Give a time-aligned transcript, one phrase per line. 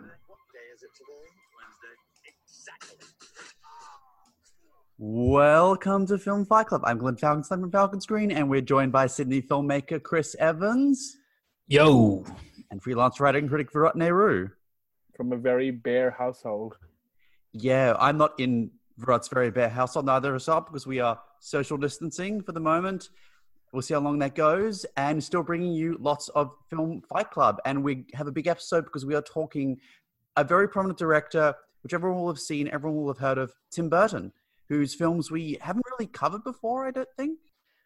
[0.00, 1.28] What day is it today?
[1.56, 1.94] Wednesday.
[2.44, 3.06] Exactly.
[4.98, 6.82] Welcome to Film Fight Club.
[6.84, 11.16] I'm Glenn Falcon from Falcon Screen, and we're joined by Sydney filmmaker Chris Evans
[11.68, 12.24] Yo.
[12.70, 14.48] and freelance writer and critic Virat Nehru.
[15.16, 16.76] from a very bare household.
[17.52, 21.20] Yeah, I'm not in Virat's very bare household, neither of us are, because we are
[21.40, 23.10] social distancing for the moment.
[23.72, 27.60] We'll see how long that goes, and still bringing you lots of Film Fight Club.
[27.64, 29.78] And we have a big episode because we are talking
[30.36, 33.88] a very prominent director, which everyone will have seen, everyone will have heard of, Tim
[33.88, 34.32] Burton,
[34.68, 37.38] whose films we haven't really covered before, I don't think.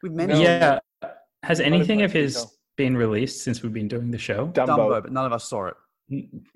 [0.03, 0.79] We've mentioned Yeah.
[1.43, 4.49] Has anything of his been released since we've been doing the show?
[4.49, 4.67] Dumbo.
[4.77, 5.75] Dumbo, but none of us saw it.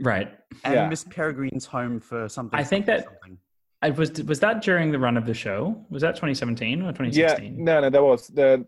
[0.01, 0.37] Right.
[0.65, 0.89] And Yeah.
[0.89, 2.59] Miss Peregrine's Home for something.
[2.59, 3.39] I think that- something.
[3.81, 5.87] I was was that during the run of the show?
[5.89, 7.21] Was that 2017 or 2016?
[7.21, 7.65] Yeah, 2016?
[7.65, 8.67] no, no, that was the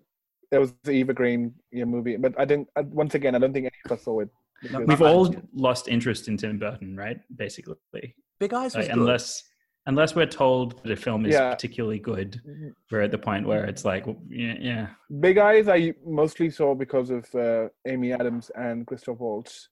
[0.52, 2.16] that was the Eva Green yeah, movie.
[2.16, 2.68] But I didn't.
[2.76, 4.28] I, once again, I don't think any of us saw it.
[4.62, 7.18] Because- We've all lost interest in Tim Burton, right?
[7.36, 7.76] Basically,
[8.38, 9.00] Big Eyes was Like, good.
[9.02, 9.44] unless
[9.86, 11.50] unless we're told that a film is Yeah.
[11.54, 12.40] particularly good,
[12.90, 14.86] we're at the point where it's like, yeah, yeah.
[15.20, 19.70] Big Eyes, I mostly saw because of uh, Amy Adams and Christoph Waltz,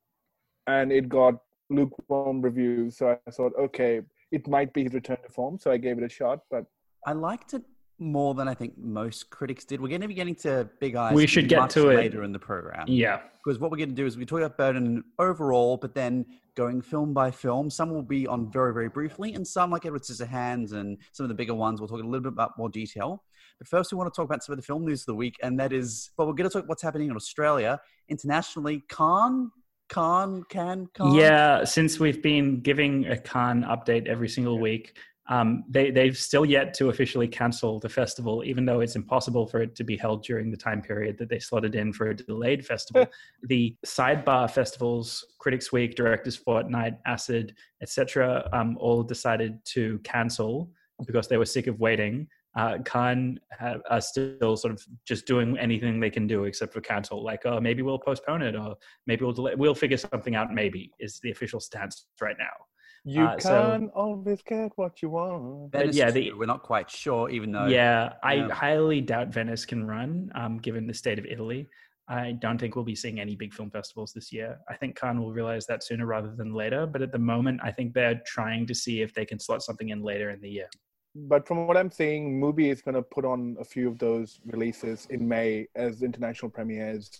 [0.66, 1.34] and it got
[1.70, 2.96] lukewarm reviews.
[2.96, 4.00] So I thought, okay,
[4.32, 5.58] it might be his return to form.
[5.58, 6.40] So I gave it a shot.
[6.50, 6.64] But
[7.06, 7.62] I liked it
[7.98, 9.80] more than I think most critics did.
[9.80, 11.14] We're going to be getting to Big Eyes.
[11.14, 11.96] We should get much to it.
[11.96, 12.84] later in the program.
[12.88, 13.20] yeah.
[13.44, 16.82] Because what we're going to do is we talk about Burton overall, but then going
[16.82, 17.70] film by film.
[17.70, 21.28] Some will be on very, very briefly, and some, like Edward Scissorhands and some of
[21.28, 23.22] the bigger ones, we'll talk a little bit about more detail.
[23.58, 25.36] But first, we want to talk about some of the film news of the week,
[25.42, 27.80] and that is, well, we're going to talk what's happening in Australia.
[28.08, 29.50] Internationally, Cannes,
[29.88, 31.14] Cannes, can Cannes.
[31.14, 34.96] Yeah, since we've been giving a Cannes update every single week,
[35.28, 39.60] um, they, they've still yet to officially cancel the festival, even though it's impossible for
[39.60, 42.64] it to be held during the time period that they slotted in for a delayed
[42.64, 43.06] festival.
[43.42, 50.70] the sidebar festivals, Critics Week, Directors Fortnight, Acid, etc., um, all decided to cancel
[51.06, 52.26] because they were sick of waiting.
[52.56, 56.80] Uh, Cannes ha- are still sort of just doing anything they can do except for
[56.80, 57.22] cancel.
[57.22, 59.54] Like, oh, maybe we'll postpone it, or maybe we'll delay.
[59.54, 60.52] We'll figure something out.
[60.52, 62.67] Maybe is the official stance right now.
[63.04, 65.72] You Uh, so- can always get what you want.
[65.72, 67.66] Venice yeah, too, the- we're not quite sure, even though.
[67.66, 68.48] yeah, I yeah.
[68.52, 71.68] highly doubt Venice can run, um, given the state of Italy.
[72.10, 74.58] I don't think we'll be seeing any big film festivals this year.
[74.68, 76.86] I think Cannes will realize that sooner rather than later.
[76.86, 79.90] But at the moment, I think they're trying to see if they can slot something
[79.90, 80.68] in later in the year.
[81.14, 84.40] But from what I'm seeing, Mubi is going to put on a few of those
[84.46, 87.10] releases in May as international premieres.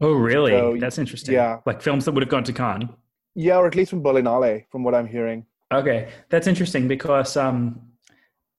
[0.00, 0.52] Oh, really?
[0.52, 1.34] So, That's interesting.
[1.34, 1.60] yeah.
[1.66, 2.88] like films that would have gone to Cannes.
[3.34, 5.46] Yeah, or at least from Berlinale, from what I'm hearing.
[5.72, 7.80] Okay, that's interesting because um,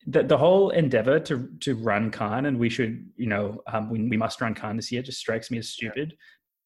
[0.07, 4.01] the the whole endeavor to to run Cannes and we should you know um, we
[4.09, 6.15] we must run Cannes this year just strikes me as stupid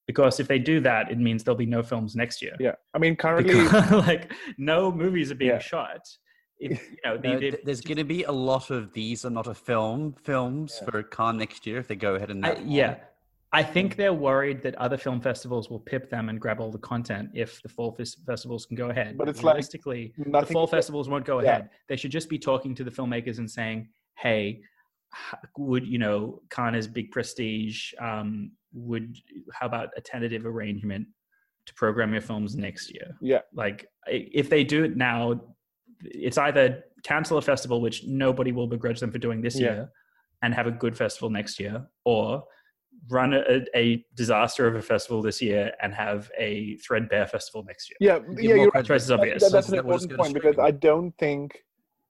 [0.07, 2.55] because if they do that, it means there'll be no films next year.
[2.59, 5.59] Yeah, I mean, currently, Because, like no movies are being Yeah.
[5.59, 6.01] shot.
[6.59, 9.25] If, you know, No, the, th- the, there's going to be a lot of these
[9.25, 12.57] are not a film films for Cannes next year if they go ahead and I,
[12.63, 12.97] yeah.
[13.55, 16.77] I think they're worried that other film festivals will pip them and grab all the
[16.93, 19.17] content if the fall fes- festivals can go ahead.
[19.17, 21.49] But it's like realistically, the fall festivals won't go Yeah.
[21.51, 21.69] ahead.
[21.87, 24.61] They should just be talking to the filmmakers and saying, "Hey,
[25.57, 27.93] would you know Cannes big prestige?
[27.97, 29.15] Um, would
[29.53, 31.07] how about a tentative arrangement
[31.67, 33.15] to program your films next year?
[33.21, 35.55] Yeah, Like if they do it now,
[36.03, 39.67] it's either cancel a festival, which nobody will begrudge them for doing this Yeah.
[39.73, 39.91] year,
[40.41, 42.43] and have a good festival next year, or
[43.09, 47.89] run a, a disaster of a festival this year and have a threadbare festival next
[47.89, 47.97] year.
[47.99, 48.47] yeah, Give yeah.
[48.55, 49.43] more You're credit Choice is obvious.
[49.43, 50.59] that, that's an that we're just important point because.
[50.59, 51.63] I don't think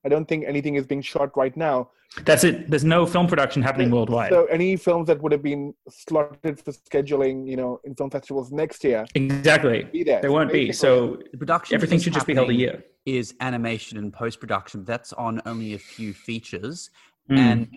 [0.05, 1.89] I don't think anything is being shot right now.
[2.25, 2.69] That's it.
[2.69, 4.31] There's no film production happening worldwide.
[4.31, 8.51] So any films that would have been slotted for scheduling, you know, in film festivals
[8.51, 9.83] next year, exactly.
[9.91, 10.21] be there.
[10.21, 10.71] There won't be.
[10.71, 12.83] So The production everything should just be held a year.
[13.07, 14.85] Is animation and post production.
[14.85, 16.89] That's on only a few features,
[17.29, 17.37] Mm.
[17.37, 17.67] and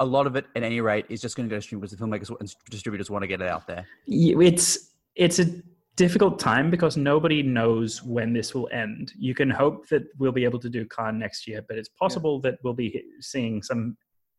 [0.00, 1.96] a lot of it, at any rate, is just going to go to stream because
[1.96, 3.86] the filmmakers and distributors want to get it out there.
[4.06, 5.46] It's it's a
[5.96, 9.12] difficult time because nobody knows when this will end.
[9.18, 12.40] You can hope that we'll be able to do Cannes next year, but it's possible
[12.40, 13.96] that we'll be seeing some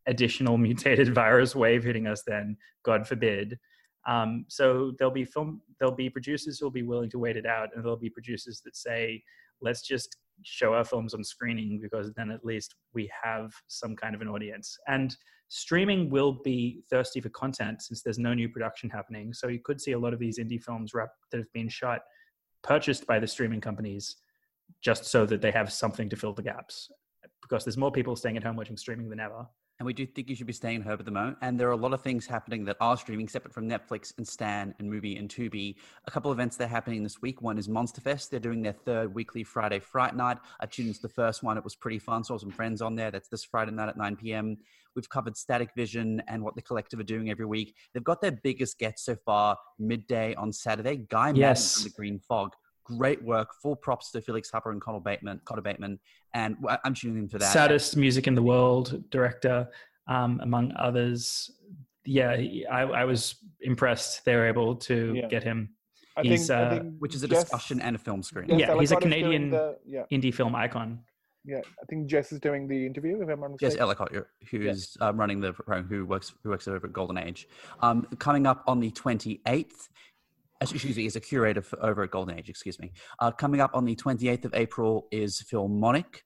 [0.08, 3.60] additional mutated virus wave hitting us then, God forbid.
[4.08, 7.70] Um, so there'll be film, there'll be producers who'll be willing to wait it out,
[7.74, 9.24] and there'll be producers that say,
[9.62, 14.14] "Let's just show our films on screening because then at least we have some kind
[14.14, 15.16] of an audience." And
[15.56, 19.32] streaming will be thirsty for content since there's no new production happening.
[19.34, 22.02] So you could see a lot of these indie films wrap, that have been shot
[22.64, 24.16] purchased by the streaming companies
[24.82, 26.90] just so that they have something to fill the gaps.
[27.40, 29.46] Because there's more people staying at home watching streaming than ever.
[29.80, 31.38] And we do think you should be staying home at the moment.
[31.42, 34.28] And there are a lot of things happening that are streaming separate from Netflix and
[34.28, 35.76] Stan and Mubi and Tubi.
[36.06, 37.42] A couple of events that are happening this week.
[37.42, 38.30] One is Monster Fest.
[38.30, 40.38] They're doing their third weekly Friday Fright Night.
[40.60, 41.58] I tuned into the first one.
[41.58, 42.24] It was pretty fun.
[42.24, 43.10] Saw some friends on there.
[43.10, 44.58] That's this Friday night at 9 p.m.
[44.96, 47.76] We've covered Static Vision and what the collective are doing every week.
[47.94, 50.98] They've got their biggest get so far midday on Saturday.
[50.98, 52.54] Guy Maddin from the Green Fog.
[52.84, 53.50] Great work.
[53.62, 55.42] Full props to Felix Harper and Connor Bateman.
[55.46, 56.00] Connor Bateman.
[56.34, 57.52] And I- I'm tuning in for that.
[57.54, 59.70] Saddest music in the world director,
[60.08, 61.52] um, among others.
[62.06, 65.28] Yeah, he- I, I was impressed they were able to Yeah.
[65.28, 65.70] get him.
[66.18, 68.50] I He's, think, I uh, think which is a Jess- discussion and a film screen.
[68.50, 71.00] Jess Yeah, he's a Ellicott is doing Canadian- the- yeah, Indie film icon.
[71.46, 71.62] yeah.
[71.82, 73.22] I think Jess is doing the interview.
[73.22, 73.78] If I'm not Jess.
[73.78, 74.72] Ellicott, who Yeah.
[74.72, 77.48] is uh, running the program, who works who works over at Golden Age.
[77.82, 79.90] Um, coming up on the twenty eighth.
[80.72, 82.50] Excuse me, is a curator for, over at Golden Age.
[82.50, 82.92] Excuse me.
[83.20, 86.22] Uh, coming up on the twenty eighth of April is Filmonic,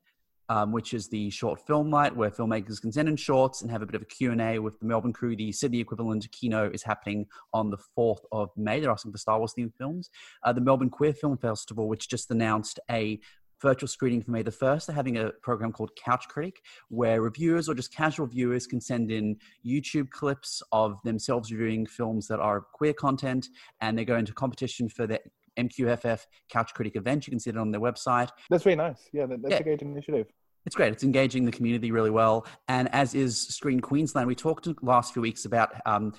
[0.50, 3.82] um, which is the short film night where filmmakers can send in shorts and have
[3.82, 5.36] a bit of a Q and A with the Melbourne crew.
[5.36, 8.80] The Sydney equivalent Kino is happening on the fourth of May.
[8.80, 10.10] They're asking for Star Wars themed films.
[10.44, 13.20] Uh, the Melbourne Queer Film Festival, which just announced a
[13.62, 14.86] virtual screening for May the 1st.
[14.88, 19.12] They're having a program called Couch Critic, where reviewers or just casual viewers can send
[19.12, 23.48] in YouTube clips of themselves reviewing films that are queer content,
[23.82, 25.20] and they go into competition for the
[25.58, 26.22] MQFF
[26.52, 27.26] Couch Critic event.
[27.26, 28.30] You can see it on their website.
[28.50, 29.10] That's very nice.
[29.12, 29.58] Yeah, that's Yeah.
[29.58, 30.28] a great initiative.
[30.66, 30.92] It's great.
[30.92, 32.46] It's engaging the community really well.
[32.68, 36.14] And as is Screen Queensland, we talked last few weeks about um,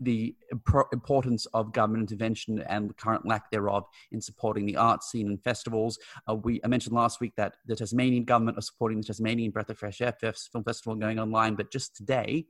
[0.00, 5.02] the impor- importance of government intervention and the current lack thereof in supporting the art
[5.02, 5.98] scene and festivals.
[6.28, 9.70] Uh, we I mentioned last week that the Tasmanian government are supporting the Tasmanian Breath
[9.70, 12.46] of Fresh Air Film Festival going online, but just today,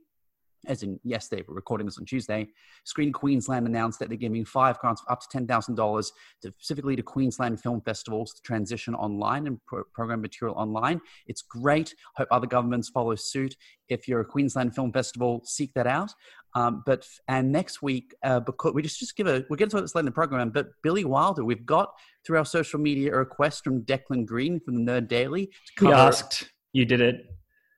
[0.67, 2.47] as in yesterday, we're recording this on Tuesday,
[2.83, 6.11] Screen Queensland announced that they're giving five grants of up to $10,000
[6.43, 11.01] specifically to Queensland film festivals to transition online and pro- program material online.
[11.27, 11.95] It's great.
[12.15, 13.55] Hope other governments follow suit.
[13.89, 16.13] If you're a Queensland film festival, seek that out.
[16.53, 19.81] Um, but and next week, uh, because we just just give a we'll get to
[19.81, 20.49] this later in the program.
[20.49, 21.93] But Billy Wilder, we've got
[22.25, 25.51] through our social media a request from Declan Green from the Nerd Daily to
[25.85, 25.93] He cover.
[25.95, 27.25] asked, you did it.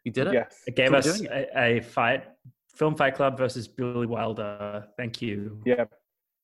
[0.04, 0.34] You did it.
[0.34, 0.62] Yes.
[0.68, 2.24] It gave So us doing a, a fight,
[2.76, 4.86] Film Fight Club versus Billy Wilder.
[4.98, 5.62] Thank you.
[5.66, 5.86] Yeah.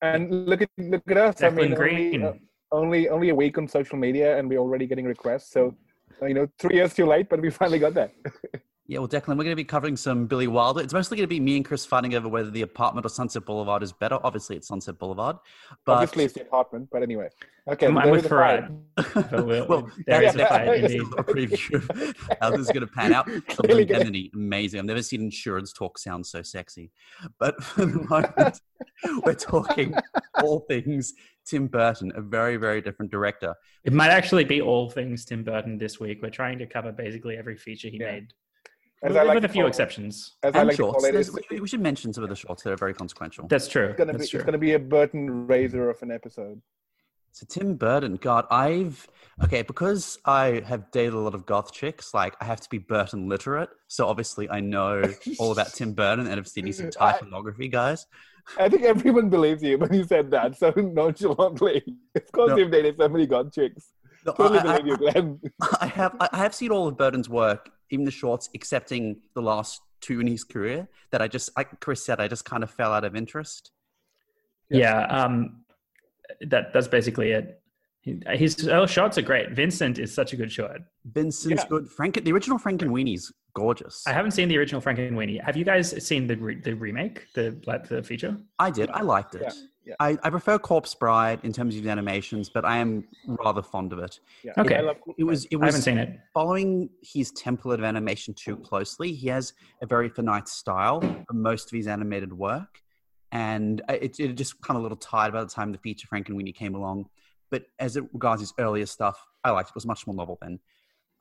[0.02, 1.42] And look at look at us.
[1.44, 2.24] I Declan mean, Green.
[2.24, 2.34] only, uh,
[2.72, 5.52] only only a week on social media, and we're already getting requests.
[5.52, 5.76] So,
[6.22, 8.12] you know, three years too late, but we finally got there.
[8.90, 10.82] Yeah, well, Declan, we're going to be covering some Billy Wilder.
[10.82, 13.46] It's mostly going to be me and Chris fighting over whether the apartment or Sunset
[13.46, 14.18] Boulevard is better.
[14.24, 15.38] Obviously, it's Sunset Boulevard.
[15.86, 17.30] But Obviously, it's the apartment, but anyway.
[17.68, 18.34] Okay, I'm, but I'm with is a.
[18.34, 19.46] Farad.
[19.46, 21.02] We'll, well, there that's a fight indeed.
[21.02, 23.30] a preview of how this is going to pan out.
[23.50, 24.80] Clearly gonna- amazing.
[24.80, 26.90] I've never seen insurance talk sound so sexy.
[27.38, 28.60] But for the moment,
[29.24, 29.94] we're talking
[30.42, 31.14] all things
[31.46, 33.54] Tim Burton, a very, very different director.
[33.84, 36.24] It might actually be all things Tim Burton this week.
[36.24, 38.14] We're trying to cover basically every feature he Yeah.
[38.14, 38.34] made,
[39.02, 40.36] As with, I like with a few call it- exceptions.
[40.44, 41.06] As I And like to shorts.
[41.06, 43.48] call it, we we should mention some of the shorts that are very consequential.
[43.48, 43.86] That's true.
[43.90, 46.62] it's gonna be That's it's gonna be a Burton razor of an episode.
[47.32, 49.08] So Tim Burton, God, I've
[49.44, 52.14] okay because I have dated a lot of goth chicks.
[52.14, 55.04] Like I have to be Burton literate, so obviously I know
[55.40, 58.06] all about Tim Burton and have seen some I- typography, guys.
[58.58, 61.84] I think everyone believes you when you said that so nonchalantly.
[62.16, 62.58] Of course, No.
[62.58, 63.90] you've dated so many goth chicks.
[64.26, 65.40] No, Totally I, I- believe you, Glenn.
[65.80, 69.82] I have I have seen all of Burton's work, even the shorts, excepting the last
[70.02, 70.88] two in his career.
[71.12, 73.72] That I just, like Chris said, I just kind of fell out of interest.
[74.70, 75.62] Yeah, um,
[76.42, 77.62] that that's basically it.
[78.02, 79.52] He- His uh, shots are great.
[79.52, 80.78] Vincent is such a good shot.
[81.06, 81.68] Vincent's Yeah.
[81.70, 81.90] good.
[81.90, 84.06] Frank, the original Frankenweenie's gorgeous.
[84.08, 85.44] I haven't seen the original Frankenweenie.
[85.44, 88.38] Have you guys seen the re- the remake, the like the feature?
[88.60, 88.90] I did.
[88.92, 89.42] I liked it.
[89.44, 89.52] Yeah,
[89.90, 89.96] yeah.
[90.00, 93.92] I, I prefer Corpse Bride in terms of the animations, but I am rather fond
[93.94, 94.20] of it.
[94.44, 94.54] Yeah.
[94.58, 94.76] Okay.
[94.76, 96.20] I love It was it I haven't was seen it.
[96.34, 99.14] following his template of animation too closely.
[99.14, 102.82] He has a very finite style for most of his animated work,
[103.32, 106.30] and it, it just kind of a little tired by the time the feature Frank
[106.30, 107.10] and Frankenweenie came along.
[107.52, 109.72] But as it regards his earlier stuff, I liked it.
[109.72, 110.60] It was much more novel then.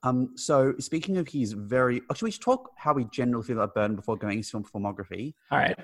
[0.02, 3.74] Um, so speaking of his very, actually, we should talk how we generally feel about
[3.74, 5.34] Burton before going into film filmography.
[5.50, 5.76] All right.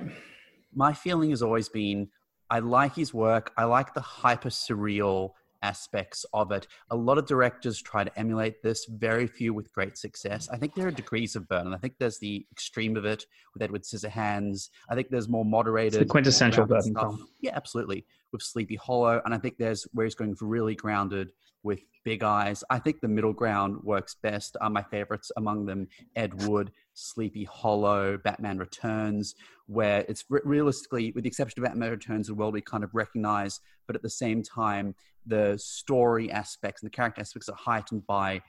[0.75, 2.09] My feeling has always been
[2.51, 3.53] I like his work.
[3.57, 5.33] I like the hyper surreal
[5.63, 6.67] aspects of it.
[6.91, 10.49] A lot of directors try to emulate this, very few with great success.
[10.53, 11.73] I think there are degrees of Burton.
[11.73, 13.25] I think there's the extreme of it
[13.55, 14.69] with Edward Scissorhands.
[14.91, 15.95] I think there's more moderated.
[16.03, 17.29] It's the quintessential Burton film.
[17.41, 18.05] Yeah, absolutely.
[18.31, 19.23] With Sleepy Hollow.
[19.25, 21.33] And I think there's where he's going for really grounded
[21.63, 22.63] with Big Eyes.
[22.69, 24.59] I think the middle ground works best.
[24.61, 29.35] Are my favorites among them Ed Wood, Sleepy Hollow, Batman Returns,
[29.67, 32.95] where it's re- realistically, with the exception of Batman Returns, a world we kind of
[32.95, 34.95] recognize, but at the same time,
[35.27, 38.41] the story aspects and the character aspects are heightened by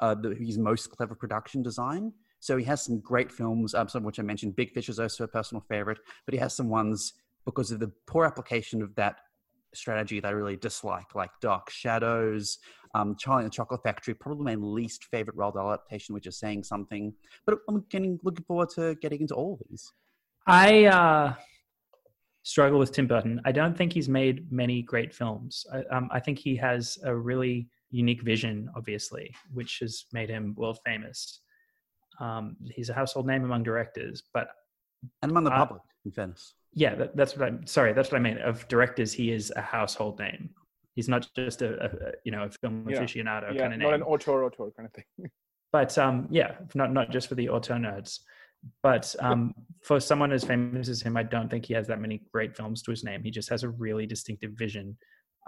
[0.00, 2.12] uh, the, his most clever production design.
[2.40, 4.56] So he has some great films, um, some of which I mentioned.
[4.56, 7.12] Big Fish is also a personal favorite, but he has some ones
[7.44, 9.16] because of the poor application of that
[9.74, 12.58] strategy that I really dislike, like Dark Shadows,
[12.94, 16.38] um, Charlie and the Chocolate Factory, probably my least favorite Roald Dahl adaptation, which is
[16.38, 17.14] saying something.
[17.46, 19.92] But I'm getting looking forward to getting into all of these.
[20.46, 21.34] I uh,
[22.42, 23.40] struggle with Tim Burton.
[23.44, 25.64] I don't think he's made many great films.
[25.72, 30.54] I, um, I think he has a really unique vision, obviously, which has made him
[30.56, 31.40] world famous.
[32.18, 34.48] Um, he's a household name among directors, but
[35.22, 36.54] And among the Uh, public, in fairness.
[36.72, 37.92] Yeah, that, that's what I'm sorry.
[37.92, 38.38] That's what I mean.
[38.38, 40.50] Of directors, he is a household name.
[40.94, 43.00] He's not just a, a you know a film Yeah.
[43.00, 43.90] aficionado yeah, kind of name.
[43.90, 45.30] not an auteur auteur kind of thing.
[45.72, 48.20] but um, yeah, not not just for the auteur nerds,
[48.82, 52.22] but um, for someone as famous as him, I don't think he has that many
[52.32, 53.22] great films to his name.
[53.22, 54.96] He just has a really distinctive vision.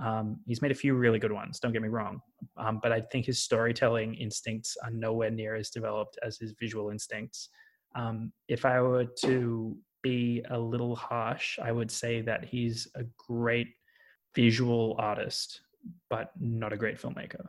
[0.03, 1.61] Um, he's made a few really good ones.
[1.61, 2.21] Don't get me wrong,
[2.57, 6.91] um, but I think his storytelling instincts are nowhere near as developed as his visual
[6.91, 7.51] instincts.
[7.95, 13.05] Um, if I were to be a little harsh, I would say that he's a
[13.17, 13.69] great
[14.35, 15.61] visual artist,
[16.11, 17.47] but not a great filmmaker.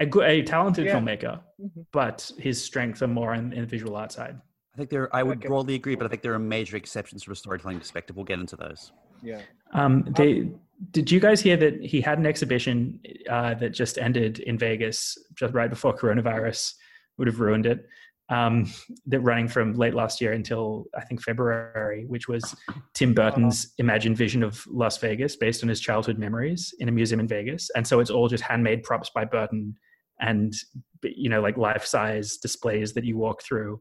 [0.00, 0.98] A, good, a talented Yeah.
[0.98, 1.86] filmmaker, Mhm.
[1.92, 4.40] but his strengths are more in, in the visual art side.
[4.74, 5.14] I think there.
[5.14, 5.48] I would Okay.
[5.48, 8.16] broadly agree, but I think there are major exceptions from a storytelling perspective.
[8.16, 8.92] We'll get into those.
[9.22, 9.42] Yeah.
[9.72, 10.50] Um, they,
[10.92, 15.18] did you guys hear that he had an exhibition uh, that just ended in Vegas
[15.34, 16.74] just right before coronavirus
[17.18, 17.86] would have ruined it?
[18.32, 18.72] Um,
[19.06, 22.56] that running from late last year until I think February, which was
[22.94, 27.20] Tim Burton's imagined vision of Las Vegas based on his childhood memories in a museum
[27.20, 29.76] in Vegas, and so it's all just handmade props by Burton
[30.20, 30.54] and
[31.02, 33.80] you know like life size displays that you walk through.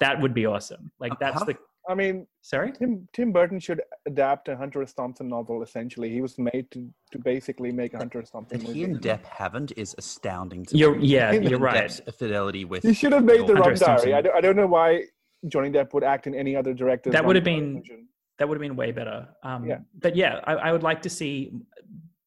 [0.00, 0.90] That would be awesome.
[0.98, 1.56] Like that's How- the
[1.88, 2.72] I mean, sorry.
[2.72, 4.92] Tim Tim Burton should adapt a Hunter S.
[4.92, 5.62] Thompson novel.
[5.62, 8.30] Essentially, he was made to, to basically make a Hunter S.
[8.30, 8.78] Thompson That movie.
[8.80, 10.64] he and Depp haven't is astounding.
[10.66, 11.06] To You're me.
[11.06, 11.84] yeah, you're right.
[11.88, 12.82] Depp's fidelity with.
[12.82, 14.14] He should have made the Hunter Rum Diary.
[14.14, 15.02] I don't, I don't know why
[15.48, 17.10] Johnny Depp would act in any other director.
[17.10, 18.08] That would have been- version.
[18.38, 19.28] that would have been way better.
[19.42, 19.78] Um, Yeah.
[20.00, 21.52] But yeah, I, I would like to see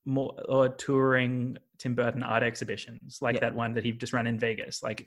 [0.05, 3.41] more or touring Tim Burton art exhibitions like Yeah.
[3.41, 5.05] that one that he just ran in Vegas, like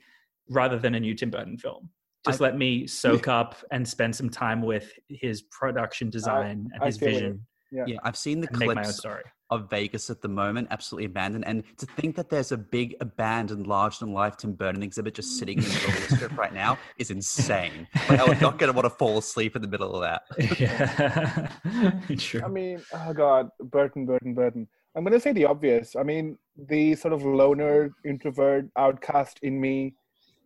[0.49, 1.89] rather than a new Tim Burton film.
[2.25, 6.83] Just I- let me soak up and spend some time with his production design and
[6.83, 9.23] his vision Yeah, I've seen the and make my own clips story.
[9.49, 11.43] of Vegas at the moment, absolutely abandoned.
[11.45, 15.37] And to think that there's a big abandoned, large than life Tim Burton exhibit just
[15.37, 17.87] sitting in the middle of the strip right now is insane.
[18.09, 20.21] Like, I was not going to want to fall asleep in the middle of that.
[20.59, 21.49] yeah.
[22.17, 22.41] True.
[22.43, 24.67] I mean, oh god, Burton, Burton, Burton.
[24.95, 25.95] I'm gonna say the obvious.
[25.95, 29.95] I mean, the sort of loner, introvert, outcast in me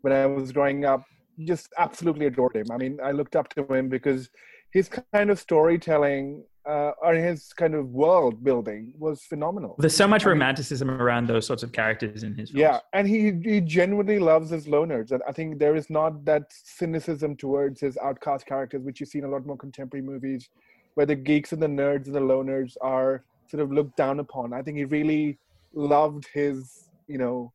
[0.02, 1.04] when I was growing up
[1.44, 2.66] just absolutely adored him.
[2.72, 4.30] I mean, I looked up to him because
[4.72, 9.76] his kind of storytelling uh, or his kind of world building was phenomenal.
[9.80, 12.60] There's so much I mean- romanticism around those sorts of characters in his films.
[12.60, 16.44] Yeah, and he he genuinely loves his loners, and I think there is not that
[16.52, 20.50] cynicism towards his outcast characters, which you see in a lot more contemporary movies,
[20.96, 24.52] where the geeks and the nerds and the loners are sort of looked down upon.
[24.52, 25.40] I think he really
[25.74, 27.54] loved his, you know,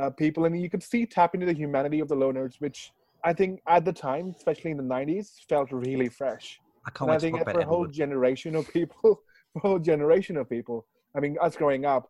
[0.00, 2.92] uh, people, and you could see tap into the humanity of the loners, which
[3.24, 6.60] I think at the time, especially in the '90s, felt really fresh.
[6.86, 7.92] I can't And I wait to think talk for a whole Edward.
[7.92, 10.86] generation of people, for a whole generation of people.
[11.16, 12.08] I mean, us growing up,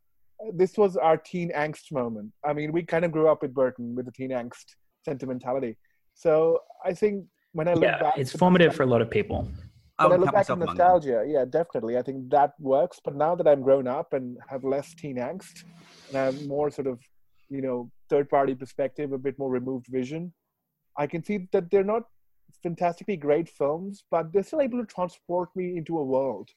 [0.54, 2.33] this was our teen angst moment.
[2.45, 4.64] I mean, we kind of grew up with Burton with the teen angst
[5.04, 5.76] sentimentality.
[6.14, 9.49] So I think when I look Yeah, back, it's formative for a lot of people.
[9.99, 11.97] I when I look back at myself among nostalgia, yeah, definitely.
[11.99, 13.00] I think that works.
[13.04, 15.64] But now that I'm grown up and have less teen angst
[16.09, 16.99] and I have more sort of,
[17.49, 20.33] you know, third party perspective, a bit more removed vision,
[20.96, 22.04] I can see that they're not
[22.62, 26.50] fantastically great films, but they're still able to transport me into a world,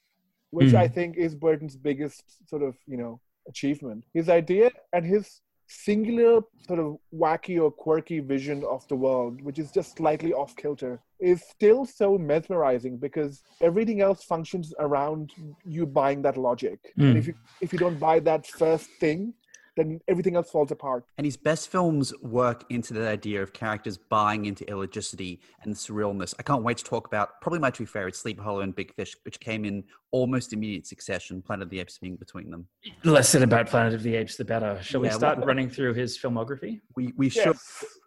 [0.51, 0.77] which Mm.
[0.77, 4.03] I think is Burton's biggest sort of, you know, achievement.
[4.13, 9.57] His idea and his singular sort of wacky or quirky vision of the world, which
[9.57, 15.31] is just slightly off kilter, is still so mesmerizing because everything else functions around
[15.65, 16.79] you buying that logic.
[16.97, 17.17] And Mm.
[17.17, 19.33] if you if you don't buy that first thing,
[19.75, 21.05] then everything else falls apart.
[21.17, 26.33] And his best films work into that idea of characters buying into illogicity and surrealness.
[26.39, 29.15] I can't wait to talk about probably my two favorites, Sleepy Hollow and Big Fish,
[29.25, 32.67] which came in almost immediate succession, Planet of the Apes being between them.
[33.03, 34.79] Less said about Planet of the Apes, the better.
[34.81, 36.79] Shall we Yeah, start what- running through his filmography?
[36.95, 37.57] We we should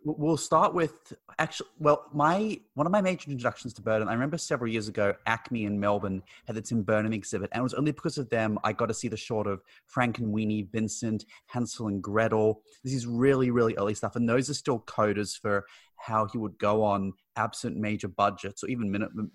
[0.05, 4.39] we'll start with actually well my one of my major introductions to Burton I remember
[4.39, 7.91] several years ago ACMI in Melbourne had the Tim Burton exhibit and it was only
[7.93, 9.61] because of them I got to see the short of
[9.95, 11.25] Frankenweenie Vincent
[11.59, 15.65] Hansel and Gretel this is really really early stuff and those are still coders for
[15.97, 19.31] how he would go on absent major budgets or even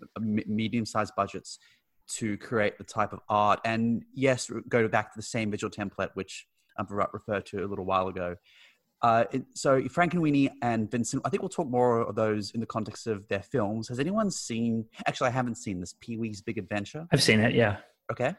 [0.45, 1.59] medium sized budgets
[2.07, 6.09] to create the type of art and yes go back to the same visual template
[6.13, 8.35] which I've referred to a little while ago
[9.01, 12.65] Uh, it, so Frankenweenie and Vincent, I think we'll talk more of those in the
[12.65, 13.89] context of their films.
[13.89, 14.85] Has anyone seen?
[15.05, 17.05] Actually, I haven't seen this Pee Wee's Big Adventure.
[17.11, 17.53] I've seen it.
[17.53, 17.75] Yeah,
[18.13, 18.33] Okay,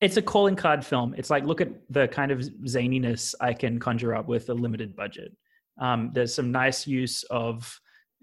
[0.00, 1.14] it's a calling card film.
[1.16, 4.96] It's like look at the kind of zaniness I can conjure up with a limited
[4.96, 5.32] budget.
[5.80, 7.78] Um, there's some nice use of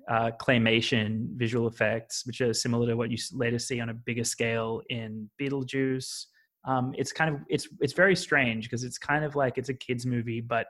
[0.08, 4.24] uh, claymation visual effects, which are similar to what you later see on a bigger
[4.24, 6.26] scale in Beetlejuice.
[6.66, 9.74] Um, it's kind of it's it's very strange because it's kind of like it's a
[9.74, 10.68] kids movie, but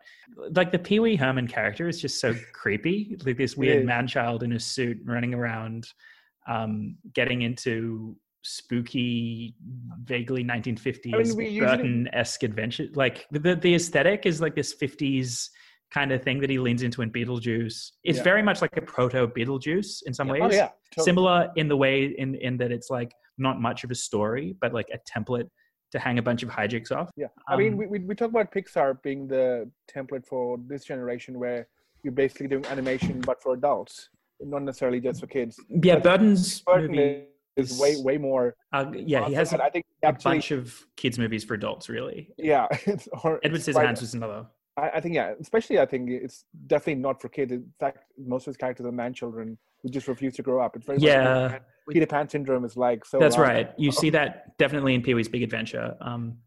[0.52, 3.86] like the Pee Wee Herman character is just so creepy, like this weird is.
[3.86, 5.88] man child in a suit running around,
[6.48, 9.56] um, getting into spooky,
[10.04, 12.88] vaguely 1950s I mean, Burton esque adventure.
[12.94, 15.50] Like the the aesthetic is like this 50s
[15.94, 17.92] kind of thing that he leans into in Beetlejuice.
[18.04, 18.24] It's Yeah.
[18.24, 20.34] very much like a proto Beetlejuice in some Yeah.
[20.34, 20.42] ways.
[20.44, 21.06] Oh yeah, totally.
[21.06, 24.74] Similar in the way in in that it's like not much of a story, but
[24.74, 25.50] like a template
[25.92, 27.10] to hang a bunch of hijinks off.
[27.16, 30.84] Yeah, I mean, Um, we, we we talk about Pixar being the template for this
[30.84, 31.68] generation, where
[32.04, 34.10] you're basically doing animation but for adults,
[34.42, 35.58] not necessarily just for kids.
[35.70, 37.28] Yeah, But Burton's Burton movie.
[37.58, 38.56] Is way way more.
[38.72, 41.90] Uh, yeah, he has a, I think a bunch of kids movies for adults.
[41.90, 42.68] Really, yeah.
[42.72, 44.46] it's- or Edward Scissorhands was another.
[44.78, 47.52] I, I think yeah, especially I think it's definitely not for kids.
[47.52, 50.76] In fact, most of his characters are man children who just refuse to grow up.
[50.76, 51.24] It's very Yeah.
[51.24, 53.20] Peter Pan, Peter Pan syndrome is like so.
[53.20, 53.72] That's right.
[53.78, 55.96] You see that definitely in Pee Wee's Big Adventure.
[56.02, 56.38] Um,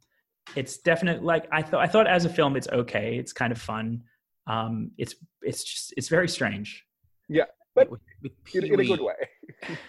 [0.56, 1.22] it's definite.
[1.22, 1.80] Like I thought.
[1.80, 3.16] I thought as a film, it's okay.
[3.16, 4.02] It's kind of fun.
[4.46, 6.84] Um, it's it's just it's very strange.
[7.28, 9.14] Yeah, but with, with in a good way.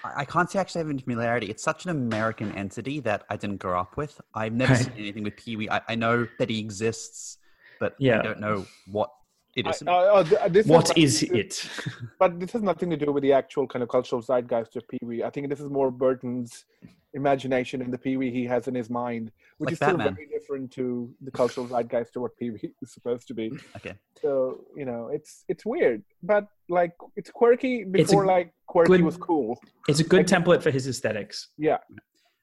[0.04, 1.48] I can't say I actually have any familiarity.
[1.50, 4.20] It's such an American entity that I didn't grow up with.
[4.34, 4.84] I've never Right.
[4.86, 5.70] seen anything with Pee Wee.
[5.70, 7.38] I, I know that he exists,
[7.80, 8.20] but Yeah.
[8.20, 9.12] I don't know what
[9.56, 11.70] it I- uh, uh, this What is, is it?
[12.20, 15.00] But this has nothing to do with the actual kind of cultural zeitgeist of Pee
[15.02, 15.24] Wee.
[15.24, 16.66] I think this is more Burton's
[17.14, 20.28] imagination and the Pee Wee he has in his mind, which Like is still very
[20.32, 23.52] different to the cultural zeitgeist of what Pee Wee is supposed to be.
[23.76, 23.96] Okay.
[24.22, 29.18] So you know, it's it's weird, but like it's quirky before like quirky good- was
[29.18, 29.60] cool.
[29.90, 31.50] It's a good Like- template for his aesthetics.
[31.58, 31.78] Yeah,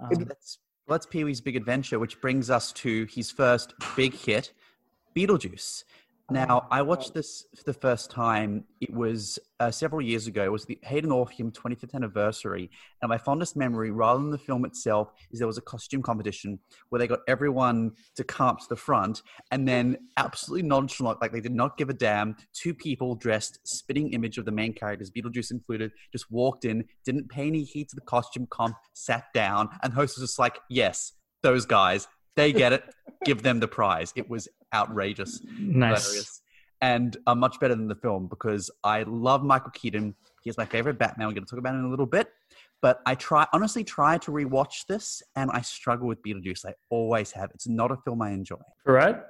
[0.01, 3.75] Um, So that's well, that's Pee Wee's Big Adventure, which brings us to his first
[3.97, 4.53] big hit,
[5.17, 5.85] Beetlejuice.
[6.31, 8.65] Now, I watched this for the first time.
[8.83, 10.45] It was uh, several years ago.
[10.45, 12.71] It was the Hayden Orpheum 25th anniversary.
[13.01, 16.59] And my fondest memory, rather than the film itself, is there was a costume competition
[16.91, 21.33] where they got everyone to come up to the front and then absolutely nonchalant, like
[21.33, 25.11] they did not give a damn, two people dressed, spitting image of the main characters,
[25.11, 29.71] Beetlejuice included, just walked in, didn't pay any heed to the costume comp, sat down,
[29.83, 32.07] and the host was just like, yes, those guys,
[32.39, 32.85] they get it.
[33.25, 34.13] Give them the prize.
[34.15, 36.05] It was outrageous nice.
[36.07, 36.43] hilarious
[36.81, 40.15] and uh, much better than the film because I love Michael Keaton.
[40.43, 41.27] He's my favorite Batman.
[41.27, 42.29] We're going to talk about it in a little bit.
[42.81, 46.65] But I try, honestly, try to rewatch this, and I struggle with Beetlejuice.
[46.65, 47.51] I always have.
[47.53, 48.57] It's not a film I enjoy.
[48.85, 49.21] Right?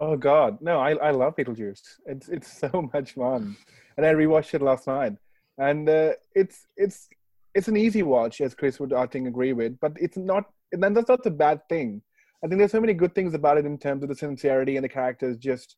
[0.00, 0.80] Oh God, no!
[0.80, 1.82] I, I love Beetlejuice.
[2.06, 3.56] It's it's so much fun,
[3.96, 5.12] and I rewatched it last night,
[5.58, 7.08] and uh, it's it's
[7.54, 9.78] it's an easy watch, as Chris would I think agree with.
[9.80, 12.00] But it's not, and then that's not a bad thing.
[12.44, 14.84] I think there's so many good things about it in terms of the sincerity and
[14.84, 15.38] the characters.
[15.38, 15.76] Just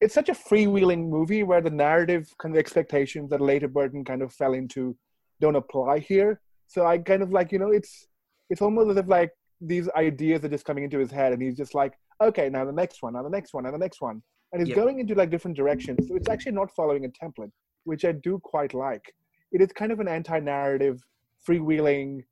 [0.00, 4.22] it's such a freewheeling movie where the narrative kind of expectations that later Burton kind
[4.22, 4.96] of fell into
[5.40, 6.40] don't apply here.
[6.68, 8.06] So I kind of like you know it's
[8.50, 11.56] it's almost as if like these ideas are just coming into his head, and he's
[11.56, 14.22] just like okay, now the next one, now the next one, now the next one.
[14.52, 14.76] And he's Yeah.
[14.76, 16.06] going into like different directions.
[16.06, 17.50] So it's actually not following a template,
[17.82, 19.12] which I do quite like.
[19.50, 21.00] It is kind of an anti narrative,
[21.46, 22.22] freewheeling,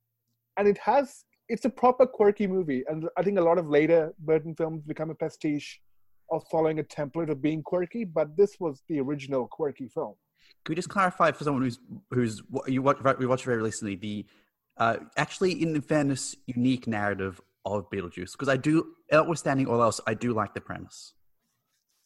[0.56, 2.82] and it has, it's a proper quirky movie.
[2.88, 5.80] And I think a lot of later Burton films become a pastiche
[6.30, 10.14] of following a template of being quirky, but this was the original quirky film.
[10.64, 11.78] Could we just clarify for someone who's
[12.10, 14.24] who's what you watch, we watched very recently the
[14.78, 20.14] uh, actually, in fairness, unique narrative of Beetlejuice because I do, notwithstanding all else, I
[20.14, 21.12] do like the premise.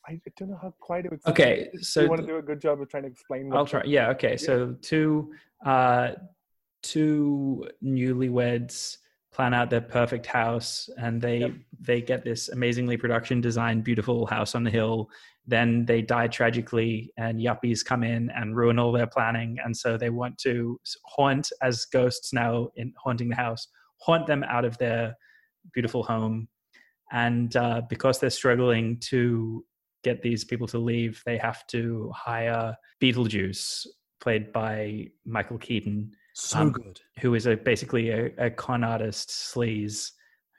[0.09, 1.21] I don't know how quite it would.
[1.27, 3.53] Okay, so you want to do a good job of trying to explain?
[3.53, 3.83] I'll try.
[3.85, 4.11] Yeah.
[4.11, 4.37] Okay.
[4.37, 5.33] So two,
[5.65, 6.13] uh,
[6.83, 8.99] two newlyweds
[9.37, 11.53] plan out their perfect house, and they Yep.
[11.79, 15.11] they get this amazingly production designed, beautiful house on the hill.
[15.47, 19.59] Then they die tragically, and yuppies come in and ruin all their planning.
[19.63, 23.69] And so they want to haunt as ghosts now in haunting the house,
[23.99, 25.15] haunt them out of their
[25.75, 26.49] beautiful home.
[27.13, 29.65] And uh, because they're struggling to
[30.03, 33.87] get these people to leave, they have to hire Beetlejuice,
[34.21, 37.01] played by Michael Keaton, So Um, good.
[37.21, 40.13] who is a basically a, a con artist sleaze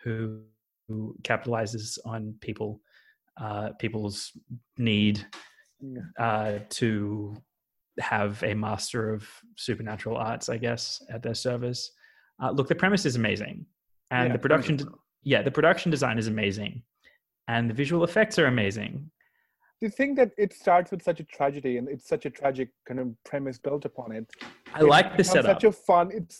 [0.03, 0.41] who,
[0.87, 2.81] who capitalizes on people
[3.39, 4.31] uh, people's
[4.79, 5.23] need
[6.17, 7.37] uh, to
[7.99, 11.91] have a master of supernatural arts, I guess, at their service.
[12.41, 13.67] Uh, look, the premise is amazing,
[14.09, 14.79] and Yeah, the production,
[15.21, 16.81] yeah, the production design is amazing,
[17.47, 19.11] and the visual effects are amazing.
[19.79, 22.69] Do you think that it starts with such a tragedy and it's such a tragic
[22.87, 24.25] kind of premise built upon it?
[24.73, 25.57] I like the setup.
[25.57, 26.09] Such a fun.
[26.11, 26.39] It's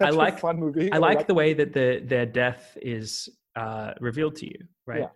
[0.00, 0.92] I such like- a fun movie.
[0.92, 5.08] I like the way that the their death is uh, revealed to you, right?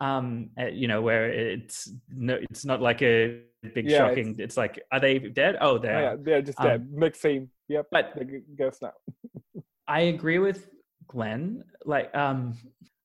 [0.00, 3.40] Um, uh, you know, where it's no, it's not like a
[3.74, 4.34] big Yeah, shocking.
[4.38, 5.56] It's, like, are they dead?
[5.60, 6.02] Oh, Oh, they're.
[6.02, 7.16] yeah, they're just Um, dead.
[7.16, 7.48] Scene.
[7.68, 7.86] Yep.
[7.90, 8.92] But They g- now.
[9.86, 10.68] I agree with
[11.06, 11.62] Glenn.
[11.86, 12.54] Like, um,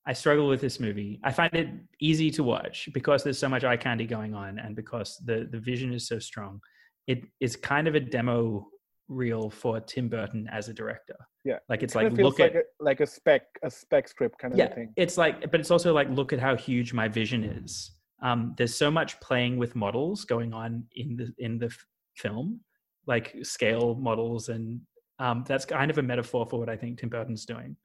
[0.08, 1.20] I struggle with this movie.
[1.24, 1.68] I find it
[2.00, 5.60] easy to watch because there's so much eye candy going on, and because the the
[5.60, 6.62] vision is so strong.
[7.08, 8.68] It is kind of a demo
[9.10, 11.16] reel for Tim Burton as a director.
[11.44, 14.08] Yeah, like it's Kinda like feels look like at a, like a spec a spec
[14.08, 14.94] script kind of yeah, thing.
[14.96, 17.92] it's like, but it's also like look at how huge my vision is.
[18.24, 22.62] Um, there's so much playing with models going on in the in the f- film,
[23.08, 24.80] like scale models, and
[25.20, 27.76] um, that's kind of a metaphor for what I think Tim Burton's doing.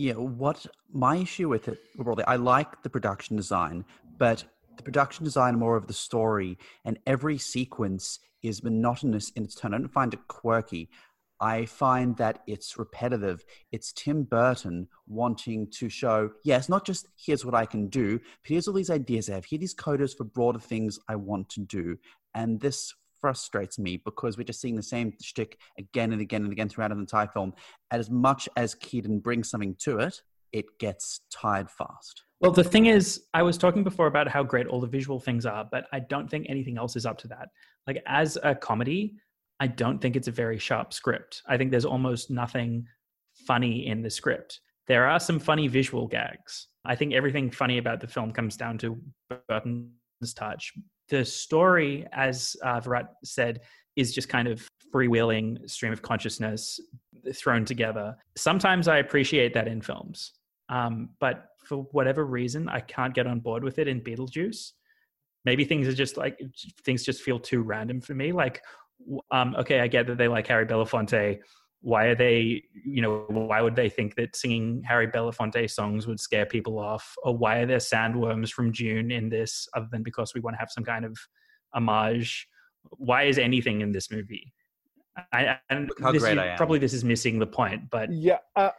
[0.00, 3.84] Yeah, what my issue with it, broadly, I like the production design,
[4.16, 4.42] but
[4.78, 9.74] the production design more of the story, and every sequence is monotonous in its tone.
[9.74, 10.88] I don't find it quirky.
[11.38, 13.44] I find that it's repetitive.
[13.72, 18.48] It's Tim Burton wanting to show, yes, not just here's what I can do, but
[18.48, 19.44] here's all these ideas I have.
[19.44, 21.98] Here these coders for broader things I want to do.
[22.34, 26.52] And this frustrates me because we're just seeing the same shtick again and again and
[26.52, 27.52] again throughout an entire film.
[27.90, 30.20] And as much as Keaton brings something to it,
[30.52, 32.24] it gets tired fast.
[32.40, 35.44] Well, the thing is, I was talking before about how great all the visual things
[35.44, 37.48] are, but I don't think anything else is up to that.
[37.86, 39.16] Like as a comedy,
[39.60, 41.42] I don't think it's a very sharp script.
[41.46, 42.86] I think there's almost nothing
[43.46, 44.60] funny in the script.
[44.86, 46.68] There are some funny visual gags.
[46.84, 48.98] I think everything funny about the film comes down to
[49.48, 50.72] Burton's touch.
[51.10, 53.60] The story, as uh, Virat said,
[53.96, 56.80] is just kind of freewheeling stream of consciousness
[57.34, 58.16] thrown together.
[58.36, 60.32] Sometimes I appreciate that in films,
[60.68, 64.72] um, but for whatever reason, I can't get on board with it in Beetlejuice.
[65.44, 66.38] Maybe things are just like
[66.84, 68.32] things just feel too random for me.
[68.32, 68.62] Like,
[69.30, 71.40] um, okay, I get that they like Harry Belafonte.
[71.82, 76.20] Why are they, you know, why would they think that singing Harry Belafonte songs would
[76.20, 77.14] scare people off?
[77.22, 80.58] Or why are there sandworms from Dune in this, other than because we want to
[80.58, 81.16] have some kind of
[81.72, 82.46] homage?
[82.90, 84.52] Why is anything in this movie?
[85.32, 86.56] I, and how this great is- I am.
[86.56, 88.70] probably this is missing the point, but Yeah, uh,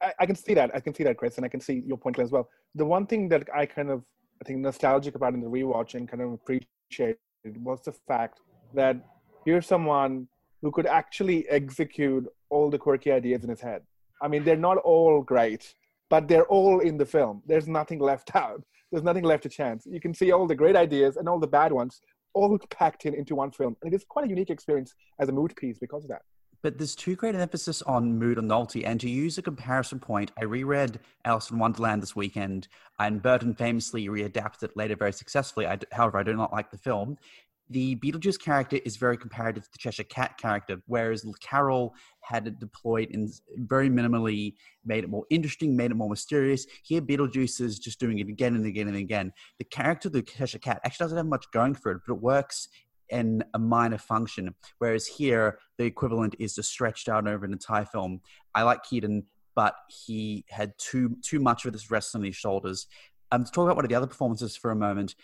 [0.00, 0.70] I, I can see that.
[0.74, 2.48] I can see that, Chris, and I can see your point as well.
[2.76, 4.04] The one thing that I kind of,
[4.40, 7.18] I think, nostalgic about in the rewatch and kind of appreciated
[7.56, 8.38] was the fact
[8.74, 8.96] that
[9.44, 10.28] here's someone
[10.62, 13.82] who could actually execute all the quirky ideas in his head.
[14.20, 15.74] I mean, they're not all great,
[16.10, 17.42] but they're all in the film.
[17.46, 18.62] There's nothing left out.
[18.90, 19.86] There's nothing left to chance.
[19.86, 22.00] You can see all the great ideas and all the bad ones
[22.34, 23.76] all packed in into one film.
[23.82, 26.22] And it is quite a unique experience as a mood piece because of that.
[26.60, 28.84] But there's too great an emphasis on mood and novelty.
[28.84, 32.66] And to use a comparison point, I reread Alice in Wonderland this weekend,
[32.98, 35.68] and Burton famously readapted it later very successfully.
[35.68, 37.16] I however, I do not like the film.
[37.70, 42.58] The Beetlejuice character is very comparative to the Cheshire Cat character, whereas Carroll had it
[42.58, 44.54] deployed in very minimally,
[44.84, 46.66] made it more interesting, made it more mysterious.
[46.82, 49.32] Here, Beetlejuice is just doing it again and again and again.
[49.58, 52.20] The character of the Cheshire Cat actually doesn't have much going for it, but it
[52.20, 52.68] works
[53.10, 54.54] in a minor function.
[54.78, 58.20] Whereas here, the equivalent is just stretched out over an entire film.
[58.54, 62.86] I like Keaton, but he had too too much of this rest on his shoulders.
[63.30, 65.14] Um, to talk about one of the other performances for a moment.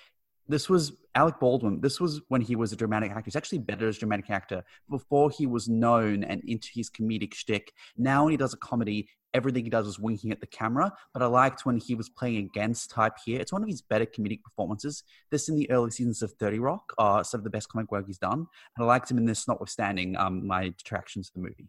[0.48, 1.80] This was Alec Baldwin.
[1.80, 3.24] This was when he was a dramatic actor.
[3.24, 4.62] He's actually better as a dramatic actor.
[4.90, 7.72] Before he was known and into his comedic shtick.
[7.96, 10.92] Now when he does a comedy, everything he does is winking at the camera.
[11.12, 13.40] But I liked when he was playing against type here.
[13.40, 15.04] It's one of his better comedic performances.
[15.30, 18.06] This in the early seasons of 30 Rock are some of the best comic work
[18.06, 18.46] he's done.
[18.76, 21.68] And I liked him in this, notwithstanding um, my detractions to the movie.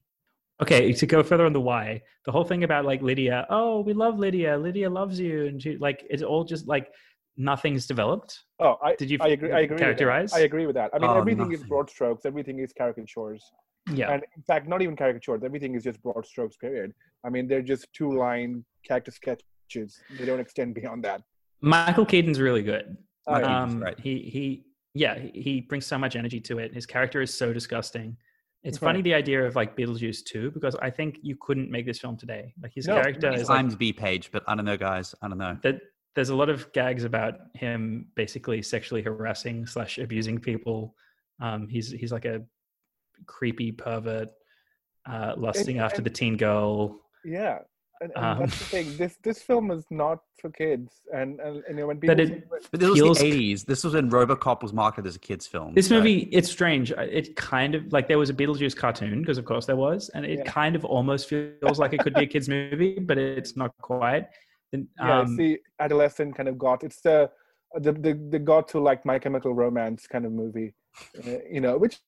[0.62, 3.92] okay to go further on the why the whole thing about like lydia oh we
[3.92, 6.88] love lydia lydia loves you and she like it's all just like
[7.38, 9.52] nothing's developed Oh, I Did you I agree.
[9.52, 9.78] I agree.
[9.78, 10.34] characterize?
[10.34, 10.90] I agree with that.
[10.94, 12.26] I mean, Oh, everything is broad strokes.
[12.26, 13.44] Everything is caricatures,
[13.94, 15.44] yeah and in fact, not even caricatures.
[15.44, 16.56] Everything is just broad strokes.
[16.56, 16.94] Period.
[17.26, 20.02] I mean, they're just two line character sketches.
[20.18, 21.22] They don't extend beyond that.
[21.62, 22.96] michael keaton's really good
[23.28, 23.64] Oh, yeah.
[23.64, 24.00] Um great.
[24.00, 24.44] he he
[24.94, 28.16] yeah he, he brings so much energy to it his character is so disgusting
[28.64, 28.88] it's Right.
[28.90, 32.16] funny the idea of like beetlejuice too because i think you couldn't make this film
[32.24, 35.08] today like his No, character His is like IMDb page, but I don't know, guys.
[35.22, 35.56] I don't know.
[35.66, 35.78] that
[36.16, 40.96] there's a lot of gags about him basically sexually harassing slash abusing people.
[41.42, 42.42] Um, he's he's like a
[43.26, 44.30] creepy pervert,
[45.10, 47.02] uh, lusting And- after and- the teen girl.
[47.24, 47.60] Yeah,
[48.02, 48.98] and, and Um, that's the thing.
[48.98, 52.24] This this film is not for kids, and and, and you know, when people But
[52.24, 53.66] it- say- But this was feels- the 80s.
[53.66, 55.74] This was when Robocop was marketed as a kid's film.
[55.74, 56.92] This so- movie, it's strange.
[56.92, 60.26] It kind of like there was a Beetlejuice cartoon because of course there was, and
[60.26, 60.44] it Yeah.
[60.52, 64.28] kind of almost feels like it could be a kids movie, but it's not quite.
[64.74, 66.84] And, yeah, um, it's the adolescent kind of got.
[66.84, 67.30] It's the
[67.76, 70.74] the the, the got to like My Chemical Romance kind of movie,
[71.26, 72.00] uh, you know, which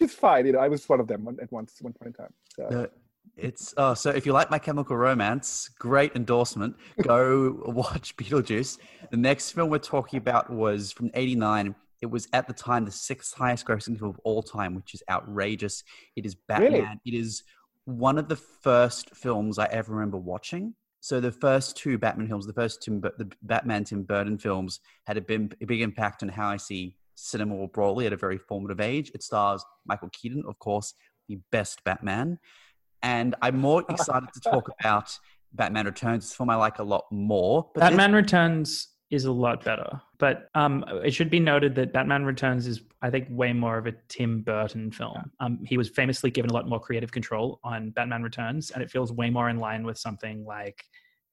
[0.00, 0.46] is fine.
[0.46, 2.32] You know, I was one of them at once, one point in time.
[2.54, 2.68] So.
[2.70, 2.90] The-
[3.36, 6.76] it's oh, so if you like My Chemical Romance, great endorsement.
[7.02, 8.78] Go watch Beetlejuice.
[9.10, 11.74] The next film we're talking about was from '89.
[12.02, 15.02] It was at the time the sixth highest grossing film of all time, which is
[15.10, 15.82] outrageous.
[16.14, 16.72] It is Batman.
[16.72, 17.00] Really?
[17.04, 17.42] It is
[17.84, 20.74] one of the first films I ever remember watching.
[21.06, 25.16] So the first two Batman films, the first Tim, the Batman Tim Burton films, had
[25.16, 28.38] a big, a big impact on how I see cinema more broadly at a very
[28.38, 29.12] formative age.
[29.14, 30.94] It stars Michael Keaton, of course,
[31.28, 32.40] the best Batman,
[33.04, 35.16] and I'm more excited to talk about
[35.52, 36.24] Batman Returns.
[36.24, 37.70] It's a film I like a lot more.
[37.72, 41.92] But this- Batman Returns is a lot better, but um, it should be noted that
[41.92, 45.30] Batman Returns is, I think, way more of a Tim Burton film.
[45.38, 48.90] Um, he was famously given a lot more creative control on Batman Returns, and it
[48.90, 50.82] feels way more in line with something like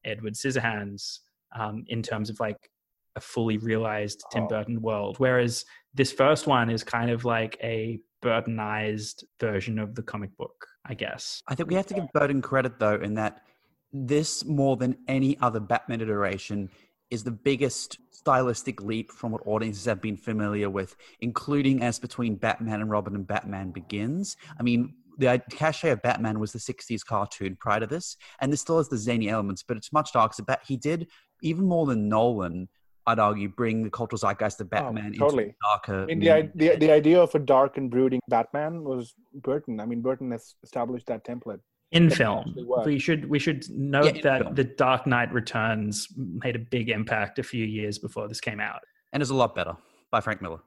[0.06, 1.20] Edward Scissorhands
[1.58, 2.70] um, in terms of like
[3.16, 4.48] a fully realized Tim Oh.
[4.48, 5.16] Burton world.
[5.20, 10.66] Whereas this first one is kind of like a Burtonized version of the comic book,
[10.86, 11.42] I guess.
[11.48, 13.42] I think we have to give Burton credit though in that
[13.92, 16.70] this more than any other Batman iteration
[17.12, 22.36] is the biggest stylistic leap from what audiences have been familiar with, including as between
[22.36, 24.38] Batman and Robin and Batman Begins.
[24.60, 28.62] I mean, the cachet of Batman was the 60s cartoon prior to this, and this
[28.62, 30.34] still has the zany elements, but it's much darker.
[30.34, 31.08] So Bat- he did,
[31.42, 32.70] even more than Nolan,
[33.06, 35.50] I'd argue, bring the cultural zeitgeist of oh, Batman into totally.
[35.50, 36.04] a darker.
[36.04, 39.80] I mean, the, the the idea of a dark and brooding Batman was Burton.
[39.80, 41.60] I mean, Burton has established that template.
[41.94, 42.56] In film.
[42.86, 44.56] We should we should note in that film.
[44.56, 48.82] the Dark Knight Returns made a big impact a few years before this came out.
[49.14, 49.76] and is a lot better
[50.12, 50.60] by Frank Miller.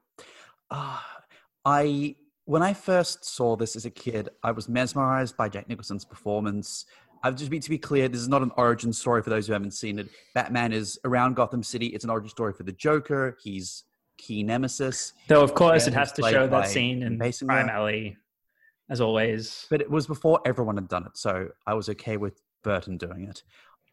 [0.71, 1.05] Ah,
[1.65, 6.05] I when I first saw this as a kid, I was mesmerized by Jack Nicholson's
[6.05, 6.87] performance.
[7.23, 9.53] I've just be to be clear, this is not an origin story for those who
[9.53, 10.09] haven't seen it.
[10.35, 11.87] Batman is around Gotham City.
[11.87, 13.37] It's an origin story for the Joker.
[13.43, 13.83] He's
[14.17, 17.49] key nemesis, Though of course it has to show that scene in Basinger.
[17.49, 18.17] Crime Alley,
[18.89, 19.67] as always.
[19.71, 23.25] but it was before everyone had done it, so I was okay with Burton doing
[23.25, 23.43] it.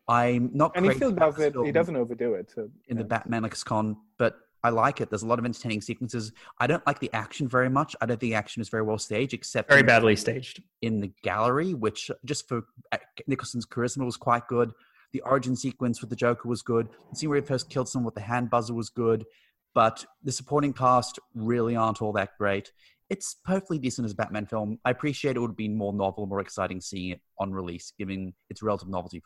[0.08, 0.74] I'm not.
[0.76, 1.56] And he crazy still does it.
[1.64, 2.52] He doesn't overdo it.
[2.54, 3.08] So in the yeah.
[3.08, 5.10] Batman lexicon, but I like it.
[5.10, 6.32] There's a lot of entertaining sequences.
[6.58, 7.96] I don't like the action very much.
[8.02, 10.62] I don't think the action is very well staged, except Very in, badly staged.
[10.82, 14.72] in the gallery, which just for uh, Nicholson's charisma was quite good.
[15.12, 16.88] The origin sequence with the Joker was good.
[17.12, 19.26] The scene where he first killed someone with the hand buzzer was good,
[19.74, 22.72] but the supporting cast really aren't all that great.
[23.14, 24.80] It's perfectly decent as a Batman film.
[24.86, 28.34] I appreciate it would have been more novel, more exciting seeing it on release, given
[28.50, 29.22] its relative novelty.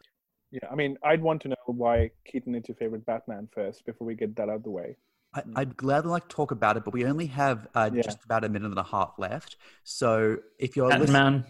[0.51, 4.05] Yeah, I mean, I'd want to know why Keaton is your favorite Batman first before
[4.05, 4.97] we get that out of the way.
[5.33, 8.01] I, I'd gladly like to talk about it, but we only have uh, Yeah.
[8.01, 9.55] just about a minute and a half left.
[9.85, 11.45] So if you're listening, Batman.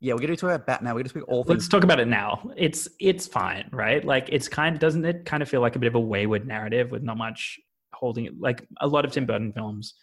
[0.00, 0.92] yeah, we're going to talk about Batman.
[0.92, 1.56] We're going to speak all things.
[1.60, 2.50] Let's talk about it now.
[2.56, 4.04] It's it's fine, right?
[4.04, 6.46] Like it's kind of doesn't it kind of feel like a bit of a wayward
[6.46, 7.58] narrative with not much
[7.94, 8.38] holding it.
[8.38, 9.94] Like a lot of Tim Burton films,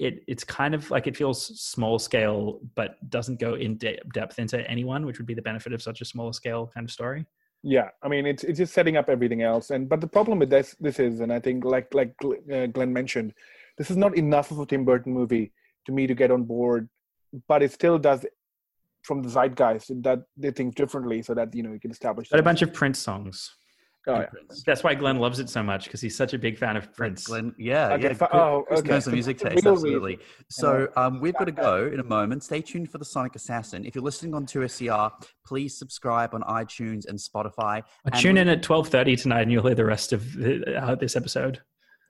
[0.00, 4.38] it it's kind of like it feels small scale, but doesn't go in de- depth
[4.38, 7.26] into anyone, which would be the benefit of such a smaller scale kind of story.
[7.62, 9.70] Yeah, I mean, it's it's just setting up everything else.
[9.70, 12.14] And but the problem with this this is, and I think like like
[12.50, 13.34] uh, Glenn mentioned,
[13.76, 15.52] this is not enough of a Tim Burton movie
[15.84, 16.88] to me to get on board.
[17.46, 18.24] But it still does
[19.02, 22.30] from the zeitgeist that they think differently, so that you know you can establish.
[22.30, 23.54] Got a bunch of Prince songs.
[24.10, 24.26] Oh, yeah.
[24.26, 24.62] Prince.
[24.64, 27.26] That's why Glenn loves it so much because he's such a big fan of Prince.
[27.26, 28.12] Glenn, yeah, Okay, yeah.
[28.14, 28.88] fi- Chris- oh, Chris okay.
[28.90, 30.18] knows the music The taste, absolutely.
[30.48, 32.42] So um, we've got to go in a moment.
[32.42, 33.84] Stay tuned for the Sonic Assassin.
[33.84, 35.10] If you're listening on 2SER,
[35.46, 37.82] please subscribe on iTunes and Spotify.
[37.82, 40.80] Well, And tune in at twelve thirty tonight, and you'll hear the rest of the,
[40.82, 41.60] uh, this episode.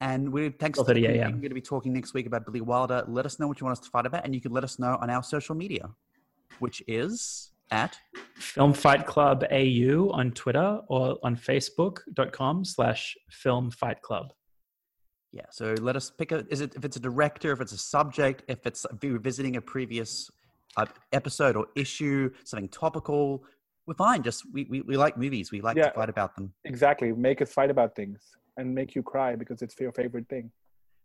[0.02, 1.32] And we're thanks to 12:30 the a.m..
[1.32, 3.04] We're going to be talking next week about Billy Wilder.
[3.06, 4.78] Let us know what you want us to fight about, and you can let us
[4.78, 5.90] know on our social media,
[6.58, 7.96] which is at
[8.36, 14.32] Film Fight Club AU on Twitter or on Facebook.com slash Film Fight Club.
[15.32, 16.44] Yeah, so let us pick a.
[16.50, 20.28] Is it if it's a director, if it's a subject, if it's revisiting a previous
[20.76, 23.44] uh, episode or issue, something topical.
[23.86, 24.22] We're fine.
[24.22, 25.50] Just we, we, we like movies.
[25.50, 25.88] We like Yeah.
[25.88, 26.52] to fight about them.
[26.64, 28.20] exactly make us fight about things
[28.56, 30.50] and make you cry because it's your favorite thing.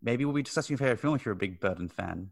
[0.04, 2.30] Maybe we'll be discussing your favorite film if you're a big Burton fan.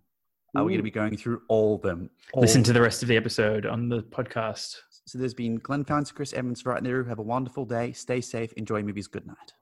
[0.55, 2.09] Uh, we're going to be going through all of them.
[2.35, 4.77] Listen to the rest of the episode on the podcast.
[5.05, 7.03] So there's been Glenn Founds, Chris Evans right there.
[7.03, 7.91] Have a wonderful day.
[7.91, 8.53] Stay safe.
[8.53, 9.07] Enjoy movies.
[9.07, 9.53] Good night.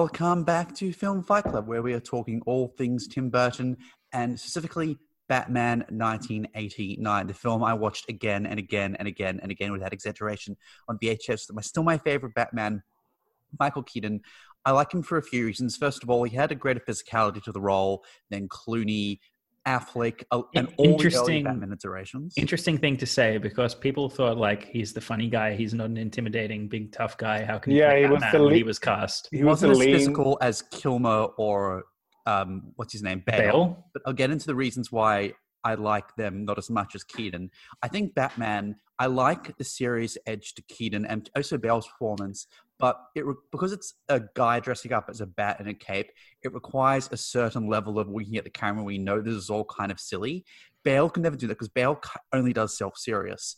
[0.00, 3.76] Welcome back to Film Fight Club, where we are talking all things Tim Burton
[4.14, 4.96] and specifically
[5.28, 10.56] Batman 1989, the film I watched again and again and again and again without exaggeration
[10.88, 11.50] on VHS.
[11.62, 12.82] Still my favorite Batman,
[13.58, 14.22] Michael Keaton.
[14.64, 15.76] I like him for a few reasons.
[15.76, 19.18] First of all, he had a greater physicality to the role than Clooney,
[19.66, 22.34] Affleck, uh, and all early Interesting- Batman iterations.
[22.36, 25.54] Interesting thing to say because people thought like he's the funny guy.
[25.54, 27.44] He's not an intimidating, big, tough guy.
[27.44, 29.28] How can he Yeah, he was Batman the when he was cast?
[29.30, 29.94] He He was wasn't the as lean.
[29.96, 31.84] physical as Kilmer or
[32.26, 33.38] um, what's his name, Bale.
[33.38, 33.84] Bale?
[33.92, 35.32] But I'll get into the reasons why
[35.64, 37.50] I like them not as much as Keaton.
[37.82, 38.76] I think Batman.
[38.98, 42.46] I like the serious edge to Keaton and also Bale's performance,
[42.78, 46.10] but it re- because it's a guy dressing up as a bat in a cape,
[46.42, 48.84] it requires a certain level of looking at the camera.
[48.84, 50.44] We know this is all kind of silly.
[50.82, 52.00] Bale can never do that because Bale
[52.32, 53.56] only does self serious.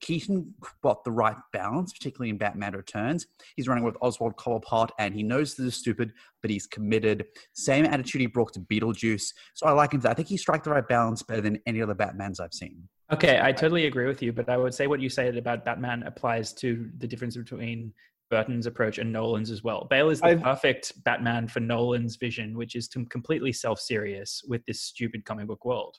[0.00, 3.26] Keaton got the right balance, particularly in Batman Returns.
[3.56, 7.26] He's running with Oswald Cobblepot, and he knows this is stupid, but he's committed.
[7.52, 9.32] Same attitude he brought to Beetlejuice.
[9.54, 10.02] So I like him.
[10.04, 12.88] I think he struck the right balance better than any other Batmans I've seen.
[13.12, 16.02] Okay, I totally agree with you, but I would say what you said about Batman
[16.04, 17.92] applies to the difference between
[18.30, 19.86] Burton's approach and Nolan's as well.
[19.90, 24.64] Bale is the I've- perfect Batman for Nolan's vision, which is to completely self-serious with
[24.64, 25.98] this stupid comic book world.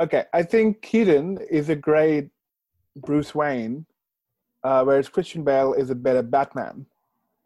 [0.00, 2.28] Okay, I think Keaton is a great
[2.96, 3.86] Bruce Wayne,
[4.64, 6.86] uh, whereas Christian Bale is a better Batman.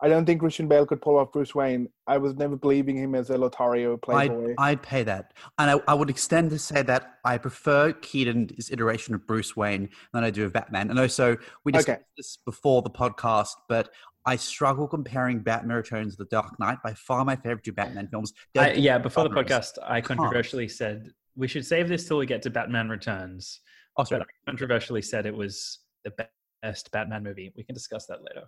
[0.03, 1.87] I don't think Christian Bale could pull off Bruce Wayne.
[2.07, 4.55] I was never believing him as a Lothario I'd, playboy.
[4.57, 5.35] I'd pay that.
[5.59, 9.91] And I, I would extend to say that I prefer Keaton's iteration of Bruce Wayne
[10.15, 10.89] than I do of Batman.
[10.89, 12.05] And also, we discussed Okay.
[12.17, 13.91] this before the podcast, but
[14.25, 16.79] I struggle comparing Batman Returns to The Dark Knight.
[16.83, 18.33] By far my favorite two Batman films.
[18.57, 22.41] I, yeah, before the podcast, I controversially said we should save this till we get
[22.43, 23.61] to Batman Returns.
[23.97, 24.23] Oh, sorry.
[24.23, 26.13] I controversially said it was the
[26.63, 27.53] best Batman movie.
[27.57, 28.47] We can discuss that later.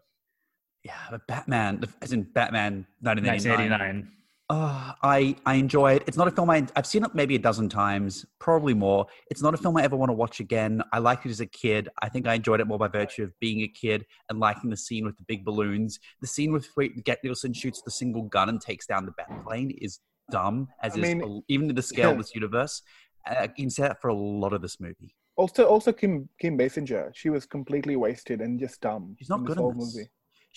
[0.84, 3.70] Yeah, but Batman, the- as in Batman 1989.
[3.70, 4.12] 1989.
[4.50, 6.02] Oh, I I enjoy it.
[6.06, 9.06] It's not a film I I've seen it maybe a dozen times, probably more.
[9.30, 10.82] It's not a film I ever want to watch again.
[10.92, 11.88] I liked it as a kid.
[12.02, 14.76] I think I enjoyed it more by virtue of being a kid and liking the
[14.76, 15.98] scene with the big balloons.
[16.20, 19.70] The scene with where Jack Nicholson shoots the single gun and takes down the Batplane
[19.80, 20.00] is
[20.30, 22.82] dumb, as I is mean, even in the scale of this universe.
[23.26, 25.14] Uh, you can say that for a lot of this movie.
[25.36, 27.10] Also, also Kim Kim Basinger.
[27.14, 29.16] She was completely wasted and just dumb.
[29.18, 29.96] She's not in good this whole in this.
[29.96, 30.08] movie.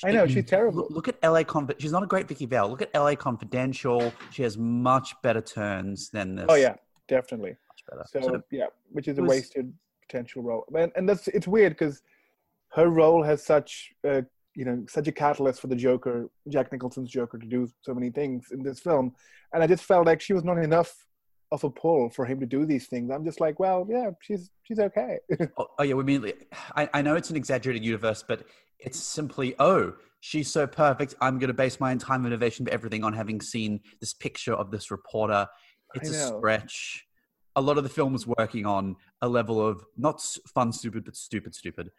[0.04, 0.80] I know, she's terrible.
[0.80, 2.68] Look, look at LA Conf- She's not a great Vicky Vale.
[2.68, 4.12] Look at LA Confidential.
[4.30, 6.46] She has much better turns than this.
[6.50, 6.76] Oh yeah,
[7.08, 7.52] definitely.
[7.52, 8.26] much better.
[8.26, 10.66] So, yeah, which is a wasted potential role.
[10.76, 12.02] And, and that's it's weird because
[12.74, 14.22] her role has such uh,
[14.54, 18.10] you know such a catalyst for the Joker, Jack Nicholson's Joker, to do so many
[18.10, 19.14] things in this film,
[19.54, 20.94] and I just felt like she was not enough
[21.56, 23.10] of a pull for him to do these things.
[23.12, 25.18] I'm just like, well, yeah, she's she's okay.
[25.58, 26.32] Oh, oh yeah, we mean
[26.76, 28.46] I, I know it's an exaggerated universe, but
[28.80, 31.16] it's simply oh, she's so perfect.
[31.22, 34.72] I'm going to base my entire motivation for everything on having seen this picture of
[34.72, 35.48] this reporter.
[35.94, 36.38] It's a know.
[36.38, 37.06] stretch.
[37.56, 40.22] A lot of the film was working on a level of not
[40.54, 41.90] fun, stupid, but stupid, stupid.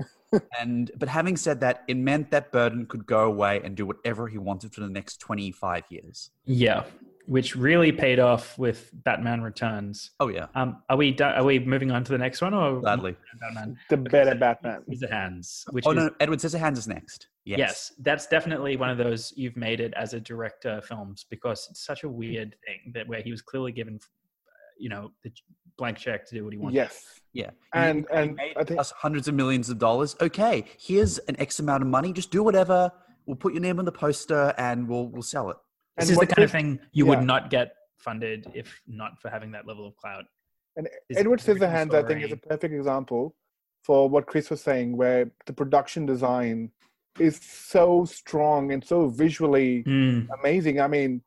[0.58, 4.28] and but having said that, it meant that Burton could go away and do whatever
[4.28, 6.30] he wanted for the next 25 years.
[6.44, 6.84] Yeah,
[7.26, 10.10] which really paid off with Batman Returns.
[10.20, 12.80] Oh yeah, Um, are we do- are we moving on to the next one or
[12.80, 13.16] gladly.
[13.40, 13.78] Batman?
[13.90, 14.84] the better Batman.
[15.10, 17.28] Hands, which Oh is no, Edward Scissorhands is next.
[17.44, 17.58] Yes.
[17.58, 17.92] yes.
[18.00, 22.02] that's definitely one of those you've made it as a director films because it's such
[22.04, 23.98] a weird thing that where he was clearly given,
[24.78, 25.32] you know, the
[25.78, 26.76] blank check to do what he wanted.
[26.76, 27.50] Yes, Yeah.
[27.72, 30.14] and You and made I think us hundreds of millions of dollars.
[30.20, 32.12] Okay, here's an X amount of money.
[32.12, 32.92] Just do whatever.
[33.26, 35.56] We'll put your name on the poster and we'll we'll sell it.
[35.96, 39.28] This and is the kind of thing you would not get funded if not for
[39.28, 40.24] having that level of clout.
[40.76, 43.34] And Edward Scissorhands, I think, is a perfect example
[43.84, 46.70] for what Chris was saying, where the production design
[47.18, 50.80] is so strong and so visually Mm, amazing.
[50.80, 51.22] I mean,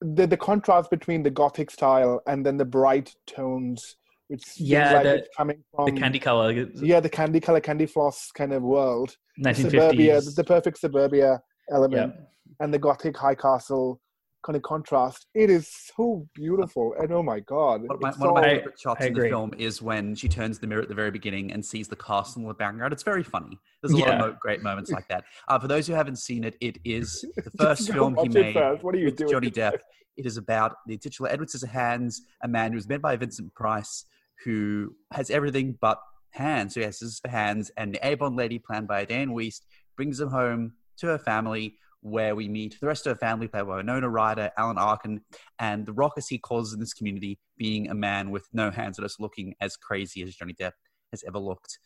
[0.00, 3.96] the the contrast between the gothic style and then the bright tones,
[4.28, 7.86] which Yeah, like the- it's coming from the candy color, yeah, the candy color, candy
[7.86, 9.16] floss kind of world.
[9.54, 11.74] Suburbia, the perfect suburbia yeah.
[11.74, 12.14] element,
[12.60, 14.00] and the gothic high castle
[14.44, 15.26] kind of contrast.
[15.34, 18.42] It is so beautiful, and oh my god, One of my, it's one of my
[18.42, 21.10] favorite shots I in the film is when she turns the mirror at the very
[21.10, 22.92] beginning and sees the castle in the background.
[22.92, 23.58] It's very funny.
[23.82, 25.24] There's a lot of mo- great moments like that.
[25.48, 28.84] Uh, for those who haven't seen it, it is the first film he made first.
[28.84, 29.30] What are you with doing?
[29.30, 29.78] Johnny Depp.
[30.16, 34.06] It is about the titular Edward Scissorhands, a man who was made by Vincent Price,
[34.46, 36.00] who has everything but
[36.30, 36.72] hands.
[36.72, 40.18] So he has scissors for hands, and the Avon lady, planned by Dianne Wiest, brings
[40.18, 41.76] him home to her family,
[42.06, 45.20] where we meet the rest of her family, played by Winona Ryder, Alan Arkin,
[45.58, 48.98] and the rock, as he calls in this community, being a man with no hands
[48.98, 50.72] and just looking as crazy as Johnny Depp
[51.10, 51.78] has ever looked.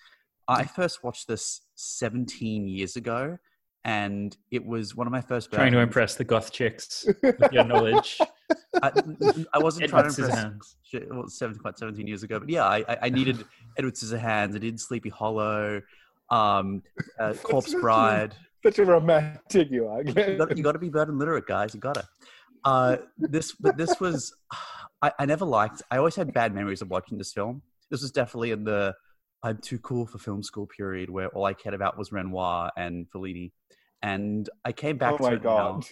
[0.46, 3.38] I first watched this 17 years ago,
[3.84, 5.50] and it was one of my first.
[5.52, 8.18] Trying to impress the goth chicks with your knowledge.
[8.82, 8.90] I,
[9.54, 10.38] I wasn't trying to impress.
[10.44, 10.74] Scissorhands.
[10.82, 13.44] Shit, well, it's seven, quite 17 years ago, but yeah, I, I- I needed
[13.78, 14.54] Edward Scissorhands.
[14.54, 15.80] I did Sleepy Hollow,
[16.30, 16.82] um,
[17.18, 18.34] uh, Corpse Bride.
[18.62, 20.02] Such a romantic you are.
[20.02, 21.74] you got, you got to be Burton literate, guys.
[21.74, 22.08] You got to.
[22.64, 24.34] Uh, this, but this was,
[25.02, 25.82] I, I never liked.
[25.90, 27.62] I always had bad memories of watching this film.
[27.90, 28.94] This was definitely in the
[29.42, 33.06] I'm too cool for film school period where all I cared about was Renoir and
[33.10, 33.52] Fellini,
[34.02, 35.72] and I came back oh to my it now.
[35.80, 35.86] god!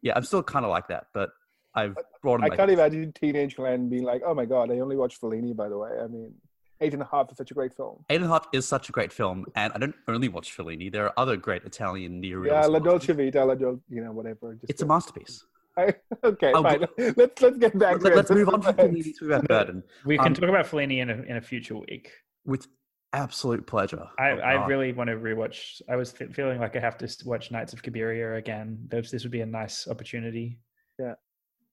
[0.00, 1.30] Yeah, I'm still kind of like that, but
[1.74, 2.52] I've broadened.
[2.52, 5.68] I can't imagine teenage Glenn being like, "Oh my god, I only watched Fellini." By
[5.68, 6.34] the way, I mean,
[6.80, 8.04] Eight and a Half is such a great film.
[8.08, 10.90] Eight and a Half is such a great film, and I don't only watch Fellini.
[10.92, 12.46] There are other great Italian neorealism.
[12.46, 13.06] Yeah, La masters.
[13.06, 14.54] Dolce Vita, La Dolce, you know, whatever.
[14.54, 14.94] Just It's a go.
[14.94, 15.44] masterpiece.
[15.76, 16.86] I, okay, Oh, fine.
[17.16, 18.34] let's let's get back Let, to us it.
[18.34, 21.22] move on from Fellini to about Burton We can Um, talk about Fellini in a,
[21.22, 22.10] in a future week.
[22.44, 22.66] with
[23.12, 24.04] absolute pleasure.
[24.18, 25.80] I, Oh, I really want to rewatch.
[25.88, 28.78] I was th- feeling like I have to watch Nights of Cabiria again.
[28.88, 30.58] This, this would be a nice opportunity.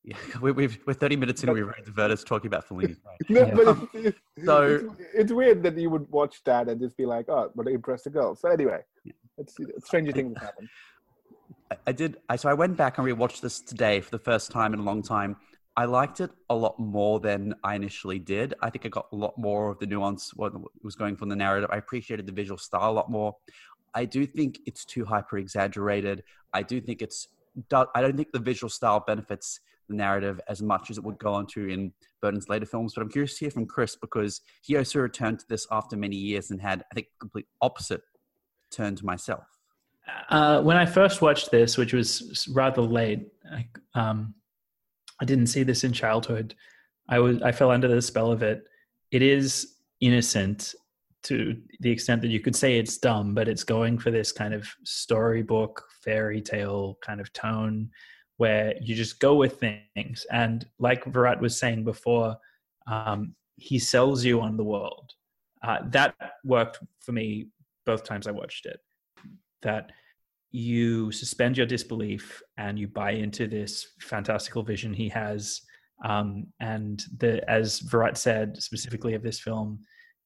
[0.05, 1.51] Yeah, we, we've, we're 30 minutes in.
[1.51, 2.95] We've already diverted to talking about Fellini.
[3.29, 3.53] No, Yeah.
[3.55, 4.65] but it's, it's, So-
[4.99, 7.73] it's, it's weird that you would watch that and just be like, "Oh, but it
[7.73, 8.81] impressed the girl." So anyway,
[9.37, 10.69] it's stranger things happen.
[11.71, 12.17] I, I did.
[12.29, 14.83] I so I went back and rewatched this today for the first time in a
[14.83, 15.37] long time.
[15.77, 18.53] I liked it a lot more than I initially did.
[18.61, 20.53] I think I got a lot more of the nuance what
[20.83, 21.69] was going from the narrative.
[21.73, 23.35] I appreciated the visual style a lot more.
[23.93, 26.23] I do think it's too hyper exaggerated.
[26.53, 27.27] I do think it's.
[27.73, 31.33] I don't think the visual style benefits the narrative as much as it would go
[31.33, 32.93] on to in Burton's later films.
[32.93, 36.15] But I'm curious to hear from Chris because he also returned to this after many
[36.15, 38.01] years and had, I think, complete opposite
[38.71, 39.45] turn to myself.
[40.29, 44.35] Uh, when I first watched this, which was rather late, I, um,
[45.21, 46.55] I didn't see this in childhood.
[47.07, 48.67] I was I fell under the spell of it.
[49.11, 50.75] It is innocent
[51.23, 54.53] to the extent that you could say it's dumb, but it's going for this kind
[54.53, 57.89] of storybook fairy tale kind of tone
[58.37, 60.25] where you just go with things.
[60.31, 62.37] And like Virat was saying before,
[62.87, 65.11] um, he sells you on the world.
[65.63, 67.47] Uh, that worked for me
[67.85, 68.79] both times I watched it.
[69.61, 69.91] That
[70.51, 75.61] you suspend your disbelief and you buy into this fantastical vision he has.
[76.03, 79.79] Um, and the, as Virat said specifically of this film,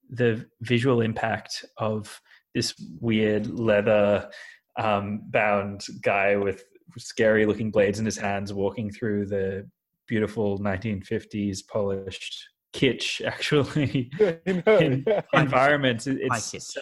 [0.09, 2.19] the visual impact of
[2.53, 4.29] this weird leather
[4.77, 6.63] um, bound guy with
[6.97, 9.67] scary looking blades in his hands walking through the
[10.07, 15.21] beautiful 1950s polished kitsch actually You know, in yeah.
[15.33, 16.61] environments it's kitsch.
[16.61, 16.81] so-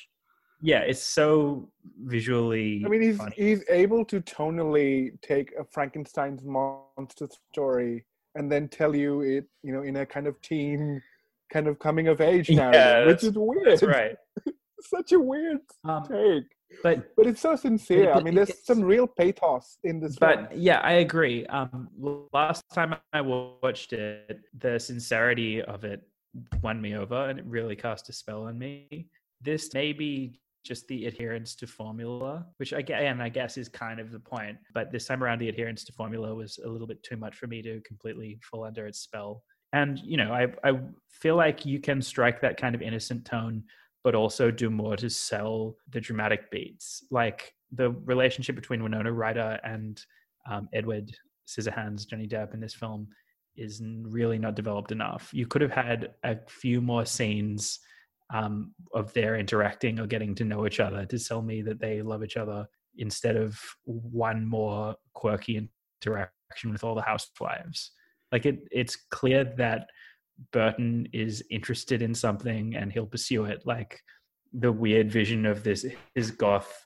[0.62, 1.70] yeah it's so
[2.06, 3.34] visually I mean, he's funny.
[3.38, 8.06] he's able to tonally take a Frankenstein's monster story
[8.36, 11.02] and then tell you it, you know, in a kind of teen,
[11.52, 13.66] kind of coming of age Yeah, narrative, which is weird.
[13.68, 14.16] that's right
[14.82, 16.44] Such a weird um, take,
[16.84, 18.12] but but it's so sincere.
[18.12, 20.48] I mean, there's some real pathos in this film.
[20.48, 21.88] but yeah i agree um
[22.34, 26.02] last time i watched it the sincerity of it
[26.62, 29.08] won me over and it really cast a spell on me
[29.42, 34.12] this may be just the adherence to formula which again i guess is kind of
[34.12, 37.16] the point but this time around the adherence to formula was a little bit too
[37.16, 39.44] much for me to completely fall under its spell
[39.74, 40.78] and you know i i
[41.10, 43.64] feel like you can strike that kind of innocent tone
[44.08, 49.60] but also do more to sell the dramatic beats like the relationship between winona ryder
[49.66, 50.02] and
[50.50, 51.12] um, Edward
[51.46, 53.10] Scissorhands, Johnny Depp in this film
[53.58, 55.30] is really not developed enough.
[55.34, 57.80] You could have had a few more scenes
[58.34, 62.02] um, of their interacting or getting to know each other to sell me that they
[62.02, 65.70] love each other instead of one more quirky
[66.02, 67.92] interaction with all the housewives.
[68.32, 69.90] Like it, it's clear that
[70.52, 73.64] Burton is interested in something and he'll pursue it.
[73.66, 74.00] Like
[74.54, 75.86] the weird vision of this
[76.16, 76.86] his goth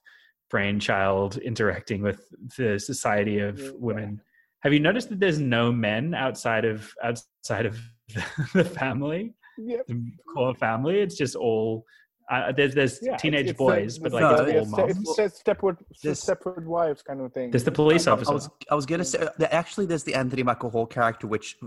[0.50, 2.22] brainchild interacting with
[2.58, 3.70] the society of Yeah.
[3.76, 4.22] women.
[4.64, 7.80] Have you noticed that there's no men outside of outside of
[8.54, 9.88] the family, Yep.
[9.88, 11.00] the core family?
[11.00, 11.86] It's just all
[12.32, 14.70] uh, there's there's Yeah, teenage it's boys, a- but like No, it's a- all it's,
[14.72, 14.92] moms.
[15.10, 17.52] it's, it's separate, This- separate wives kind of thing.
[17.52, 18.32] There's the police I- officer.
[18.32, 21.58] I was I was gonna say that actually there's the Anthony Michael Hall character, which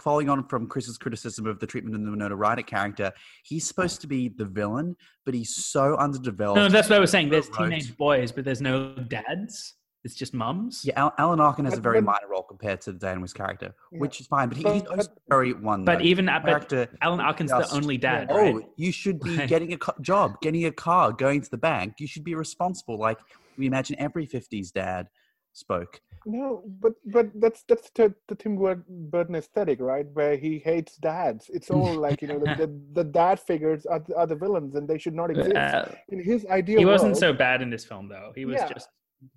[0.00, 3.12] following on from Chris's criticism of the treatment of the Winona Ryder character,
[3.44, 6.56] he's supposed to be the villain, but he's so underdeveloped.
[6.56, 7.28] no, that's what I was saying.
[7.28, 9.74] There's teenage boys, but there's no dads.
[10.06, 10.82] It's just mums.
[10.84, 13.74] yeah, Al- Alan Arkin has a very but- minor role compared to Dianne Wiest's character,
[13.92, 13.98] Yeah.
[13.98, 14.48] which is fine.
[14.48, 15.84] But he, But- he's also very one.
[15.84, 16.02] But note.
[16.06, 16.72] even at but.
[17.02, 18.64] Alan Arkin's just- the only dad, Oh, right?
[18.76, 21.94] you should be getting a co- job, getting a car, going to the bank.
[21.98, 22.96] You should be responsible.
[22.98, 23.18] Like
[23.58, 25.08] we imagine every '50s dad
[25.52, 26.00] spoke.
[26.28, 30.06] No, but but that's that's the, the Tim Burton aesthetic, right?
[30.12, 31.48] Where he hates dads.
[31.52, 34.74] It's all like you know the, the, the dad figures are, the- are the villains,
[34.76, 35.56] and they should not exist.
[35.56, 38.32] Uh, In his idea, he wasn't world, so bad in this film, though.
[38.34, 38.68] He was Yeah.
[38.72, 38.88] just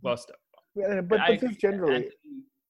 [0.02, 0.36] well, stuff.
[0.78, 2.14] Uh, but, I but just generally, Anthony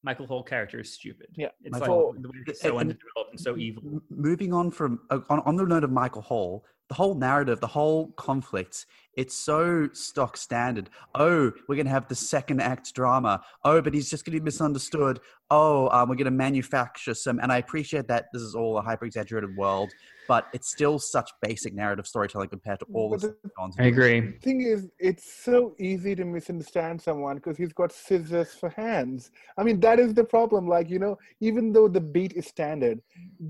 [0.04, 1.28] Michael Hall character is stupid.
[1.36, 1.50] Yeah.
[1.62, 4.02] it's Michael- like the way he's so underdeveloped and so evil.
[4.10, 7.68] Moving on from uh, on, on the note of Michael Hall, the whole narrative, the
[7.68, 10.90] whole conflict, it's so stock standard.
[11.14, 13.42] Oh, we're gonna have the second act drama.
[13.64, 15.20] Oh, but he's just gonna be misunderstood.
[15.52, 19.06] Oh, um, we're gonna manufacture some, and I appreciate that this is all a hyper
[19.06, 19.92] exaggerated world,
[20.28, 23.94] but it's still such basic narrative storytelling compared to all But the the- I doing.
[23.94, 24.38] agree.
[24.40, 29.32] thing is, it's so easy to misunderstand someone because he's got scissors for hands.
[29.58, 30.68] I mean, that is the problem.
[30.68, 33.02] Like, you know, even though the beat is standard,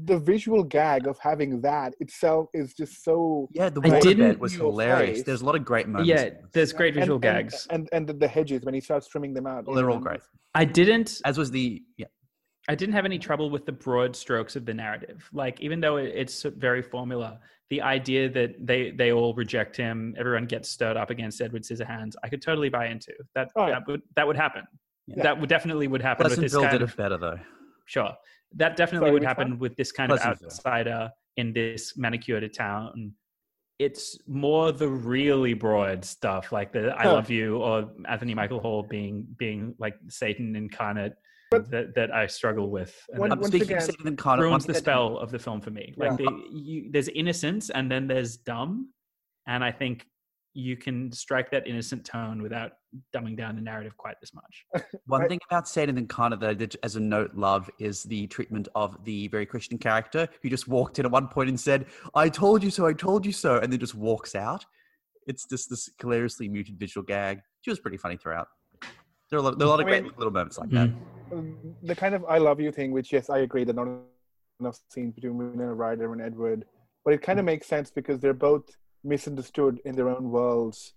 [0.08, 3.29] the visual gag of having that itself is just so.
[3.30, 5.18] Oh, yeah, the I waterbed didn't- was hilarious.
[5.20, 5.26] face.
[5.26, 6.10] There's a lot of great moments.
[6.10, 7.68] Yeah, there's great visual and, gags.
[7.70, 9.66] And, and, and the, the hedges when he starts trimming them out.
[9.66, 10.22] Well, you they're know, all great.
[10.56, 11.22] I didn't.
[11.26, 12.08] As was the yeah.
[12.68, 15.28] I didn't have any trouble with the broad strokes of the narrative.
[15.34, 20.16] Like, even though it- it's very formula, the idea that they they all reject him,
[20.18, 23.14] everyone gets stirred up against Edward Scissorhands, I could totally buy into.
[23.36, 23.74] That Oh, yeah.
[23.76, 24.64] that would that would happen.
[25.08, 25.24] Yeah.
[25.24, 27.40] That would definitely would happen with this Pleasantville kind did of it better though.
[27.86, 28.12] Sure.
[28.56, 29.60] That definitely Sorry, would happen one?
[29.60, 33.14] with this kind of outsider in this manicured town.
[33.80, 38.84] It's more the really broad stuff, like the "I love you" or Anthony Michael Hall
[38.84, 41.14] being being like Satan incarnate,
[41.52, 42.94] that that I struggle with.
[43.10, 45.32] And When- that once speaking again, of Satan incarnate, ruins once the again- spell of
[45.32, 45.94] the film for me.
[45.96, 46.26] Like Yeah.
[46.26, 48.90] the, you, there's innocence, and then there's dumb,
[49.48, 50.06] and I think
[50.60, 52.74] you can strike that innocent tone without
[53.16, 54.66] dumbing down the narrative quite as much.
[55.07, 55.30] One Right.
[55.30, 59.03] thing about Satan Incarnate that I did as a note love is the treatment of
[59.05, 62.64] the very Christian character who just walked in at one point and said, I told
[62.64, 64.66] you so, I told you so, and then just walks out.
[65.28, 67.39] It's just this hilariously muted visual gag.
[67.62, 68.47] She was pretty funny throughout.
[69.30, 70.70] There are a lot, there are a lot of I great mean- little moments like
[70.72, 70.89] that.
[70.89, 71.34] Mm.
[71.34, 73.88] um, the kind of I love you thing, which yes, I agree that not
[74.60, 76.66] enough scenes between Winona Ryder and Edward,
[77.05, 80.93] but it kind of makes sense because they're both misunderstood in their own worlds,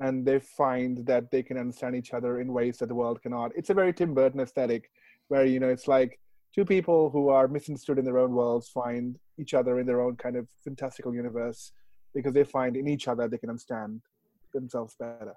[0.00, 3.52] and they find that they can understand each other in ways that the world cannot.
[3.56, 4.90] It's a very Tim Burton aesthetic,
[5.28, 6.18] where you know it's like
[6.54, 10.16] two people who are misunderstood in their own worlds find each other in their own
[10.16, 11.72] kind of fantastical universe
[12.14, 14.00] because they find in each other they can understand
[14.52, 15.34] themselves better.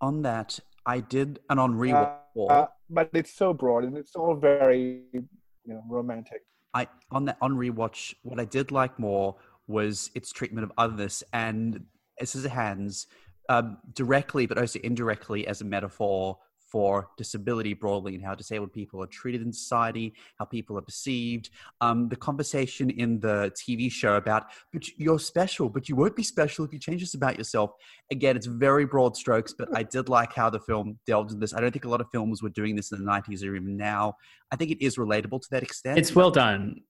[0.00, 2.16] On that, I did an on rewatch.
[2.48, 5.28] Uh, but it's so broad and it's all very you
[5.66, 6.42] know romantic.
[6.72, 9.36] I on that on rewatch, what I did like more
[9.66, 11.84] was its treatment of otherness and
[12.22, 13.06] Scissorhands
[13.48, 16.38] um, directly, but also indirectly as a metaphor
[16.74, 21.50] for disability broadly and how disabled people are treated in society, how people are perceived.
[21.80, 26.24] Um, the conversation in the TV show about, but you're special, but you won't be
[26.24, 27.70] special if you change this about yourself.
[28.10, 31.54] Again, it's very broad strokes, but I did like how the film delved into this.
[31.54, 33.76] I don't think a lot of films were doing this in the 90s or even
[33.76, 34.14] now.
[34.50, 35.98] I think it is relatable to that extent.
[35.98, 36.80] It's well done.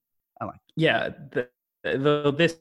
[0.40, 1.48] I like Yeah, the,
[1.84, 2.56] the, this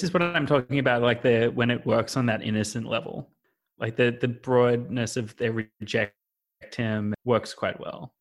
[0.00, 1.02] is what I'm talking about.
[1.02, 3.30] Like the when it works on that innocent level,
[3.78, 6.14] like the the broadness of they reject
[6.74, 8.14] him works quite well.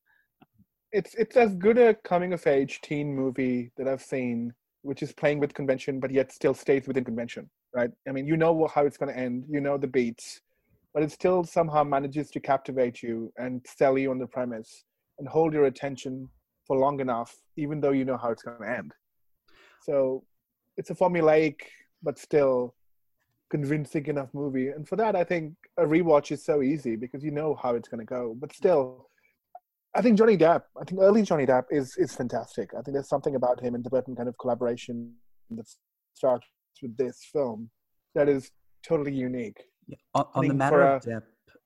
[0.91, 5.13] It's it's as good a coming of age teen movie that I've seen, which is
[5.13, 7.49] playing with convention but yet still stays within convention.
[7.73, 7.91] Right?
[8.07, 10.41] I mean, you know how it's going to end, you know the beats,
[10.93, 14.83] but it still somehow manages to captivate you and sell you on the premise
[15.19, 16.27] and hold your attention
[16.67, 18.93] for long enough, even though you know how it's going to end.
[19.83, 20.23] So
[20.81, 21.57] it's a formulaic
[22.01, 22.73] but still
[23.51, 24.69] convincing enough movie.
[24.69, 27.87] And for that, I think a rewatch is so easy because you know how it's
[27.87, 28.35] going to go.
[28.39, 29.07] But still,
[29.93, 32.67] I think Johnny Depp, I think early Johnny Depp is is fantastic.
[32.77, 35.13] I think there's something about him and the Burton kind of collaboration
[35.51, 35.67] that
[36.15, 36.47] starts
[36.81, 37.69] with this film
[38.15, 38.49] that is
[38.83, 39.59] totally unique.
[39.87, 39.97] Yeah.
[40.15, 41.23] On, on the matter for of a- Depp,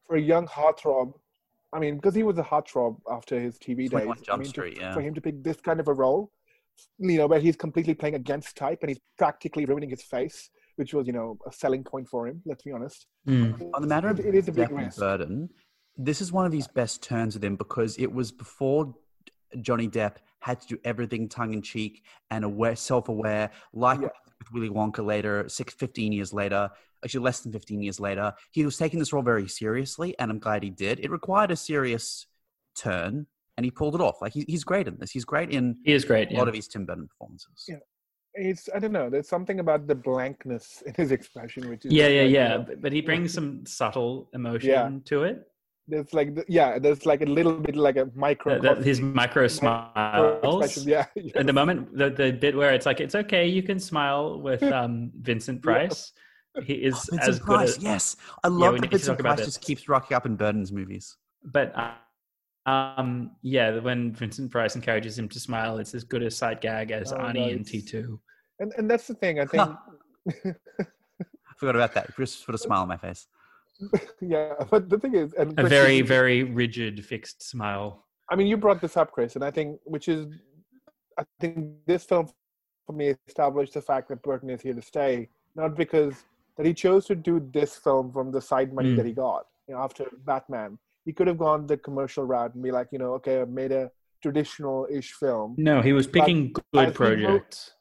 [0.07, 1.13] For a young heartthrob,
[1.71, 3.91] I mean, because he was a heartthrob after his TV days.
[3.91, 4.93] 21 I Jump mean, to- Street, yeah.
[4.93, 6.31] For him to pick this kind of a role,
[6.97, 10.93] you know, where he's completely playing against type and he's practically ruining his face, which
[10.93, 13.07] was, you know, a selling point for him, let's be honest.
[13.27, 13.71] Mm.
[13.73, 14.99] on the matter of It- it is a big Depp risk.
[14.99, 15.49] Burton,
[15.97, 18.93] this is one of his best turns with him because it was before
[19.61, 24.09] Johnny Depp had to do everything tongue in cheek and aware, self-aware, like Yeah.
[24.39, 26.69] with Willy Wonka later, six, 15 years later,
[27.03, 28.33] actually less than 15 years later.
[28.51, 30.99] He was taking this role very seriously, and I'm glad he did.
[30.99, 32.27] It required a serious
[32.75, 33.27] turn,
[33.57, 34.21] and he pulled it off.
[34.21, 35.11] Like he, he's great in this.
[35.11, 36.29] He's great in He is great.
[36.29, 36.39] a Yeah.
[36.39, 37.65] lot of his Tim Burton performances.
[37.67, 37.77] Yeah.
[38.37, 41.93] It's, I don't know, there's something about the blankness in his expression, which is.
[41.93, 42.47] yeah, yeah, like, you yeah.
[42.49, 44.89] know, But, but he brings some subtle emotion Yeah.
[45.05, 45.43] to it.
[45.87, 48.59] There's like, the, yeah, there's like a little bit like a micro.
[48.59, 50.65] That, that his micro smiles.
[50.65, 51.05] expression, Yeah.
[51.35, 54.63] At the moment, the, the bit where it's like it's okay, you can smile with
[54.79, 56.11] um, Vincent Price.
[56.63, 59.17] He is Oh, Vincent as good as yes, I we love need that to Vincent
[59.17, 61.15] talk about Price just keeps rocking up in Burton's movies.
[61.43, 61.91] but uh,
[62.65, 66.91] um yeah when vincent price encourages him to smile it's as good a sight gag
[66.91, 67.71] as Oh, arnie in nice.
[67.71, 68.17] t2
[68.59, 69.69] And, and that's the thing, I think.
[70.45, 72.13] I forgot about that.
[72.15, 73.27] Chris put a smile on my face.
[74.21, 78.05] yeah, but the thing is, and A Chris, very, very rigid, fixed smile.
[78.29, 80.27] I mean, you brought this up, Chris, and I think, which is,
[81.19, 82.29] I think this film
[82.87, 86.13] for me established the fact that Burton is here to stay, not because
[86.57, 88.97] that he chose to do this film from the side money Mm.
[88.97, 90.77] that he got you know, after Batman.
[91.05, 93.71] He could have gone the commercial route and be like, you know, okay, I've made
[93.71, 93.91] a
[94.23, 95.55] traditional-ish film.
[95.57, 97.71] No, he was picking as good he projects.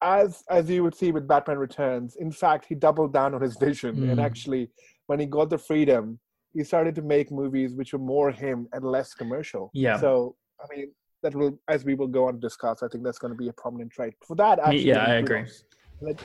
[0.00, 3.56] As as you would see with Batman Returns, in fact, he doubled down on his
[3.56, 4.24] vision, and Mm.
[4.24, 4.70] actually,
[5.06, 6.20] when he got the freedom,
[6.52, 9.70] he started to make movies which were more him and less commercial.
[9.72, 9.96] Yeah.
[9.98, 10.92] So I mean,
[11.22, 13.48] that will, as we will go on to discuss, I think that's going to be
[13.48, 14.14] a prominent trait.
[14.26, 15.40] For that, actually, yeah, I agree.
[15.40, 15.64] kudos.
[16.00, 16.20] Like,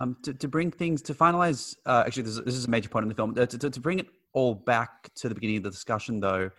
[0.00, 2.88] Um, to, to bring things to finalize, uh, actually, this is, this is a major
[2.88, 3.30] point in the film.
[3.38, 6.50] Uh, to, to, to bring it all back to the beginning of the discussion, though,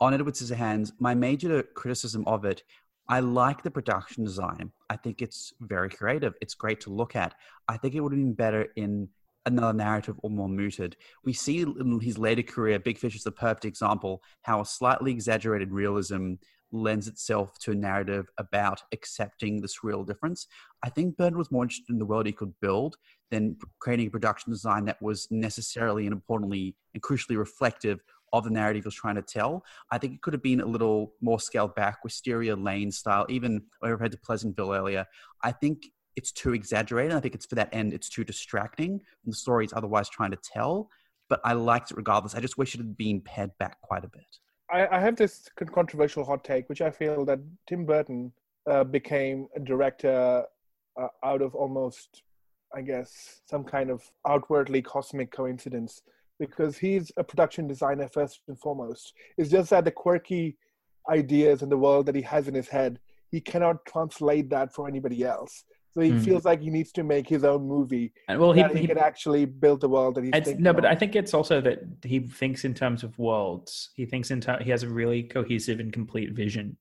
[0.00, 2.62] on Edward Scissorhands, my major criticism of it,
[3.08, 4.70] I like the production design.
[4.90, 6.34] I think it's very creative.
[6.40, 7.34] It's great to look at.
[7.66, 9.08] I think it would have been better in
[9.46, 10.96] another narrative or more mooted.
[11.24, 15.10] We see in his later career, Big Fish is the perfect example, how a slightly
[15.10, 16.34] exaggerated realism
[16.70, 20.46] lends itself to a narrative about accepting this real difference.
[20.82, 22.96] I think Burton was more interested in the world he could build
[23.30, 28.00] than creating a production design that was necessarily and importantly and crucially reflective
[28.32, 29.64] of the narrative he was trying to tell.
[29.90, 33.62] I think it could have been a little more scaled back, Wisteria Lane style, even
[33.80, 35.06] when we head to Pleasantville earlier.
[35.42, 37.14] I think it's too exaggerated.
[37.14, 40.32] I think it's for that end, it's too distracting from the story it's otherwise trying
[40.32, 40.90] to tell.
[41.28, 42.34] But I liked it regardless.
[42.34, 44.26] I just wish it had been pared back quite a bit.
[44.70, 48.32] I, I have this controversial hot take, which I feel that Tim Burton
[48.68, 50.44] uh, became a director
[51.00, 52.22] uh, out of almost,
[52.74, 56.02] I guess, some kind of outwardly cosmic coincidence,
[56.38, 59.12] because he's a production designer first and foremost.
[59.36, 60.56] It's just that the quirky
[61.10, 63.00] ideas in the world that he has in his head,
[63.30, 65.64] he cannot translate that for anybody else.
[65.94, 66.24] So he Mm.
[66.24, 68.98] feels like he needs to make his own movie And well, he, he, he can
[68.98, 70.84] actually build the world that he's no, but.
[70.84, 73.90] I think it's also that he thinks in terms of worlds.
[73.94, 76.76] He thinks in ter- he has a really cohesive and complete vision,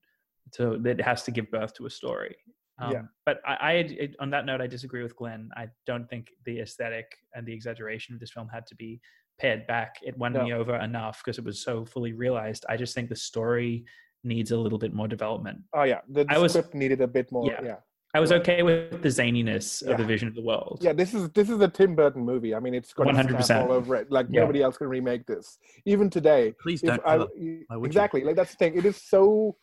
[0.51, 2.35] so that has to give birth to a story.
[2.79, 3.01] Um, Yeah.
[3.25, 3.53] But I,
[3.99, 5.49] I, on that note, I disagree with Glenn.
[5.55, 7.05] I don't think the aesthetic
[7.35, 8.99] and the exaggeration of this film had to be
[9.39, 9.95] pared back.
[10.03, 12.65] It won me over enough because it was so fully realized.
[12.69, 13.85] I just think the story
[14.23, 15.59] needs a little bit more development.
[15.73, 17.45] oh yeah, the, the I was- script needed a bit more.
[17.47, 17.61] Yeah.
[17.63, 17.75] yeah.
[18.13, 20.79] I was okay with the zaniness of the vision of the world.
[20.81, 22.55] Yeah, this is this is a Tim Burton movie.
[22.55, 23.43] I mean, it's got a 100%.
[23.43, 24.09] stamp all over it.
[24.09, 24.39] Like Yeah.
[24.41, 26.53] nobody else can remake this, even today.
[26.59, 27.01] Please don't.
[27.05, 27.29] I- Philip.
[27.67, 27.85] Why would you?
[27.85, 28.75] exactly, like that's the thing.
[28.77, 29.57] It is so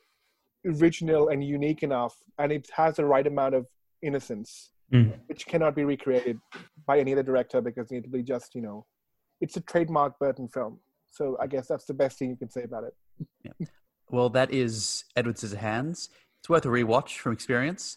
[0.67, 3.67] original and unique enough, and it has the right amount of
[4.03, 5.19] innocence, Mm.
[5.29, 6.39] which cannot be recreated
[6.87, 8.87] by any other director because it need to be just you know,
[9.41, 10.79] it's a trademark Burton film.
[11.11, 13.69] So I guess that's the best thing you can say about it.
[14.11, 16.11] Well, that is Edward Scissorhands.
[16.41, 17.97] It's worth a rewatch from experience.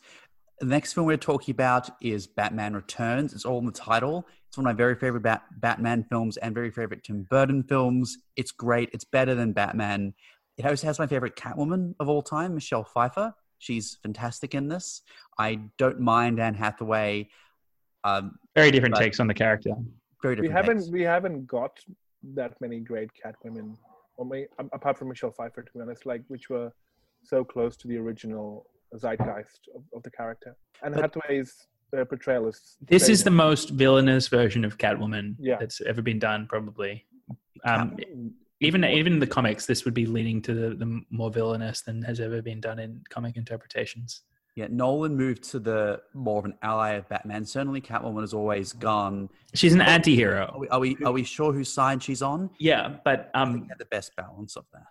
[0.59, 3.34] The next film we're talking about is Batman Returns.
[3.34, 4.26] It's all in the title.
[4.47, 8.18] It's one of my very favorite Bat- Batman films and very favorite Tim Burton films.
[8.38, 8.89] It's great.
[8.93, 10.13] It's better than Batman.
[10.58, 13.34] It also has my favorite Catwoman of all time, Michelle Pfeiffer.
[13.60, 15.01] She's fantastic in this.
[15.38, 17.30] I don't mind Anne Hathaway.
[18.03, 19.72] Um, Very different takes on the character.
[20.22, 20.89] very We haven't takes.
[20.89, 21.80] we haven't got
[22.36, 23.76] that many great Catwomen,
[24.18, 26.72] or may, a- apart from Michelle Pfeiffer, to be honest, like which were
[27.24, 30.55] so close to the original zeitgeist of, of the character.
[30.84, 35.36] And But- Hathaway's uh, portrayal is This very is the most villainous version of Catwoman
[35.39, 35.58] Yeah.
[35.60, 37.05] that's ever been done, probably.
[37.64, 41.30] Um, Catwoman- even even in the comics, this would be leaning to the, the more
[41.30, 44.22] villainous than has ever been done in comic interpretations.
[44.55, 47.45] Yeah, Nolan moved to the more of an ally of Batman.
[47.45, 49.30] Certainly, Catwoman has always gone.
[49.53, 50.55] She's an Are anti-hero.
[50.60, 52.49] we, are we, are we sure whose side she's on?
[52.60, 54.88] Yeah, but I um, think the best balance of that.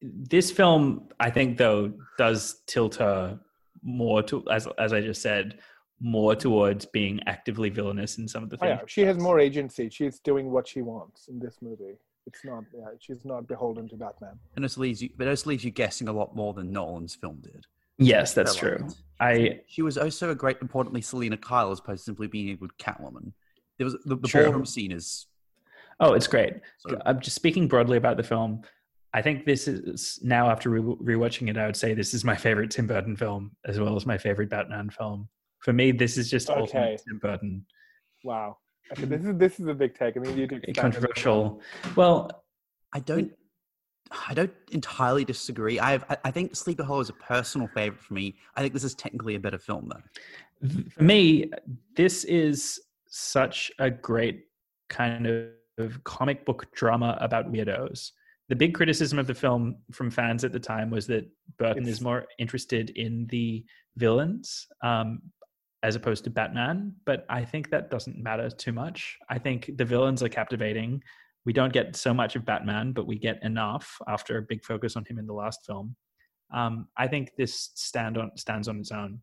[0.00, 3.38] this film, I think, though, does tilt her
[3.82, 5.58] more to, as as I just said,
[6.00, 8.78] more towards being actively villainous in some of the Oh, things.
[8.80, 9.90] yeah, she has more agency.
[9.90, 11.98] She's doing what she wants in this movie.
[12.26, 12.64] It's not.
[12.74, 14.38] Yeah, she's not beholden to Batman.
[14.56, 17.14] And it leaves you, but it also leaves you guessing a lot more than Nolan's
[17.14, 17.66] film did.
[17.98, 18.78] Yes, that's I true.
[18.80, 18.94] liked.
[19.20, 22.56] I She was also a great, importantly, Selena Kyle, as opposed to simply being a
[22.56, 23.32] good Catwoman.
[23.78, 24.44] There was the, the True.
[24.44, 25.26] ballroom scene is.
[26.00, 26.54] oh, it's great.
[26.78, 28.62] So, I'm just speaking broadly about the film.
[29.12, 32.34] I think this is now after re- rewatching it, I would say this is my
[32.36, 35.28] favorite Tim Burton film as well as my favorite Batman film.
[35.60, 36.60] For me, this is just Okay.
[36.60, 37.64] ultimate Tim Burton.
[38.24, 38.56] Wow.
[38.92, 40.16] Okay, this is this is a big take.
[40.16, 41.00] I mean, you to expand on this.
[41.00, 41.60] Controversial.
[41.96, 42.44] Well,
[42.92, 43.32] I don't.
[44.28, 45.78] I don't entirely disagree.
[45.80, 46.04] I have.
[46.08, 48.36] I- I think Sleepy Hollow is a personal favorite for me.
[48.54, 50.68] I think this is technically a better film, though.
[50.90, 51.50] for me,
[51.96, 54.44] this is such a great
[54.88, 58.12] kind of comic book drama about weirdos.
[58.48, 61.26] The big criticism of the film from fans at the time was that
[61.56, 63.64] Burton It's- is more interested in the
[63.96, 65.20] villains um,
[65.84, 66.94] as opposed to Batman.
[67.04, 69.18] But I think that doesn't matter too much.
[69.28, 71.02] I think the villains are captivating.
[71.46, 74.96] we don't get so much of Batman, but we get enough after a big focus
[74.96, 75.94] on him in the last film.
[76.50, 79.20] Um, I think this stand on stands on its own.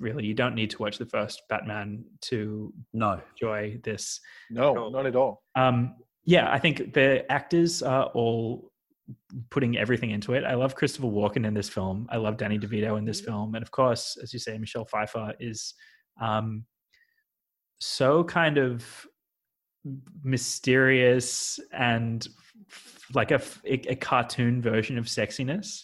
[0.00, 3.20] Really, you don't need to watch the first Batman to No.
[3.32, 4.20] enjoy this.
[4.50, 5.42] No, not at all.
[5.54, 8.72] Um, yeah, I think the actors are all
[9.50, 10.44] putting everything into it.
[10.44, 12.06] I love Christopher Walken in this film.
[12.10, 15.34] I love Danny DeVito in this film, and of course, as you say, Michelle Pfeiffer
[15.40, 15.74] is
[16.20, 16.64] um,
[17.80, 18.84] so kind of
[20.22, 22.26] mysterious and
[22.70, 25.82] f- like a, f- a- cartoon version of sexiness.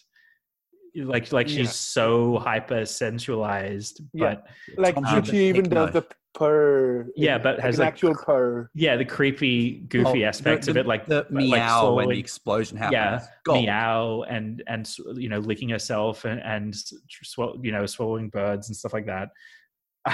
[0.96, 1.64] Like, like she's Yeah.
[1.66, 4.36] so hyper sensualized, Yeah.
[4.36, 4.46] but
[4.76, 7.08] Like she, even does the purr.
[7.16, 8.70] Yeah, but like has, an like, actual purr.
[8.74, 12.18] yeah, the creepy, goofy Oh, aspects the, of it, like the like meow when the
[12.18, 12.92] explosion happens.
[12.94, 13.64] yeah, Gold.
[13.64, 16.74] meow and and you know licking herself and and
[17.22, 19.28] swall, you know swallowing birds and stuff like that.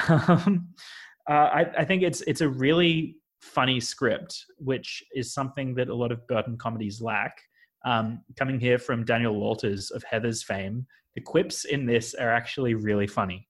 [0.08, 0.68] Um,
[1.28, 5.94] uh, I I think it's it's a really funny script, which is something that a
[5.94, 7.36] lot of Burton comedies lack.
[7.84, 12.74] Um, coming here from Daniel Waters of Heathers fame, the quips in this are actually
[12.74, 13.45] really funny.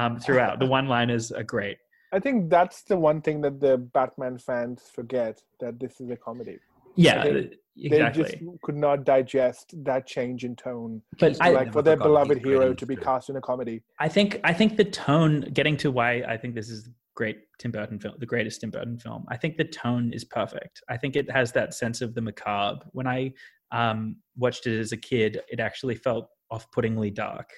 [0.00, 1.78] Um, throughout, the one-liners are great.
[2.12, 6.16] I think that's the one thing that the Batman fans forget that this is a
[6.16, 6.58] comedy.
[6.96, 7.58] Yeah, exactly.
[7.76, 11.02] They just could not digest that change in tone.
[11.18, 13.82] But I- like for their beloved hero to be cast in a comedy.
[13.98, 17.38] I think I think the tone, getting to why I think this is the great
[17.58, 19.24] Tim Burton film, the greatest Tim Burton film.
[19.28, 20.82] I think the tone is perfect.
[20.88, 22.84] I think it has that sense of the macabre.
[22.92, 23.32] When I
[23.72, 27.48] um, watched it as a kid, it actually felt off-puttingly dark.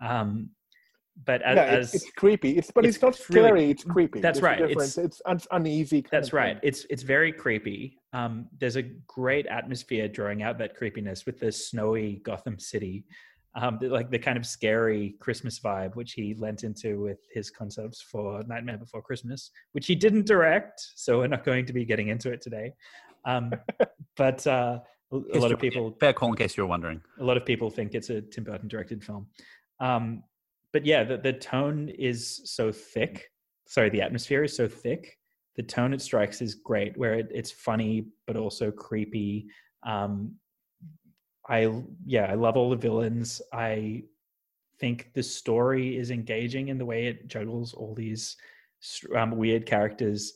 [0.00, 0.50] Um,
[1.26, 2.56] but as, yeah, as it's, it's creepy.
[2.56, 3.70] It's but it's it's, not really- scary.
[3.70, 4.20] it's creepy.
[4.20, 6.02] that's There's right, it's- It's, un- uneasy.
[6.02, 6.38] kind That's of thing.
[6.38, 6.58] right.
[6.62, 7.98] It's it's very creepy.
[8.12, 13.04] Um, there's a great atmosphere drawing out that creepiness with the snowy Gotham City,
[13.54, 17.50] um, the- like the kind of scary Christmas vibe, which he lent into with his
[17.50, 20.80] concepts for Nightmare Before Christmas, which he didn't direct.
[20.96, 22.72] So we're not going to be getting into it today.
[23.26, 23.52] Um,
[24.16, 24.78] but uh,
[25.12, 27.02] a a lot of people Fair call in case you're wondering.
[27.18, 29.26] a lot of people think it's a Tim Burton directed film.
[29.80, 30.22] Um,
[30.72, 33.30] but yeah, the, the tone is so thick.
[33.66, 35.16] Sorry, the atmosphere is so thick.
[35.56, 39.48] The tone it strikes is great, where it, it's funny but also creepy.
[39.84, 40.36] Um,
[41.48, 43.42] I yeah, I love all the villains.
[43.52, 44.04] I
[44.78, 48.36] think the story is engaging in the way it juggles all these
[49.14, 50.32] um, weird characters.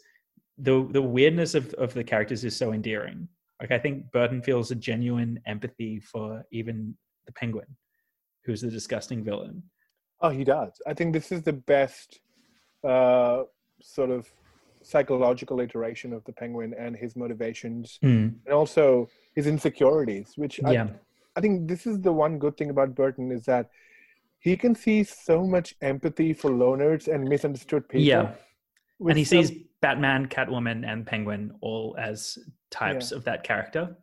[0.59, 3.29] The the weirdness of, of the characters is so endearing.
[3.61, 7.77] Like I think Burton feels a genuine empathy for even the Penguin,
[8.45, 9.63] who's the disgusting villain.
[10.25, 10.73] Oh, he does.
[10.87, 12.21] I think this is the best
[12.83, 13.43] uh,
[13.83, 14.27] sort of
[14.83, 17.99] psychological iteration of the penguin and his motivations
[18.47, 20.89] and also his insecurities, which Yeah, I,
[21.37, 23.69] I think this is the one good thing about Burton is that
[24.39, 28.05] he can see so much empathy for loners and misunderstood people.
[28.05, 28.33] yeah,
[28.99, 32.39] with and he some- sees Batman, Catwoman, and Penguin all as
[32.71, 33.95] types of that character.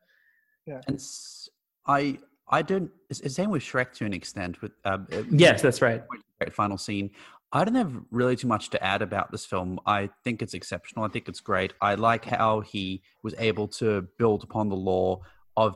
[0.67, 0.81] Yeah.
[0.87, 1.49] And s-
[1.87, 2.19] I
[2.51, 2.91] I don't.
[3.11, 4.61] Same with Shreck to an extent.
[4.61, 6.03] With um, Yes, that's right.
[6.39, 7.11] great final scene.
[7.53, 9.79] I don't have really too much to add about this film.
[9.85, 11.03] I think it's exceptional.
[11.03, 11.73] I think it's great.
[11.81, 15.19] I like how he was able to build upon the lore
[15.57, 15.75] of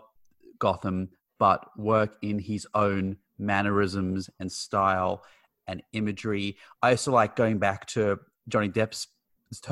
[0.60, 5.24] Gotham, but work in his own mannerisms and style
[5.68, 6.58] and imagery.
[6.82, 9.08] I also like going back to Johnny Depp's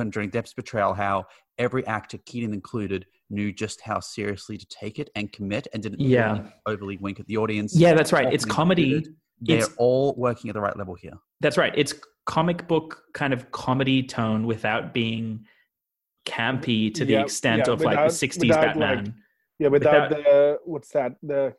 [0.09, 1.25] Johnny Depp's portrayal, how
[1.57, 5.99] every actor, Keaton included, knew just how seriously to take it and commit, and didn't
[5.99, 6.33] Yeah.
[6.33, 7.75] really overly wink at the audience.
[7.75, 8.31] Yeah, that's right.
[8.33, 8.83] It's comedy.
[8.97, 9.15] included.
[9.41, 11.13] They're It's all working at the right level here.
[11.41, 11.73] That's right.
[11.75, 11.93] It's
[12.25, 15.45] comic book kind of comedy tone without being
[16.25, 19.15] campy to the Yeah, extent yeah, of like the 60s without, like, Batman.
[19.59, 21.53] yeah, without, without- the what's that the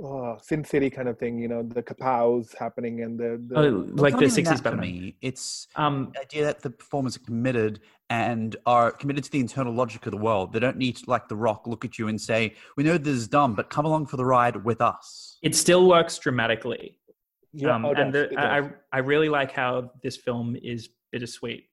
[0.00, 3.86] oh, Sin City kind of thing, you know, the kapows happening and the, the Oh,
[3.94, 4.80] like the 60s that for Batman.
[4.80, 5.16] me.
[5.20, 7.80] It's Um, the idea that the performers are committed
[8.10, 10.52] and are committed to the internal logic of the world.
[10.52, 13.14] They don't need to, like The Rock, look at you and say, "We know this
[13.14, 16.98] is dumb, but come along for the ride with us." it still works dramatically.
[17.52, 18.70] yeah, um, oh, and the, I.
[18.92, 21.64] I really like how this film is bittersweet.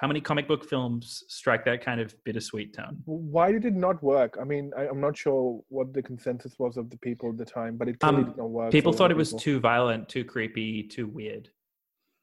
[0.00, 3.02] How many comic book films strike that kind of bittersweet tone?
[3.04, 4.38] Why did it not work?
[4.40, 7.44] I mean, I, I'm not sure what the consensus was of the people at the
[7.44, 8.70] time, but it clearly Um, did not work.
[8.70, 9.40] People thought it of was people.
[9.40, 11.48] too violent, too creepy, too weird.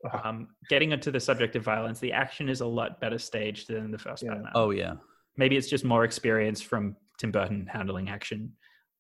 [0.06, 0.22] Uh-huh.
[0.24, 3.92] Um, getting into the subject of violence, the action is a lot better staged than
[3.92, 4.36] the first Yeah.
[4.36, 4.52] Batman.
[4.56, 4.94] Oh yeah,
[5.36, 8.54] Maybe it's just more experience from Tim Burton handling action.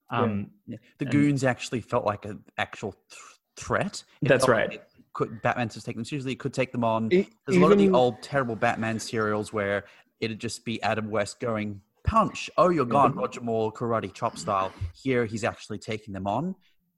[0.09, 0.79] Um, Yeah.
[0.97, 3.21] the And- goons actually felt like an actual th-
[3.55, 4.03] threat.
[4.21, 4.73] It That's felt like right.
[4.79, 6.33] it Could Batman to take them seriously?
[6.33, 7.07] It could take them on.
[7.09, 9.85] There's a lot of the old terrible Batman serials where
[10.19, 12.49] it'd just be Adam West going punch.
[12.57, 13.15] Oh, you're gone.
[13.15, 14.73] Roger Moore karate chop style.
[14.93, 16.53] Here, he's actually taking them on.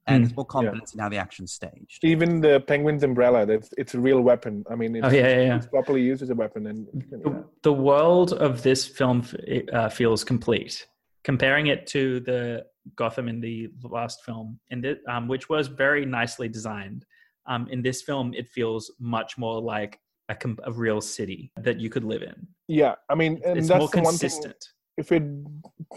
[0.09, 0.27] and Mm.
[0.27, 1.99] there's more confidence in how the action's staged.
[2.03, 4.63] Even the penguin's umbrella, that's it's a real weapon.
[4.71, 5.55] I mean, it's, Oh, yeah, yeah, yeah.
[5.57, 7.17] it's properly used as a weapon, and yeah.
[7.25, 9.17] the, the world of this film
[9.73, 10.87] uh, feels complete.
[11.25, 12.65] Comparing it to the
[12.95, 17.05] Gotham in the last film, in the, um, which was very nicely designed,
[17.47, 21.79] um, in this film it feels much more like a, com- a real city that
[21.79, 22.35] you could live in.
[22.67, 22.95] yeah.
[23.09, 24.03] I mean, it's that's more one thing.
[24.03, 24.61] consistent.
[24.97, 25.31] If we're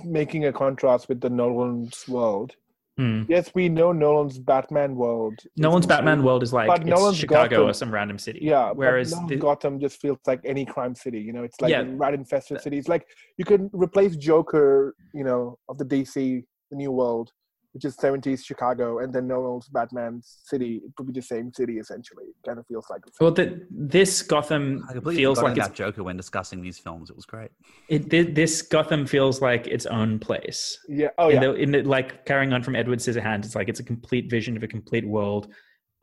[0.05, 2.55] making a contrast with the Nolan's world,
[2.99, 3.23] Hmm.
[3.29, 5.35] yes, we know Nolan's Batman world.
[5.57, 8.41] Nolan's Batman world is like But it's Nolan's Chicago Gotham- or some random city.
[8.43, 11.19] Yeah, Whereas the, Gotham just feels like any crime city.
[11.21, 11.81] You know, it's like Yeah.
[11.81, 12.77] a rat infested city.
[12.77, 13.07] It's like
[13.39, 17.31] you could replace Joker, you know, of the DC, the New World,
[17.73, 20.81] which is 70s Chicago, and then Nolan's Batman city.
[20.85, 22.25] It would be the same city essentially.
[22.25, 23.05] It kind of feels like.
[23.05, 23.25] the same.
[23.25, 27.11] well, the, this Gotham I feels like it's Joker when discussing these films.
[27.11, 27.51] It was great.
[27.89, 30.79] it, this Gotham feels like its own place.
[30.89, 31.09] Yeah.
[31.19, 31.41] Oh in yeah.
[31.41, 34.57] the, in the, like carrying on from Edward Scissorhands, it's like it's a complete vision
[34.57, 35.53] of a complete world.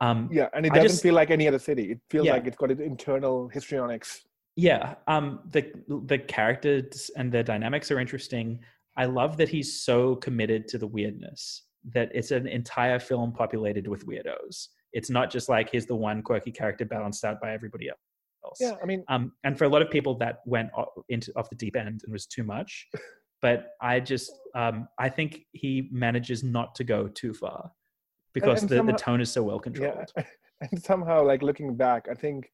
[0.00, 1.90] Um, yeah, and it doesn't just- feel like any other city.
[1.92, 2.34] It feels Yeah.
[2.34, 4.22] like it's got its internal histrionics.
[4.56, 5.70] yeah, um, the
[6.06, 8.60] the characters and the dynamics are interesting.
[8.98, 13.86] I love that he's so committed to the weirdness that it's an entire film populated
[13.88, 14.68] with weirdos.
[14.92, 18.58] It's not just like here's the one quirky character balanced out by everybody else.
[18.60, 21.48] Yeah, I mean, Um, and for a lot of people, that went o- into off
[21.50, 22.88] the deep end and was too much.
[23.40, 27.70] But I just, um, I think he manages not to go too far
[28.34, 29.94] because and the, the somehow- tone is so well controlled.
[29.96, 30.36] yeah, controlled.
[30.72, 32.50] and somehow, like looking back, I think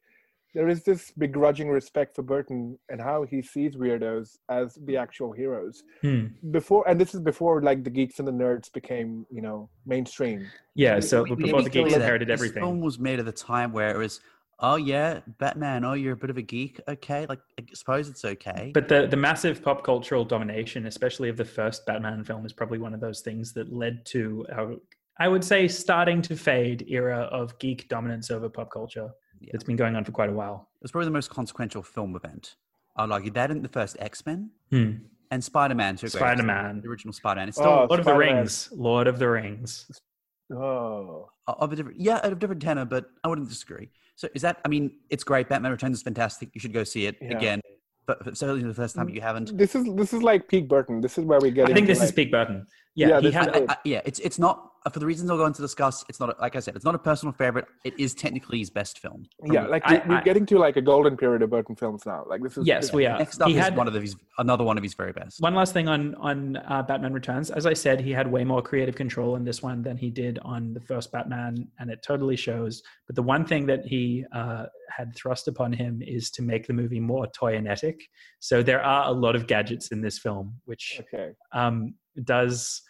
[0.55, 5.33] there is this begrudging respect for Burton and how he sees weirdos as the actual
[5.33, 5.83] heroes.
[6.01, 6.27] Hmm.
[6.53, 10.47] Before, and this is before like the geeks and the nerds became, you know, mainstream.
[10.75, 11.01] Yeah.
[11.01, 12.63] So We- we- before we the feel geeks that inherited this everything.
[12.63, 14.21] film was made at a time where it was,
[14.61, 15.85] oh yeah, Batman.
[15.85, 16.81] Oh, you're a bit of a geek.
[16.87, 18.71] Okay, like I suppose it's okay.
[18.73, 22.79] But the, the massive pop cultural domination, especially of the first Batman film, is probably
[22.79, 24.77] one of those things that led to our,
[25.19, 29.11] I would say, starting to fade era of geek dominance over pop culture.
[29.45, 29.51] Yeah.
[29.53, 30.69] That's been going on for quite a while.
[30.83, 32.57] It's probably the most consequential film event.
[32.97, 34.93] I'd argue that in the first X Men Hmm.
[35.31, 35.97] and Spider Man.
[35.97, 37.49] Spider Man, the original Spider Man.
[37.49, 39.91] It's still Oh, Lord of the Rings, Lord of the Rings.
[40.53, 43.91] Oh, of a different, yeah, of a different tenor, but I wouldn't disagree.
[44.17, 44.61] So is that?
[44.65, 45.49] I mean, it's great.
[45.49, 46.51] Batman Returns is fantastic.
[46.55, 47.37] You should go see it Yeah.
[47.37, 47.61] again.
[48.07, 49.57] But, but certainly the first time you haven't.
[49.57, 51.01] this is this is like peak Burton.
[51.01, 51.65] This is where we get.
[51.65, 52.67] I think into, this is peak Burton.
[52.95, 53.57] Yeah, Yeah, he this had.
[53.57, 56.05] is- I, I, yeah, it's it's not for the reasons I'll go into discuss.
[56.09, 57.67] It's not a- like I said, it's not a personal favorite.
[57.85, 59.25] It is technically his best film.
[59.43, 62.05] Yeah, like I- we, we're I- getting to like a golden period of Burton films
[62.05, 62.25] now.
[62.29, 63.19] Like this is yes, we are.
[63.19, 65.41] Next up he is had one of his another one of his very best.
[65.41, 67.51] one last thing on on uh, Batman Returns.
[67.51, 70.39] As I said, he had way more creative control in this one than he did
[70.41, 72.83] on the first Batman, and it totally shows.
[73.07, 76.73] But the one thing that he uh, had thrust upon him is to make the
[76.73, 77.97] movie more toyetic.
[78.41, 81.33] So there are a lot of gadgets in this film, which Okay.
[81.53, 82.83] um, does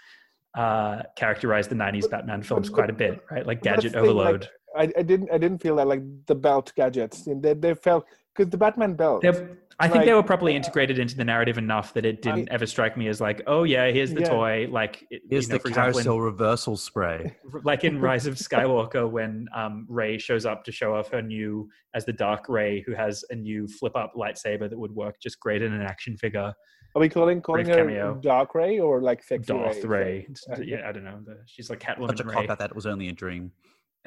[0.55, 3.47] uh, characterize the '90s Batman films but- quite a bit, right?
[3.47, 4.49] Like gadget the thing, like, overload.
[4.77, 7.25] I, I didn't I didn't feel that like the belt gadgets.
[7.25, 9.23] They they felt because the Batman belt.
[9.23, 12.49] They're- I think like- they were probably integrated into the narrative enough that it didn't
[12.53, 14.29] ever strike me as like, oh yeah, here's the Yeah.
[14.29, 14.69] toy.
[14.71, 17.35] Like, it- Here's you know, the for example, in- reversal spray.
[17.65, 21.69] like in Rise of Skywalker when um, Rey shows up to show off her new
[21.93, 25.41] as the Dark Rey, who has a new flip up lightsaber that would work just
[25.41, 26.53] great in an action figure.
[26.95, 28.15] Are we calling calling her cameo.
[28.23, 30.27] Dark Rey or like sexy Darth Rey?
[30.29, 30.29] Rey.
[30.53, 31.21] Uh, yeah, I don't know.
[31.47, 32.49] She's like Such a Catwoman cop Rey.
[32.49, 33.51] out that it was only a dream.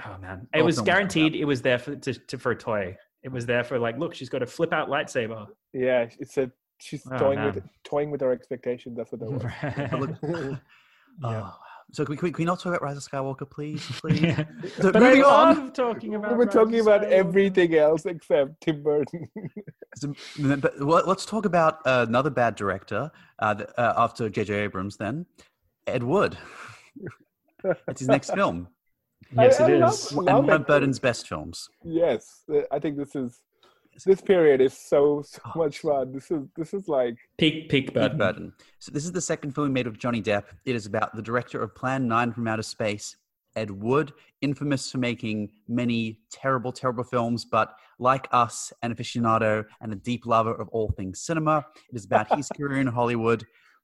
[0.05, 1.35] Oh man, Oh, it was film was guaranteed.
[1.35, 2.95] It was there for to, to, for a toy.
[3.23, 5.47] It was there for like, look, she's got a flip out lightsaber.
[5.73, 7.69] Yeah, it's a she's Oh, toying with man.
[7.83, 8.95] toying with our expectations.
[8.95, 9.43] That's what that was.
[10.21, 10.59] But look-
[11.19, 11.27] Yeah.
[11.29, 11.55] Oh, wow.
[11.93, 13.81] So can we, can we- not talk about Rise of Skywalker, please?
[14.01, 14.21] Please.
[14.21, 14.43] Yeah.
[14.79, 15.71] So But I moving on.
[15.71, 16.37] talking about.
[16.37, 17.11] We're Rise talking about Skywalker.
[17.11, 19.27] everything else except Tim Burton.
[19.95, 23.09] So, but let's talk about another bad director
[23.39, 24.53] uh, uh, after J.J.
[24.53, 24.95] Abrams.
[24.97, 25.25] Then
[25.87, 26.37] Ed Wood.
[27.87, 28.67] It's his next film.
[29.35, 30.11] Yes, I- it I is.
[30.13, 31.67] love- and one Ed of Burton's best films.
[31.83, 33.39] yes, uh, I think this is
[34.03, 36.11] this period is so so Oh, much fun.
[36.11, 38.17] This is this is like Peak, peak Ed Burton.
[38.17, 38.53] Burton.
[38.79, 40.43] So this is the second film made with Johnny Depp.
[40.65, 43.15] It is about the director of Plan 9 from Outer Space,
[43.55, 49.91] Ed Wood, infamous for making many terrible, terrible films, but like us, an aficionado and
[49.91, 51.65] a deep lover of all things cinema.
[51.91, 53.43] It is about his career in Hollywood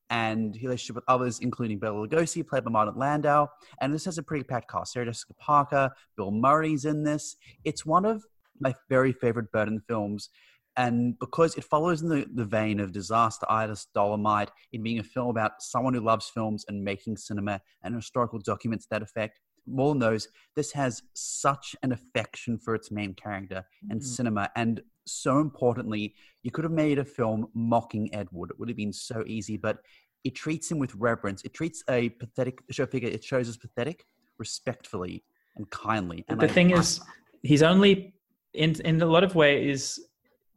[0.10, 3.48] and his relationship with others, including Bela Lugosi, played by Martin Landau.
[3.82, 4.94] And this has a pretty packed cast.
[4.94, 7.36] Sarah Jessica Parker, Bill Murray's in this.
[7.64, 8.24] It's one of
[8.60, 10.30] my very favorite Burton films.
[10.76, 15.04] And because it follows in the, the vein of Disaster Artist Dolemite, in being a
[15.04, 19.94] film about someone who loves films and making cinema and historical documents that affect, more
[19.96, 24.04] knows this has such an affection for its main character and Mhm.
[24.04, 24.50] cinema.
[24.56, 28.50] And so importantly, you could have made a film mocking Edward.
[28.50, 29.78] It would have been so easy, but
[30.24, 31.44] it treats him with reverence.
[31.44, 34.06] It treats a pathetic show figure, it shows as pathetic,
[34.40, 35.24] respectfully
[35.56, 36.26] and kindly.
[36.28, 37.00] And the I- thing I- is,
[37.44, 38.16] he's only
[38.54, 40.00] in in a lot of ways.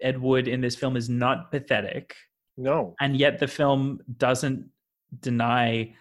[0.02, 2.14] Ed Wood in this film is not pathetic,
[2.58, 2.94] No.
[3.00, 4.68] and yet the film doesn't
[5.20, 5.94] deny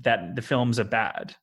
[0.00, 1.36] that the films are bad,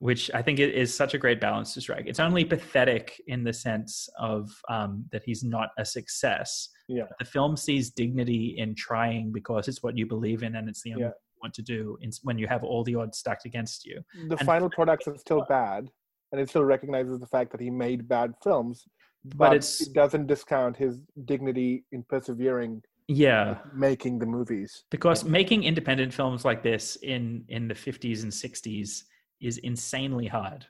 [0.00, 2.04] which I think is such a great balance to strike.
[2.06, 6.68] It's only pathetic in the sense of um, that he's not a success.
[6.88, 7.06] Yeah.
[7.18, 10.92] The film sees dignity in trying because it's what you believe in and it's the
[10.92, 11.08] only Yeah.
[11.12, 14.02] thing you want to do in, when you have all the odds stacked against you.
[14.28, 15.88] The And- final products are still bad,
[16.32, 18.86] and it still recognizes the fact that he made bad films,
[19.24, 23.58] but, But it's- it doesn't discount his dignity in persevering Yeah.
[23.74, 24.84] making the movies.
[24.90, 29.04] because making independent films like this in in the 50s and 60s
[29.40, 30.66] is insanely hard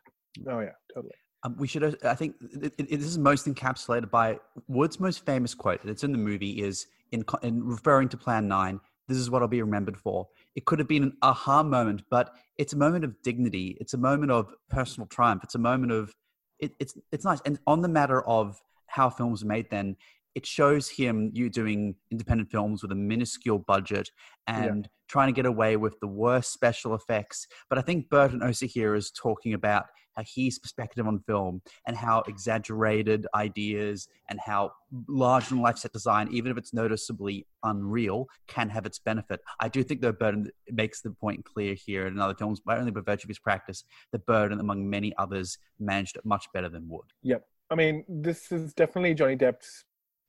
[0.48, 1.14] Oh yeah, totally.
[1.42, 1.82] Um, we should.
[2.04, 4.38] I think it, it, this is most encapsulated by
[4.68, 5.80] Wood's most famous quote.
[5.82, 8.78] That's in the movie is in, in referring to Plan Nine.
[9.08, 10.28] This is what I'll be remembered for.
[10.54, 13.76] It could have been an aha moment, but it's a moment of dignity.
[13.80, 15.42] It's a moment of personal triumph.
[15.42, 16.14] It's a moment of
[16.60, 17.40] it, it's it's nice.
[17.44, 19.96] And on the matter of how films are made, then
[20.34, 24.10] it shows him you doing independent films with a minuscule budget
[24.48, 24.62] Yeah.
[24.64, 27.46] and trying to get away with the worst special effects.
[27.68, 29.86] But I think Burton Osa here is talking about
[30.16, 34.72] how his perspective on film and how exaggerated ideas and how
[35.08, 39.40] large and life set design, even if it's noticeably unreal, can have its benefit.
[39.60, 42.90] I do think that Burton makes the point clear here in other films, but only
[42.90, 46.88] by virtue of his practice, that Burton, among many others, managed it much better than
[46.88, 47.06] Wood.
[47.22, 47.44] Yep.
[47.70, 49.84] I mean, this is definitely Johnny Depp's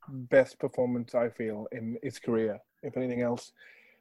[0.08, 1.16] best performance.
[1.16, 3.52] I feel in his career, if anything else,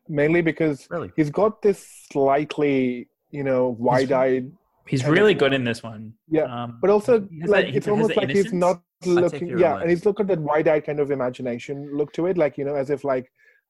[0.09, 1.11] mainly because Really?
[1.17, 4.53] he's got this slightly, you know, wide-eyed,
[4.91, 8.15] he's And really good in this one Yeah, um, but also like that- it's almost
[8.15, 9.49] the like he's not looking.
[9.49, 9.83] Yeah, words.
[9.83, 12.91] and he's got that wide-eyed kind of imagination look to it, like you know, as
[12.91, 13.27] if like,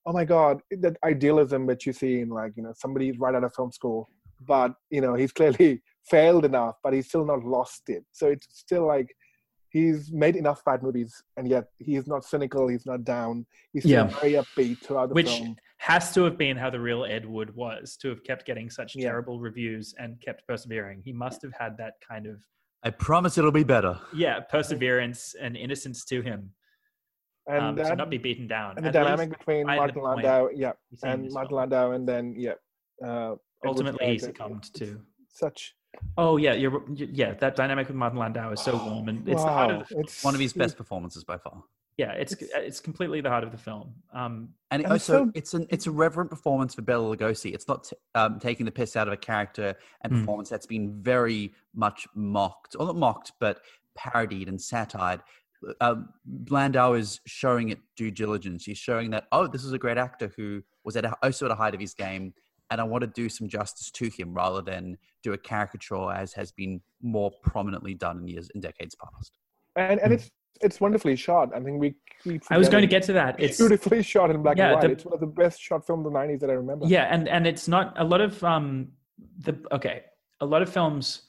[0.06, 3.44] oh my god, that idealism that you see in like you know somebody right out
[3.44, 4.08] of film school,
[4.52, 5.82] but you know he's clearly
[6.14, 8.02] failed enough, but he's still not lost it.
[8.12, 9.08] So it's still like
[9.70, 12.68] he's made enough bad movies, and yet he's not cynical.
[12.68, 13.46] He's not down.
[13.72, 14.20] He's still Yeah.
[14.20, 15.56] very upbeat throughout the which film.
[15.78, 18.94] has to have been how the real Ed Wood was to have kept getting such
[18.96, 19.08] Yeah.
[19.08, 21.02] terrible reviews and kept persevering.
[21.02, 22.42] He must have had that kind of
[22.82, 23.98] I promise it'll be better.
[24.14, 26.54] yeah perseverance and innocence to him
[27.46, 28.76] And um, that, to not be beaten down.
[28.76, 31.48] and the dynamic between by the Martin point Landau, yeah, you see in and Martin
[31.50, 31.58] film.
[31.60, 32.54] Landau, and then yeah,
[33.04, 33.34] uh,
[33.66, 35.00] ultimately he succumbed to.
[35.28, 35.74] Such
[36.16, 37.34] Oh yeah, you're yeah.
[37.34, 39.88] That dynamic with Martin Landau is so warm, and it's the heart of wow, the
[39.88, 40.00] film.
[40.02, 41.62] it's One of his best performances by far.
[41.96, 43.92] Yeah, it's it's completely the heart of the film.
[44.12, 47.52] Um, And, And also, so- it's an it's a reverent performance for Bela Lugosi.
[47.52, 50.20] It's not t- um, taking the piss out of a character and Mm.
[50.20, 53.60] performance that's been very much mocked, or not mocked, but
[53.96, 55.20] parodied and satired.
[55.82, 56.08] Um,
[56.48, 58.64] Landau is showing it due diligence.
[58.64, 61.52] He's showing that oh, this is a great actor who was at a, also at
[61.52, 62.32] a height of his game,
[62.70, 66.32] and I want to do some justice to him rather than do a caricature as
[66.34, 69.32] has been more prominently done in years in decades past.
[69.76, 70.30] and and it's
[70.62, 71.54] it's wonderfully shot.
[71.54, 71.94] I think we.
[72.22, 73.36] keep I was going to get to that.
[73.38, 74.82] It's beautifully shot in black Yeah, and white.
[74.82, 76.86] the- it's one of the best shot films of the '90s that I remember.
[76.86, 78.88] yeah, and and it's not a lot of um
[79.38, 80.02] the okay
[80.40, 81.22] a lot of films,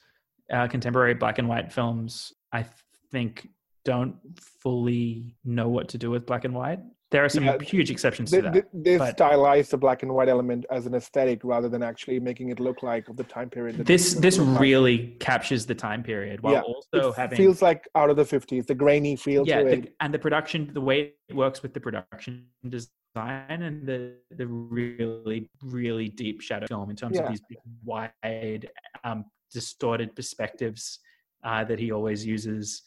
[0.50, 2.64] uh, contemporary black and white films, I
[3.10, 3.48] think
[3.84, 6.78] don't fully know what to do with black and white.
[7.12, 8.54] There are some Yeah, huge exceptions They, to that.
[8.72, 12.18] they, they but- stylize the black and white element as an aesthetic rather than actually
[12.18, 13.76] making it look like of the time period.
[13.86, 14.60] this this looked like.
[14.60, 18.24] really captures the time period while Yeah, also it having feels like out of the
[18.24, 18.66] 50s.
[18.66, 19.94] The grainy feel yeah to the, it.
[20.00, 25.50] and the production the way it works with the production design and the the really
[25.62, 28.68] really deep shadow film in terms of these big, wide
[29.04, 30.98] um, distorted perspectives
[31.44, 32.82] uh, that he always uses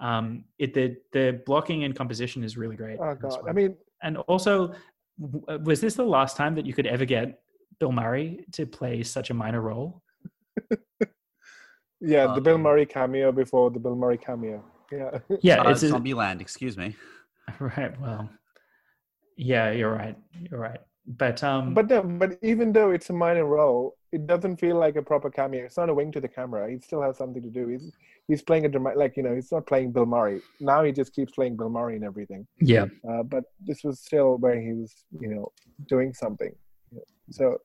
[0.00, 3.48] um, it the the blocking and composition is really great Oh in this god!
[3.48, 4.72] I mean, and also
[5.48, 7.40] uh, was this the last time that you could ever get
[7.78, 10.02] bill murray to play such a minor role
[12.00, 14.64] yeah, the Bill Um, Murray cameo before the Bill Murray cameo.
[14.92, 16.96] Yeah, yeah Uh, it's a, Zombieland, excuse me.
[17.58, 18.28] right well
[19.36, 20.16] yeah you're right
[20.48, 24.56] you're right but um but no, but even though it's a minor role, it doesn't
[24.56, 25.64] feel like a proper cameo.
[25.64, 26.70] It's not a wing to the camera.
[26.70, 27.68] He still has something to do.
[27.68, 27.92] He's
[28.26, 30.40] he's playing a dramatic, like you know, he's not playing Bill Murray.
[30.58, 32.46] Now he just keeps playing Bill Murray and everything.
[32.60, 35.52] yeah Uh, but this was still where he was, you know,
[35.88, 36.54] doing something.
[37.30, 37.58] So,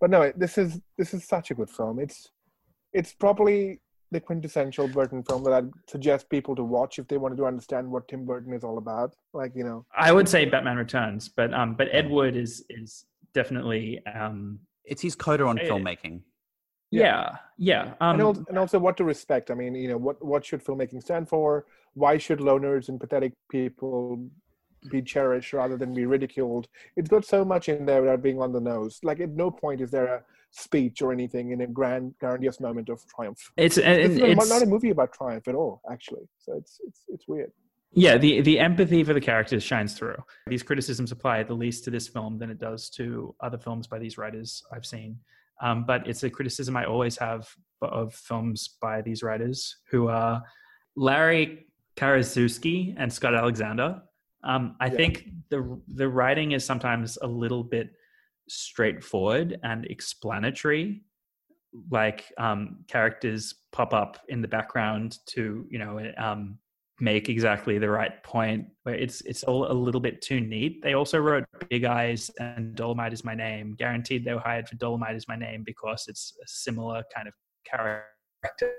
[0.00, 1.98] but no, this is this is such a good film.
[1.98, 2.28] It's
[2.92, 3.80] it's probably
[4.12, 7.90] the quintessential Burton film that I'd suggest people to watch if they wanted to understand
[7.90, 9.12] what Tim Burton is all about.
[9.32, 13.06] Like you know, I would say Batman Returns, but um, but Ed Wood is is
[13.34, 16.22] definitely um, It's his coda on Eh, filmmaking.
[16.90, 17.94] yeah, yeah.
[18.00, 19.50] Um, and, also, and also what to respect.
[19.50, 21.66] I mean, you know, what what should filmmaking stand for?
[21.94, 24.28] Why should loners and pathetic people
[24.90, 26.68] be cherished rather than be ridiculed?
[26.96, 29.00] It's got so much in there without being on the nose.
[29.02, 32.88] Like at no point is there a speech or anything in a grand, grandiose moment
[32.88, 33.50] of triumph.
[33.56, 36.28] It's and It's, it's, not, not a movie about triumph at all, actually.
[36.38, 37.50] So it's it's it's weird.
[37.94, 40.16] Yeah the the empathy for the characters shines through.
[40.46, 43.86] These criticisms apply at the least to this film than it does to other films
[43.86, 45.18] by these writers I've seen.
[45.62, 47.48] Um, but it's a criticism I always have
[47.82, 50.42] of films by these writers who are
[50.96, 51.66] Larry
[51.96, 54.02] Karaszewski and Scott Alexander.
[54.42, 54.96] Um, I Yeah.
[54.96, 57.90] think the the writing is sometimes a little bit
[58.48, 61.02] straightforward and explanatory.
[61.90, 66.58] Like um, characters pop up in the background to you know um,
[67.00, 68.66] make exactly the right point.
[68.84, 70.82] Where it's it's all a little bit too neat.
[70.82, 73.74] They also wrote Big Eyes and Dolemite is my name.
[73.78, 77.34] Guaranteed they were hired for Dolemite is my name because it's a similar kind of
[77.68, 78.72] character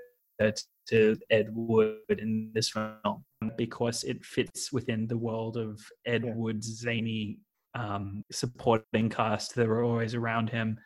[0.88, 3.24] to Ed Wood in this film
[3.56, 6.34] because it fits within the world of Ed Yeah.
[6.34, 7.38] Wood's zany
[7.74, 10.78] um, supporting cast that were always around him.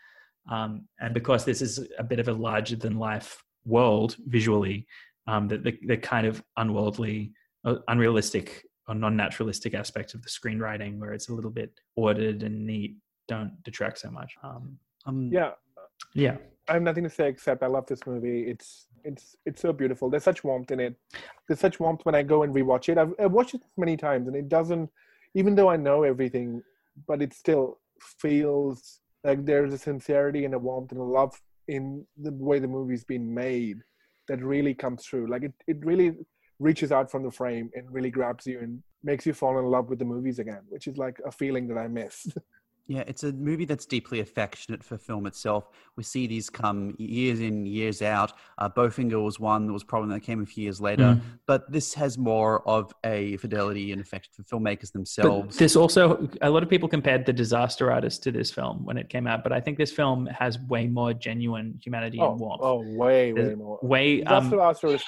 [0.50, 4.86] Um, and because this is a bit of a larger than life world visually,
[5.26, 7.32] um, the, the, the kind of unworldly,
[7.64, 12.66] uh, unrealistic or non-naturalistic aspect of the screenwriting where it's a little bit ordered and
[12.66, 12.96] neat
[13.28, 14.34] don't detract so much.
[14.42, 15.52] Um, Um, Yeah,
[16.14, 16.36] yeah.
[16.68, 18.42] I have nothing to say except I love this movie.
[18.48, 20.10] It's it's it's so beautiful.
[20.10, 20.94] There's such warmth in it.
[21.46, 22.98] There's such warmth when I go and rewatch it.
[22.98, 24.90] I've, I've watched it many times, and it doesn't.
[25.34, 26.62] Even though I know everything,
[27.08, 32.06] but it still feels like there's a sincerity and a warmth and a love in
[32.16, 33.78] the way the movie's been made
[34.30, 35.28] that really comes through.
[35.28, 36.12] Like it, it really
[36.60, 39.88] reaches out from the frame and really grabs you and makes you fall in love
[39.88, 42.28] with the movies again, which is like a feeling that I miss.
[42.90, 45.68] Yeah, it's a movie that's deeply affectionate for film itself.
[45.94, 48.32] We see these come years in, years out.
[48.58, 51.20] Uh, Bowfinger was one that was probably that came a few years later, Mm.
[51.46, 55.56] but this has more of a fidelity and affection for filmmakers But themselves.
[55.56, 59.08] this also, a lot of people compared The Disaster Artist to this film when it
[59.08, 62.60] came out, but I think this film has way more genuine humanity oh, and warmth.
[62.60, 63.78] oh, way, way more.
[63.82, 65.04] Way, Disaster um, Artist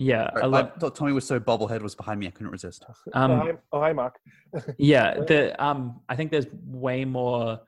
[0.00, 2.52] yeah, Sorry, a I lot, thought Tommy was so bobblehead was behind me, I couldn't
[2.52, 2.84] resist.
[2.88, 4.18] oh, um, hi, oh, hi, Mark.
[4.78, 5.14] yeah.
[5.30, 6.46] The um, I think there's
[6.80, 7.60] way more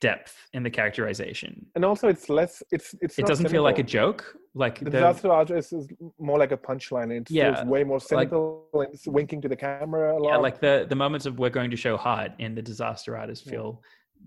[0.00, 1.64] depth in the characterization.
[1.74, 4.20] and also it's less it's it's It doesn't feel like a joke.
[4.54, 5.86] Like the, the, disaster artist is
[6.18, 9.56] more like a punchline it Yeah, feels way more cynical and it's winking to the
[9.56, 12.50] camera a lot yeah, like the the moments of we're going to show heart in
[12.54, 13.52] the disaster artist Yeah.
[13.52, 13.68] feel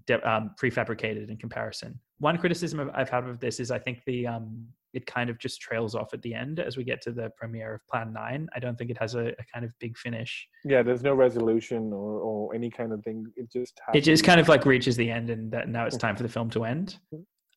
[0.08, 2.00] de- um, prefabricated in comparison.
[2.20, 4.48] One criticism I've- I've had of this is I think the um,
[4.94, 7.76] it kind of just trails off at the end as we get to the premiere
[7.76, 8.48] of Plan Nine.
[8.56, 10.48] I don't think it has a, a kind of big finish.
[10.66, 14.40] yeah there's no resolution or, or any kind of thing it just It just kind
[14.40, 16.98] of like reaches the end, and that now it's time for the film to end.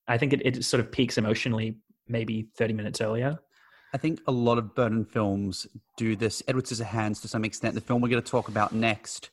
[0.07, 1.77] I think it, it sort of peaks emotionally
[2.09, 3.39] maybe thirty minutes earlier.
[3.93, 5.67] I think a lot of Burton films
[5.97, 6.43] do this.
[6.49, 9.31] Edward Scissorhands, to some extent, the film we're going to talk about next,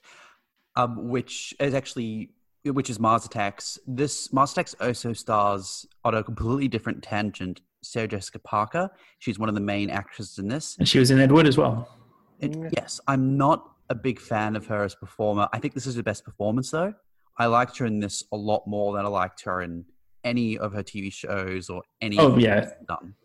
[0.76, 2.30] um, which is actually
[2.64, 3.80] which is Mars Attacks.
[3.88, 7.62] This Mars Attacks also stars on a completely different tangent.
[7.84, 8.90] Sarah Jessica Parker.
[9.20, 10.78] She's one of the main actresses in this.
[10.78, 11.98] And she was in Ed Wood as well.
[12.40, 12.72] It, Mm.
[12.76, 15.48] yes, I'm not a big fan of her as a performer.
[15.54, 16.94] I think this is her best performance, though.
[17.38, 19.86] I liked her in this a lot more than I liked her in
[20.24, 22.18] any of her TV shows or any.
[22.18, 22.62] Oh, of what yeah.
[22.62, 23.16] she's done.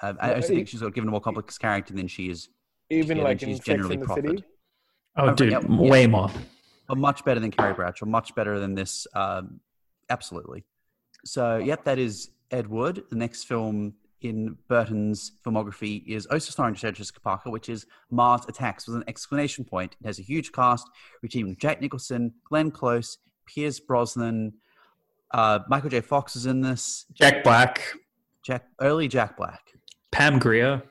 [0.00, 2.48] Um, I Yeah, also think she's got given a more complex character than she is,
[2.90, 4.14] even yeah, like then in she's Sex generally in the.
[4.14, 4.44] City
[5.16, 6.10] Oh, dude, yep, way yes.
[6.10, 6.30] more.
[6.88, 9.06] but much better than Carrie Bradshaw, much better than this.
[9.14, 9.60] Um,
[10.10, 10.64] absolutely.
[11.24, 13.04] So, yep, that is Ed Wood.
[13.10, 18.42] The next film in Burton's filmography is also starring Sarah Jessica Parker, which is Mars
[18.48, 19.96] Attacks with an exclamation point.
[20.00, 20.88] It has a huge cast,
[21.22, 24.52] reaching Jack Nicholson, Glenn Close, Pierce Brosnan,
[25.32, 26.00] uh, Michael J.
[26.00, 27.94] Fox is in this, Jack Black,
[28.44, 29.60] Jack early Jack Black.
[30.12, 30.82] Pam Grier.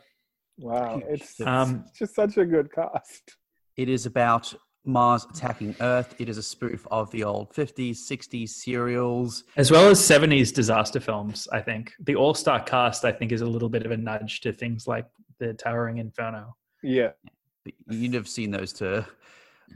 [0.58, 1.22] wow Huge.
[1.22, 3.38] it's, Um, it's just such a good cast
[3.78, 4.54] It is about
[4.86, 6.16] Mars attacking Earth.
[6.20, 9.44] It is a spoof of the old 50s, 60s serials.
[9.56, 13.46] as well as 70s disaster films i think the all-star cast i think is a
[13.46, 15.06] little bit of a nudge to things like
[15.40, 17.10] the towering inferno yeah
[17.90, 19.06] You'd have seen those to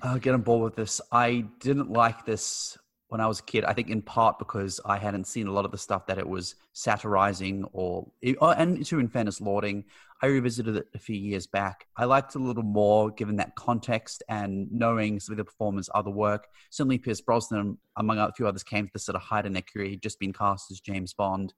[0.02, 1.00] uh, get on board with this.
[1.12, 2.78] I didn't like this
[3.10, 3.64] when I was a kid.
[3.64, 6.28] I think in part because I hadn't seen a lot of the stuff that it
[6.28, 8.08] was satirizing or,
[8.42, 9.86] oh, and to in fairness, lauding.
[10.26, 11.86] I revisited it a few years back.
[11.96, 15.88] I liked it a little more given that context and knowing some of the performers'
[15.94, 16.48] other work.
[16.72, 19.62] Certainly, Pierce Brosnan, among a few others, came to this at a height in their
[19.62, 19.86] career.
[19.86, 21.54] He'd just been cast as James Bond.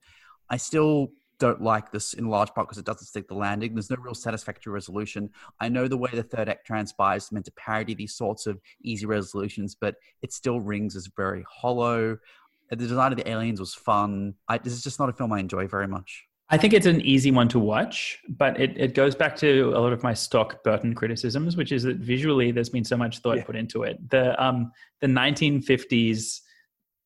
[0.50, 3.74] I still don't like this in large part because it doesn't stick the landing.
[3.74, 5.30] There's no real satisfactory resolution.
[5.62, 8.60] I know the way the third act transpires is meant to parody these sorts of
[8.82, 12.18] easy resolutions, but it still rings as very hollow.
[12.70, 14.34] The design of the aliens was fun.
[14.50, 16.27] I, this is just not a film I enjoy very much.
[16.50, 19.80] I think it's an easy one to watch but it, it goes back to a
[19.80, 23.38] lot of my stock burton criticisms which is that visually there's been so much thought
[23.38, 23.44] Yeah.
[23.44, 24.72] put into it the um
[25.02, 26.42] the 1950s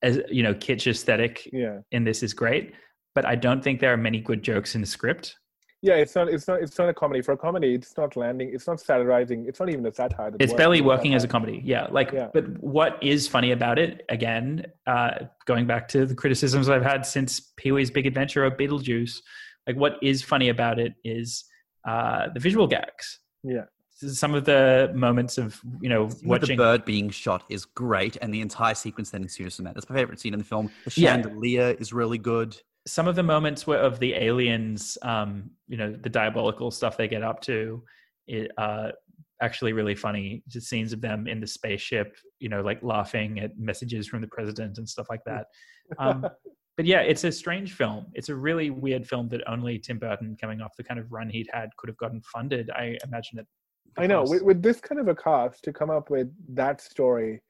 [0.04, 2.74] as you know kitsch aesthetic Yeah, in this is great,
[3.14, 5.36] but I don't think there are many good jokes in the script.
[5.82, 5.96] Yeah.
[5.96, 6.30] It's not.
[6.30, 6.62] It's not.
[6.62, 7.22] It's not a comedy.
[7.22, 8.52] For a comedy, it's not landing.
[8.54, 9.46] It's not satirizing.
[9.48, 10.32] It's not even a satire.
[10.40, 11.62] It's barely as working as a comedy.
[11.64, 12.28] Yeah, like Yeah.
[12.34, 14.06] but what is funny about it?
[14.10, 15.12] Again, uh,
[15.46, 19.22] going back to the criticisms I've had since Pee Wee's Big Adventure of Beetlejuice,
[19.68, 21.46] like what is funny about it is
[21.88, 23.20] uh, the visual gags.
[23.44, 23.66] Yeah.
[23.94, 28.34] Some of the moments of you know Watching the bird being shot is great, and
[28.34, 29.76] the entire sequence that ensues from that.
[29.76, 30.72] That's my favorite scene in the film.
[30.86, 31.12] The Yeah.
[31.22, 32.60] chandelier is really good.
[32.88, 37.08] Some of the moments where of the aliens, um, you know, the diabolical stuff they
[37.08, 37.84] get up to,
[38.28, 38.90] it uh,
[39.42, 40.44] actually really funny.
[40.48, 44.28] Just scenes of them in the spaceship, you know, like laughing at messages from the
[44.28, 45.48] president and stuff like that.
[46.00, 46.26] Um,
[46.78, 48.08] but yeah, it's a strange film.
[48.14, 51.30] It's a really weird film that only Tim Burton, coming off the kind of run
[51.30, 52.70] he'd had, could have gotten funded.
[52.72, 53.48] I imagine it.
[53.98, 54.24] I know.
[54.24, 57.42] With, with this kind of a cast to come up with that story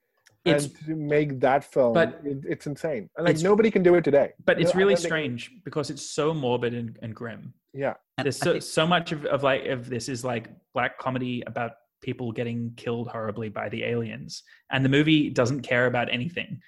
[0.43, 3.09] It's and to make that film, But- it, it's insane.
[3.15, 4.31] And like It's- nobody can do it today.
[4.45, 7.53] but it's really don't think- strange because it's so morbid and, and grim.
[7.73, 10.97] Yeah, And There's so, think- so much of, of like of this is like black
[10.97, 14.41] comedy about people getting killed horribly by the aliens,
[14.71, 16.59] and the movie doesn't care about anything.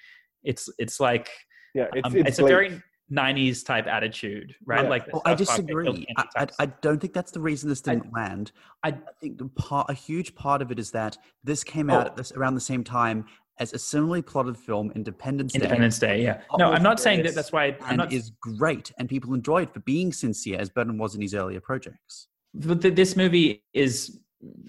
[0.44, 1.28] It's it's like
[1.74, 1.88] yeah.
[1.92, 2.80] It's um, it's, it's, a very
[3.12, 4.84] '90s type attitude, right?
[4.84, 4.88] Yeah.
[4.88, 6.06] Like Well, I South Park, they killed disagree.
[6.16, 8.52] I, I, I don't think that's the reason this didn't land.
[8.82, 12.10] I- I think part, a huge part of it is that this came out Oh.
[12.10, 13.26] at this, around the same time
[13.58, 15.58] as a similarly plotted film, Independence Day.
[15.60, 16.40] Independence Day, yeah.
[16.58, 17.34] No, I'm not saying that.
[17.34, 18.12] That's why I'm and not.
[18.12, 21.60] is great, and people enjoy it for being sincere, as Burton was in his earlier
[21.60, 22.28] projects.
[22.54, 24.20] but th- this movie is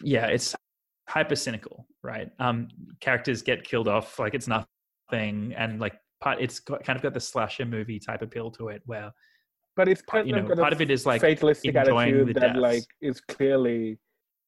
[0.03, 0.55] yeah it's
[1.09, 2.67] hyper cynical right um
[3.01, 7.13] characters get killed off like it's nothing and like part it's got, kind of got
[7.13, 9.11] the slasher movie type appeal to it where
[9.75, 12.57] but it's kind you know part a of it is like fatalistic attitude that deaths.
[12.59, 13.99] like is clearly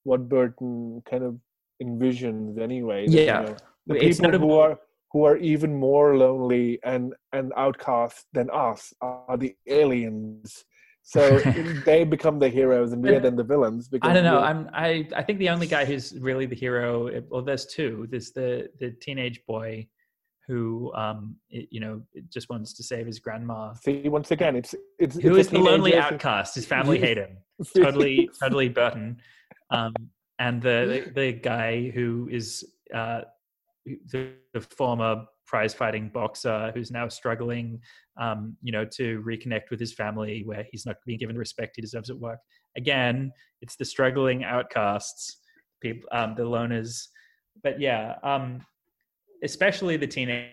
[0.04, 1.36] what Burton kind of
[1.84, 3.06] envisions anyway.
[3.06, 3.42] that, you Yeah.
[3.42, 3.56] know,
[3.88, 4.80] the people who are
[5.12, 10.66] who are even more lonely and and outcast than us are the aliens.
[11.04, 11.40] So
[11.86, 13.88] they become the heroes and we're then the villains.
[13.88, 14.40] Because I don't know.
[14.40, 17.10] I'm I I think the only guy who's really the hero.
[17.30, 18.08] Well, there's two.
[18.10, 19.88] There's the the teenage boy
[20.48, 23.74] who um you know just wants to save his grandma.
[23.74, 26.56] See, once again, it's it's Who it's is the lonely outcast?
[26.56, 27.38] His family hate him.
[27.76, 29.18] totally totally burton
[29.72, 29.94] um
[30.40, 33.22] and the, the the guy who is uh
[34.12, 37.80] the, the former prize fighting boxer who's now struggling
[38.20, 41.74] um you know to reconnect with his family where he's not being given the respect
[41.76, 42.40] he deserves at work
[42.76, 43.32] again
[43.62, 45.38] it's the struggling outcasts
[45.82, 47.08] people um the loners
[47.64, 48.60] but yeah um
[49.44, 50.52] especially the teenage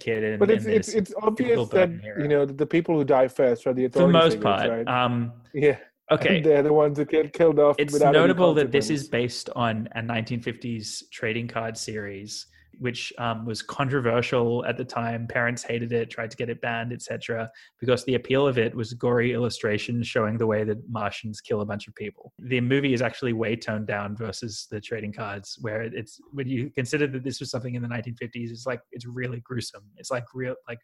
[0.00, 2.22] kid in, But it's it's it's obvious that era.
[2.22, 3.92] you know the people who die first are the authorities.
[3.92, 4.88] for the most figures, part right?
[4.88, 5.78] um yeah,
[6.10, 6.36] okay.
[6.36, 7.76] And they're the ones who get killed off.
[7.78, 12.46] it's notable that this is based on a 1950s trading card series
[12.78, 15.26] which um, was controversial at the time.
[15.26, 17.50] Parents hated it tried to get it banned etc
[17.80, 21.64] because the appeal of it was gory illustrations showing the way that martians kill a
[21.64, 22.32] bunch of people.
[22.38, 26.70] The movie is actually way toned down versus the trading cards where it's when you
[26.70, 29.84] consider that this was something in the 1950s it's like it's really gruesome.
[29.96, 30.78] It's like real like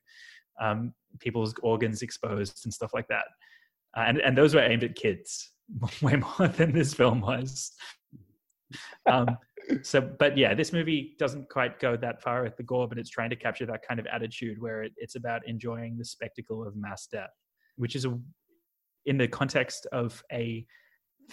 [0.61, 3.25] um, people's organs exposed and stuff like that
[3.97, 5.51] and and those were aimed at kids
[6.03, 7.73] way more than this film was.
[9.11, 9.37] Um,
[9.83, 13.11] so, but yeah, this movie doesn't quite go that far with the gore, but it's
[13.11, 16.75] trying to capture that kind of attitude where it, it's about enjoying the spectacle of
[16.77, 17.31] mass death,
[17.77, 18.19] which is a
[19.05, 20.65] in the context of a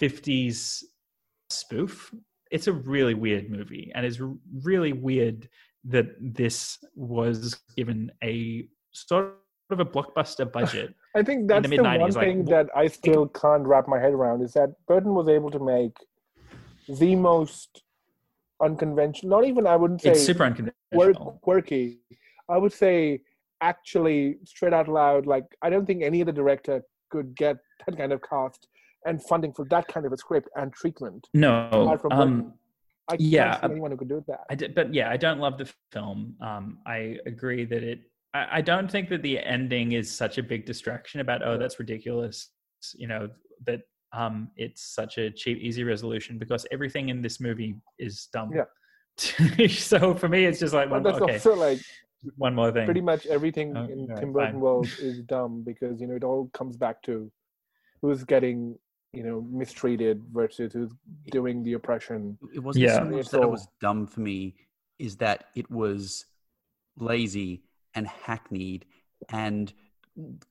[0.00, 0.82] 50s
[1.50, 2.12] spoof.
[2.50, 4.20] It's a really weird movie, and it's
[4.62, 5.48] really weird
[5.84, 9.36] that this was given a sort
[9.72, 10.94] of a blockbuster budget.
[11.16, 13.98] I think the that's the, mid-nineties, one like, thing that I still can't wrap my
[13.98, 15.96] head around is that Burton was able to make
[16.88, 17.82] the most
[18.62, 21.38] unconventional, not even I wouldn't say it's super unconventional.
[21.42, 21.98] quirky.
[22.48, 23.20] I would say
[23.60, 27.56] actually straight out loud, like I don't think any other director could get
[27.86, 28.68] that kind of cast
[29.06, 31.28] and funding for that kind of a script and treatment.
[31.34, 32.54] No, Apart from um,
[33.08, 34.40] I yeah, can't see uh, anyone who could do that.
[34.50, 36.36] I did, but yeah, I don't love the film.
[36.40, 38.00] Um, I agree that it.
[38.34, 41.42] I, I don't think that the ending is such a big distraction about.
[41.46, 42.50] Oh, that's ridiculous.
[42.94, 43.28] You know
[43.66, 43.80] that
[44.12, 48.50] um, it's such a cheap, easy resolution because everything in this movie is dumb.
[48.54, 49.66] Yeah.
[49.68, 51.78] so for me, it's just like But one, that's okay, also like
[52.36, 52.84] one more thing.
[52.86, 54.60] pretty much everything Oh, in alright, Tim Burton fine.
[54.60, 57.30] world is dumb because you know it all comes back to
[58.02, 58.78] who's getting
[59.12, 60.90] you know mistreated versus who's
[61.30, 62.38] doing the oppression.
[62.54, 62.98] It wasn't Yeah.
[63.00, 64.54] so much that it was dumb for me,
[64.98, 66.24] is that it was
[66.96, 67.62] lazy
[67.94, 68.84] and hackneyed
[69.28, 69.72] and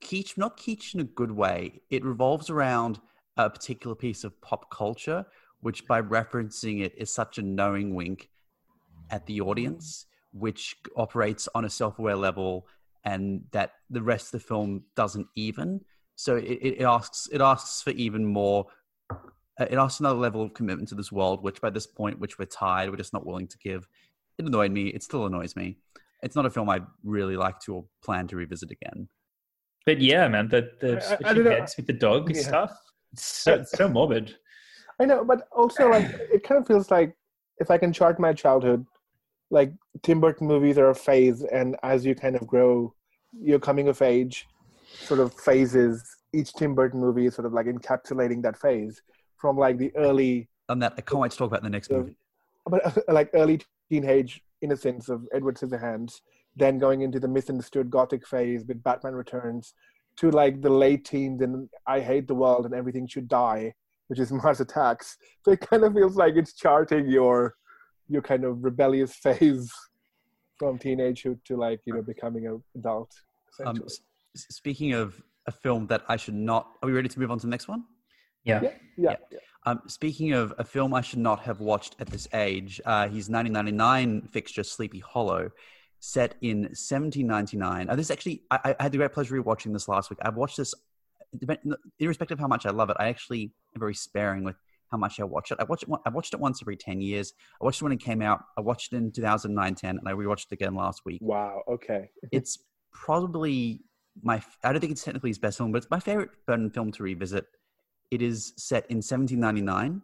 [0.02, 1.82] kitsch, not kitsch in a good way.
[1.90, 3.00] It revolves around
[3.38, 5.26] a particular piece of pop culture,
[5.62, 8.30] which by referencing it is such a knowing wink
[9.12, 12.68] at the audience, which operates on a self-aware level,
[13.04, 15.82] and that the rest of the film doesn't even.
[16.16, 18.68] So it, it asks it asks for even more.
[19.12, 22.38] uh, It asks another level of commitment to this world, which by this point, which
[22.38, 23.88] we're tired, we're just not willing to give.
[24.38, 24.88] It annoyed me.
[24.88, 25.78] It still annoys me.
[26.22, 29.08] It's not a film I'd really like to or plan to revisit again.
[29.86, 31.52] But yeah, man, the the I- I- I switching don't know.
[31.52, 32.42] heads with the dog Yeah.
[32.42, 32.78] stuff.
[33.14, 34.36] It's so, it's so morbid.
[35.00, 37.16] I know, but also like it kind of feels like
[37.60, 38.86] if I can chart my childhood,
[39.50, 39.72] like
[40.04, 42.94] Tim Burton movies are a phase, and as you kind of grow,
[43.42, 44.46] your coming of age
[44.94, 46.04] sort of phases.
[46.32, 49.02] Each Tim Burton movie is sort of like encapsulating that phase
[49.38, 51.90] from like the early, On that, I can't wait to talk about in the next
[51.90, 52.16] movie.
[52.68, 52.82] but
[53.12, 56.22] like early teenage innocence of Edward Scissorhands,
[56.56, 59.74] then going into the misunderstood gothic phase with Batman Returns,
[60.18, 63.74] to like the late teens and I hate the world and everything should die,
[64.08, 65.18] which is Mars Attacks.
[65.46, 67.56] So it kind of feels like it's charting your
[68.10, 69.72] your kind of rebellious phase
[70.58, 73.12] from teenagehood to like you know becoming an adult.
[73.66, 73.82] Um,
[74.36, 77.46] speaking of a film that I should not, are we ready to move on to
[77.46, 77.84] the next one?
[78.44, 78.62] Yeah.
[78.62, 79.40] yeah, yeah, yeah.
[79.66, 83.30] Um, speaking of a film I should not have watched at this age, uh, his
[83.30, 85.52] 1999 fixture Sleepy Hollow,
[86.00, 87.90] set in 1799.
[87.90, 90.20] Uh, this actually, I, I had the great pleasure of watching this last week.
[90.22, 90.74] I've watched this,
[92.00, 92.98] irrespective of how much I love it.
[93.00, 94.56] I actually am very sparing with
[94.90, 95.58] how much I watch it.
[95.60, 95.90] I watch it.
[96.06, 97.34] I watched it once every 10 years.
[97.62, 98.42] I watched it when it came out.
[98.58, 101.20] I watched it in 2009, 10, and I rewatched it again last week.
[101.22, 101.62] Wow.
[101.68, 102.10] Okay.
[102.32, 102.60] It's
[102.92, 103.82] probably
[104.24, 104.42] my.
[104.64, 107.04] I don't think it's technically his best film, but it's my favorite Burton film to
[107.04, 107.46] revisit.
[108.12, 110.02] It is set in 1799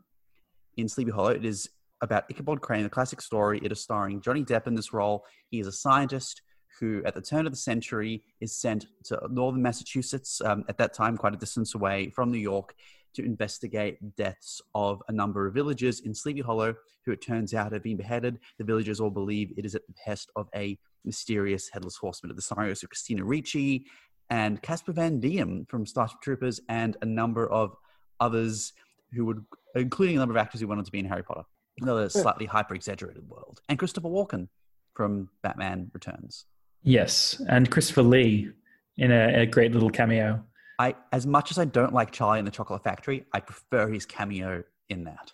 [0.77, 1.29] in Sleepy Hollow.
[1.29, 1.69] It is
[2.01, 3.59] about Ichabod Crane, a classic story.
[3.63, 5.25] It is starring Johnny Depp in this role.
[5.49, 6.41] He is a scientist
[6.79, 10.93] who, at the turn of the century, is sent to northern Massachusetts, um, at that
[10.93, 12.75] time quite a distance away from New York,
[13.15, 16.75] to investigate deaths of a number of villagers in Sleepy Hollow,
[17.05, 18.39] who it turns out have been beheaded.
[18.59, 22.29] The villagers all believe it is at the behest of a mysterious headless horseman.
[22.29, 23.85] Of the scenarios of Christina Ricci
[24.29, 27.75] and Casper Van Dien from Starship Troopers, and a number of
[28.19, 28.73] others
[29.13, 29.43] who would,
[29.75, 31.43] including a number of actors who wanted to be in Harry Potter.
[31.81, 33.59] Another slightly hyper exaggerated world.
[33.67, 34.47] And Christopher Walken
[34.93, 36.45] from Batman Returns.
[36.83, 38.49] Yes, and Christopher Lee
[38.97, 40.41] in a, a great little cameo.
[40.79, 44.05] I, as much as I don't like Charlie in the Chocolate Factory, I prefer his
[44.05, 45.31] cameo in that.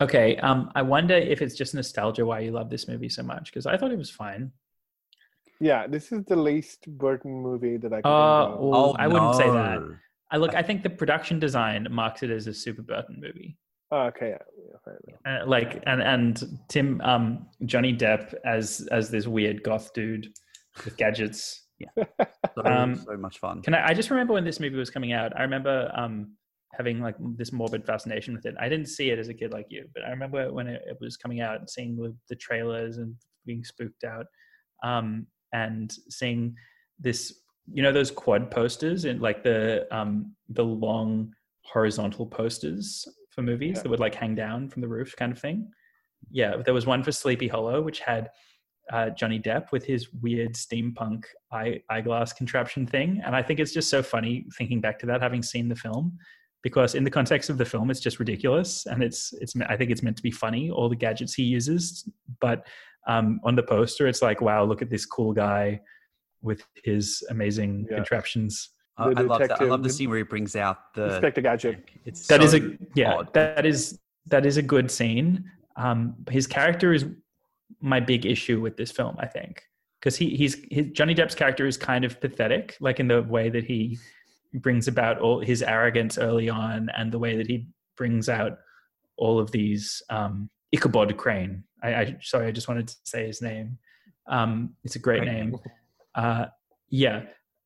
[0.00, 3.46] Okay, um, I wonder if it's just nostalgia why you love this movie so much
[3.46, 4.52] because I thought it was fine.
[5.60, 8.96] Yeah, this is the least Burton movie that I can Uh, think of.
[8.98, 9.98] I wouldn't say that.
[10.34, 10.38] No.
[10.38, 13.56] I look, I think the production design marks it as a super Burton movie.
[13.90, 14.38] Oh, okay, yeah,
[14.70, 14.76] yeah,
[15.24, 15.42] fair.
[15.42, 20.28] Uh, like and and Tim um Johnny Depp as as this weird goth dude
[20.84, 21.60] with gadgets.
[22.54, 23.62] So, Um, so much fun.
[23.62, 23.88] Can I?
[23.88, 25.36] I just remember when this movie was coming out.
[25.36, 26.36] I remember um,
[26.76, 28.54] having like this morbid fascination with it.
[28.60, 30.96] I didn't see it as a kid like you, but I remember when it, it
[31.00, 34.26] was coming out and seeing the, the trailers and being spooked out,
[34.84, 36.54] um, and seeing
[37.00, 37.40] this.
[37.72, 41.32] You know those quad posters and like the um, the long
[41.62, 43.82] horizontal posters for movies Yeah.
[43.82, 45.70] that would like hang down from the roof, kind of thing.
[46.30, 48.30] Yeah, there was one for Sleepy Hollow, which had
[48.92, 53.22] uh, Johnny Depp with his weird steampunk eye, eyeglass contraption thing.
[53.24, 56.18] And I think it's just so funny thinking back to that, having seen the film,
[56.62, 58.86] because in the context of the film, it's just ridiculous.
[58.86, 62.08] And it's, it's, I think it's meant to be funny, all the gadgets he uses.
[62.40, 62.66] But
[63.06, 65.80] um, on the poster, it's like, wow, look at this cool guy
[66.44, 67.96] with his amazing Yeah.
[67.96, 68.70] contraptions.
[68.96, 69.60] I, The I love that.
[69.60, 71.06] I love the scene where he brings out the.
[71.06, 71.88] Inspector Gadget.
[72.04, 73.34] It's That is so a yeah odd.
[73.34, 75.44] that is that is a good scene
[75.76, 77.04] um his character is
[77.80, 79.62] my big issue with this film i think
[80.00, 83.50] because he he's his, johnny depp's character is kind of pathetic like in the way
[83.50, 83.98] that he
[84.54, 87.66] brings about all his arrogance early on and the way that he
[87.98, 88.52] brings out
[89.18, 93.42] all of these um ichabod crane i, I sorry i just wanted to say his
[93.42, 93.76] name
[94.28, 95.58] um it's a great, Great name name.
[96.14, 96.46] Uh,
[96.88, 97.22] yeah,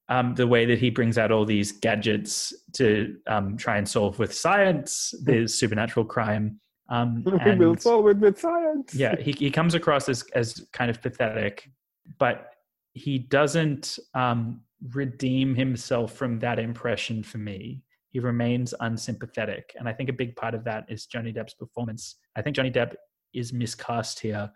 [0.08, 4.18] um, the way that he brings out all these gadgets to um, try and solve
[4.18, 6.60] with science the supernatural crime.
[6.88, 8.94] Um, we will solve it with science.
[8.94, 11.68] yeah, he, he comes across as, as kind of pathetic,
[12.18, 12.52] but
[12.94, 14.62] he doesn't um,
[14.92, 17.82] redeem himself from that impression for me.
[18.10, 19.74] He remains unsympathetic.
[19.78, 22.16] And I think a big part of that is Johnny Depp's performance.
[22.36, 22.94] I think Johnny Depp
[23.34, 24.50] is miscast here.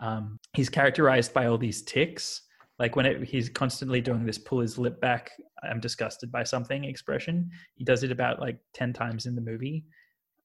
[0.00, 2.42] Um, he's characterized by all these ticks.
[2.82, 5.30] Like when it, he's constantly doing this pull his lip back,
[5.62, 7.48] I'm disgusted by something expression.
[7.76, 9.84] He does it about like 10 times in the movie.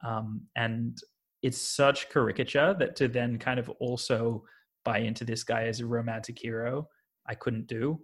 [0.05, 0.95] Um, and
[1.41, 4.43] it's such caricature that to then kind of also
[4.85, 6.87] buy into this guy as a romantic hero,
[7.27, 7.99] I couldn't do.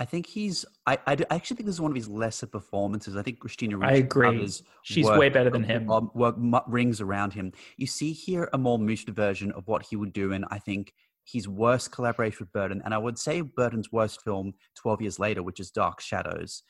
[0.00, 0.64] I think he's.
[0.86, 3.16] I, I, I actually think this is one of his lesser performances.
[3.16, 4.50] I think Christina Ricci I agree.
[4.82, 5.90] She's work- way better than him.
[5.90, 6.34] um, work
[6.66, 7.52] rings around him.
[7.76, 10.94] You see here a more muted version of what he would do, and I think
[11.30, 15.42] his worst collaboration with Burton, and I would say Burton's worst film 12 years later,
[15.42, 16.62] which is Dark Shadows.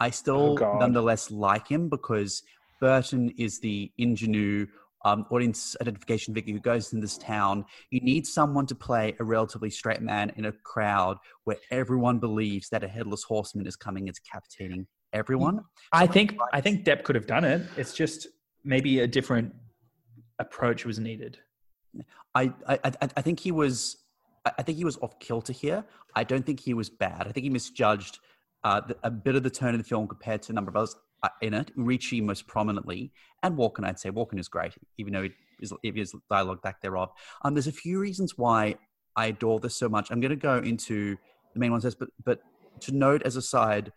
[0.00, 0.80] I still God.
[0.80, 2.42] nonetheless like him because
[2.80, 4.66] Burton is the ingenue
[5.04, 7.64] um, audience identification figure who goes in this town.
[7.90, 12.68] You need someone to play a relatively straight man in a crowd where everyone believes
[12.70, 14.08] that a headless horseman is coming.
[14.08, 15.60] It's decapitating everyone.
[15.92, 17.62] I think I think Depp could have done it.
[17.76, 18.28] It's just
[18.64, 19.54] maybe a different
[20.38, 21.38] approach was needed.
[22.34, 24.01] I, I, I I think he was,
[24.44, 25.84] I think he was off kilter here.
[26.14, 27.26] I don't think he was bad.
[27.28, 28.18] I think he misjudged
[28.64, 30.96] uh, a bit of the tone of the film compared to a number of others
[31.22, 31.70] uh, in it.
[31.76, 33.12] Ricci most prominently,
[33.42, 33.84] and Walken.
[33.84, 35.32] I'd say Walken is great, even though it
[35.96, 37.10] is, dialogue back thereof.
[37.42, 38.76] Um, there's a few reasons why
[39.14, 40.10] I adore this so much.
[40.10, 41.16] I'm going to go into
[41.54, 42.40] the main ones, but but
[42.80, 43.92] to note as a side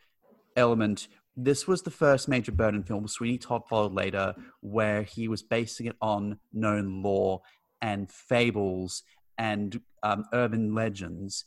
[0.56, 3.08] element, this was the first major Burton film.
[3.08, 7.42] Sweeney Todd followed later, where he was basing it on known lore
[7.82, 9.04] and fables
[9.38, 11.46] and um, urban legends.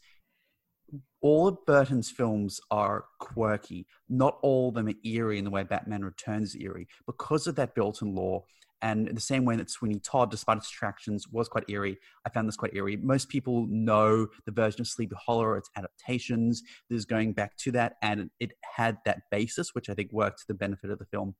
[1.20, 3.86] All of Burton's films are quirky.
[4.08, 7.56] Not all of them are eerie in the way Batman Returns is eerie because of
[7.56, 8.44] that built-in lore.
[8.80, 12.30] And in the same way that Sweeney Todd, despite its attractions, was quite eerie, I
[12.30, 12.96] found this quite eerie.
[12.96, 16.62] Most people know the version of Sleepy Hollow, or its adaptations.
[16.88, 20.44] There's going back to that, and it had that basis, which I think worked to
[20.46, 21.34] the benefit of the film.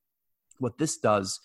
[0.57, 1.39] What this does,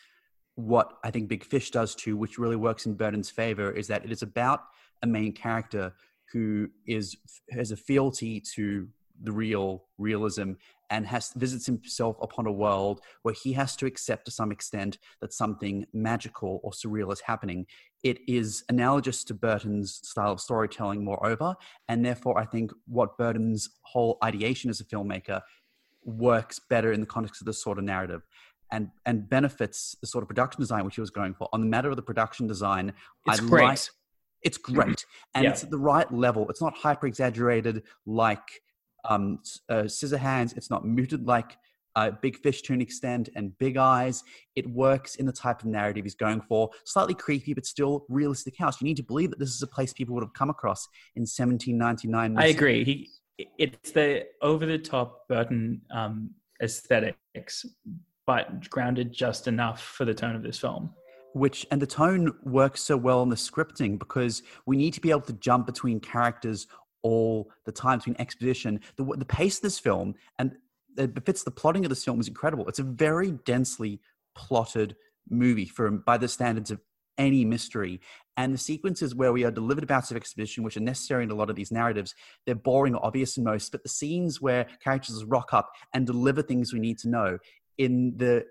[0.56, 4.04] what I think Big Fish does too, which really works in Burton's favor, is that
[4.04, 4.62] it is about
[5.04, 5.92] a main character
[6.32, 7.16] who is
[7.50, 8.88] has a fealty to
[9.22, 10.52] the real realism
[10.90, 14.98] and has visits himself upon a world where he has to accept to some extent
[15.20, 17.66] that something magical or surreal is happening.
[18.02, 21.54] It is analogous to Burton's style of storytelling, moreover,
[21.88, 25.40] and therefore I think what Burton's whole ideation as a filmmaker
[26.04, 28.22] works better in the context of this sort of narrative.
[28.72, 31.48] And, and benefits the sort of production design which he was going for.
[31.52, 32.92] On the matter of the production design,
[33.26, 33.62] It's I great.
[33.62, 33.78] like
[34.44, 35.04] it's great.
[35.34, 35.50] And Yeah.
[35.50, 36.48] it's at the right level.
[36.48, 38.48] It's not hyper exaggerated like
[39.06, 39.38] um
[39.68, 41.58] uh, scissorhands it's not muted like
[41.96, 44.24] uh, big fish to an extent and big eyes.
[44.56, 46.70] It works in the type of narrative he's going for.
[46.84, 48.80] Slightly creepy but still realistic house.
[48.80, 51.22] You need to believe that this is a place people would have come across in
[51.22, 52.84] 1799 I agree.
[52.84, 53.10] He
[53.58, 56.30] it's the over the top Burton um,
[56.62, 57.64] aesthetics,
[58.26, 60.90] but grounded just enough for the tone of this film.
[61.34, 65.10] Which and the tone works so well in the scripting because we need to be
[65.10, 66.66] able to jump between characters
[67.02, 68.80] all the time between exposition.
[68.96, 70.56] The, the pace of this film and
[70.96, 72.68] it befits the plotting of this film is incredible.
[72.68, 74.00] It's a very densely
[74.36, 74.94] plotted
[75.28, 76.80] movie for by the standards of
[77.18, 78.00] any mystery.
[78.36, 81.34] And the sequences where we are delivered bouts of exposition which are necessary in a
[81.34, 82.14] lot of these narratives
[82.46, 86.42] they're boring or obvious in most but the scenes where characters rock up and deliver
[86.42, 87.38] things we need to know
[87.78, 88.46] in the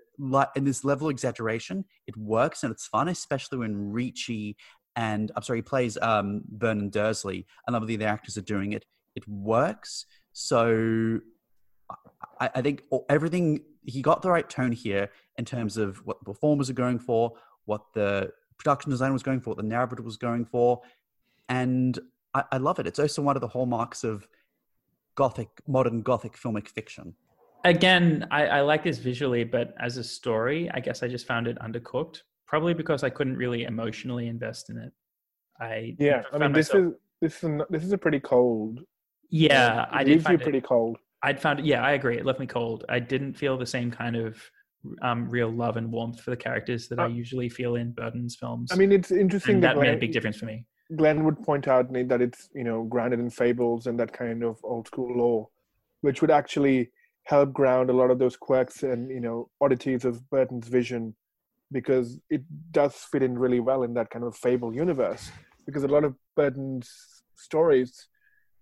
[0.54, 4.56] in this level of exaggeration, it works and it's fun, especially when Ricci
[4.96, 7.46] and I'm sorry, he plays um, Vernon Dursley.
[7.66, 8.84] A number of the other actors are doing it.
[9.16, 10.06] It works.
[10.32, 11.20] So
[12.40, 16.24] I, I think everything he got the right tone here in terms of what the
[16.24, 17.32] performers are going for,
[17.64, 20.80] what the production design was going for, what the narrative was going for,
[21.48, 21.98] and
[22.32, 22.86] I, I love it.
[22.86, 24.26] It's also one of the hallmarks of
[25.16, 27.14] gothic, modern gothic filmic fiction.
[27.64, 31.46] Again, I, I like this visually, but as a story, I guess I just found
[31.48, 32.18] it undercooked.
[32.46, 34.92] Probably because I couldn't really emotionally invest in it.
[35.60, 38.80] I Yeah, I mean, this myself- is this is this is a pretty cold.
[39.30, 40.98] yeah, it I did find it, pretty cold.
[41.22, 41.64] I'd found it.
[41.64, 42.18] Yeah, I agree.
[42.18, 42.84] It left me cold.
[42.88, 44.38] I didn't feel the same kind of
[45.00, 48.36] um, real love and warmth for the characters that I Uh, usually feel in Burton's
[48.36, 48.70] films.
[48.70, 50.66] I mean, it's interesting that that made a big difference for me.
[50.94, 54.44] Glenn would point out Nate, that it's you know grounded in fables and that kind
[54.44, 55.48] of old school lore,
[56.02, 56.90] which would actually
[57.24, 61.14] help ground a lot of those quirks and you know oddities of Burton's vision,
[61.72, 65.30] because it does fit in really well in that kind of fable universe.
[65.66, 66.90] Because a lot of Burton's
[67.36, 68.08] stories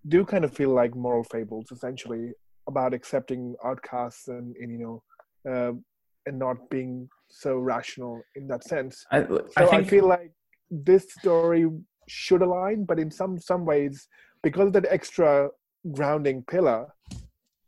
[0.07, 2.31] do kind of feel like moral fables, essentially
[2.67, 5.03] about accepting outcasts and, and you know,
[5.51, 5.73] uh,
[6.25, 9.05] and not being so rational in that sense.
[9.11, 10.31] I, So I I, feel like
[10.71, 11.69] this story
[12.07, 14.07] should align, but in some some ways,
[14.41, 15.49] because of that extra
[15.91, 16.87] grounding pillar,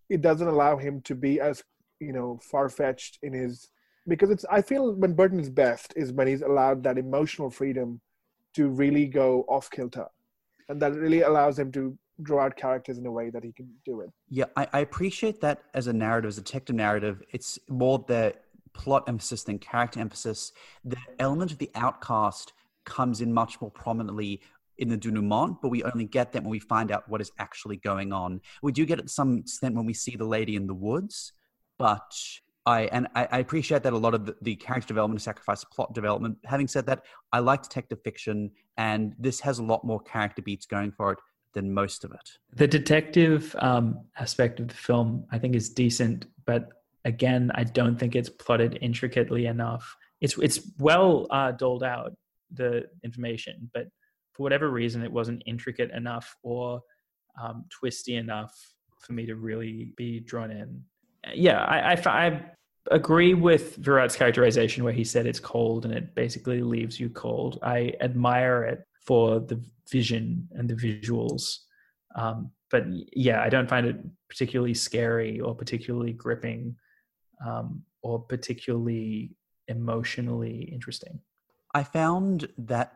[0.10, 1.64] it doesn't allow him to be as
[2.00, 3.70] you know far fetched in his.
[4.08, 8.02] Because it's I feel when Burton is best is when he's allowed that emotional freedom
[8.54, 10.06] to really go off kilter,
[10.70, 13.68] and that really allows him to draw out characters in a way that he can
[13.84, 14.10] do it.
[14.30, 17.22] Yeah, I, I appreciate that as a narrative, as a detective narrative.
[17.32, 18.36] It's more the
[18.74, 20.52] plot emphasis than character emphasis.
[20.84, 22.54] The element of the outcast
[22.86, 24.42] comes in much more prominently
[24.78, 27.78] in the denouement, but we only get that when we find out what is actually
[27.78, 28.42] going on.
[28.62, 31.34] We do get it to some extent when we see the lady in the woods,
[31.78, 32.14] but
[32.66, 35.94] I and I, I appreciate that a lot of the, the character development sacrifice plot
[35.94, 36.38] development.
[36.46, 40.66] Having said that, I like detective fiction, and this has a lot more character beats
[40.66, 41.20] going for it
[41.54, 42.30] than most of it.
[42.54, 46.70] The detective um, aspect of the film, I think, is decent, but
[47.06, 49.96] again, I don't think it's plotted intricately enough.
[50.22, 52.14] It's it's well uh, doled out
[52.52, 53.88] the information, but
[54.36, 56.82] for whatever reason, it wasn't intricate enough or
[57.42, 58.54] um, twisty enough
[59.00, 60.84] for me to really be drawn in.
[61.34, 62.42] Yeah, I, I, I
[62.92, 67.60] agree with Virat's characterization where he said it's cold and it basically leaves you cold.
[67.64, 69.60] I admire it for the
[69.90, 71.60] vision and the visuals.
[72.16, 73.98] Um, but yeah, I don't find it
[74.30, 76.76] particularly scary or particularly gripping
[77.46, 79.32] um, or particularly
[79.68, 81.20] emotionally interesting.
[81.74, 82.94] I found that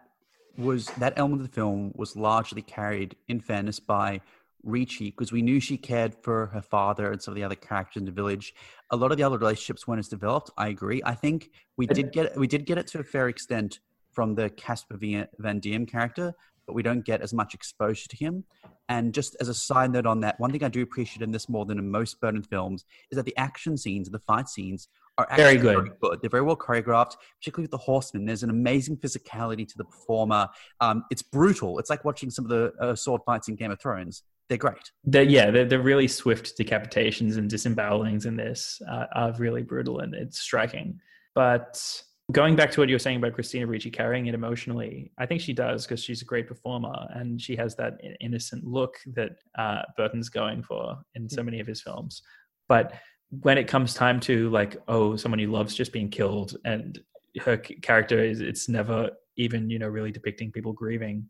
[0.58, 4.22] was that element of the film was largely carried, in fairness, by
[4.64, 8.02] Ricci because we knew she cared for her father and some of the other characters
[8.02, 8.54] in the village.
[8.92, 10.52] A lot of the other relationships weren't as developed.
[10.58, 11.02] I agree.
[11.06, 13.80] I think we did get we did get it to a fair extent
[14.12, 16.34] from the Casper Van Dien character,
[16.66, 18.44] but we don't get as much exposure to him.
[18.90, 21.48] And just as a side note on that, one thing I do appreciate in this
[21.48, 24.88] more than in most Burton films is that the action scenes and the fight scenes
[25.20, 25.76] are very good.
[25.76, 26.22] very good.
[26.22, 28.26] They're very well choreographed, particularly with the horsemen.
[28.26, 30.48] There's an amazing physicality to the performer.
[30.80, 31.80] Um, it's brutal.
[31.80, 34.24] It's like watching some of the uh, sword fights in Game of Thrones.
[34.50, 34.92] They're great.
[35.04, 40.00] They're, yeah, they're, they're really swift decapitations and disembowelings in this uh, are really brutal
[40.00, 41.00] and it's striking.
[41.36, 41.80] But
[42.32, 45.42] going back to what you were saying about Christina Ricci carrying it emotionally, I think
[45.42, 49.84] she does because she's a great performer and she has that innocent look that uh,
[49.96, 52.22] Burton's going for in so many of his films.
[52.68, 52.94] But
[53.30, 57.00] when it comes time to like, oh, someone you love's just being killed, and
[57.42, 61.30] her character is it's never even you know really depicting people grieving.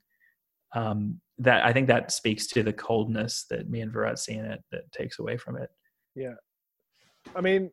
[0.75, 4.45] Um, that I think that speaks to the coldness that me and Virat see in
[4.45, 5.69] it that takes away from it.
[6.15, 6.35] Yeah,
[7.35, 7.71] I mean,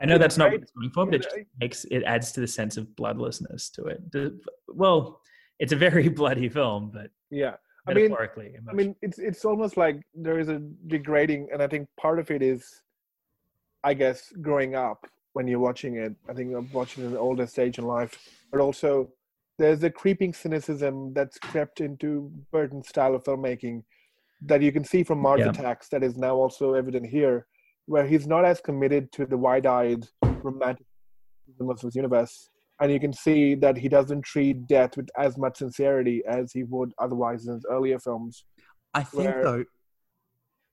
[0.00, 2.40] I know that's not what it's going for, but it just makes it adds to
[2.40, 4.32] the sense of bloodlessness to it.
[4.68, 5.20] Well,
[5.58, 7.54] it's a very bloody film, but yeah,
[7.86, 11.88] I mean, I mean, it's it's almost like there is a degrading, and I think
[11.98, 12.82] part of it is,
[13.82, 16.14] I guess, growing up when you're watching it.
[16.28, 18.18] I think I'm watching it at an older stage in life,
[18.50, 19.10] but also
[19.58, 23.82] there's a creeping cynicism that's crept into Burton's style of filmmaking
[24.42, 25.50] that you can see from Mars Yeah.
[25.50, 27.46] Attacks that is now also evident here,
[27.86, 30.86] where he's not as committed to the wide-eyed romanticism
[31.68, 32.48] of his universe,
[32.80, 36.62] and you can see that he doesn't treat death with as much sincerity as he
[36.64, 38.44] would otherwise in his earlier films.
[38.94, 39.64] I think Where- though,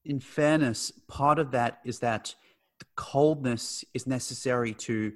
[0.06, 2.36] in fairness, part of that is that
[2.80, 5.14] the coldness is necessary to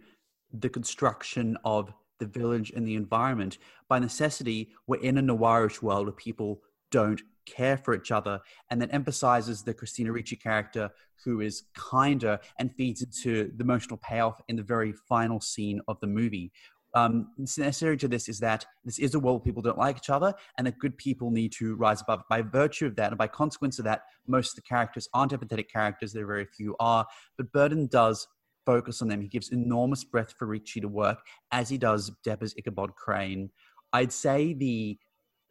[0.53, 3.57] the construction of the village and the environment.
[3.87, 6.61] By necessity, we're in a noirish world where people
[6.91, 8.39] don't care for each other,
[8.69, 10.89] and that emphasizes the Christina Ricci character,
[11.23, 15.99] who is kinder and feeds into the emotional payoff in the very final scene of
[15.99, 16.51] the movie.
[16.93, 20.09] Um, necessary to this is that this is a world where people don't like each
[20.09, 22.23] other, and that good people need to rise above.
[22.29, 25.69] By virtue of that, and by consequence of that, most of the characters aren't empathetic
[25.69, 26.11] characters.
[26.11, 27.05] There are very few are,
[27.37, 28.27] but Burton does
[28.65, 29.21] focus on them.
[29.21, 31.19] He gives enormous breadth for Ricci to work,
[31.51, 33.49] as he does Deborah's Ichabod Crane.
[33.93, 34.97] I'd say the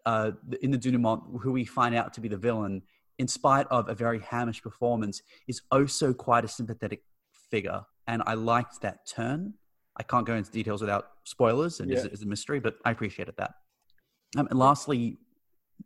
[0.06, 2.82] uh, in the denouement, who we find out to be the villain,
[3.18, 7.02] in spite of a very Hamish performance, is also quite a sympathetic
[7.50, 9.54] figure, and I liked that turn.
[10.00, 11.98] I can't go into details without spoilers, and Yeah.
[11.98, 13.52] it's, it's a mystery, but I appreciated that.
[14.38, 15.18] Um, and lastly,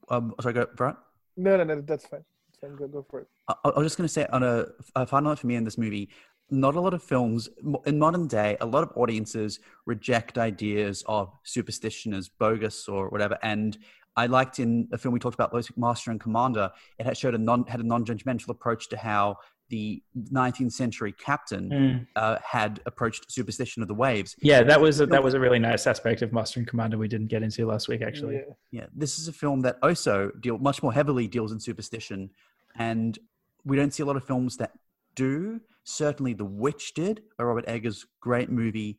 [0.08, 0.94] um, sorry, go Brett.
[1.36, 2.24] No, no, no, that's fine.
[2.46, 2.76] That's fine.
[2.76, 3.28] Go, go for it.
[3.48, 5.64] I, I was just going to say on a, a final note for me in
[5.64, 6.10] this movie,
[6.48, 7.48] not a lot of films
[7.86, 13.36] in modern day, a lot of audiences reject ideas of superstition as bogus or whatever.
[13.42, 13.76] And
[14.16, 16.70] I liked in a film we talked about, Master and Commander,
[17.00, 19.38] it had showed a non had a non-judgmental approach to how
[19.70, 22.06] the 19th century captain Mm.
[22.16, 24.36] uh, had approached superstition of the waves.
[24.42, 27.08] Yeah, that was a, that was a really nice aspect of Master and Commander we
[27.08, 28.02] didn't get into last week.
[28.02, 28.42] Actually, Yeah.
[28.70, 32.30] Yeah, this is a film that also deal much more heavily deals in superstition,
[32.76, 33.18] and
[33.64, 34.72] we don't see a lot of films that
[35.14, 35.60] do.
[35.84, 38.98] Certainly, The Witch did, by Robert Eggers, great movie.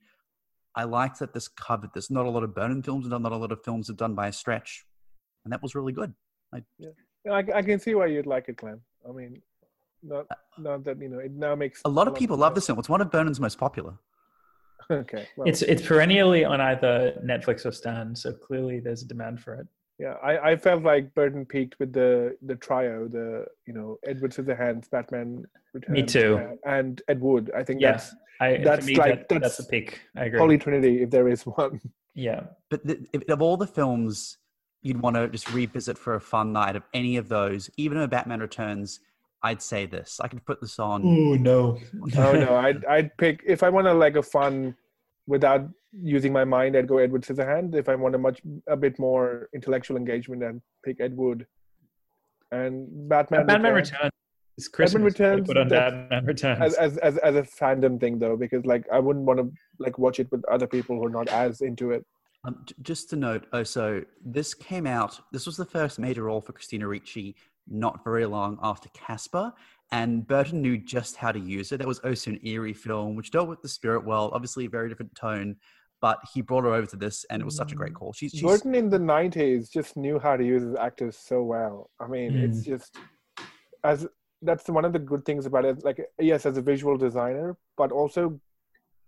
[0.75, 2.09] I liked that this covered this.
[2.11, 4.27] Not a lot of Burton films, and not a lot of films are done by
[4.27, 4.85] a stretch,
[5.43, 6.13] and that was really good.
[6.79, 6.89] Yeah,
[7.31, 8.81] I, I can see why you'd like it, Clem.
[9.07, 9.41] I mean,
[10.03, 10.25] not
[10.57, 12.79] not that you know it now makes A lot of people love this film.
[12.79, 13.93] It's one of Burton's most popular.
[14.91, 19.39] Okay, well, it's it's perennially on either Netflix or Stan, so clearly there's a demand
[19.39, 19.67] for it.
[19.97, 24.31] yeah, I, I felt like Burton peaked with the the trio, the you know Edward
[24.31, 25.43] Scissorhands, Batman
[25.73, 26.37] Returns, me too.
[26.37, 27.49] uh, and Ed Wood.
[27.57, 30.01] I think Yeah, that's I, That's me, like- that, that's that's a peak.
[30.15, 30.37] I agree.
[30.37, 31.81] Holy Trinity, if there is one.
[32.13, 34.37] yeah, But the, if, of all the films
[34.83, 38.05] you'd want to just revisit for a fun night, of any of those, even though
[38.07, 38.99] Batman Returns,
[39.47, 40.19] I'd say this.
[40.23, 40.97] I could put this on.
[41.05, 41.59] Oh no.
[41.93, 44.75] no, no, I'd I'd pick if I want to like a fun
[45.27, 45.61] without
[46.15, 47.75] using my mind, I'd go Edward Scissorhands.
[47.75, 51.45] If I want a much a bit more intellectual engagement, I'd pick Ed Wood.
[52.51, 53.45] And Batman.
[53.45, 53.91] Batman Returns.
[53.93, 54.11] Returns.
[54.57, 55.03] It's Christmas.
[55.03, 56.61] Returns, Put on Batman Returns.
[56.61, 59.99] as, as as as a fandom thing though because like i wouldn't want to like
[59.99, 62.05] watch it with other people who are not as into it
[62.45, 63.85] Um, just to note, oh, so
[64.37, 65.13] this came out.
[65.33, 67.35] This was the first major role for Christina Ricci,
[67.67, 69.53] not very long after Casper,
[69.91, 71.77] and Burton knew just how to use it.
[71.77, 74.89] That was also an eerie film, which dealt with the spirit world, obviously a very
[74.89, 75.55] different tone.
[76.01, 77.97] But he brought her over to this, and it was such a great mm.
[77.97, 78.13] call.
[78.13, 81.89] She's, she's burton in the 90s just knew how to use his actors so well
[81.99, 82.65] i mean it's mm.
[82.65, 82.97] just
[83.83, 84.05] as
[84.41, 87.91] that's one of the good things about it like yes as a visual designer but
[87.91, 88.39] also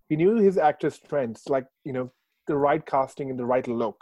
[0.10, 2.12] he knew his actors strengths like you know
[2.48, 4.02] the right casting and the right look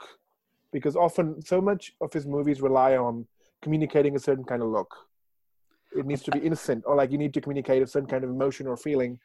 [0.72, 3.26] because often so much of his movies rely on
[3.66, 4.92] communicating a certain kind of look
[6.00, 8.30] it needs to be innocent or like you need to communicate a certain kind of
[8.30, 9.18] emotion or feeling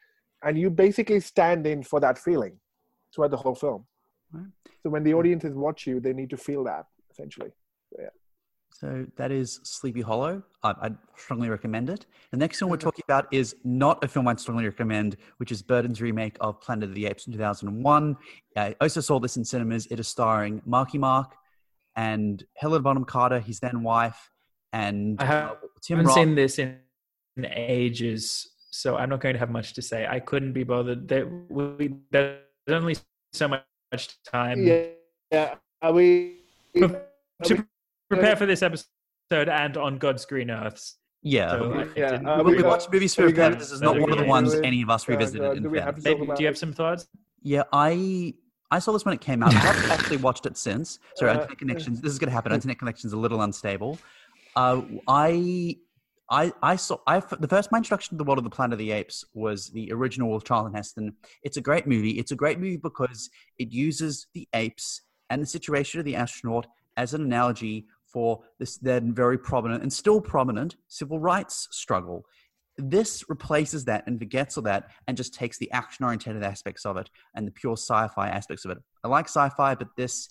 [0.45, 2.53] and you basically stand in for that feeling
[3.13, 3.85] throughout the whole film
[4.33, 4.45] Right.
[4.81, 7.51] so when the audiences watch you they need to feel that essentially
[8.81, 10.41] So that is Sleepy Hollow.
[10.63, 12.05] I, I'd strongly recommend it.
[12.31, 15.61] The next one we're talking about is not a film I'd strongly recommend, which is
[15.61, 18.15] Burton's remake of Planet of the Apes in 2001.
[18.55, 19.87] I also saw this in cinemas.
[19.91, 21.35] It is starring Marky Mark
[21.97, 24.30] and Helen Bonham Carter, his then wife,
[24.73, 26.15] and I have- uh, I Tim haven't Roth.
[26.15, 26.77] seen this in,
[27.37, 30.05] in ages, so I'm not going to have much to say.
[30.07, 31.07] I couldn't be bothered.
[31.07, 32.37] There, we, there's
[32.69, 32.95] only
[33.33, 33.63] so much
[34.25, 34.83] time yeah
[35.31, 36.35] yeah are we
[36.75, 37.01] to are
[37.49, 37.63] we-
[38.09, 40.97] prepare for this episode and on God's green earths.
[41.23, 41.51] Yeah.
[41.51, 43.31] So I Yeah, uh, we, we uh, watch movies for we.
[43.31, 45.69] This is not one of the ones any of us Uh, revisited uh, in do
[45.69, 46.19] we have fairness.
[46.27, 47.07] Maybe, do you have some thoughts?
[47.43, 48.33] Yeah, I
[48.71, 49.53] I saw this when it came out.
[49.53, 50.99] I haven't actually watched it since.
[51.15, 52.01] Sorry, Uh, internet connections.
[52.01, 52.51] This is going to happen.
[52.53, 53.99] Internet connection's a little unstable.
[54.55, 55.77] Uh, I.
[56.33, 58.79] I, I saw I the first my introduction to the world of the Planet of
[58.79, 61.13] the Apes was the original with Charlton Heston.
[61.43, 62.11] It's a great movie.
[62.11, 66.67] It's a great movie because it uses the apes and the situation of the astronaut
[66.95, 72.25] as an analogy for this then very prominent and still prominent civil rights struggle.
[72.77, 76.95] This replaces that and forgets all that and just takes the action oriented aspects of
[76.95, 78.77] it and the pure sci-fi aspects of it.
[79.03, 80.29] I like sci-fi, but this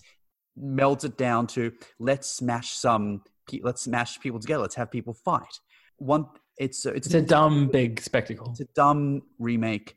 [0.59, 3.21] melds it down to let's smash some
[3.61, 4.61] let's smash people together.
[4.61, 5.59] Let's have people fight.
[5.97, 6.25] One
[6.57, 8.49] it's it's, It's a dumb big spectacle.
[8.51, 9.95] it's a dumb remake.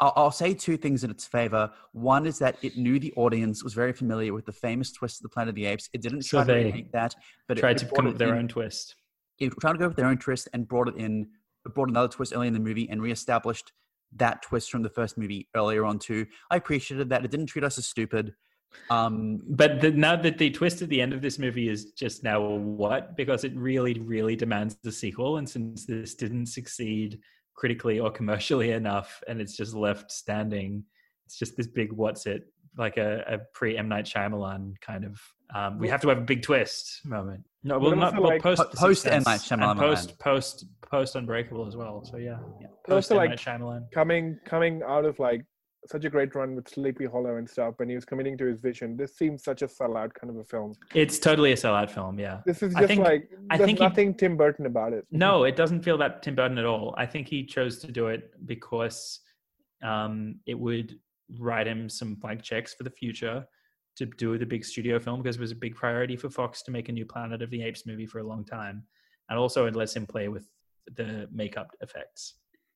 [0.00, 1.70] I'll I'll say two things in its favor.
[1.92, 5.22] One is that it knew the audience was very familiar with the famous twist of
[5.24, 5.88] the Planet of the Apes.
[5.92, 7.14] It didn't So try to they remake that,
[7.48, 8.94] but Tried it, to come up with their in- own twist.
[9.38, 11.28] it tried to go with their own twist and brought it in,
[11.74, 13.72] brought another twist early in the movie and reestablished
[14.16, 16.24] that twist from the first movie earlier on too.
[16.52, 17.24] I appreciated that.
[17.24, 18.32] It didn't treat us as stupid.
[18.90, 22.22] Um, But the, now that the twist at the end of this movie is just
[22.22, 23.16] now what?
[23.16, 25.38] Because it really, really demands the sequel.
[25.38, 27.20] And since this didn't succeed
[27.54, 30.84] critically or commercially enough, and it's just left standing,
[31.26, 32.44] it's just this big what's it
[32.76, 35.20] like a, a pre M Night Shyamalan kind of.
[35.54, 37.44] Um, we have to have a big twist moment.
[37.62, 39.22] No, well, not well, like- post Po- post M.
[39.24, 39.78] Night Shyamalan.
[39.78, 42.04] post post post Unbreakable as well.
[42.04, 42.66] So yeah, Yeah.
[42.88, 43.90] Post M like, Night Shyamalan.
[43.92, 45.44] coming coming out of like
[45.86, 48.60] such a great run with Sleepy Hollow and stuff, and he was committing to his
[48.60, 48.96] vision.
[48.96, 50.74] This seems such a sellout kind of a film.
[50.94, 52.18] It's totally a sellout film.
[52.18, 52.40] Yeah.
[52.46, 55.06] This is I just think- like I there's think he- nothing Tim Burton about it.
[55.10, 56.94] No, it doesn't feel that Tim Burton at all.
[56.96, 59.20] I think he chose to do it because
[59.82, 60.98] um, it would
[61.38, 63.44] write him some blank checks for the future
[63.96, 66.70] to do the big studio film because it was a big priority for Fox to
[66.70, 68.82] make a new Planet of the Apes movie for a long time,
[69.28, 70.48] and also it lets him play with
[70.96, 72.34] the makeup effects.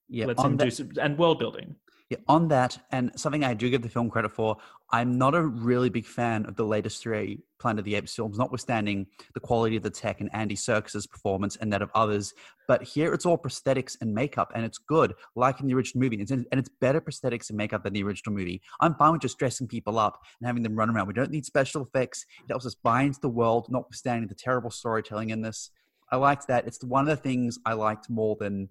[0.09, 1.75] yeah, lets on him that- do some, and world building.
[2.11, 4.57] Yeah, on that, and something I do give the film credit for,
[4.91, 8.39] I'm not a really big fan of the latest three Planet of the Apes films,
[8.39, 12.33] notwithstanding the quality of the tech and Andy Serkis's performance and that of others.
[12.67, 16.17] But here it's all prosthetics and makeup, and it's good, like in the original movie.
[16.17, 18.63] It's, and it's better prosthetics and makeup than the original movie.
[18.81, 21.09] I'm fine with just dressing people up and having them run around.
[21.09, 22.25] We don't need special effects.
[22.43, 25.71] It helps us buy into the world, notwithstanding the terrible storytelling in this.
[26.11, 26.67] I liked that.
[26.67, 28.71] It's one of the things I liked more than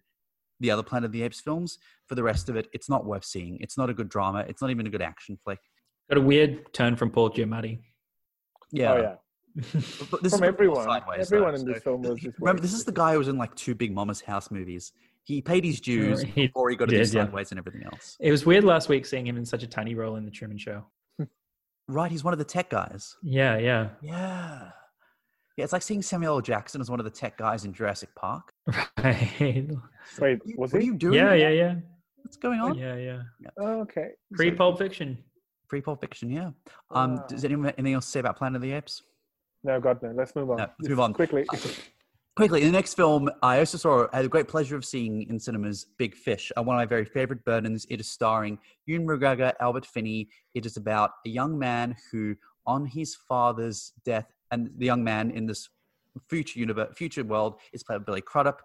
[0.59, 1.77] the other Planet of the Apes films.
[2.07, 3.57] For the rest of it, it's not worth seeing.
[3.61, 4.45] It's not a good drama.
[4.47, 5.59] It's not even a good action flick.
[6.09, 7.79] Got a weird turn from Paul Giamatti.
[8.71, 8.91] Yeah.
[8.93, 9.15] Oh yeah,
[9.55, 10.83] But- but this from is everyone.
[10.85, 13.19] sideways, everyone though, in so- this film was just Remember, this is the guy who
[13.19, 14.91] was in like two Big Mama's House movies.
[15.23, 17.23] He paid his dues He before he got to do did, yeah.
[17.25, 18.15] Sideways and everything else.
[18.21, 20.57] It was weird last week seeing him in such a tiny role in the Truman
[20.57, 20.85] Show.
[21.89, 23.15] Right, he's one of the tech guys.
[23.23, 24.69] Yeah, yeah, Yeah.
[25.57, 26.41] Yeah, it's like seeing Samuel L.
[26.41, 28.53] Jackson as one of the tech guys in Jurassic Park.
[28.99, 29.27] right.
[29.39, 29.69] Wait,
[30.19, 31.15] What are you- was what are you doing?
[31.15, 31.75] Yeah, yeah, yeah,
[32.17, 32.77] What's going on?
[32.77, 33.21] yeah, yeah.
[33.59, 34.09] Oh, okay.
[34.33, 35.17] Pre Pulp Fiction.
[35.67, 36.51] Free Pulp Fiction, yeah.
[36.91, 37.25] Um, Wow.
[37.27, 39.01] does anyone anything else to say about Planet of the Apes?
[39.63, 40.11] No, God no.
[40.15, 40.57] Let's move on.
[40.57, 41.13] No, let's Just move on.
[41.13, 41.45] quickly.
[42.35, 45.23] quickly, in the next film, I also saw, I had the great pleasure of seeing
[45.23, 47.85] in cinemas Big Fish, uh, one of my very favorite Burtons.
[47.89, 50.29] It is starring Ewan McGregor, Albert Finney.
[50.53, 52.35] It is about a young man who,
[52.67, 55.69] on his father's death, and the young man in this
[56.29, 58.61] future universe, future world is played by Billy Crudup,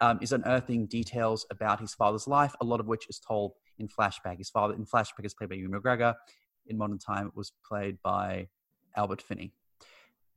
[0.00, 3.88] um, is unearthing details about his father's life, a lot of which is told in
[3.88, 4.38] flashback.
[4.38, 6.14] His father in flashback is played by Ewan McGregor.
[6.66, 8.48] In modern time, it was played by
[8.96, 9.52] Albert Finney.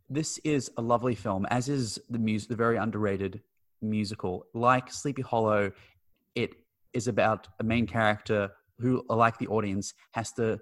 [0.09, 2.17] This is a lovely film, as is the
[2.47, 3.41] the very underrated
[3.81, 4.45] musical.
[4.53, 5.71] Like Sleepy Hollow,
[6.35, 6.51] it
[6.93, 10.59] is about a main character who, like the audience, has to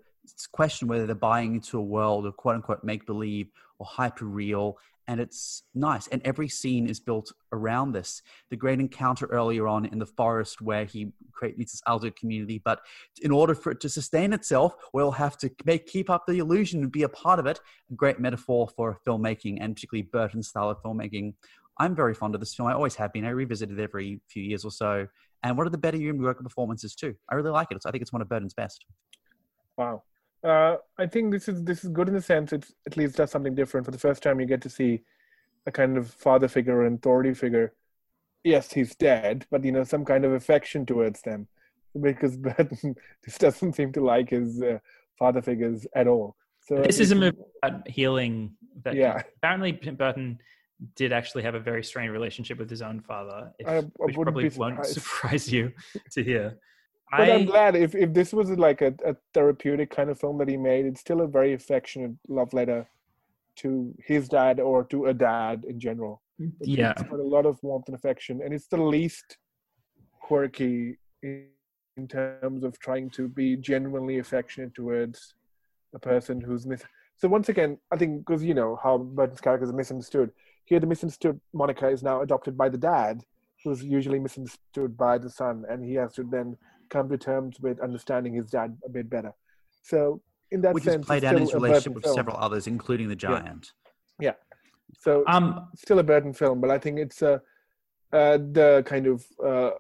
[0.52, 4.78] question whether they're buying into a world of quote unquote make believe or hyper real.
[5.08, 6.08] And it's nice.
[6.08, 8.24] And every scene is built around this.
[8.50, 12.60] The great encounter earlier on in the forest where he create, meets this alter community.
[12.64, 12.80] But
[13.22, 16.82] in order for it to sustain itself, we'll have to make, keep up the illusion
[16.82, 17.60] and be a part of it.
[17.92, 21.36] A great metaphor for filmmaking and particularly Burton style of filmmaking.
[21.78, 22.68] I'm very fond of this film.
[22.68, 23.26] I always have been.
[23.26, 25.08] I revisit it every few years or so.
[25.44, 27.14] And one of the better Ewan McGregor performances too.
[27.30, 27.78] I really like it.
[27.86, 28.86] I think it's one of Burton's best.
[29.78, 30.02] Wow.
[30.46, 33.32] Uh, I think this is this is good in the sense it at least does
[33.32, 33.86] something different.
[33.86, 35.02] For the first time, you get to see
[35.66, 37.74] a kind of father figure or authority figure.
[38.44, 41.48] Yes, he's dead, but you know some kind of affection towards them,
[42.00, 44.78] because Burton just doesn't seem to like his uh,
[45.18, 46.36] father figures at all.
[46.68, 48.56] So This is a movie about healing.
[48.84, 49.24] That Yeah.
[49.38, 50.38] Apparently, Burton
[50.96, 54.14] did actually have a very strained relationship with his own father, if, I- I which
[54.16, 55.72] probably won't surprise you
[56.12, 56.60] to hear.
[57.12, 60.38] But I, I'm glad if, if this was like a, a therapeutic kind of film
[60.40, 62.88] that he made, it's still a very affectionate love letter
[63.58, 66.22] to his dad or to a dad in general.
[66.40, 69.38] It's- yeah, It's got a lot of warmth and affection, and it's the least
[70.20, 71.46] quirky in,
[71.98, 75.36] in terms of trying to be genuinely affectionate towards
[75.94, 76.84] a person who's mis.
[77.18, 80.32] So once again, I think because you know how Burton's characters are misunderstood.
[80.66, 83.24] Here, the misunderstood Monica is now adopted by the dad,
[83.64, 86.58] who's usually misunderstood by the son, and he has to then
[86.90, 89.34] come to terms with understanding his dad a bit better.
[89.84, 90.22] So
[90.52, 92.16] in that Which sense, is it's played out in his relationship with film.
[92.16, 93.72] several others, including the giant.
[94.20, 94.34] Yeah.
[95.00, 97.40] So um, still a Burton film, but I think it's uh,
[98.14, 99.72] uh, the kind of uh,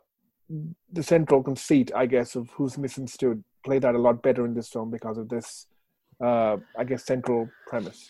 [0.91, 4.69] the central conceit, I guess, of who's misunderstood played out a lot better in this
[4.69, 5.67] film because of this,
[6.23, 8.07] uh, I guess, central premise.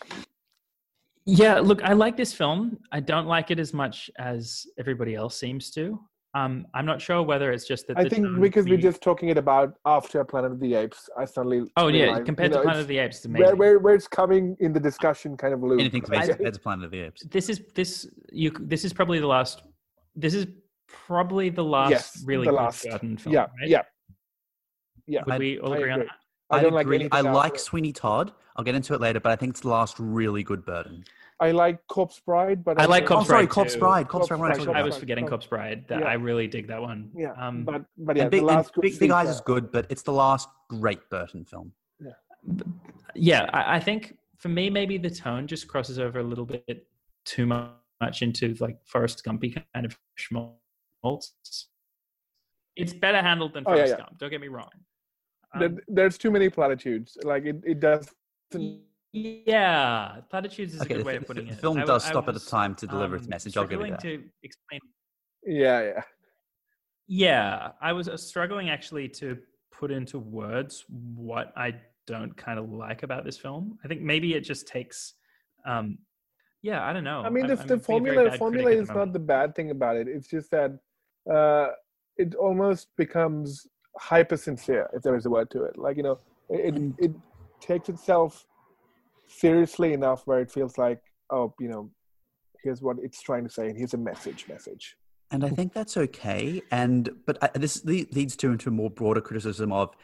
[1.24, 1.60] yeah.
[1.60, 2.78] Look, I like this film.
[2.92, 6.00] I don't like it as much as everybody else seems to.
[6.36, 9.30] Um, I'm not sure whether it's just that I the think because we're just talking
[9.30, 12.66] it about after Planet of the Apes, I suddenly Oh yeah, compared you know, to
[12.66, 13.46] Planet of the Apes, it's amazing.
[13.46, 15.80] where, where where it's coming in the discussion kind of loop.
[15.80, 17.24] Anything to I- base compared to Planet of the Apes.
[17.24, 18.50] this is this you.
[18.60, 19.62] This is probably the last.
[20.14, 20.46] This is
[21.06, 22.84] probably the last Yes, really the good last.
[22.84, 23.32] Burton film.
[23.34, 23.68] yeah, right?
[23.68, 23.82] yeah,
[25.06, 25.22] yeah.
[25.24, 26.08] Would I- we all I agree on agree.
[26.50, 26.56] that?
[26.58, 26.96] I don't like agree.
[26.96, 27.60] anything I like it.
[27.60, 28.32] Sweeney Todd.
[28.56, 31.04] I'll get into it later, but I think it's the last really good Burton.
[31.38, 33.78] I like Corpse Bride, but I like don't- Oh, Corpse sorry, Bride Corpse too.
[33.80, 34.08] Bride.
[34.08, 34.58] Corpse Corpse Bride.
[34.58, 35.84] What I Bride, I was forgetting Corpse- Corpse Bride.
[35.88, 36.06] That Yeah.
[36.06, 37.10] I really dig that one.
[37.14, 39.70] Yeah, Um, but but yeah, and Big, the last Big, Big Eyes feature- is good,
[39.70, 41.72] but it's the last great Burton film.
[43.14, 46.86] yeah, I, I think for me, maybe the tone just crosses over a little bit
[47.24, 51.68] too much into like Forrest Gumpy kind of schmaltz.
[52.76, 53.96] It's better handled than Oh, yeah, yeah.
[53.96, 54.18] Gump.
[54.18, 54.68] Don't get me wrong.
[55.54, 57.16] Um, There- there's too many platitudes.
[57.24, 58.10] Like it, it does.
[59.12, 61.54] Yeah, platitudes is Okay, a good the, way the- of putting the it.
[61.56, 63.56] The film I- does I stop at a time to deliver its um, message.
[63.56, 64.00] I'll give you struggling that.
[64.00, 64.80] to explain
[65.44, 66.02] Yeah, yeah.
[67.08, 69.38] Yeah, I was uh, struggling actually to
[69.70, 70.84] put into words
[71.14, 71.76] what I
[72.06, 73.78] don't kind of like about this film.
[73.84, 75.14] I think maybe it just takes,
[75.64, 75.98] um,
[76.62, 77.22] yeah, I don't know.
[77.22, 79.18] I mean, I'm- the, I'm the being a very formula formula is the not the
[79.20, 80.08] bad thing about it.
[80.08, 80.72] It's just that
[81.32, 81.68] uh,
[82.16, 83.66] it almost becomes
[83.98, 85.78] hyper sincere, if there is a word to it.
[85.78, 86.18] Like you know,
[86.48, 86.94] it Mm.
[86.98, 87.12] it
[87.60, 88.46] takes itself
[89.28, 91.00] seriously enough where it feels like,
[91.30, 91.90] oh, you know,
[92.62, 94.46] here's what it's trying to say, and here's a message.
[94.48, 94.96] Message.
[95.30, 96.62] And I think that's okay.
[96.70, 99.94] And but I, this le- leads to into a more broader criticism of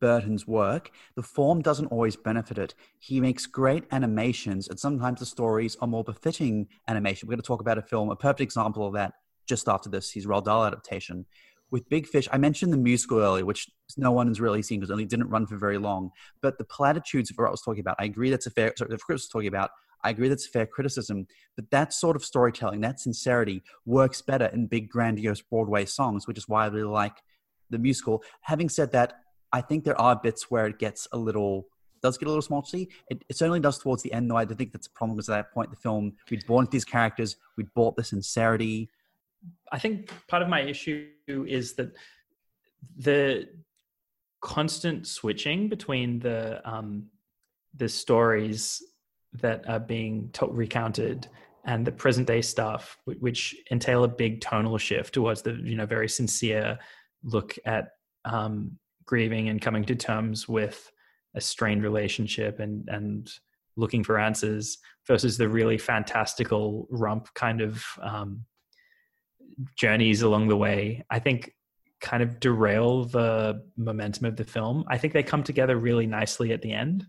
[0.00, 0.90] Burton's work.
[1.16, 2.74] The form doesn't always benefit it.
[2.98, 7.26] He makes great animations, and sometimes the stories are more befitting animation.
[7.26, 9.14] We're going to talk about a film, a perfect example of that,
[9.46, 10.10] just after this.
[10.10, 11.26] His Roald Dahl adaptation.
[11.70, 14.90] With Big Fish, I mentioned the musical earlier, which no one has really seen because
[14.90, 16.10] it only didn't run for very long.
[16.42, 18.72] But the platitudes of what I was talking about, I agree that's a fair.
[18.76, 19.70] Sorry, Chris was talking about.
[20.02, 21.26] I agree that's fair criticism,
[21.56, 26.38] but that sort of storytelling, that sincerity, works better in big, grandiose Broadway songs, which
[26.38, 27.16] is why I really like
[27.68, 28.22] the musical.
[28.40, 29.18] Having said that,
[29.52, 31.66] I think there are bits where it gets a little,
[32.02, 32.88] does get a little smolty.
[33.10, 34.36] It, it certainly does towards the end, though.
[34.36, 37.36] I think that's a problem because at that point, the film, we'd born these characters,
[37.56, 38.88] we'd bought the sincerity.
[39.72, 41.92] I think part of my issue is that
[42.96, 43.48] the
[44.40, 47.06] constant switching between the um,
[47.76, 48.82] the stories
[49.34, 51.28] that are being to- recounted
[51.64, 55.86] and the present day stuff, which entail a big tonal shift towards the you know
[55.86, 56.78] very sincere
[57.22, 57.90] look at
[58.24, 60.90] um, grieving and coming to terms with
[61.34, 63.30] a strained relationship and and
[63.76, 68.44] looking for answers versus the really fantastical rump kind of um,
[69.76, 71.04] journeys along the way.
[71.10, 71.54] I think
[72.00, 74.84] kind of derail the momentum of the film.
[74.88, 77.06] I think they come together really nicely at the end.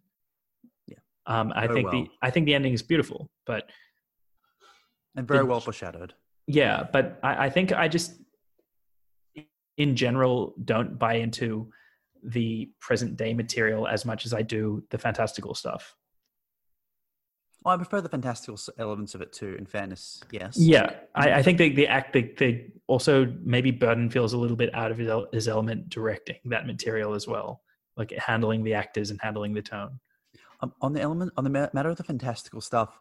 [0.88, 0.98] Yeah.
[1.26, 2.08] Um, I Very think the.
[2.22, 3.70] I think the ending is beautiful, but
[5.16, 6.14] and very the- well foreshadowed.
[6.48, 8.20] yeah, but I, I think I just,
[9.78, 11.72] in general, don't buy into
[12.24, 15.96] the present day material as much as I do the fantastical stuff.
[17.64, 19.56] Oh, I prefer the fantastical elements of it too.
[19.58, 20.58] In fairness, yes.
[20.58, 24.58] Yeah, I, I think the the act the, the also maybe Burton feels a little
[24.58, 27.62] bit out of his, his element directing that material as well,
[27.98, 30.00] like handling the actors and handling the tone.
[30.62, 33.00] Um, on the element on the matter of the fantastical stuff,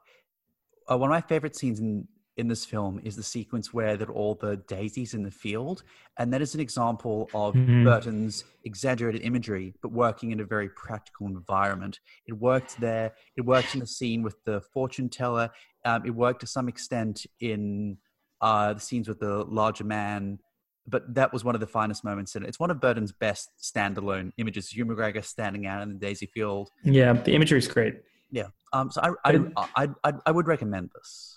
[0.90, 2.06] uh, one of my favorite scenes in
[2.40, 5.82] in this film is the sequence where there are all the daisies in the field,
[6.18, 7.84] and that is an example of Mhm.
[7.84, 12.00] Burton's exaggerated imagery, but working in a very practical environment.
[12.26, 13.12] It worked there.
[13.36, 15.50] It worked in the scene with the fortune teller.
[15.84, 17.98] Um, it worked to some extent in
[18.40, 20.38] uh, the scenes with the larger man.
[20.86, 22.48] But that was one of the finest moments in it.
[22.48, 24.74] It's one of Burton's best standalone images.
[24.74, 26.70] Ewan McGregor standing out in the daisy field.
[26.82, 27.96] Yeah, the imagery is great.
[28.30, 28.46] Yeah.
[28.72, 31.29] Um, so I, I, I, I, I would recommend this.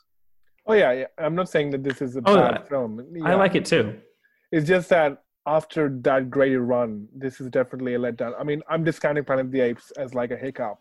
[0.65, 1.05] Oh yeah, yeah.
[1.17, 3.05] I'm not saying that this is a Oh, bad I- film.
[3.25, 3.99] I like it too.
[4.51, 8.33] It's just that after that great run, this is definitely a letdown.
[8.39, 10.77] I mean, I'm discounting Planet of the Apes as like a hiccup.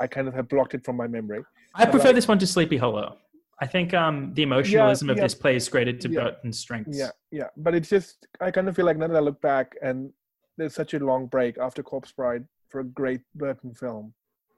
[0.00, 1.42] I kind of have blocked it from my memory.
[1.74, 3.18] I prefer like- this one to Sleepy Hollow.
[3.62, 5.22] I think um, the emotionalism of yeah.
[5.24, 6.20] this plays greater to Yeah.
[6.22, 6.96] Burton's strengths.
[6.98, 7.48] Yeah, yeah.
[7.58, 10.10] But it's just I kind of feel like now that I look back and
[10.56, 14.14] there's such a long break after Corpse Bride for a great Burton film.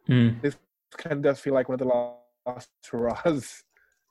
[0.09, 0.40] Mm.
[0.40, 0.57] This
[0.97, 2.15] kind of does feel like one of the
[2.47, 3.65] last hurrahs,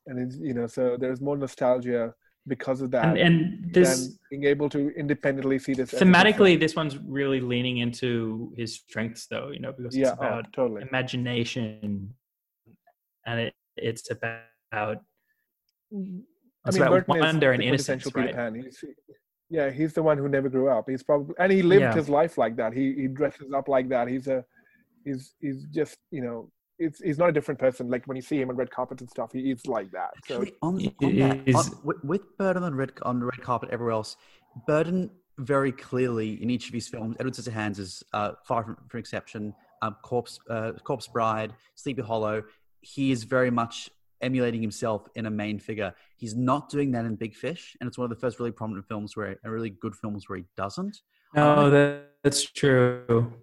[0.08, 2.14] and it's you know so there's more nostalgia
[2.48, 6.14] because of that And, and this being able to independently see this as a good
[6.14, 9.52] thematically, this one's really leaning into his strengths, though.
[9.52, 10.04] You know, because film.
[10.04, 10.82] it's yeah, oh, about totally.
[10.82, 12.14] imagination,
[13.28, 14.42] and it, it's about
[14.74, 14.98] I
[15.94, 18.34] it's mean, about Burton wonder and the innocence, right?
[18.34, 18.56] Pan.
[18.56, 18.84] He's,
[19.50, 20.90] yeah, he's the one who never grew up.
[20.90, 21.94] He's probably and he lived Yeah.
[21.94, 22.74] his life like that.
[22.74, 24.08] He he dresses up like that.
[24.08, 24.44] He's a
[25.06, 26.50] he's he's just you know
[26.80, 27.90] it's he's not a different person.
[27.90, 30.12] Like when you see him on red carpets and stuff, he is like that.
[30.28, 33.26] So Actually, on, it on that, is- on- with, with Burton on red on the
[33.26, 34.18] red carpet, everywhere else,
[34.68, 39.00] Burton very clearly in each of his films, Edward Scissorhands is uh, far from, from
[39.00, 39.54] exception.
[39.84, 42.44] Um, Corpse, uh, Corpse Bride, Sleepy Hollow.
[42.82, 43.90] He is very much
[44.22, 45.92] emulating himself in a main figure.
[46.18, 48.88] He's not doing that in Big Fish, and it's one of the first really prominent
[48.88, 51.02] films where, and really good films where he doesn't.
[51.34, 53.34] No, that, that's true.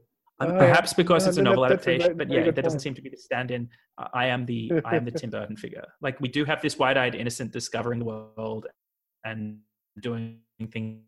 [0.40, 2.78] Uh, Perhaps because it's a novel that's a adaptation, very- but yeah, good that doesn't
[2.80, 3.68] seem to be the stand-in.
[3.98, 5.84] I- I am the I am the Tim Burton figure.
[6.00, 8.66] Like we do have this wide-eyed, innocent, discovering the world
[9.24, 9.58] and
[10.00, 10.38] doing
[10.72, 11.02] things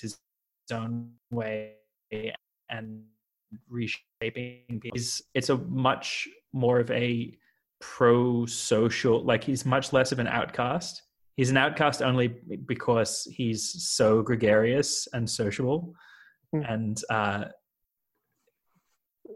[0.00, 0.18] his
[0.72, 1.74] own way
[2.70, 3.02] and
[3.68, 4.80] reshaping.
[4.84, 7.36] It's it's a much more of a
[7.80, 9.22] pro-social.
[9.24, 11.02] Like he's much less of an outcast.
[11.36, 12.28] He's an outcast only
[12.66, 15.94] because he's so gregarious and sociable,
[16.54, 16.62] Hmm.
[16.68, 17.44] and uh,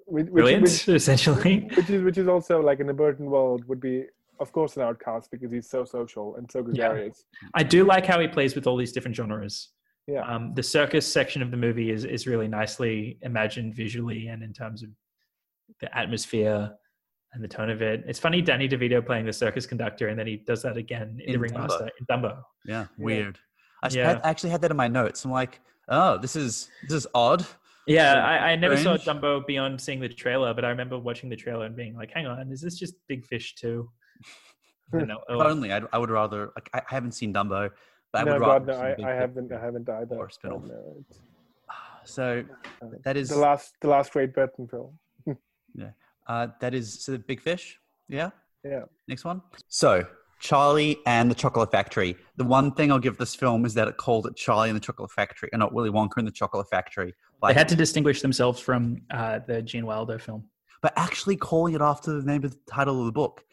[0.06, 1.68] which, which, brilliant, which, essentially.
[1.77, 4.05] which is which is also like in the Burton world would be
[4.39, 7.24] of course an outcast because he's so social and so gregarious.
[7.55, 9.70] I do like how he plays with all these different genres.
[10.06, 10.20] Yeah.
[10.20, 14.52] Um, the circus section of the movie is is really nicely imagined visually and in
[14.52, 14.90] terms of
[15.81, 16.70] the atmosphere
[17.32, 18.05] and the tone of it.
[18.06, 21.27] It's funny, Danny DeVito playing the circus conductor, and then he does that again in,
[21.27, 22.39] In The Ringmaster in Dumbo.
[22.64, 23.39] Yeah, weird.
[23.82, 24.09] I, s- Yeah.
[24.09, 25.24] had- I actually had that in my notes.
[25.24, 27.44] I'm like, oh, this is this is odd.
[27.86, 28.96] Yeah, Yeah, I, I never saw.
[28.96, 32.26] Dumbo beyond seeing the trailer, but I remember watching the trailer and being like, "Hang
[32.26, 33.90] on, is this just Big Fish too?"
[34.92, 36.52] You know, If oh, only I'd, I would rather.
[36.56, 37.70] Like, I I haven't seen Dumbo,
[38.12, 38.88] but I no, would God, rather.
[38.88, 40.16] no, see I, I haven't, I haven't either.
[40.16, 40.62] or spin-off.
[40.64, 41.04] No,
[42.04, 42.44] So
[42.82, 44.98] uh, that is the last, the last great Burton film.
[46.28, 47.78] uh, that is so the Big Fish.
[48.08, 48.30] Yeah.
[48.64, 48.82] Yeah.
[49.08, 49.42] Next one.
[49.68, 50.06] So
[50.40, 52.16] Charlie and the Chocolate Factory.
[52.36, 54.80] The one thing I'll give this film is that it called it Charlie and the
[54.80, 57.14] Chocolate Factory, and not Willy Wonka and the Chocolate Factory.
[57.42, 60.44] They had to distinguish themselves from uh, the Gene Wilder film.
[60.82, 63.44] but actually calling it after the name of the title of the book.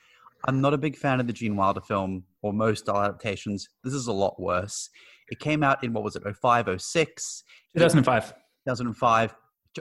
[0.47, 3.69] I'm not a big fan of the Gene Wilder film or most adaptations.
[3.83, 4.89] This is a lot worse.
[5.29, 7.43] It came out in what was it, 05, 06,
[7.75, 8.33] 2005.
[8.67, 9.35] 2005.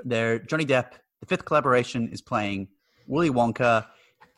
[0.05, 2.69] There, Johnny Depp, the fifth collaboration, is playing
[3.07, 3.87] Willy Wonka.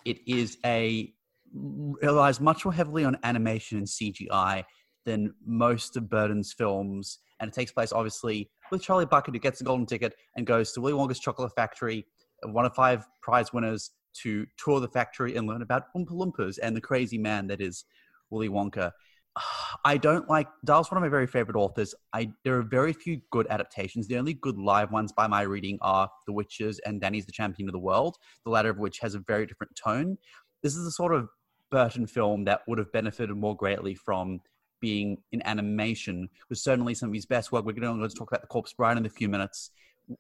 [0.05, 1.13] It is a
[1.53, 4.65] relies much more heavily on animation and CGI
[5.05, 9.59] than most of Burton's films, and it takes place obviously with Charlie Bucket, who gets
[9.59, 12.07] the golden ticket and goes to Willy Wonka's Chocolate Factory,
[12.45, 13.91] one of five prize winners,
[14.23, 17.85] to tour the factory and learn about Oompa Loompas and the crazy man that is
[18.31, 18.93] Willy Wonka.
[19.85, 21.95] I don't like Dahl's one of my very favorite authors.
[22.13, 24.07] I there are very few good adaptations.
[24.07, 27.69] The only good live ones by my reading are The Witches and Danny's the Champion
[27.69, 30.17] of the World, the latter of which has a very different tone.
[30.63, 31.29] This is the sort of
[31.71, 34.41] Burton film that would have benefited more greatly from
[34.85, 37.65] being in animation, was certainly some of his best work.
[37.65, 39.71] We're going to talk about The Corpse Bride in a few minutes.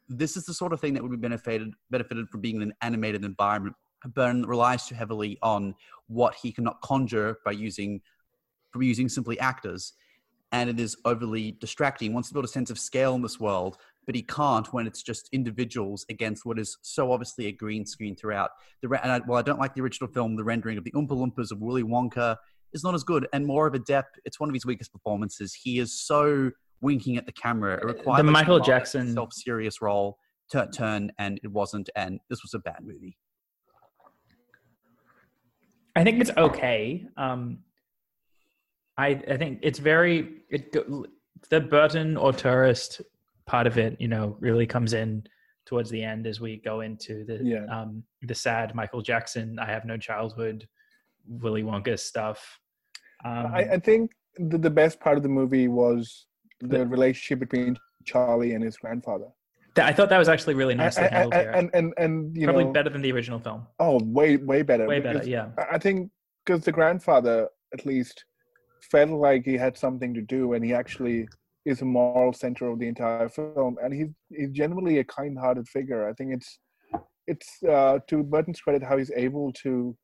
[0.08, 2.72] This is the sort of thing that would be benefited benefited from being in an
[2.80, 3.76] animated environment.
[4.06, 5.74] Burton relies too heavily on
[6.06, 8.00] what he cannot conjure by using
[8.70, 9.92] from using simply actors,
[10.50, 12.08] and it is overly distracting.
[12.08, 13.76] He wants to build a sense of scale in this world,
[14.06, 18.16] but he can't when it's just individuals against what is so obviously a green screen
[18.16, 18.52] throughout.
[18.80, 21.10] The and I, while I don't like the original film, the rendering of the Oompa
[21.10, 22.38] Loompas of Willy Wonka
[22.74, 24.04] is not as good and more of a Depp.
[24.24, 25.54] It's one of his weakest performances.
[25.54, 27.76] He is so winking at the camera.
[27.76, 30.18] It required the Michael a Jackson self-serious role
[30.50, 31.88] to turn, and it wasn't.
[31.96, 33.16] And this was a bad movie.
[35.96, 37.06] I think it's okay.
[37.16, 37.60] Um,
[38.98, 40.72] I I think it's very it
[41.50, 43.00] the Burton auteurist
[43.46, 45.24] part of it, you know, really comes in
[45.66, 47.64] towards the end as we go into the Yeah.
[47.70, 50.68] um the sad Michael Jackson I have no childhood
[51.26, 52.60] Willy Wonka stuff.
[53.24, 56.26] Um, I, I think the, the best part of the movie was
[56.60, 59.28] the relationship between Charlie and his grandfather.
[59.74, 61.50] th- I thought that was actually really nicely and, handled here.
[61.50, 63.66] and, and and you Probably know, better than the original film.
[63.78, 64.86] oh, way way better.
[64.86, 65.48] Way better, yeah.
[65.58, 66.10] I I think
[66.44, 68.24] because the grandfather at least
[68.90, 71.26] felt like he had something to do, and he actually
[71.64, 76.08] is a moral center of the entire film, and he's he's generally a kind-hearted figure.
[76.08, 76.58] I think it's
[77.26, 79.96] it's uh, to Burton's credit how he's able to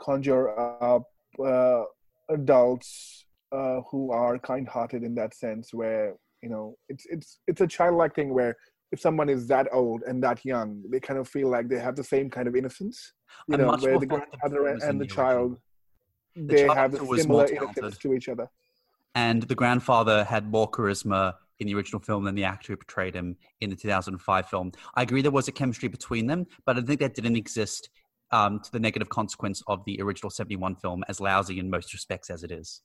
[0.00, 1.02] conjure up
[1.44, 1.82] uh,
[2.30, 7.66] adults uh, who are kind-hearted in that sense, where you know it's it's it's a
[7.66, 8.56] childlike thing where
[8.92, 11.96] if someone is that old and that young, they kind of feel like they have
[11.96, 13.12] the same kind of innocence.
[13.46, 15.56] You know, where the grandfather and, and the the child,
[16.36, 18.48] The they child have a similar innocence to each other.
[19.14, 23.14] and the grandfather had more charisma in the original film than the actor who portrayed
[23.14, 24.72] him in the 2005 film.
[24.94, 27.90] I agree there was a chemistry between them, but I think that didn't exist
[28.32, 32.30] um, to the negative consequence of the original 71 film, as lousy in most respects
[32.30, 32.82] as it is.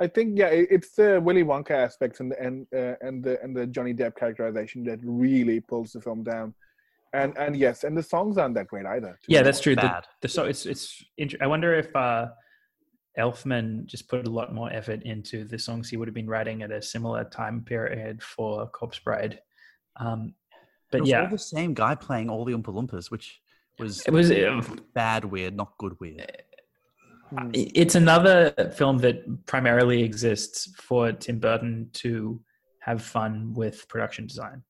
[0.00, 3.56] I think yeah, it's the Willy Wonka aspects and the, and uh, and the and
[3.56, 6.54] the Johnny Depp characterization that really pulls the film down.
[7.12, 9.18] And and yes, and the songs aren't that great either.
[9.26, 9.74] Yeah, be that's true.
[9.74, 10.04] The, Bad.
[10.20, 11.02] the, so it's it's.
[11.16, 12.28] int- I wonder if uh,
[13.18, 16.62] Elfman just put a lot more effort into the songs he would have been writing
[16.62, 19.40] at a similar time period for Corpse Bride.
[19.96, 23.40] Um, It but was all yeah, the same guy playing all the Oompa Loompas, which
[23.78, 24.30] was it was.
[24.30, 24.62] uh,
[24.94, 26.42] bad weird, not good weird.
[27.52, 32.40] It's another film that primarily exists for Tim Burton to
[32.80, 34.62] have fun with production design.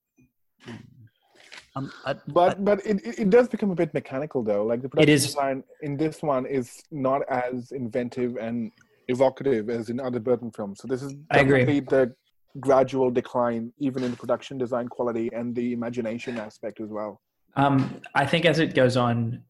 [1.77, 4.65] Um, I, But but it, it it does become a bit mechanical though.
[4.65, 5.27] Like the production is.
[5.27, 8.73] design in this one is not as inventive and
[9.07, 10.81] evocative as in other Burton films.
[10.81, 11.61] So this is I agree.
[11.61, 12.15] definitely the
[12.61, 17.21] gradual decline, even in the production design quality and the imagination aspect as well.
[17.59, 19.43] Um, I think as it goes on,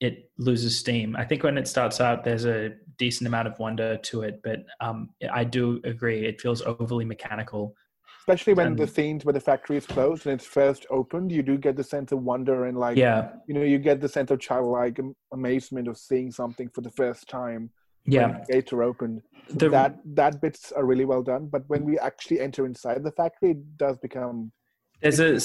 [0.00, 1.14] it loses steam.
[1.14, 4.64] I think when it starts out, there's a decent amount of wonder to it, but
[4.80, 7.76] um, I do agree it feels overly mechanical.
[8.20, 11.58] Especially when the scenes where the factory is closed and it's first opened, you do
[11.58, 14.38] get the sense of wonder and like Yeah, you know you get the sense of
[14.38, 15.00] childlike
[15.32, 17.70] amazement of seeing something for the first time
[18.06, 18.44] yeah.
[18.48, 19.22] gates are opened.
[19.50, 21.46] The, that that bits are really well done.
[21.46, 24.52] But when we actually enter inside the factory, it does become
[25.00, 25.40] there's a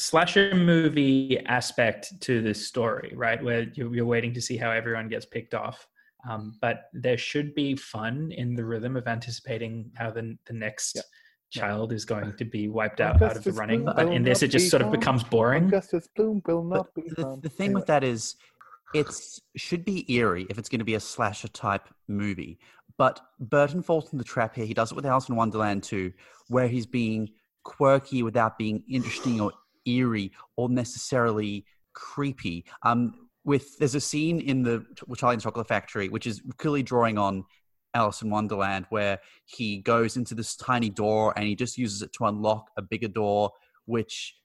[0.00, 3.42] slasher movie aspect to this story, right?
[3.42, 5.86] Where you're, you're waiting to see how everyone gets picked off.
[6.28, 10.96] Um, but there should be fun in the rhythm of anticipating how the, the next
[10.96, 11.02] Yeah.
[11.50, 13.84] child is going to be wiped out, out of the running.
[13.84, 15.00] Bloom But in this, it just be sort of found.
[15.00, 15.64] becomes boring.
[15.66, 17.42] Augustus Bloom will But be the, found.
[17.42, 17.80] the thing Anyway.
[17.80, 18.36] with that is,
[18.94, 19.08] it
[19.56, 22.58] should be eerie if it's going to be a slasher type movie.
[22.98, 24.66] But Burton falls in the trap here.
[24.66, 26.12] He does it with Alice in Wonderland too,
[26.48, 27.30] where he's being
[27.64, 29.52] quirky without being interesting or
[29.86, 32.64] eerie or necessarily creepy.
[32.82, 37.44] Um, with there's a scene in the the Chocolate Factory which is clearly drawing on
[37.94, 42.12] Alice in Wonderland, where he goes into this tiny door and he just uses it
[42.14, 43.50] to unlock a bigger door,
[43.86, 44.36] which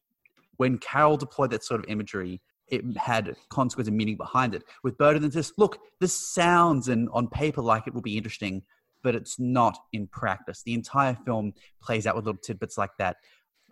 [0.57, 4.63] when Carroll deployed that sort of imagery, it had consequence and meaning behind it.
[4.83, 8.63] With Burton, it's just look, this sounds and on paper like it will be interesting,
[9.03, 10.63] but it's not in practice.
[10.63, 13.17] The entire film plays out with little tidbits like that.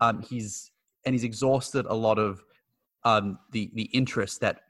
[0.02, 0.72] Um, he's
[1.06, 2.44] and he's exhausted a lot of
[3.04, 4.62] um, the the interest that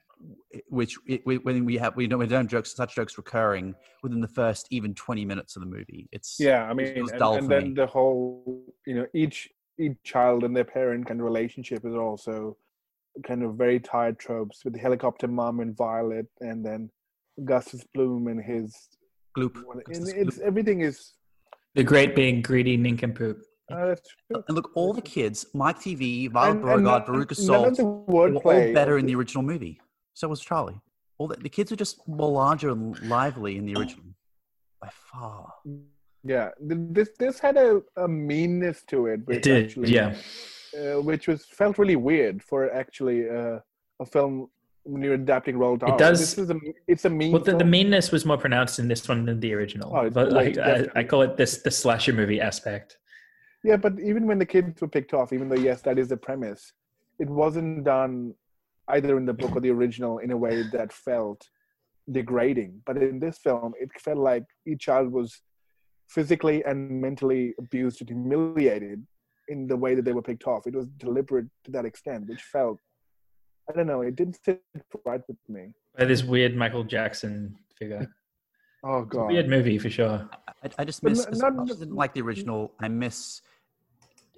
[0.68, 4.20] which it, we- when we have we don't we don't jokes such jokes recurring within
[4.20, 7.34] the first even 20 minutes of the movie it's yeah, I mean, feels and, dull
[7.34, 7.74] and for then me.
[7.74, 12.56] the whole you know each each child and their parent kind of relationship is also
[13.22, 16.90] kind of very tired tropes with the helicopter mom and Violet, and then
[17.44, 18.74] Gus's Bloom and his.
[19.36, 19.56] Gloop.
[19.86, 20.40] And it's Gloop.
[20.40, 21.12] everything is.
[21.74, 23.38] The great big greedy nincompoop.
[23.70, 23.94] Uh,
[24.30, 24.44] true.
[24.48, 27.76] And look, all the kids, Mike TV, Violet And- and Beauregard, none- Veruca none of
[27.76, 28.06] Salt, the were all
[28.42, 29.80] wordplay better in the- the original movie.
[30.12, 30.80] So was Charlie.
[31.18, 34.04] All the, the kids were just more larger and lively in the original,
[34.80, 35.52] by far.
[36.24, 40.14] Yeah, this this had a, a meanness to it, which It did, actually, yeah.
[40.78, 43.58] uh, which was felt really weird for actually uh,
[44.00, 44.48] a film
[44.84, 45.94] when you're adapting Roald Dahl.
[45.94, 46.58] It does- This is a
[46.88, 47.32] it's a mean.
[47.32, 49.94] Well, the, the meanness was more pronounced in this one than the original.
[49.96, 52.98] Oh, but like, I, I, I call it this the slasher movie aspect.
[53.64, 56.16] Yeah, but even when the kids were picked off, even though yes, that is the
[56.16, 56.72] premise,
[57.18, 58.34] it wasn't done
[58.88, 61.48] either in the book or the original in a way that felt
[62.12, 62.82] degrading.
[62.84, 65.40] But in this film, it felt like each child was
[66.08, 69.06] physically and mentally abused and humiliated
[69.48, 70.66] in the way that they were picked off.
[70.66, 72.78] It was deliberate to that extent, which felt
[73.66, 74.62] I don't know, it didn't sit
[75.06, 75.72] right with me.
[75.96, 78.06] By this weird Michael Jackson figure.
[78.84, 79.32] Oh It's a god.
[79.32, 80.28] weird movie for sure.
[80.62, 82.88] I, I just miss, n- as not- much as I didn't like the original, I
[82.88, 83.40] miss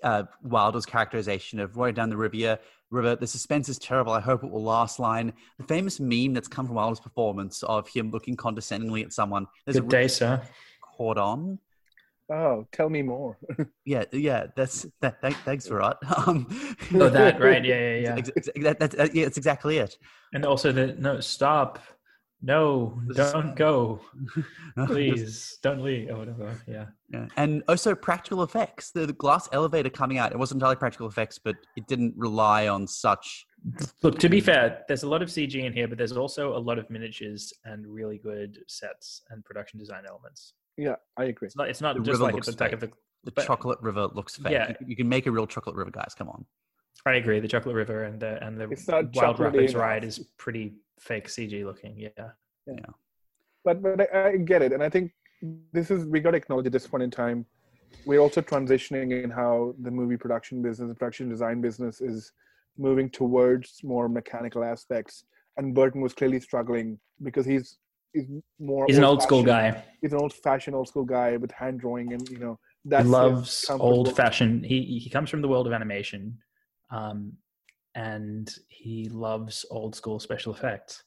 [0.03, 2.59] uh, Wilder's characterization of rolling down the river.
[2.91, 4.13] River, the suspense is terrible.
[4.13, 4.99] I hope it will last.
[5.01, 9.47] Line, the famous meme that's come from Wilder's performance of him looking condescendingly at someone.
[9.65, 10.43] There's Good a day, sir.
[10.97, 11.59] caught on.
[12.33, 13.39] Oh, tell me more.
[13.85, 14.47] Yeah, yeah.
[14.57, 15.21] That's that.
[15.21, 15.97] Thank, thanks for it.
[16.27, 16.47] Um,
[16.95, 17.65] Oh, that right?
[17.65, 18.15] Yeah, yeah, yeah.
[18.17, 19.97] ex- ex- that, that, that- yeah, it's exactly it.
[20.33, 21.79] And also the no stop,
[22.43, 24.01] no, don't go,
[24.87, 26.61] please, don't leave, or whatever.
[26.67, 26.87] Yeah.
[27.11, 27.27] Yeah.
[27.37, 28.91] And oh, also practical effects.
[28.91, 32.69] The, the glass elevator coming out, it wasn't entirely practical effects, but it didn't rely
[32.69, 33.47] on such.
[34.03, 36.59] Look, to be fair, there's a lot of CG in here, but there's also a
[36.59, 40.55] lot of miniatures and really good sets and production design elements.
[40.77, 41.47] yeah, I agree.
[41.47, 41.69] It's not.
[41.69, 42.91] It's not The just like it's the back of the.
[43.25, 44.53] The But- chocolate river looks fake.
[44.53, 44.69] Yeah.
[44.81, 46.15] You, you can make a real chocolate river, guys.
[46.17, 46.45] Come on.
[47.05, 47.41] I agree.
[47.41, 51.97] The Chocolate River and the and the Wild Rapids ride is pretty fake CG looking.
[51.97, 52.31] Yeah.
[52.67, 52.75] Yeah.
[53.65, 55.13] But but I, I get it, and I think
[55.73, 57.45] this is we got to acknowledge at this point in time,
[58.05, 62.33] we're also transitioning in how the movie production business, the production design business, is
[62.79, 65.25] moving towards more mechanical aspects.
[65.57, 67.79] And Burton was clearly struggling because he's
[68.13, 68.27] he's
[68.59, 68.85] more.
[68.87, 69.83] He's an old school guy.
[70.01, 73.11] He's an old-fashioned old school guy with hand drawing, and you know that that's his
[73.11, 74.65] loves old fashioned.
[74.65, 76.39] He he comes from the world of animation,
[76.91, 77.33] um,
[77.97, 81.03] and he loves old school special effects.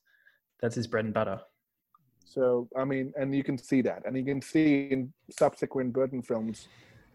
[0.60, 1.40] That's his bread and butter.
[2.26, 6.22] So I mean, and you can see that, and you can see in subsequent Burton
[6.22, 6.68] films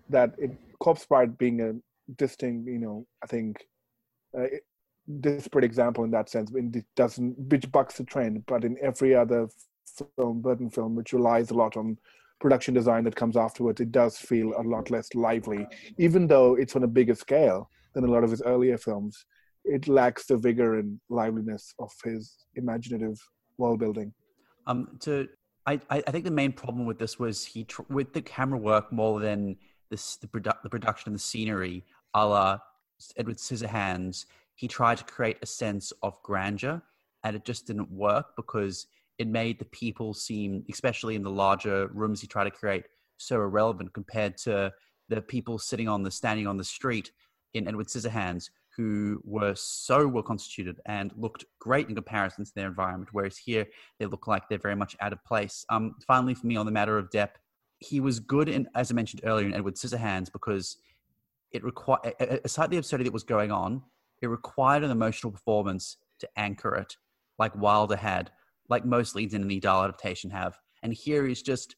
[0.09, 1.73] that it Corpse Bride being a
[2.17, 3.67] distinct, you know, I think
[4.39, 4.47] uh,
[5.21, 6.51] disparate example in that sense.
[6.55, 9.49] It doesn't, which bucks the trend, but in every other
[10.17, 11.99] film, Burton film, which relies a lot on
[12.41, 15.67] production design that comes afterwards, it does feel a lot less lively,
[15.99, 19.25] even though it's on a bigger scale than a lot of his earlier films.
[19.65, 23.19] It lacks the vigor and liveliness of his imaginative
[23.59, 24.13] world building.
[24.67, 25.29] Um, to
[25.67, 28.93] I, I think the main problem with this was he tr- with the camera work
[28.93, 29.57] more than
[29.91, 32.59] this the produ- the production and the scenery, a la
[33.17, 34.27] Edward Scissorhands.
[34.57, 36.83] He tried to create a sense of grandeur,
[37.25, 38.87] and it just didn't work because
[39.19, 42.85] it made the people seem, especially in the larger rooms he tried to create,
[43.17, 44.73] so irrelevant compared to
[45.09, 47.11] the people sitting on the standing on the street
[47.55, 52.69] in Edward Scissorhands who were so well constituted and looked great in comparison to their
[52.69, 53.11] environment.
[53.13, 53.67] Whereas here,
[53.99, 55.65] they look like they're very much out of place.
[55.71, 57.31] Um, finally, for me, on the matter of Depp,
[57.79, 60.79] he was good in, as I mentioned earlier, in Edward Scissorhands because
[61.53, 62.15] it required,
[62.45, 63.83] aside the absurdity that was going on,
[64.23, 66.97] it required an emotional performance to anchor it,
[67.39, 68.31] like Wilder had,
[68.69, 70.59] like most leads in a Dahl adaptation have.
[70.83, 71.77] And here he's just,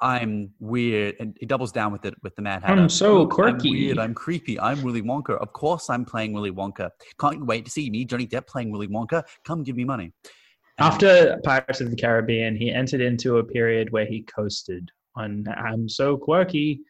[0.00, 2.80] I'm weird, and he doubles down with it with the Mad Hatter.
[2.80, 3.68] I'm so Look, quirky.
[3.68, 3.98] I'm weird.
[3.98, 4.60] I'm creepy.
[4.60, 5.38] I'm Willy Wonka.
[5.40, 6.90] Of course, I'm playing Willy Wonka.
[7.18, 9.24] Can't wait to see me, Johnny Depp, playing Willy Wonka?
[9.44, 10.12] Come give me money.
[10.78, 15.46] And- After Pirates of the Caribbean, he entered into a period where he coasted on
[15.56, 16.80] "I'm so quirky,"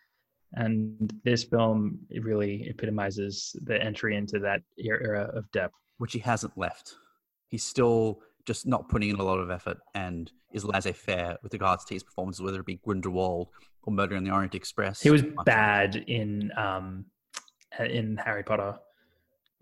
[0.54, 5.70] and this film it really epitomizes the entry into that era era of Depp.
[5.98, 6.94] which he hasn't left.
[7.48, 11.84] He's still just not putting in a lot of effort and is laissez-faire with regards
[11.84, 13.48] to his performances, whether it be Grindelwald
[13.82, 15.02] or Murder on the Orient Express.
[15.02, 17.04] He was Much- bad in um
[17.78, 18.78] in Harry Potter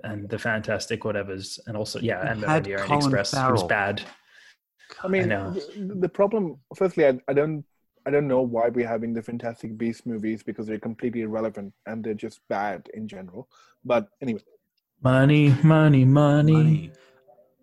[0.02, 3.32] and the Fantastic Whatevers, and also yeah, and the Orient Colin Express.
[3.32, 4.02] He was bad.
[5.02, 5.50] I mean, know.
[5.52, 6.58] the, the problem.
[6.76, 7.64] Firstly, I, I don't,
[8.06, 12.04] I don't know why we're having the Fantastic Beast movies because they're completely irrelevant and
[12.04, 13.48] they're just bad in general.
[13.84, 14.40] But anyway,
[15.02, 16.52] Money, money, money.
[16.52, 16.92] money.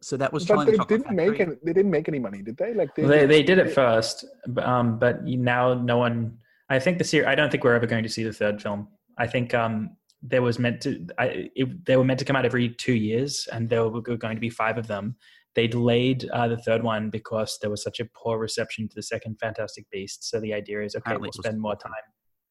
[0.01, 2.41] So that was but Charlie they the didn't make any, they didn't make any money,
[2.41, 2.73] did they?
[2.73, 4.25] Like they, They they did it first,
[4.57, 6.37] um, but now no one.
[6.69, 7.27] I think the series.
[7.27, 8.87] I don't think we're ever going to see the third film.
[9.17, 12.45] I think um, there was meant to I, it, they were meant to come out
[12.45, 15.15] every two years, and there were going to be five of them.
[15.53, 19.03] They delayed uh, the third one because there was such a poor reception to the
[19.03, 20.29] second Fantastic Beast.
[20.29, 21.91] So the idea is, okay, Apparently we'll spend more time.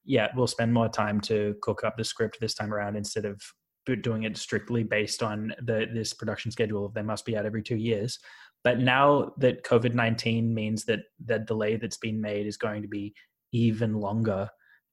[0.05, 3.36] Yeah, we'll spend more time to cook up the script this time around instead of
[3.36, 3.44] do-
[3.86, 6.89] doing it strictly based on the this production schedule.
[6.89, 8.19] They must be out every two years.
[8.62, 12.89] But now that COVID nineteen means that the delay that's been made is going to
[12.89, 13.15] be
[13.52, 14.48] even longer,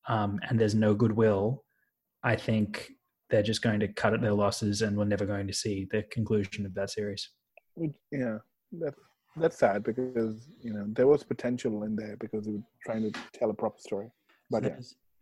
[0.07, 1.63] um, and there's no goodwill,
[2.23, 2.89] I think
[3.29, 6.03] they're just going to cut at their losses, and we're never going to see the
[6.03, 7.29] conclusion of that series.
[8.11, 8.37] Yeah,
[8.71, 8.99] that's
[9.35, 13.19] that's sad because you know there was potential in there because they were trying to
[13.33, 14.09] tell a proper story.
[14.49, 14.79] But yeah,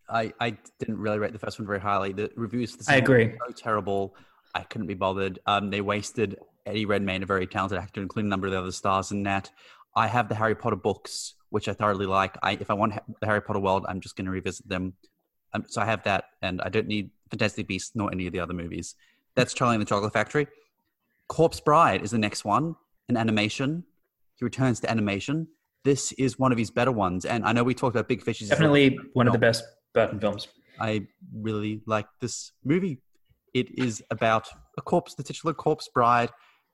[0.09, 2.13] I, I didn't really rate the first one very highly.
[2.13, 3.27] The reviews for the I agree.
[3.27, 4.15] were so terrible.
[4.53, 5.39] I couldn't be bothered.
[5.45, 8.71] Um, they wasted Eddie Redmayne, a very talented actor, including a number of the other
[8.71, 9.49] stars in that.
[9.95, 12.37] I have the Harry Potter books, which I thoroughly like.
[12.43, 14.93] I, if I want the Harry Potter world, I'm just going to revisit them.
[15.53, 18.39] Um, so I have that, and I don't need Fantastic Beasts nor any of the
[18.39, 18.95] other movies.
[19.35, 20.47] That's Charlie and the Chocolate Factory.
[21.27, 22.75] Corpse Bride is the next one,
[23.09, 23.83] an animation.
[24.35, 25.47] He returns to animation.
[25.83, 28.41] This is one of his better ones, and I know we talked about Big Fish.
[28.41, 29.63] is- Definitely one of the best
[29.95, 30.47] Burton films.
[30.79, 32.99] I really like this movie.
[33.55, 34.47] It is about
[34.77, 36.29] a corpse, the titular corpse bride,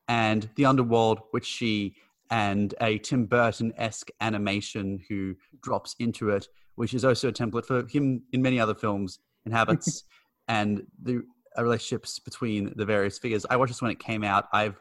[0.08, 1.96] and the underworld, which she
[2.32, 7.66] and a Tim Burton esque animation who drops into it, which is also a template
[7.66, 10.04] for him in many other films, inhabits,
[10.48, 11.22] and the
[11.58, 13.46] uh, relationships between the various figures.
[13.50, 14.48] I watched this when it came out.
[14.54, 14.80] I've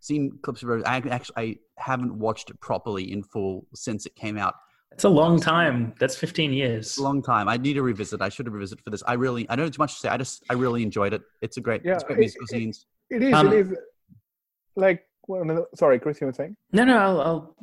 [0.00, 0.82] seen clips of it.
[0.86, 4.54] I actually I haven't watched it properly in full since it came out
[4.92, 5.92] It's a long time.
[6.00, 6.86] That's 15 years.
[6.86, 7.48] it's a long time.
[7.48, 8.22] I need to revisit.
[8.22, 9.02] I should have revisited for this.
[9.06, 10.08] I really, I don't have too much to say.
[10.08, 11.22] I just, I really enjoyed it.
[11.42, 12.86] It's a great, it's great it, musical it, scenes.
[13.10, 13.34] It is.
[13.34, 13.74] Um, it is.
[14.74, 16.56] like well, no, sorry, Chris, you were saying.
[16.72, 17.56] No, no, I'll, I'll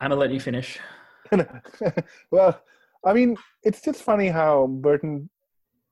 [0.00, 0.78] I'm gonna let you finish.
[2.30, 2.60] well,
[3.04, 5.28] I mean, it's just funny how Burton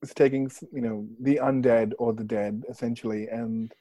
[0.03, 3.73] is taking, you know, the undead or the dead essentially, and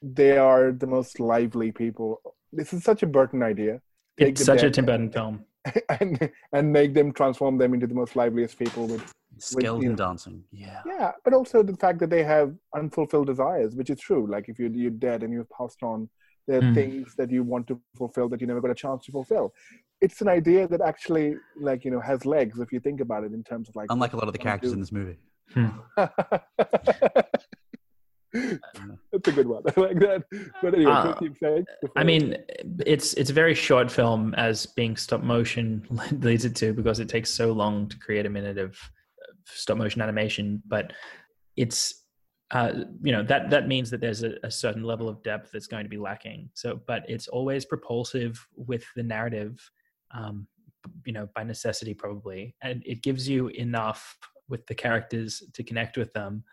[0.00, 2.20] they are the most lively people.
[2.52, 3.80] This is such a Burton idea,
[4.18, 5.44] Take It's the such a dead Tim Burton film.
[6.00, 8.86] and and make them transform them into the most liveliest people.
[8.86, 10.44] With Skeleton you know- dancing.
[10.52, 10.80] Yeah.
[10.86, 14.26] yeah, but also the fact that they have unfulfilled desires, which is true.
[14.30, 16.08] Like if you're you're dead and you've passed on,
[16.46, 16.74] there are Mm.
[16.74, 19.52] things that you want to fulfill that you never got a chance to fulfill.
[20.00, 23.32] It's an idea that actually, like you know, has legs if you think about it
[23.32, 23.86] in terms of like.
[23.90, 24.74] Unlike a lot of the characters do.
[24.74, 25.18] in this movie.
[29.12, 29.62] That's a good one.
[29.76, 30.24] I like that.
[30.62, 31.64] But anyway, Uh, Chris, keep saying.
[31.96, 32.36] I mean,
[32.86, 35.86] it's it's a very short film as being stop motion
[36.20, 38.78] leads it to because it takes so long to create a minute of
[39.44, 40.62] stop motion animation.
[40.66, 40.92] But
[41.56, 42.04] it's
[42.52, 45.66] uh, you know that that means that there's a, a certain level of depth that's
[45.66, 46.48] going to be lacking.
[46.54, 49.58] So, but it's always propulsive with the narrative,
[50.14, 50.46] um,
[51.04, 54.16] you know, by necessity probably, and it gives you enough
[54.48, 56.44] with the characters to connect with them.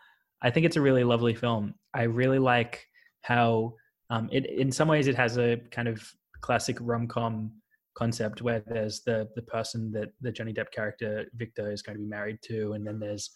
[0.42, 1.74] I think it's a really lovely film.
[1.94, 2.86] I really like
[3.22, 3.74] how
[4.10, 6.02] um, it in some ways it has a kind of
[6.40, 7.52] classic rom-com
[7.94, 12.02] concept where there's the the person that the Johnny Depp character Victor is going to
[12.02, 13.30] be married to, and then there's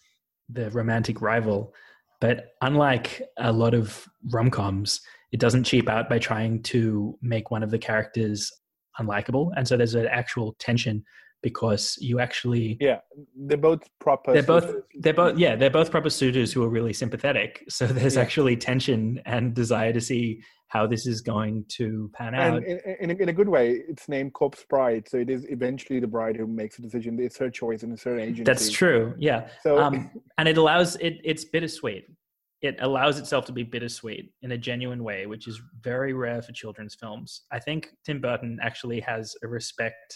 [0.49, 1.73] the romantic rival.
[2.21, 5.01] But unlike a lot of rom-coms,
[5.31, 8.51] it doesn't cheap out by trying to make one of the characters
[8.99, 11.03] unlikable, and so there's an actual tension
[11.49, 12.99] because you actually yeah,
[13.47, 14.33] they're both proper.
[14.33, 14.83] they're both suitors.
[15.03, 18.21] they're both yeah they're both proper suitors who are really sympathetic so there's Yeah.
[18.25, 22.77] actually tension and desire to see how this is going to pan out And in,
[23.03, 26.07] in, a, in a good way, it's named Corpse Bride, so it is eventually the
[26.07, 27.19] bride who makes a decision.
[27.19, 28.43] It's her choice and it's her agency.
[28.43, 30.09] that's true yeah So um,
[30.39, 32.05] and it allows it it's bittersweet
[32.61, 35.61] it allows itself to be bittersweet in a genuine way which is
[35.91, 40.09] very rare for children's films i think tim burton actually has a respect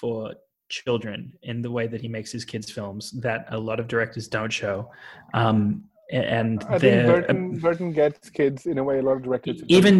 [0.00, 0.32] for
[0.84, 4.26] children in the way that he makes his kids films that a lot of directors
[4.28, 4.90] don't show.
[5.34, 9.22] Um, and I think they're- Burton, Burton gets kids in a way a lot of
[9.22, 9.94] directors even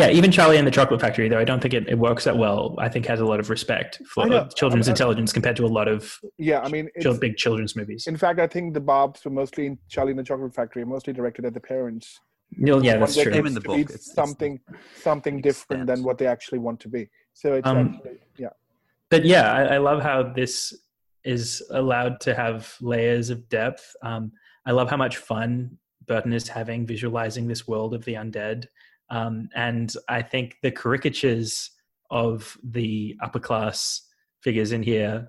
[0.00, 2.36] yeah even charlie and the chocolate factory though i don't think it, it works that
[2.44, 4.22] well i think has a lot of respect for
[4.60, 6.00] children's I- I- intelligence compared to a lot of
[6.38, 8.06] Yeah, I mean, chil- it's, big children's movies.
[8.06, 11.12] In fact, I think the Bobs were mostly in Charlie and the Chocolate Factory, mostly
[11.12, 12.06] directed at the parents.
[12.58, 13.32] Well, yeah want that's true.
[13.50, 13.76] in the book.
[13.76, 14.52] be It's- it's something,
[15.08, 17.02] something different than what they actually want to be.
[17.42, 18.54] So it's Um, actually, yeah,
[19.10, 20.74] but yeah I, I love how this
[21.24, 23.94] is allowed to have layers of depth.
[24.02, 24.32] Um,
[24.64, 28.66] i love how much fun burton is having visualizing this world of the undead.
[29.10, 31.70] Um, and i think the caricatures
[32.10, 34.02] of the upper class
[34.40, 35.28] figures in here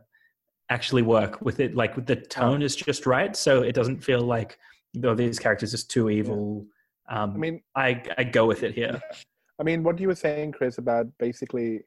[0.70, 1.76] actually work with it.
[1.76, 4.58] Like the tone is just right so it doesn't feel like
[4.94, 6.66] though these characters are too evil.
[7.10, 9.00] Um, I mean, I, I go with it here.
[9.60, 11.82] I mean, what you were saying, Chris, about basically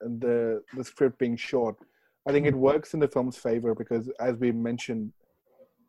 [0.00, 1.76] the the script being short,
[2.28, 5.12] I think it works in the film's favor because, as we mentioned,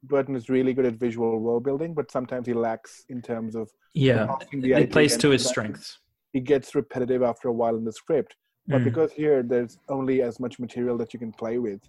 [0.03, 3.69] Burton is really good at visual world building, but sometimes he lacks in terms of
[3.93, 5.99] Yeah, it plays to his strengths.
[6.33, 8.35] He gets repetitive after a while in the script,
[8.67, 8.85] but Mm.
[8.85, 11.81] because here there's only as much material that you can play with,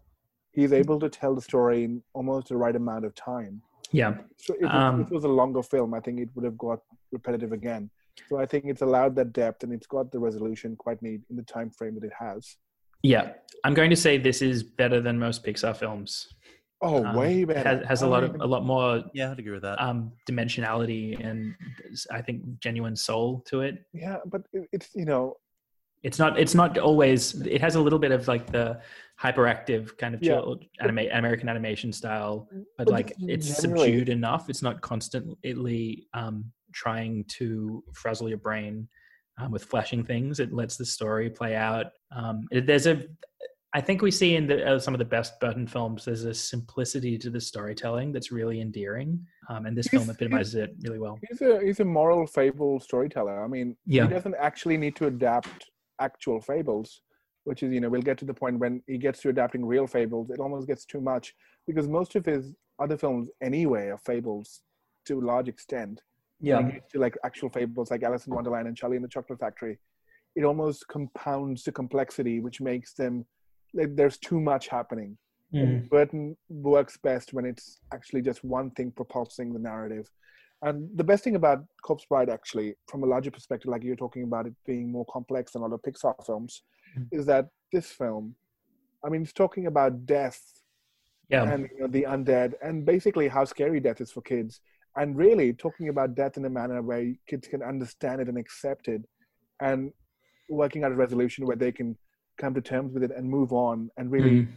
[0.53, 3.63] he's able to tell the story in almost the right amount of time.
[3.93, 6.59] Yeah, So if, Um, if it was a longer film, I think it would have
[6.59, 6.81] got
[7.13, 7.91] repetitive again.
[8.29, 11.37] So I think it's allowed that depth and it's got the resolution quite neat in
[11.37, 12.57] the time frame that it has.
[13.03, 13.33] yeah.
[13.65, 16.29] I'm going to say this is better than most Pixar films.
[16.81, 17.69] Oh, Um, way better!
[17.69, 19.81] Has, has a I lot of a lot more Yeah, I'd agree with that.
[19.81, 21.55] um, dimensionality and
[22.11, 23.85] I think genuine soul to it.
[23.93, 25.37] yeah, but it, it's you know
[26.03, 26.33] It's not.
[26.43, 27.21] It's not always.
[27.57, 28.81] It has a little bit of like the
[29.25, 30.33] hyperactive kind of Yeah.
[30.41, 34.51] chill anima- American animation style, but, But like it's generally- subdued enough.
[34.51, 36.37] It's not constantly um,
[36.73, 38.89] trying to frazzle your brain
[39.39, 40.41] um, with flashing things.
[40.41, 41.87] It lets the story play out.
[42.15, 43.03] Um, it- there's a.
[43.75, 46.05] I think we see in the, uh, some of the best Burton films.
[46.05, 49.19] There's a simplicity to the storytelling that's really endearing,
[49.49, 51.19] um, and this film epitomizes it really well.
[51.27, 53.43] he's a he's a moral fable storyteller.
[53.43, 54.03] I mean, Yeah.
[54.07, 55.71] he doesn't actually need to adapt
[56.01, 57.01] actual fables,
[57.45, 59.87] which is you know we'll get to the point when he gets to adapting real
[59.87, 61.35] fables, it almost gets too much
[61.67, 64.61] because most of his other films anyway are fables
[65.07, 66.03] to a large extent.
[66.61, 69.39] It gets to like actual fables like Alice in Wonderland and Charlie and the Chocolate
[69.39, 69.79] Factory,
[70.35, 73.25] it almost compounds the complexity, which makes them
[73.75, 75.17] like there's too much happening.
[75.55, 75.89] Mm.
[75.89, 80.11] Burton works best when it's actually just one thing propulsing the narrative.
[80.63, 84.23] And the best thing about Corpse Bride, actually, from a larger perspective, like you're talking
[84.23, 86.63] about it being more complex than other Pixar films,
[86.99, 87.09] Mm.
[87.11, 88.35] is that this film,
[89.05, 90.41] I mean, it's talking about death
[91.31, 91.51] Yeah.
[91.51, 94.61] and you know, the undead, and basically how scary death is for kids,
[94.97, 98.89] and really talking about death in a manner where kids can understand it and accept
[98.89, 99.03] it,
[99.61, 99.93] and
[100.49, 101.97] working out a resolution where they can
[102.39, 104.49] come to terms with it and move on, and really Mm.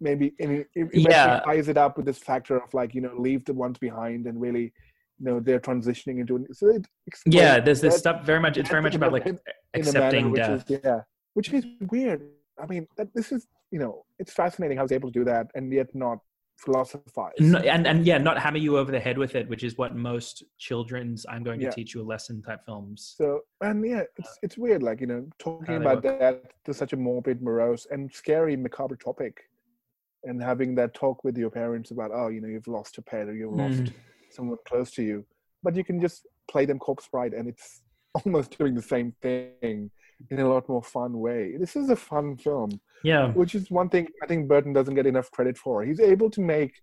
[0.00, 1.40] maybe it, it Yeah.
[1.44, 4.40] ties it up with this factor of like you know leave the ones behind and
[4.40, 4.72] really
[5.18, 6.86] you know they're transitioning into so it
[7.26, 8.56] Yeah, there's this stuff very much.
[8.56, 9.38] It's very much about like in
[9.74, 10.70] accepting which death.
[10.70, 11.00] is yeah
[11.34, 11.64] which is
[11.94, 12.20] weird
[12.62, 15.46] i mean that, this is you know it's fascinating how he's able to do that
[15.54, 16.18] and yet not
[16.64, 19.76] philosophize No, and and yeah, not hammer you over the head with it, which is
[19.78, 21.70] what most children's "I'm going to Yeah.
[21.78, 23.14] teach you a lesson" type films.
[23.16, 26.18] so and yeah it's it's weird like you know talking about work.
[26.20, 29.34] that to such a morbid morose and scary macabre topic
[30.24, 33.26] and having that talk with your parents about oh you know you've lost a pet
[33.28, 33.92] or you've lost Mm.
[34.30, 35.24] someone close to you
[35.62, 37.82] but you can just play them corpse bride and it's
[38.24, 39.90] almost doing the same thing
[40.30, 43.88] in a lot more fun way this is a fun film Yeah, which is one
[43.88, 46.74] thing i think burton doesn't get enough credit for he's able to make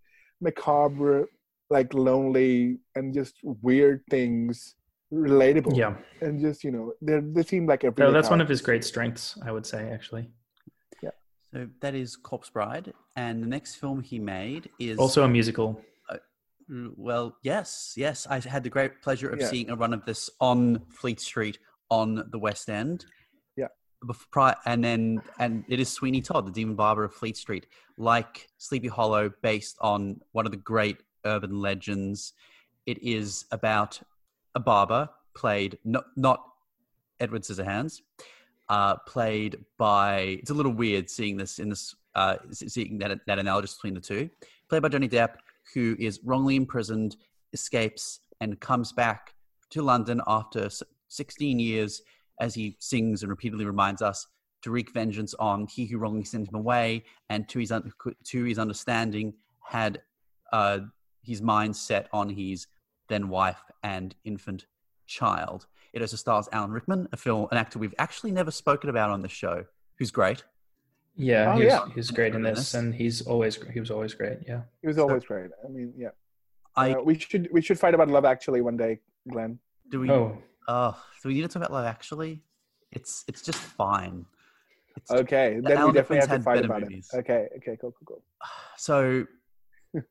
[0.42, 1.28] macabre
[1.70, 4.76] like lonely and just weird things
[5.14, 5.96] relatable yeah.
[6.22, 8.84] and just you know they they seem like every No, that's one of his great
[8.84, 9.90] strengths, I would say.
[9.90, 10.30] Actually,
[11.02, 11.12] Yeah.
[11.54, 15.82] So that is Corpse Bride, and the next film he made is also a musical.
[16.70, 18.28] Mm, Well, yes, yes.
[18.28, 19.48] I had the great pleasure of Yeah.
[19.48, 21.58] seeing a run of this on Fleet Street
[21.90, 23.06] on the West End.
[24.66, 27.68] And then, and it is Sweeney Todd, the Demon Barber of Fleet Street,
[27.98, 32.34] like Sleepy Hollow, based on one of the great urban legends.
[32.86, 34.00] It is about
[34.56, 36.44] a barber played not not
[37.20, 38.02] Edward Scissorhands,
[38.70, 40.40] uh, played by.
[40.42, 44.02] It's a little weird seeing this in this, uh, seeing that that analogy between the
[44.02, 44.30] two.
[44.70, 45.36] Played by Johnny Depp,
[45.74, 47.16] who is wrongly imprisoned,
[47.54, 49.34] escapes, and comes back
[49.70, 50.70] to London after
[51.10, 52.02] 16 years
[52.40, 54.28] as he sings and repeatedly reminds us
[54.64, 57.92] to wreak vengeance on he who wrongly sent him away, and to his, un-
[58.26, 59.34] to his understanding,
[59.64, 60.02] had
[60.52, 60.80] uh,
[61.24, 62.68] his mind set on his
[63.10, 64.66] then wife and infant
[65.06, 65.68] child.
[65.94, 69.22] It also stars Alan Rickman, a film, an actor we've actually never spoken about on
[69.22, 69.64] the show,
[69.98, 70.44] who's great.
[71.16, 71.86] Yeah, Oh, he was, yeah.
[71.88, 74.40] he was great in this, and he's always he was always great.
[74.48, 76.10] Yeah, he was always great i mean yeah
[76.76, 79.00] I Uh, we should we should fight about love actually one day
[79.32, 79.58] glenn
[79.90, 80.12] do we.
[80.12, 80.38] oh,
[80.68, 82.42] Oh, so we need to talk about Love Actually.
[82.92, 84.26] It's it's just fine.
[84.96, 87.10] It's okay then we definitely have to fight about movies.
[87.14, 88.24] it okay okay cool cool cool
[88.78, 89.28] so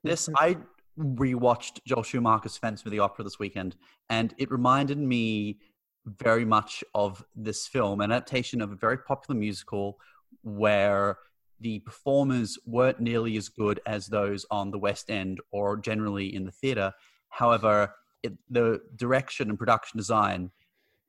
[0.04, 0.56] this I
[0.98, 3.76] rewatched Joel Schumacher's Phantom of the Opera this weekend,
[4.08, 5.58] and it reminded me
[6.06, 9.98] very much of this film, an adaptation of a very popular musical
[10.42, 11.18] where
[11.60, 16.44] the performers weren't nearly as good as those on the West End or generally in
[16.44, 16.92] the theater.
[17.28, 17.92] However,
[18.50, 20.50] the direction and production design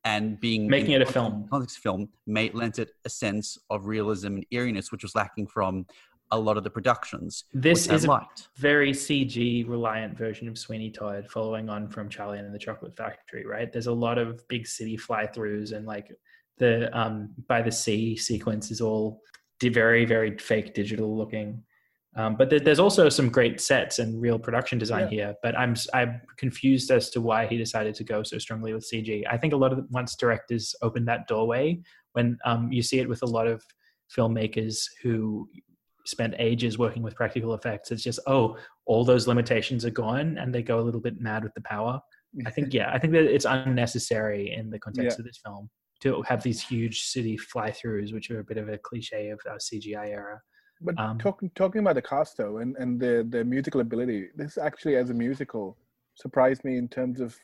[0.03, 1.47] and being Making it a film.
[1.49, 5.85] context film made lent it a sense of realism and eeriness, which was lacking from
[6.31, 7.45] a lot of the productions.
[7.53, 8.27] this is a
[8.57, 13.45] very CG reliant version of Sweeney Todd, following on from Charlie and the Chocolate Factory.
[13.45, 13.71] Right?
[13.71, 16.11] There's a lot of big city fly throughs, and like
[16.57, 19.21] the um by the sea sequence is all
[19.61, 21.63] very very fake digital looking.
[22.15, 25.09] Um, but there, there's also some great sets and real production design Yeah.
[25.09, 25.35] here.
[25.43, 29.23] But I'm I'm confused as to why he decided to go so strongly with CG.
[29.29, 31.79] I think a lot of once directors open that doorway,
[32.13, 33.63] when um, you see it with a lot of
[34.15, 35.47] filmmakers who
[36.05, 40.55] spent ages working with practical effects, it's just oh, all those limitations are gone, and
[40.55, 41.99] they go a little bit mad with the power.
[42.45, 45.21] I think yeah, I think that it's unnecessary in the context Yeah.
[45.21, 45.69] of this film
[46.01, 49.57] to have these huge city fly-throughs, which are a bit of a cliche of our
[49.57, 50.41] CGI era.
[50.81, 54.57] But Um, talking talking about the cast though, and and their their musical ability, this
[54.57, 55.77] actually as a musical
[56.15, 57.35] surprised me in terms of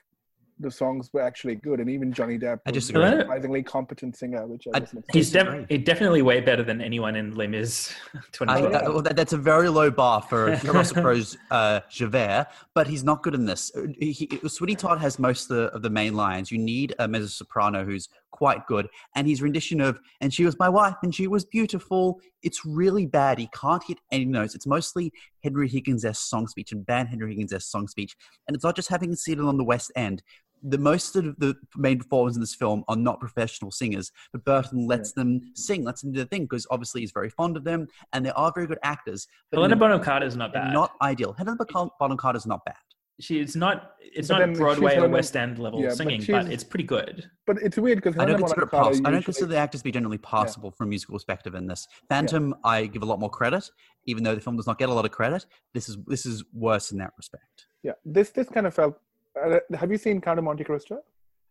[0.60, 3.04] the songs were actually good, and even Johnny Depp I was disagree.
[3.04, 7.16] a surprisingly competent singer, which I, I- He's def- he definitely way better than anyone
[7.16, 8.74] in Les Mis I, 2012.
[8.76, 13.04] uh, well, that, that's a very low bar for Russell Crowe's uh, Javert, but he's
[13.04, 13.72] not good in this.
[13.98, 16.52] He, he- Sweeney Todd has most of the, of the main lines.
[16.52, 20.58] You need a mezzo soprano who's quite good, and his rendition of "and she was
[20.60, 23.40] my wife and she was beautiful." It's really bad.
[23.40, 24.56] He can't hit any notes.
[24.56, 28.76] It's mostly Henry Higgins' song speech and bad Henry Higgins' song speech, and it's not
[28.76, 30.22] just having seen it on the West End.
[30.66, 34.88] The most of the main performers in this film are not professional singers, but Burton
[34.88, 37.88] lets them sing, lets them do the thing because obviously he's very fond of them,
[38.14, 39.28] and they are very good actors.
[39.52, 40.74] But Helena Bonham Carter is not bad.
[40.74, 41.34] not ideal.
[41.34, 41.58] Helena
[42.00, 42.76] Bonham Carter is not bad.
[43.20, 46.26] She it's not it's But not then Broadway or West End level yeah, singing, but,
[46.26, 47.30] she's- it's pretty good.
[47.46, 49.02] But it's weird because I don't consider it pass.
[49.06, 50.30] I don't consider the actors to be generally Yeah.
[50.30, 51.88] passable from a musical perspective in this.
[52.10, 53.70] Phantom, I give a lot more credit,
[54.06, 55.46] even though the film does not get a lot of credit.
[55.74, 57.68] This is this is worse in that respect.
[57.84, 59.00] Yeah, this this kind of felt.
[59.42, 61.00] Uh, have you seen Count of Monte Cristo?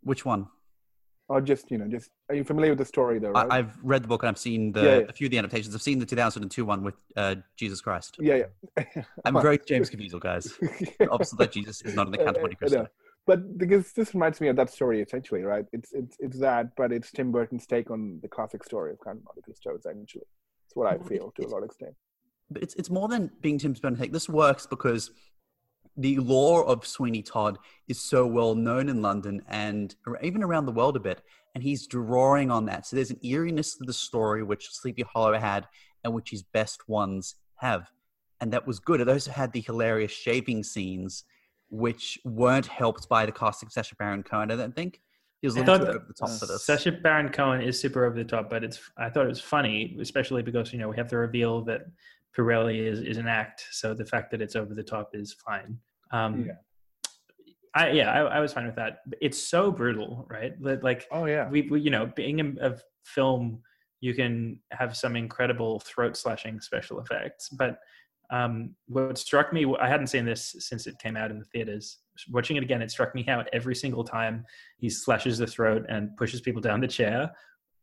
[0.02, 0.47] Which one?
[1.33, 3.31] Or just you know, just are you familiar with the story though?
[3.31, 3.47] Right?
[3.51, 5.07] I, I've read the book and I've seen the Yeah, yeah.
[5.09, 5.75] a few of the adaptations.
[5.75, 8.19] I've seen the 2002 one with uh, Jesus Christ.
[8.21, 8.43] yeah,
[8.77, 9.03] yeah.
[9.25, 10.53] I'm very James Caviezel, guys.
[11.11, 12.87] Obviously, that Jesus is not in the Count of Monte Cristo.
[13.27, 15.65] But because this reminds me of that story essentially, right?
[15.73, 19.19] It's it's it's that, but it's Tim Burton's take on the classic story of Count
[19.19, 19.75] of Monte Cristo.
[19.75, 20.25] Essentially,
[20.67, 21.95] it's what I feel to a lot of extent.
[22.51, 24.13] But it's it's more than being Tim Burton take.
[24.13, 25.13] This works because
[25.97, 27.59] the lore of Sweeney Todd
[27.89, 31.23] is so well known in London and even around the world a bit,
[31.55, 32.86] and he's drawing on that.
[32.86, 35.66] So there's an eeriness to the story which Sleepy Hollow had,
[36.05, 37.90] and which his best ones have,
[38.40, 39.01] and that was good.
[39.01, 41.24] It also had the hilarious shaving scenes,
[41.70, 44.51] which weren't helped by the casting of Sacha Baron Cohen.
[44.51, 45.01] I don't think
[45.43, 46.64] he was a little over the top for this.
[46.64, 49.97] Sacha Baron Cohen is super over the top, but it's I thought it was funny,
[50.01, 51.82] especially because you know we have to reveal that
[52.37, 55.79] Pirelli is is an act, so the fact that it's over the top is fine.
[56.11, 56.53] Um, Yeah.
[57.75, 58.99] I yeah, I, I was fine with that.
[59.21, 60.53] It's so brutal, right?
[60.61, 63.63] Like Oh yeah, we, we you know being a, a film
[64.03, 67.79] you can have some incredible throat slashing special effects but
[68.31, 71.99] um, what struck me i hadn't seen this since it came out in the theaters
[72.31, 74.45] watching it again it struck me how every single time
[74.79, 77.31] he slashes the throat and pushes people down the chair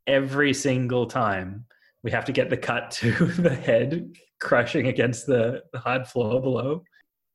[0.05, 1.65] every single time
[2.03, 6.41] we have to get the cut to the head crushing against the, the hard floor
[6.41, 6.83] below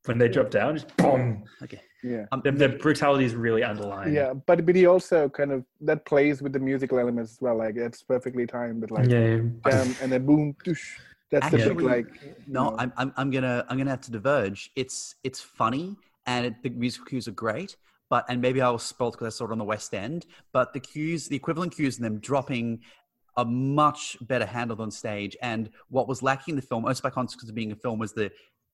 [0.06, 1.80] when they drop down just boom okay.
[2.02, 2.26] yeah.
[2.32, 6.04] Um, the, the brutality is really underlined Yeah, but but he also kind of that
[6.04, 7.56] plays with the musical elements as well.
[7.56, 10.98] Like it's perfectly timed, but like yeah bam, and then boom, doosh.
[11.30, 12.06] That's the big like.
[12.46, 14.70] No, know, I'm, I'm, I'm gonna I'm gonna have to diverge.
[14.76, 15.96] It's it's funny
[16.26, 17.76] and it, the musical cues are great,
[18.10, 20.26] but and maybe I was spoiled because I saw it on the West End.
[20.52, 22.80] But the cues, the equivalent cues, in them dropping
[23.36, 25.36] a much better handled on stage.
[25.42, 28.12] And what was lacking in the film, also by consequence of being a film, was
[28.12, 28.30] the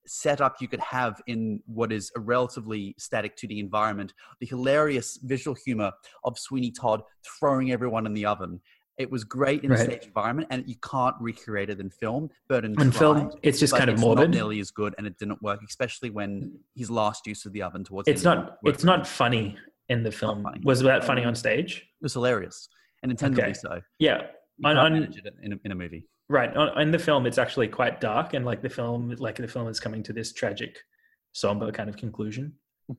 [0.07, 4.12] setup you could have in what is a relatively static 2D environment.
[4.41, 5.93] The hilarious visual humor
[6.24, 7.03] of Sweeney Todd
[7.39, 8.61] throwing everyone in the oven.
[8.99, 9.81] It was great in Right.
[9.81, 12.28] stage environment, and you can't recreate it in film.
[12.49, 15.16] Burton in film it's just kind of it's morbid Not nearly as good, and it
[15.19, 19.07] didn't work, especially when his last use of the oven towards it's not it's not
[19.07, 19.57] funny
[19.89, 22.69] in the film was that funny on stage It was hilarious
[23.03, 23.55] and intendedly Okay.
[23.55, 23.81] so.
[23.99, 24.23] yeah
[24.65, 26.07] On- on- in a, in a movie.
[26.28, 29.49] right on, in the film it's actually quite dark and like the film like the
[29.49, 30.78] film is coming to this tragic
[31.32, 32.53] somber kind of conclusion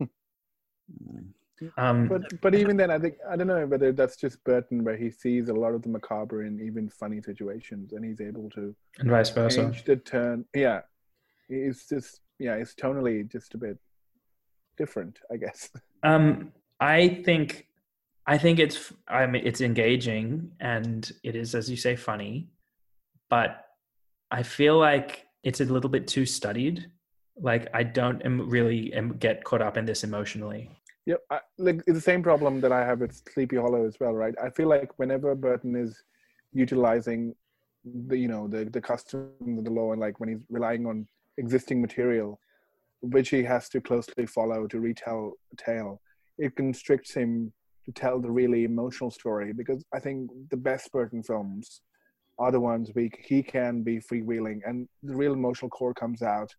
[1.77, 4.97] um but but even then, I think I don't know whether that's just Burton, where
[4.97, 8.75] he sees a lot of the macabre in even funny situations, and he's able to
[8.99, 10.45] and vice versa change the turn.
[10.55, 10.81] Yeah,
[11.49, 13.77] it's just yeah, it's tonally just a bit
[14.77, 15.69] different, I guess.
[16.03, 17.67] um i think
[18.27, 22.49] i think it's i mean it's engaging and it is as you say funny
[23.29, 23.65] but
[24.29, 26.89] i feel like it's a little bit too studied
[27.37, 30.69] like i don't am really am, get caught up in this emotionally
[31.05, 34.13] Yep, I, like it's the same problem that I have with Sleepy Hollow as well,
[34.13, 34.35] right?
[34.41, 36.03] I feel like whenever Burton is
[36.53, 37.33] utilizing
[37.83, 41.07] the you know the the customs and the law, and like when he's relying on
[41.37, 42.39] existing material,
[43.01, 46.01] which he has to closely follow to retell a tale,
[46.37, 47.51] it constricts him
[47.85, 49.53] to tell the really emotional story.
[49.53, 51.81] Because I think the best Burton films
[52.39, 56.53] are the ones we he can be freewheeling, and the real emotional core comes out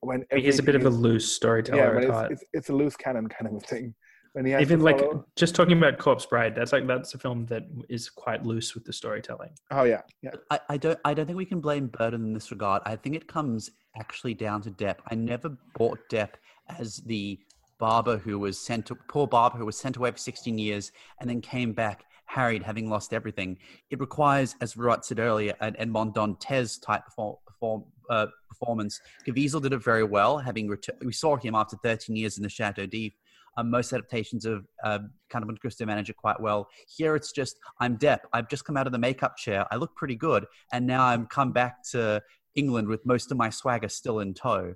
[0.00, 1.78] when He's a bit of a loose storyteller.
[1.78, 2.32] yeah, at but heart.
[2.32, 3.94] it's, it's it's a loose cannon kind of a thing.
[4.32, 4.98] When he has Even like
[5.36, 8.84] just talking about Corpse Bride, that's like that's a film that is quite loose with
[8.84, 9.50] the storytelling.
[9.70, 12.50] oh yeah, yeah, I, I don't I don't think we can blame Burton in this
[12.50, 12.82] regard.
[12.86, 14.96] I think it comes actually down to Depp.
[15.08, 16.30] I never bought Depp
[16.78, 17.38] as the
[17.82, 21.28] barber who was sent to poor barber who was sent away for 16 years and
[21.28, 23.58] then came back harried, having lost everything.
[23.90, 29.00] It requires, as Virat said earlier, an Edmond Dantes type perform, perform, uh, performance.
[29.26, 30.72] Caviezel did it very well, having
[31.04, 33.14] we saw him after 13 years in the Chateau d'If.
[33.56, 36.68] Um, most adaptations of Count of Monte Cristo Manager quite well.
[36.96, 38.20] Here it's just I'm Depp.
[38.32, 39.66] I've just come out of the makeup chair.
[39.72, 42.22] I look pretty good, and now I'm come back to
[42.54, 44.74] England with most of my swagger still in tow.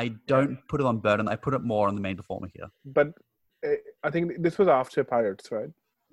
[0.00, 1.26] I don't put it on Burton.
[1.28, 2.68] I put it more on the main performer here.
[2.84, 3.08] but
[3.66, 5.70] uh, I think this was after Pirates, right?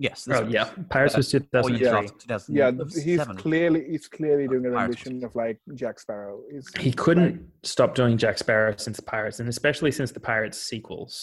[0.07, 0.26] Yes.
[0.26, 1.88] this Oh was- yeah, Paris was Four 2003.
[1.88, 1.97] Yeah.
[1.97, 6.35] after 2000 Yeah, uh, he's clearly he's clearly doing a rendition of like Jack Sparrow.
[6.51, 11.14] He's, He couldn't stop doing Jack Sparrow since Pirates, and especially since the Pirates sequels.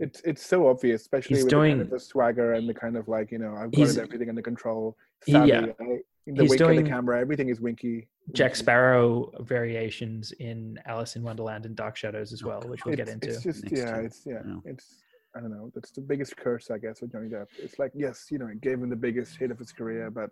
[0.00, 2.74] It's it's so obvious, especially He's with the, kind of doing- the swagger and the
[2.74, 4.96] kind of like you know I've got everything under control.
[5.26, 5.60] Savvy, yeah.
[5.60, 6.02] uh, in
[6.34, 8.08] the He's wink of doing the camera, everything is winky.
[8.32, 8.54] Jack.
[8.56, 13.08] Sparrow variations in Alice in Wonderland and Dark Shadows as well, which we'll it's, get
[13.08, 13.28] into.
[13.28, 14.04] It's just next yeah, year.
[14.04, 14.56] it's yeah, Yeah.
[14.72, 15.02] it's
[15.36, 15.70] I don't know.
[15.74, 17.46] That's the biggest curse, I guess, with Johnny Depp.
[17.58, 20.30] It's like yes, you know, it gave him the biggest hit of his career, but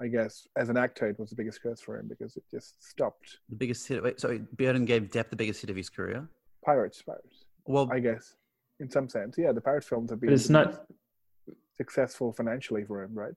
[0.00, 2.82] I guess as an actor, it was the biggest curse for him because it just
[2.82, 3.38] stopped.
[3.48, 4.02] The biggest hit.
[4.02, 6.28] Wait, so Burton gave Depp the biggest hit of his career.
[6.64, 7.44] Pirates, pirates.
[7.66, 8.34] Well, I guess
[8.80, 10.86] in some sense, yeah, the Pirates films have been But it's not-
[11.76, 13.32] successful financially for him, right?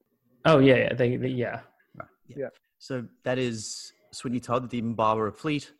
[0.45, 1.61] Oh yeah, yeah, they, they- yeah.
[1.95, 2.35] right, yeah.
[2.39, 2.47] yeah.
[2.79, 5.71] So that is Sweeney Todd, the Demon Barber of Fleet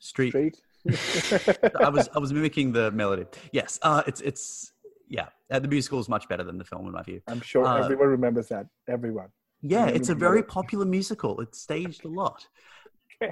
[0.00, 0.30] Street.
[0.30, 0.58] Street.
[1.80, 3.24] I was I was mimicking the melody.
[3.52, 4.72] Yes, uh, it's it's
[5.08, 5.28] yeah.
[5.50, 7.20] Uh, the musical is much better than the film in my view.
[7.26, 8.66] I'm sure Uh, everyone remembers that.
[8.88, 9.28] Everyone.
[9.62, 11.40] Yeah, Yeah, it's a very popular musical.
[11.40, 12.46] It's staged a lot.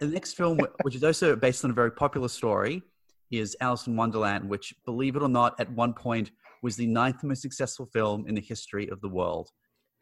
[0.01, 2.83] The next film, which is also based on a very popular story,
[3.31, 6.31] is Alice in Wonderland, which, believe it or not, at one point
[6.63, 9.51] was the ninth most successful film in the history of the world.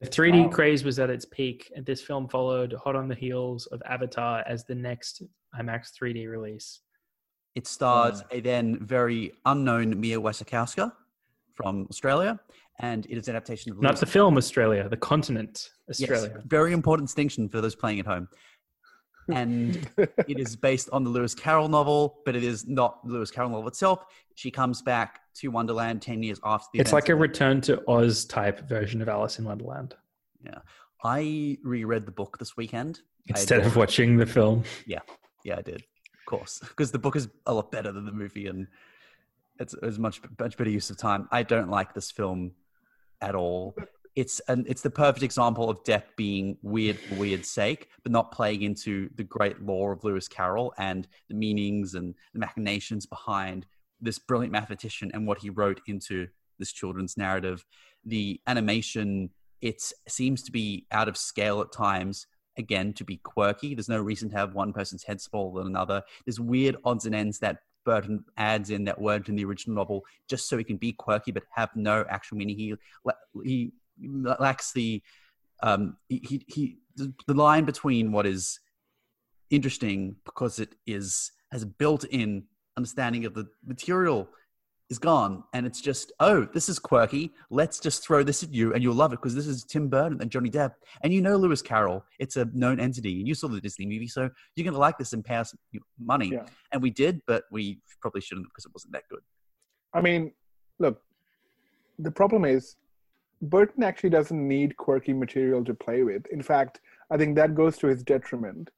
[0.00, 0.48] The 3D Wow.
[0.48, 4.42] craze was at its peak, and this film followed hot on the heels of Avatar
[4.46, 5.22] as the next
[5.58, 6.80] IMAX 3D release.
[7.54, 10.92] It stars a then very unknown Mia Wasikowska
[11.54, 12.40] from Australia,
[12.78, 16.42] and it is an adaptation of Not Lewis the film Australia, the continent Yes, Australia.
[16.46, 18.26] very important distinction for those playing at home.
[19.28, 23.30] And it is based on the Lewis Carroll novel, but it is not the Lewis
[23.30, 24.04] Carroll novel itself.
[24.34, 28.24] She comes back to Wonderland 10 years after the It's like a return to Oz
[28.24, 29.94] type version of Alice in Wonderland
[30.44, 30.58] Yeah,
[31.04, 33.00] I reread the book this weekend.
[33.28, 34.64] Instead of watching the film.
[34.86, 35.00] Yeah,
[35.44, 35.76] yeah, I did.
[35.76, 36.58] Of course.
[36.60, 38.66] Because the book is a lot better than the movie and
[39.60, 41.28] it's, it's much much better use of time.
[41.30, 42.52] I don't like this film
[43.20, 43.76] at all.
[44.16, 48.32] It's an it's the perfect example of Depp being weird for weird's sake, but not
[48.32, 53.66] playing into the great lore of Lewis Carroll and the meanings and the machinations behind
[54.00, 56.26] this brilliant mathematician and what he wrote into
[56.58, 57.64] this children's narrative.
[58.04, 59.30] The animation,
[59.60, 62.26] it seems to be out of scale at times.
[62.56, 63.74] Again, to be quirky.
[63.74, 66.02] There's no reason to have one person's head smaller than another.
[66.26, 70.04] There's weird odds and ends that Burton adds in that weren't in the original novel,
[70.28, 72.56] just so he can be quirky but have no actual meaning.
[72.56, 72.74] He
[73.44, 73.72] he
[74.38, 75.02] lacks the
[75.62, 78.60] um he he, he the, the line between what is
[79.50, 82.44] interesting because it is has a built-in
[82.76, 84.28] understanding of the material
[84.88, 87.30] is gone and it's just oh this is quirky.
[87.50, 90.20] Let's just throw this at you and you'll love it because this is tim burton
[90.20, 90.72] and johnny depp.
[91.02, 92.04] And you know lewis carroll.
[92.18, 93.18] It's a known entity.
[93.18, 95.54] And you saw the disney movie so you're going to like this and pay us
[95.98, 96.30] money.
[96.32, 96.46] Yeah.
[96.72, 99.20] and we did but we probably shouldn't because it wasn't that good.
[99.92, 100.32] I mean,
[100.78, 101.00] look,
[101.98, 102.76] the problem is
[103.42, 106.26] Burton actually doesn't need quirky material to play with.
[106.26, 106.80] In fact,
[107.10, 108.70] I think that goes to his detriment.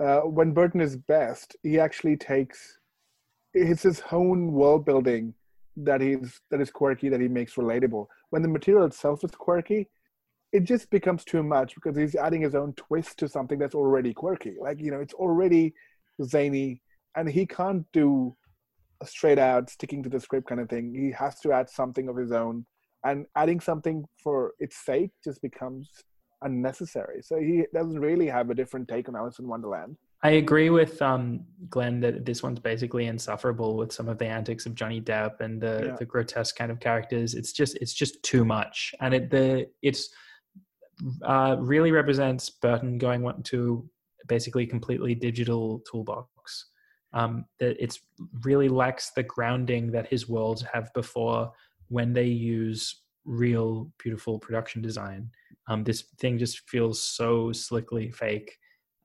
[0.00, 2.78] Uh, when Burton is best, he actually takes
[3.52, 5.34] it's his own world building
[5.76, 8.06] that he's that is quirky that he makes relatable.
[8.30, 9.88] When the material itself is quirky,
[10.52, 14.12] it just becomes too much because he's adding his own twist to something that's already
[14.12, 14.56] quirky.
[14.60, 15.74] Like you know, it's already
[16.22, 16.82] zany,
[17.16, 18.36] and he can't do
[19.00, 20.94] a straight out sticking to the script kind of thing.
[20.94, 22.66] He has to add something of his own,
[23.04, 25.90] and adding something for its sake just becomes
[26.42, 27.22] unnecessary.
[27.22, 29.96] So he doesn't really have a different take on Alice in Wonderland.
[30.22, 34.66] I agree with um, Glenn that this one's basically insufferable with some of the antics
[34.66, 35.96] of Johnny Depp and the, Yeah.
[35.96, 37.34] the grotesque kind of characters.
[37.34, 40.10] It's just it's just too much, and it the it's
[41.24, 43.88] uh, really represents Burton going to
[44.28, 46.66] basically completely digital toolbox.
[47.12, 47.98] Um, that it's
[48.44, 51.50] really lacks the grounding that his worlds have before
[51.90, 55.30] when they use real beautiful production design.
[55.68, 58.56] Um, this thing just feels so slickly fake.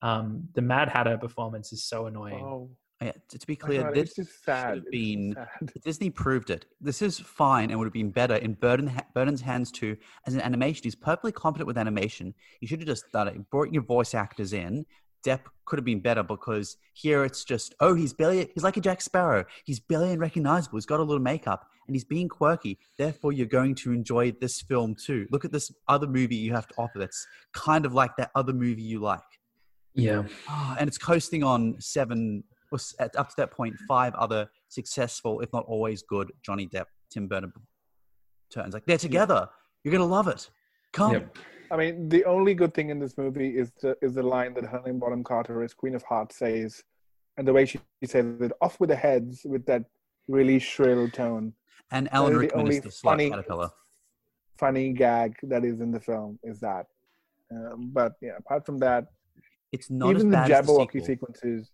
[0.01, 2.43] Um, the Mad Hatter performance is so annoying.
[2.43, 2.69] Oh,
[3.01, 4.75] Yeah, to, to be clear, God, this it's should sad.
[4.75, 5.71] have been sad.
[5.83, 6.65] Disney proved it.
[6.79, 9.97] This is fine and would have been better in Burton, Burton's hands too.
[10.27, 12.33] As an animation, he's perfectly competent with animation.
[12.61, 13.49] You should have just done it.
[13.49, 14.85] Brought your voice actors in.
[15.25, 18.81] Depp could have been better because here it's just, oh, he's barely, he's like a
[18.81, 19.43] Jack Sparrow.
[19.65, 20.77] He's barely unrecognizable.
[20.77, 22.77] He's got a little makeup and he's being quirky.
[22.97, 25.27] Therefore, you're going to enjoy this film too.
[25.31, 28.53] Look at this other movie you have to offer that's kind of like that other
[28.53, 29.21] movie you like.
[29.93, 30.23] Yeah.
[30.47, 35.51] Ah, and it's coasting on seven, or up to that point, five other successful, if
[35.53, 37.53] not always good, Johnny Depp, Tim Burton
[38.53, 38.73] turns.
[38.73, 39.47] Like they're together.
[39.83, 40.49] You're gonna love it.
[40.91, 41.13] Come.
[41.13, 41.37] Yep.
[41.71, 44.65] I mean, the only good thing in this movie is the is the line that
[44.65, 46.83] Helen Bonham Carter as Queen of Hearts says,
[47.37, 49.83] and the way she, she says it, "Off with the heads" with that
[50.27, 51.53] really shrill tone.
[51.91, 53.69] And Alan That is the Rickman only is the slut funny- caterpillar.
[54.57, 56.88] Funny gag that is in the film is that.
[57.52, 59.07] Um, but yeah, apart from that,
[59.72, 61.72] It's not even the as bad as the Jabberwocky sequences.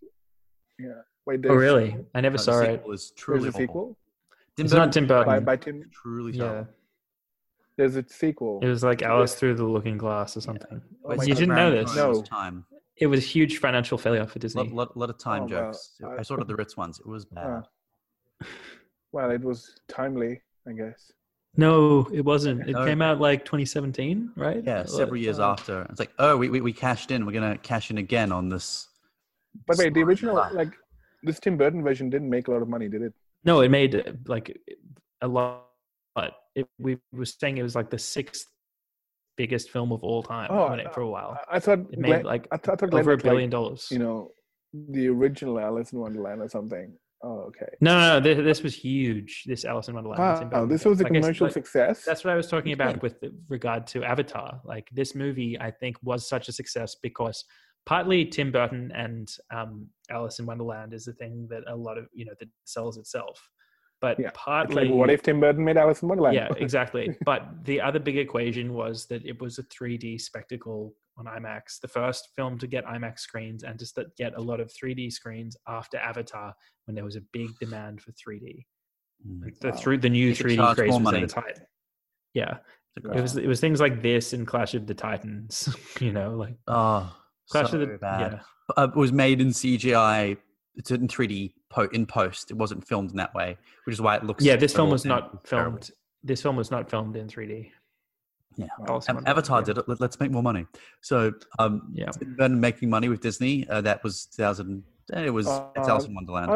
[0.80, 1.02] Yeah.
[1.28, 1.95] Wait, Oh, really?
[2.15, 2.78] I never No, saw the it.
[2.80, 3.98] sequel is There's truly a sequel
[4.57, 5.45] Tim It's not Tim Burton.
[5.45, 5.84] by Tim.
[5.94, 6.44] Truly Yeah.
[6.44, 6.68] terrible.
[7.78, 8.60] There's a sequel.
[8.61, 10.82] It was like Alice through the Looking Glass or something.
[11.06, 11.26] Oh you God.
[11.28, 11.94] didn't know this?
[11.94, 12.23] Cohen's No.
[12.23, 12.65] Time.
[12.98, 14.64] It was a huge financial failure for Disney.
[14.64, 15.95] Lot, lot, lot of time Oh, well, jokes.
[16.03, 16.99] I- I saw it at the Ritz once.
[16.99, 17.64] It was bad.
[18.41, 18.48] Ah.
[19.11, 21.11] Well, it was timely, I guess.
[21.57, 22.61] No, it wasn't.
[22.69, 22.85] It No.
[22.85, 24.63] came out like 2017, right?
[24.63, 25.85] yeah, several years after.
[25.89, 27.25] It's like, oh, we, we, we cashed in.
[27.25, 28.88] We're gonna cash in again on this.
[29.67, 30.73] But wait, the original, like
[31.23, 33.13] this Tim Burton version, didn't make a lot of money, did it?
[33.43, 34.57] No, it made like
[35.21, 35.67] a lot.
[36.15, 38.47] But it, we were saying it was like the sixth
[39.38, 41.38] biggest film of all time Oh, on it for a while.
[41.51, 43.31] I, I thought It made Glenn, like I thought, I thought over a meant, like,
[43.31, 43.88] billion dollars.
[43.91, 44.31] you know,
[44.73, 46.93] the original Alice in Wonderland or something.
[47.23, 47.68] Oh, okay.
[47.81, 49.43] no, no, no, this, this was huge.
[49.45, 50.49] This Alice in Wonderland.
[50.49, 52.03] Burton this was a Like I commercial like, success.
[52.03, 54.60] That's what I was talking about with regard to Avatar.
[54.64, 57.45] Like this movie, I think was such a success because
[57.85, 62.07] partly Tim Burton and um, Alice in Wonderland is the thing that a lot of
[62.14, 63.49] you know that sells itself,
[63.99, 66.35] but Yeah, partly like, what if Tim Burton made Alice in Wonderland?
[66.35, 67.15] yeah, exactly.
[67.26, 71.88] but the other big equation was that it was a 3D spectacle on IMAX, the
[71.88, 75.98] first film to get IMAX screens and to get a lot of 3D screens after
[75.98, 76.53] Avatar
[76.91, 78.65] when there was a big demand for 3D.
[79.26, 79.43] Mm.
[79.45, 79.76] Like the Wow.
[79.77, 81.22] through the new They 3D craze was at money.
[81.22, 81.59] its height.
[82.34, 82.57] Yeah,
[82.97, 85.73] It's it was it was things like this and Clash of the Titans.
[86.01, 87.15] You know, like Oh,
[87.49, 88.33] Clash so of the bad.
[88.33, 88.40] yeah.
[88.77, 90.38] Uh, it was made in CGI.
[90.75, 92.51] It's in 3D po- in post.
[92.51, 94.43] It wasn't filmed in that way, which is why it looks.
[94.43, 95.72] Yeah, this film was and not terrible.
[95.77, 95.91] filmed.
[96.24, 97.72] This film was not filmed in 3D.
[98.57, 98.67] Yeah.
[98.88, 99.66] Alice in Av- Wonderland, Avatar yeah.
[99.66, 99.85] did it.
[99.88, 100.66] Let, us make more money.
[101.01, 102.09] So, um, Yeah.
[102.11, 103.67] Tim Burton making money with Disney.
[103.69, 104.83] Uh, that was 2000.
[105.14, 105.56] eh, It was it's
[105.88, 106.51] Uh, Alice in Wonderland.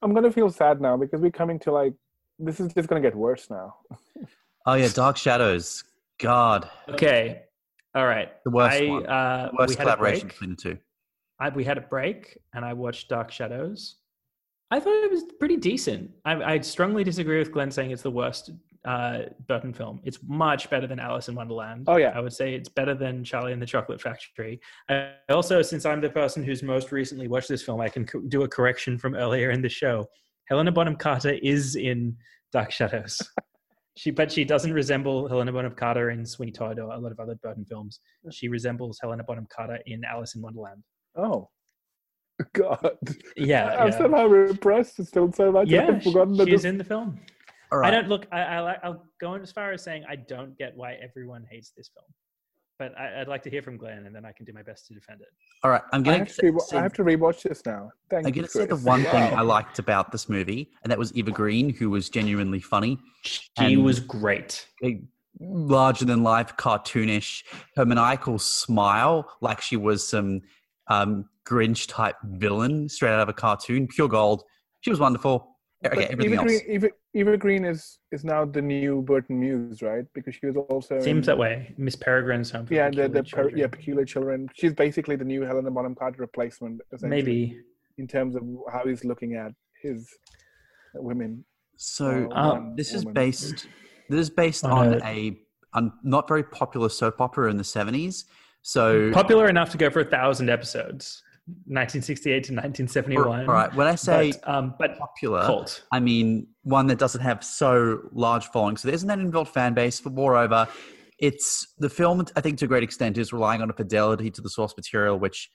[0.00, 1.94] I, I'm gonna feel sad now because we're coming to like
[2.38, 3.74] this is just gonna get worse now.
[4.66, 5.84] oh yeah, Dark Shadows.
[6.20, 7.42] God, Okay,
[7.94, 8.30] all right.
[8.44, 9.06] the worst I one.
[9.06, 10.32] uh, The worst we had a collaboration break.
[10.32, 10.78] between the two.
[11.40, 13.96] I, we had a break and I watched Dark Shadows.
[14.72, 16.10] I thought it was pretty decent.
[16.24, 18.50] I, I strongly disagree with Glenn saying it's the worst
[18.84, 20.00] uh, Burton film.
[20.04, 21.84] It's much better than Alice in Wonderland.
[21.88, 22.12] Oh, yeah.
[22.14, 24.60] I would say it's better than Charlie and the Chocolate Factory.
[24.88, 28.20] I also, since I'm the person who's most recently watched this film, I can co-
[28.20, 30.06] do a correction from earlier in the show.
[30.46, 32.16] Helena Bonham Carter is in
[32.52, 33.20] Dark Shadows.
[33.96, 37.20] she, but she doesn't resemble Helena Bonham Carter in Sweeney Todd or a lot of
[37.20, 38.00] other Burton films.
[38.30, 40.82] She resembles Helena Bonham Carter in Alice in Wonderland.
[41.16, 41.48] Oh,
[42.52, 42.96] God!
[43.36, 43.98] Yeah, I'm yeah.
[43.98, 45.68] somehow repressed still so much.
[45.68, 47.18] yeah, I've forgotten that she's this- in the film.
[47.70, 48.26] All I don't look.
[48.32, 48.78] I, I like.
[48.82, 52.06] I'll go as far as saying I don't get why everyone hates this film,
[52.78, 54.86] but I, I'd like to hear from Glenn, and then I can do my best
[54.86, 55.28] to defend it.
[55.62, 55.82] All right.
[55.92, 57.90] I'm going have, to re- I have to rewatch this now.
[58.10, 58.42] Thank I'm you.
[58.42, 58.84] going to say the Chris.
[58.84, 62.60] one thing I liked about this movie, and that was Eva Green, who was genuinely
[62.60, 62.98] funny.
[63.22, 64.66] She was great.
[64.82, 65.00] a
[65.40, 67.44] larger than life, cartoonish.
[67.76, 70.40] Her maniacal smile, like she was some
[70.88, 74.42] um, Grinch type villain straight out of a cartoon, pure gold.
[74.80, 75.57] She was wonderful.
[75.86, 76.42] Okay, But everything Eva.
[76.44, 80.04] Green, Eva, Eva Green is is now the new Burton Muse, right?
[80.12, 81.72] Because she was also Seems in, that way.
[81.78, 82.66] Miss Peregrine's home.
[82.68, 83.70] yeah, the, the Peculiar per, yeah Children.
[83.70, 84.48] peculiar children.
[84.54, 87.60] She's basically the new Helena Bonham Carter replacement, maybe.
[87.96, 88.42] in terms of
[88.72, 90.08] how he's looking at his
[90.94, 91.44] women.
[91.76, 93.68] So or Um, one this is based.
[94.08, 95.38] This is based On on a-
[95.76, 98.24] a, not very popular soap opera in the seventies.
[98.62, 101.22] So Popular enough to go for a thousand episodes,
[101.66, 103.46] 1968 to 1971.
[103.46, 105.84] right, when I say but, um, but popular, cult.
[105.92, 108.76] I mean one that doesn't have so large following.
[108.76, 110.00] So there isn't that inbuilt fan base.
[110.00, 110.68] But moreover,
[111.18, 112.24] it's the film.
[112.36, 115.18] I think to a great extent is relying on a fidelity to the source material,
[115.18, 115.50] which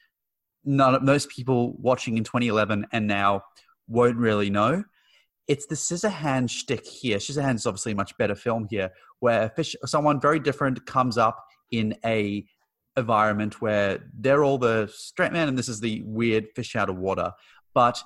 [0.66, 3.42] none of most people watching in 2011 and now
[3.88, 4.84] won't really know.
[5.48, 7.18] It's the Scissorhands shtick here.
[7.18, 11.44] Scissorhands is obviously a much better film here, where fish, someone very different comes up
[11.72, 12.46] in a
[12.96, 16.98] environment where they're all the straight man and this is the weird fish out of
[16.98, 17.32] water.
[17.74, 18.02] But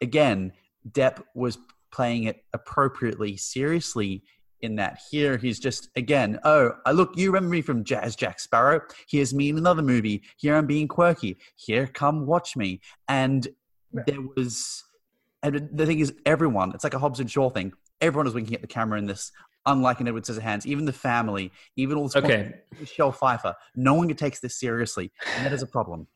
[0.00, 0.52] again,
[0.90, 1.58] Depp was
[1.90, 4.22] playing it appropriately, seriously.
[4.60, 6.40] In that, here he's just again.
[6.42, 7.16] Oh, I look.
[7.16, 8.80] You remember me from Jazz Jack Sparrow.
[9.08, 10.24] Here's me in another movie.
[10.36, 11.38] Here I'm being quirky.
[11.54, 12.80] Here, come watch me.
[13.06, 13.46] And
[13.92, 14.82] there was,
[15.44, 16.72] and the thing is, everyone.
[16.74, 17.72] It's like a Hobbs and Shaw thing.
[18.00, 19.30] Everyone is winking at the camera in this.
[19.66, 22.54] Unlike in Edward Scissorhands, even the family, even all the Okay.
[22.80, 26.06] Michelle Pfeiffer, no one takes this seriously, and that is a problem.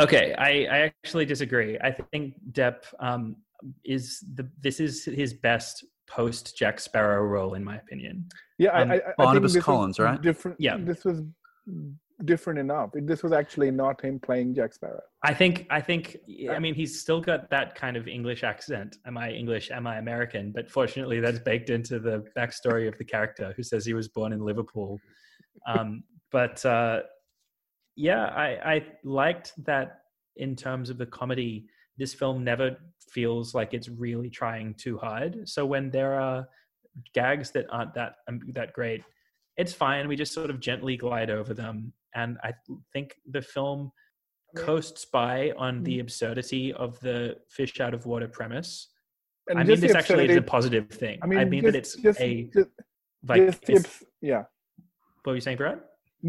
[0.00, 1.78] Okay, I, I actually disagree.
[1.78, 3.36] I think Depp um,
[3.84, 8.28] is the this is his best post Jack Sparrow role, in my opinion.
[8.58, 10.20] Yeah, I, Um, I, I think Barnabas this was Collins, right?
[10.20, 10.60] Different.
[10.60, 10.76] Yeah.
[10.78, 11.22] this was
[12.24, 12.90] different enough.
[12.94, 15.00] This was actually not him playing Jack Sparrow.
[15.22, 16.16] I think I think
[16.50, 18.96] I mean he's still got that kind of English accent.
[19.06, 19.70] Am I English?
[19.70, 20.52] Am I American?
[20.52, 24.32] But fortunately, that's baked into the backstory of the character who says he was born
[24.32, 25.00] in Liverpool.
[25.66, 27.00] Um, but uh,
[27.96, 30.00] yeah, I, I liked that
[30.36, 31.66] in terms of the comedy.
[31.96, 32.76] This film never
[33.10, 35.48] feels like it's really trying too hard.
[35.48, 36.48] So when there are
[37.14, 39.04] gags that aren't that um, that great,
[39.56, 40.08] it's fine.
[40.08, 42.52] We just sort of gently glide over them, and I
[42.92, 43.92] think the film
[44.56, 46.02] coasts by on the hmm.
[46.02, 48.88] absurdity of the fish out of water premise.
[49.48, 51.18] And I mean, this actually is a positive thing.
[51.22, 52.68] I mean, I that just, it's just, a just,
[53.26, 53.42] like.
[53.42, 54.44] it's- abs- yeah,
[55.22, 55.80] what were you saying, Brad?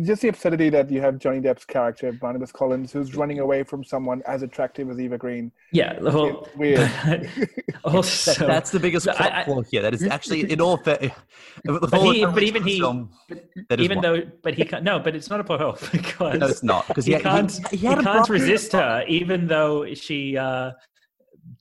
[0.04, 3.84] Just the absurdity that you have Johnny Depp's character Barnabas Collins, who's running away from
[3.84, 5.52] someone as attractive as Eva Green.
[5.72, 7.30] Yeah, the whole, It's weird.
[7.86, 9.82] That, that's the biggest I- plot I- flaw here.
[9.84, 10.98] That is actually in all fair.
[11.64, 14.02] but, he, but even he, but that is even one.
[14.02, 14.84] though, but he can't.
[14.84, 17.52] No, but it's not a plot hole because no, it's not because he, he, can't.
[17.70, 20.72] He, He, had a can't resist her, even though she uh,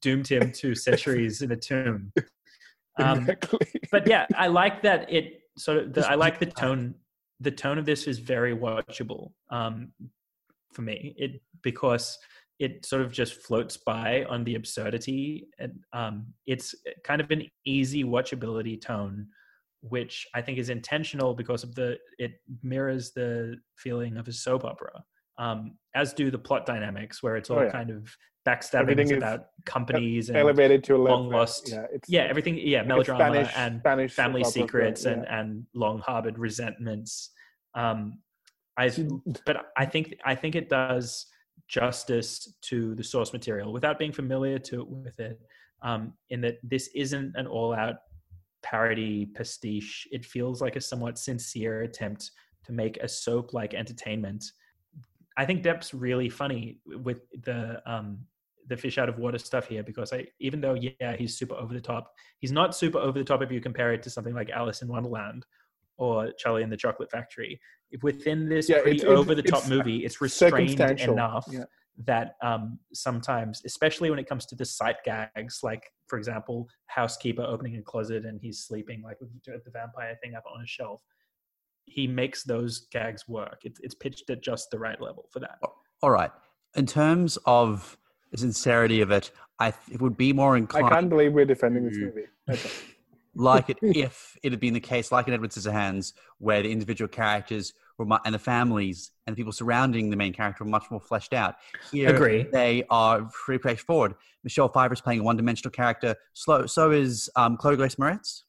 [0.01, 2.13] doomed him to centuries in a tomb.
[2.97, 3.67] Um, exactly.
[3.91, 5.93] but yeah, I like that it sort of.
[5.93, 6.57] The, I like the weird.
[6.57, 6.95] tone.
[7.41, 9.93] The tone of this is very watchable um,
[10.73, 11.15] for me.
[11.19, 12.19] It because
[12.59, 17.45] it sort of just floats by on the absurdity, and um, it's kind of an
[17.65, 19.27] easy watchability tone,
[19.81, 24.65] which I think is intentional because of the it mirrors the feeling of a soap
[24.65, 25.05] opera,
[25.39, 27.73] um, as do the plot dynamics, where it's all Oh, yeah.
[27.73, 28.17] kind of
[28.47, 32.59] backstabbing Everything is about companies and Elevated to a long lost- Yeah, it's yeah, everything.
[32.59, 35.13] Yeah, melodrama Spanish, and Spanish family secrets yeah.
[35.13, 37.31] and and long harbored resentments.
[37.75, 38.19] Um,
[38.77, 38.91] I
[39.47, 41.27] but I think I think it does
[41.69, 45.41] justice to the source material without being familiar to with it.
[45.83, 47.97] Um, in that this isn't an all out
[48.63, 50.09] parody pastiche.
[50.11, 52.31] It feels like a somewhat sincere attempt
[52.65, 54.45] to make a soap like entertainment.
[55.37, 58.21] I think Depp's really funny with the um,
[58.69, 61.75] the fish out of water stuff here because I even though yeah he's super over
[61.75, 64.51] the top, he's not super over the top if you compare it to something like
[64.51, 65.45] Alice in Wonderland
[65.97, 67.61] or Charlie and the Chocolate Factory.
[67.91, 71.65] If within this Yeah, pretty it's- it's- over the top movie, it's restrained enough yeah.
[72.05, 77.43] that um, sometimes, especially when it comes to the sight gags, like for example, housekeeper
[77.43, 79.29] opening a closet and he's sleeping, like the
[79.65, 81.01] the vampire thing up on a shelf.
[81.87, 83.61] He makes those gags work.
[83.65, 85.59] It's it's pitched at just the right level for that.
[86.03, 86.31] All right.
[86.77, 87.97] In terms of
[88.35, 89.31] the sincerity of it,
[89.61, 92.25] I th- it would be more I can't believe we're defending this movie.
[92.49, 92.65] That's
[93.39, 93.45] all.
[93.45, 97.09] like it if it had been the case, like in Edward Scissorhands, where the individual
[97.09, 100.91] characters were mu- and the families and the people surrounding the main character were much
[100.91, 101.55] more fleshed out.
[101.93, 102.43] Here, Agree.
[102.53, 104.15] they are pretty straightforward.
[104.43, 106.17] Michelle Pfeiffer is playing a one-dimensional character.
[106.33, 108.43] Slow, so is um, Chloe Grace Moretz.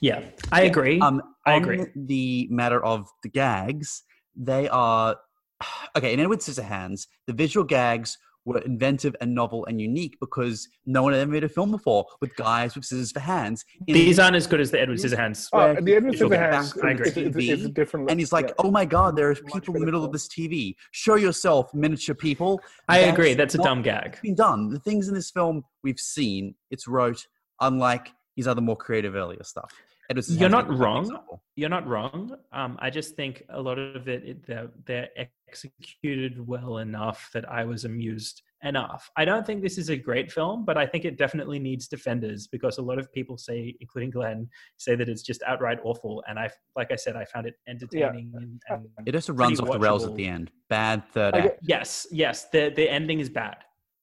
[0.00, 0.22] Yeah,
[0.52, 1.00] I agree.
[1.00, 1.86] Um, I agree.
[1.96, 4.02] The matter of the gags,
[4.36, 5.16] they are
[5.96, 6.12] okay.
[6.12, 11.12] In Edward Scissorhands, the visual gags were inventive and novel and unique because no one
[11.12, 13.64] had ever made a film before with guys with scissors for hands.
[13.86, 15.48] In- These aren't as good as the Edward Scissorhands.
[15.52, 17.08] Oh, where the Edward Scissorhands back I agree.
[17.08, 18.10] is, is, TV, a different.
[18.10, 18.54] and he's like, yeah.
[18.58, 20.74] "Oh my God, there are people in the better middle of this TV.
[20.92, 23.34] Show yourself, miniature people." I agree.
[23.34, 24.18] That's That's a dumb gag.
[24.22, 24.68] been done.
[24.70, 27.26] The things in this film we've seen, it's wrote,
[27.60, 29.72] unlike his other more creative earlier stuff.
[30.10, 31.02] Edward You're not is a perfect wrong.
[31.04, 31.42] example.
[31.56, 32.36] You're not wrong.
[32.52, 35.08] Um, I just think a lot of it, it they're, they're
[35.48, 39.10] executed well enough that I was amused enough.
[39.16, 42.46] I don't think this is a great film, but I think it definitely needs defenders
[42.46, 46.22] because a lot of people say, including Glenn, say that it's just outright awful.
[46.28, 48.32] And I, like I said, I found it entertaining.
[48.34, 50.50] And, and It just runs off pretty the rails at the end.
[50.68, 51.44] Bad third act.
[51.44, 53.56] get- yes, yes, the the ending is bad.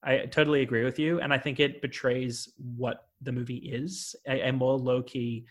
[0.03, 4.15] I totally agree with you, and I think it betrays what the movie is.
[4.27, 5.45] A, a more low key,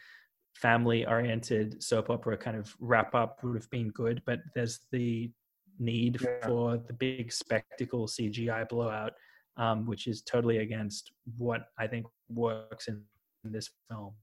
[0.55, 5.31] family oriented soap opera kind of wrap up would have been good, but there's the
[5.79, 6.47] need Yeah.
[6.47, 9.13] for the big spectacle CGI blowout,
[9.57, 13.03] um, which is totally against what I think works in,
[13.45, 14.15] in this film.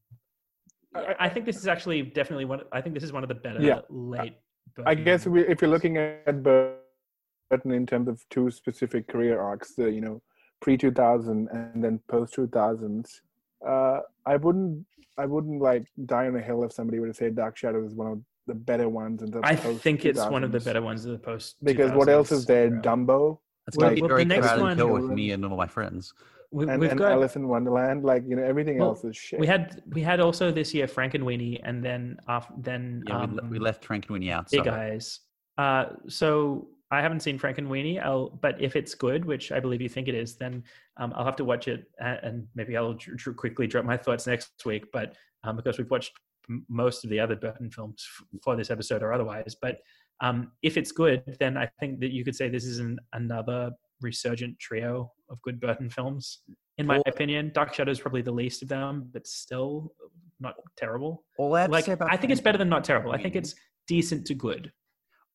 [0.94, 2.62] I- I think this is actually definitely one.
[2.72, 3.82] I think this is one of the better Yeah.
[3.90, 4.38] late
[4.86, 9.74] I guess we, if you're looking at Burton in terms of two specific career arcs,
[9.76, 10.22] the you know
[10.60, 13.22] pre 2000 and then post 2000s,
[13.66, 14.86] uh, I wouldn't
[15.18, 17.94] I wouldn't like die on a hill if somebody were to say Dark Shadow is
[17.94, 20.82] one of the better ones in the I post think it's one of the better
[20.82, 21.56] ones of the post.
[21.64, 22.68] because what else is there?
[22.68, 22.82] era.
[22.82, 25.32] Dumbo That's Well, going to well, be very the next crowded one- hill with me
[25.32, 26.14] and all my friends.
[26.50, 29.18] We, and, we've and got Alice in Wonderland, like you know everything Well, else is
[29.18, 29.38] shit.
[29.38, 33.42] we had we had also this year Frankenweenie, and then after then Yeah, um, we,
[33.42, 34.50] le- we left Frankenweenie out.
[34.50, 35.20] Big so- Eyes.
[35.58, 39.90] Uh, so I haven't seen Frankenweenie, I'll, but if it's good, which I believe you
[39.90, 40.64] think it is, then
[40.98, 42.98] um, I'll have to watch it, and, and maybe I'll
[43.36, 44.86] quickly drop my thoughts next week.
[44.94, 46.14] But um, because we've watched
[46.50, 49.80] m- most of the other Burton films f- for this episode or otherwise, but
[50.22, 53.72] um, if it's good, then I think that you could say this is an, another
[54.02, 56.40] resurgent trio of good Burton films.
[56.78, 59.92] In my opinion, Dark Shadow is probably the least of them, but still
[60.40, 61.24] not terrible.
[61.38, 63.12] All I Like I think it's better than not terrible.
[63.12, 63.56] I think it's
[63.88, 64.72] decent to good.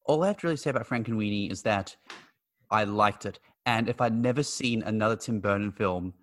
[0.04, 1.94] All I have to really say about Frankenweenie is that
[2.70, 3.38] I liked it.
[3.66, 6.14] And if I'd never seen another Tim Burton film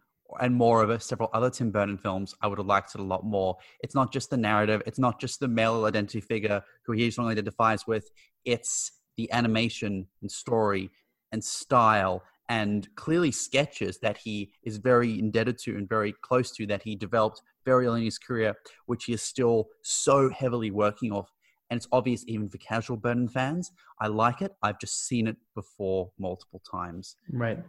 [0.41, 3.56] and moreover several other Tim Burton films, I would have liked it a lot more.
[3.82, 7.32] It's not just the narrative, it's not just the male identity figure who he strongly
[7.32, 8.09] identifies with,
[8.43, 10.90] it's the animation and story
[11.32, 16.66] and style and clearly sketches that he is very indebted to and very close to
[16.66, 18.56] that he developed very early in his career,
[18.88, 21.30] which he is still so heavily working off
[21.69, 23.72] and it's obvious even for casual Burton fans.
[24.01, 24.53] I like it.
[24.64, 27.15] I've just seen it before multiple times.
[27.31, 27.59] Right.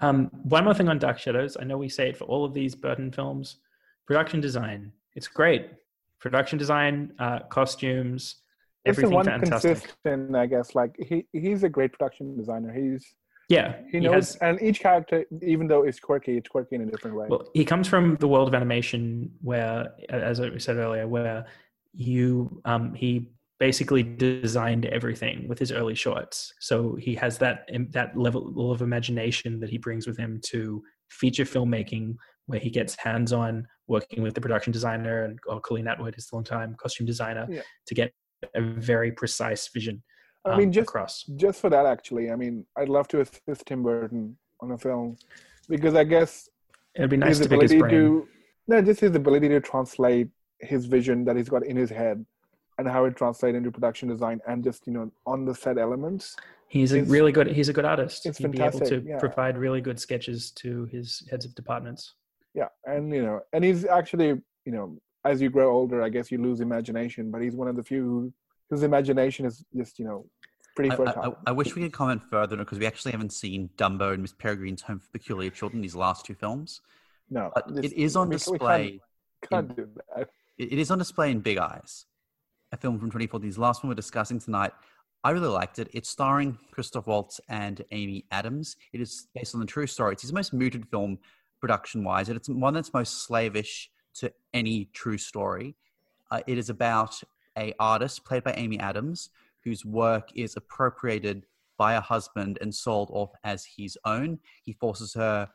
[0.00, 1.56] Um, one more thing on Dark Shadows.
[1.58, 3.58] I know we say it for all of these Burton films.
[4.06, 4.92] Production design.
[5.14, 5.70] It's great.
[6.20, 8.36] Production design, uh, costumes,
[8.84, 9.76] it's the everything one fantastic.
[9.76, 10.74] consistent, I guess.
[10.74, 12.72] Like he he's a great production designer.
[12.72, 13.14] He's
[13.48, 13.76] Yeah.
[13.90, 16.86] he he knows, has- and each character, even though it's quirky, it's quirky in a
[16.86, 17.26] different way.
[17.28, 21.46] Well, he comes from the world of animation, where, as I said earlier, where
[21.94, 23.30] you um, he
[23.68, 26.52] basically designed everything with his early shorts.
[26.60, 27.58] So he has that
[27.98, 30.82] that level of imagination that he brings with him to
[31.20, 32.06] feature filmmaking,
[32.44, 33.52] where he gets hands on
[33.94, 37.46] working with the production designer and or Colleen Atwood is the long time costume designer
[37.48, 37.62] Yeah.
[37.88, 38.12] to get
[38.54, 39.96] a very precise vision.
[40.44, 41.14] I um, mean, just across.
[41.44, 45.16] just for that, actually, I mean, I'd love to assist Tim Burton on a film
[45.74, 46.50] because I guess
[46.96, 47.94] It'd be nice his to pick his ability brain.
[47.94, 48.28] to
[48.68, 50.28] no, just his ability to translate
[50.60, 52.18] his vision that he's got in his head
[52.78, 56.36] and how it translates into production design and just you know on the set elements.
[56.68, 57.46] He's a really good.
[57.48, 58.26] He's a good artist.
[58.26, 59.18] it's He'd be able to yeah.
[59.18, 62.14] provide really good sketches to his heads of departments.
[62.54, 64.28] Yeah, and you know, and he's actually
[64.64, 67.76] you know, as you grow older, I guess you lose imagination, but he's one of
[67.76, 68.32] the few who,
[68.70, 70.26] whose imagination is just you know
[70.74, 71.38] pretty I, I, fertile.
[71.46, 74.32] I- I wish we could comment further because we actually haven't seen Dumbo and Miss
[74.32, 76.80] Peregrine's Home for Peculiar Children, these last two films.
[77.30, 79.00] no, But this- it is on we- we can't- display.
[79.48, 80.30] Can't, do that.
[80.58, 82.06] It it is on display in Big Eyes,
[82.74, 83.48] a film from 2014.
[83.48, 84.72] This last one we're discussing tonight.
[85.22, 85.88] I really liked it.
[85.94, 88.76] It's starring Christoph Waltz and Amy Adams.
[88.92, 90.12] It is based on the true story.
[90.12, 91.18] It's his most mooted film
[91.60, 92.28] production wise.
[92.28, 95.76] And it's one that's most slavish to any true story.
[96.30, 97.22] Uh, it is about
[97.56, 99.30] a artist played by Amy Adams
[99.62, 101.46] whose work is appropriated
[101.78, 104.38] by a husband and sold off as his own.
[104.64, 105.48] He forces her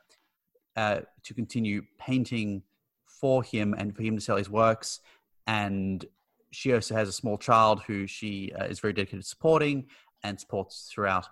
[0.74, 2.62] uh, to continue painting
[3.04, 5.00] for him and for him to sell his works.
[5.46, 6.04] And
[6.50, 9.86] she also has a small child who she uh, is very dedicated to supporting
[10.22, 11.26] and supports throughout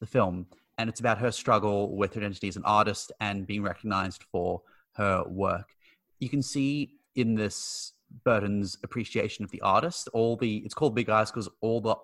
[0.00, 0.46] the film.
[0.76, 4.62] And it's about her struggle with her identity as an artist and being recognized for
[4.92, 5.74] her work.
[6.20, 10.08] You can see in this Burton's appreciation of the artist.
[10.12, 11.96] All the it's called Big Eyes because all the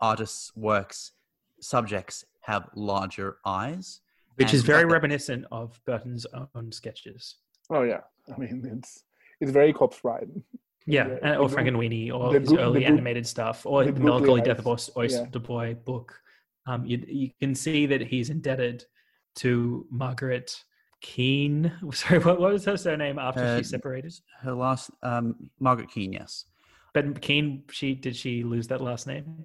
[0.00, 1.12] artist's works
[1.60, 4.00] subjects have larger eyes.
[4.36, 7.36] which is very like reminiscent of Burton's own sketches.
[7.70, 8.00] Oh yeah,
[8.32, 9.04] I mean it's
[9.40, 10.30] it's very corpse bride.
[10.86, 13.84] Yeah, Yeah, and- or the- Frankenweenie, or the his goo- early goo- animated stuff, or
[13.84, 15.38] the the, Melancholy Death of eyes, Oyster, Oyster yeah.
[15.40, 16.20] Boy book.
[16.66, 18.84] Um, you, you can see that he's indebted
[19.36, 20.62] to Margaret
[21.00, 21.72] Keane.
[21.92, 24.14] Sorry, what, what was her surname after Uh, she separated?
[24.40, 26.44] Her last, um, Margaret Keane, yes.
[26.94, 29.44] But Keane, she did she lose that last name?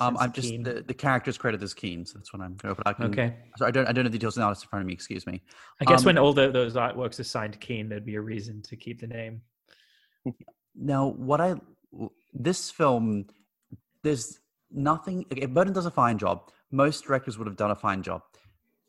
[0.00, 2.74] Um, I'm just Keane- the, the character's credited as Keane, so that's what I'm going.
[2.76, 3.34] But I can, okay.
[3.56, 4.92] So I don't I don't know the details of the artist in front of me.
[4.92, 5.42] Excuse me.
[5.80, 8.20] I guess Um, when all the, those artworks are signed to Keane, there'd be a
[8.20, 9.40] reason to keep the name.
[10.80, 11.54] Now, what I
[12.32, 13.26] this film,
[14.02, 14.38] there's
[14.70, 15.24] nothing.
[15.32, 16.50] Okay, Burton does a fine job.
[16.70, 18.22] Most directors would have done a fine job,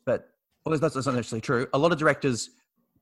[0.04, 0.28] but
[0.64, 1.66] well, that's, that's not necessarily true.
[1.72, 2.50] A lot of directors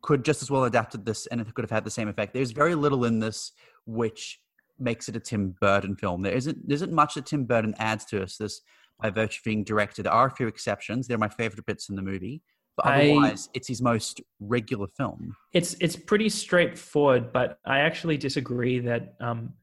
[0.00, 2.32] could just as well adapted this, and it could have had the same effect.
[2.32, 3.52] There's very little in this
[3.86, 4.40] which
[4.78, 6.22] makes it a Tim Burton film.
[6.22, 8.36] There isn't there isn't much that Tim Burton adds to us.
[8.36, 8.60] This
[9.00, 10.04] by virtue of being directed.
[10.04, 11.06] There are a few exceptions.
[11.06, 12.42] They're my favorite bits in the movie,
[12.78, 15.36] but I- otherwise, it's his most regular film.
[15.52, 19.54] It's it's pretty straightforward, but I actually disagree that um,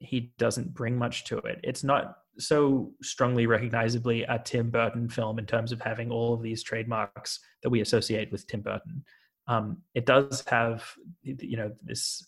[0.00, 1.60] he doesn't bring much to it.
[1.64, 6.42] It's not so strongly recognizably a Tim Burton film in terms of having all of
[6.42, 9.02] these trademarks that we associate with Tim Burton.
[9.46, 10.84] Um, it does have,
[11.22, 12.24] you know, this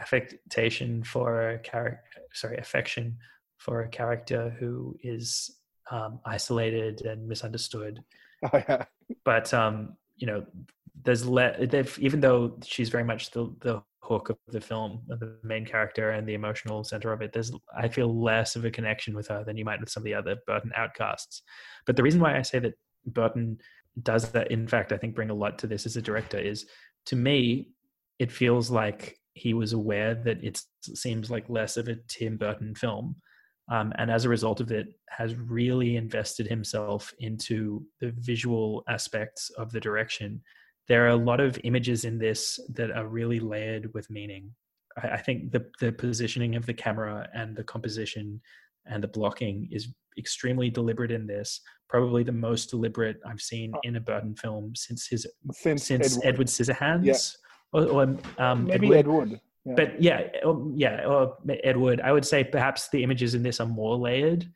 [0.00, 3.18] affectation for a character, sorry, affection
[3.58, 5.50] for a character who is
[5.90, 8.02] um, isolated and misunderstood.
[8.52, 8.84] Oh, yeah.
[9.24, 10.46] But um, you know,
[11.02, 11.26] there's
[11.98, 16.26] even though she's very much the the hook of the film, the main character and
[16.26, 17.32] the emotional center of it.
[17.32, 20.04] There's I feel less of a connection with her than you might with some of
[20.04, 21.42] the other Burton outcasts.
[21.86, 22.74] But the reason why I say that
[23.06, 23.58] Burton
[24.02, 26.66] does that, in fact, I think bring a lot to this as a director is
[27.06, 27.68] to me,
[28.18, 32.74] it feels like he was aware that it seems like less of a Tim Burton
[32.74, 33.16] film.
[33.70, 39.50] Um, and as a result of it, has really invested himself into the visual aspects
[39.50, 40.42] of the direction
[40.90, 44.50] there are a lot of images in this that are really layered with meaning.
[45.00, 48.40] I, I think the the positioning of the camera and the composition
[48.86, 51.60] and the blocking is extremely deliberate in this.
[51.88, 56.26] Probably the most deliberate I've seen in a Burton film since his Since, since Edward.
[56.26, 57.04] Edward Scissorhands.
[57.04, 57.18] Yeah.
[57.72, 59.40] Or, or um, Maybe Ed Ed Wood.
[59.64, 59.74] Yeah.
[59.76, 62.00] but yeah, um, yeah, or Edward.
[62.00, 64.46] I would say perhaps the images in this are more layered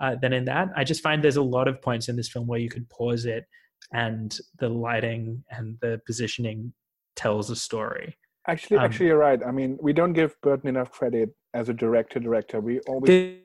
[0.00, 0.68] uh, than in that.
[0.76, 3.24] I just find there's a lot of points in this film where you could pause
[3.24, 3.44] it,
[3.92, 6.72] and the lighting and the positioning
[7.16, 8.16] tells a story.
[8.46, 9.40] Actually, Um, actually, you're right.
[9.44, 12.20] I mean, we don't give Burton enough credit as a director.
[12.20, 13.38] Director, we always This,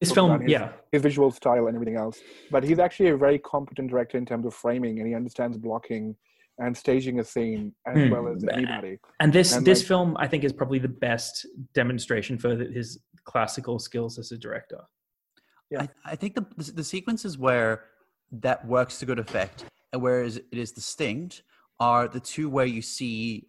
[0.00, 2.20] this film, his, yeah, his visual style and everything else.
[2.50, 6.16] But he's actually a very competent director in terms of framing, and he understands blocking
[6.60, 8.10] and staging a scene as Hmm.
[8.10, 8.98] well as anybody.
[9.18, 12.66] and this And, this like- film I think is probably the best demonstration for the-
[12.70, 14.82] his classical skills as a director.
[15.70, 15.82] Yeah.
[15.82, 17.84] I, I think the, the the sequences where
[18.32, 21.42] that works to good effect and whereas it is distinct
[21.80, 23.48] are the two where you see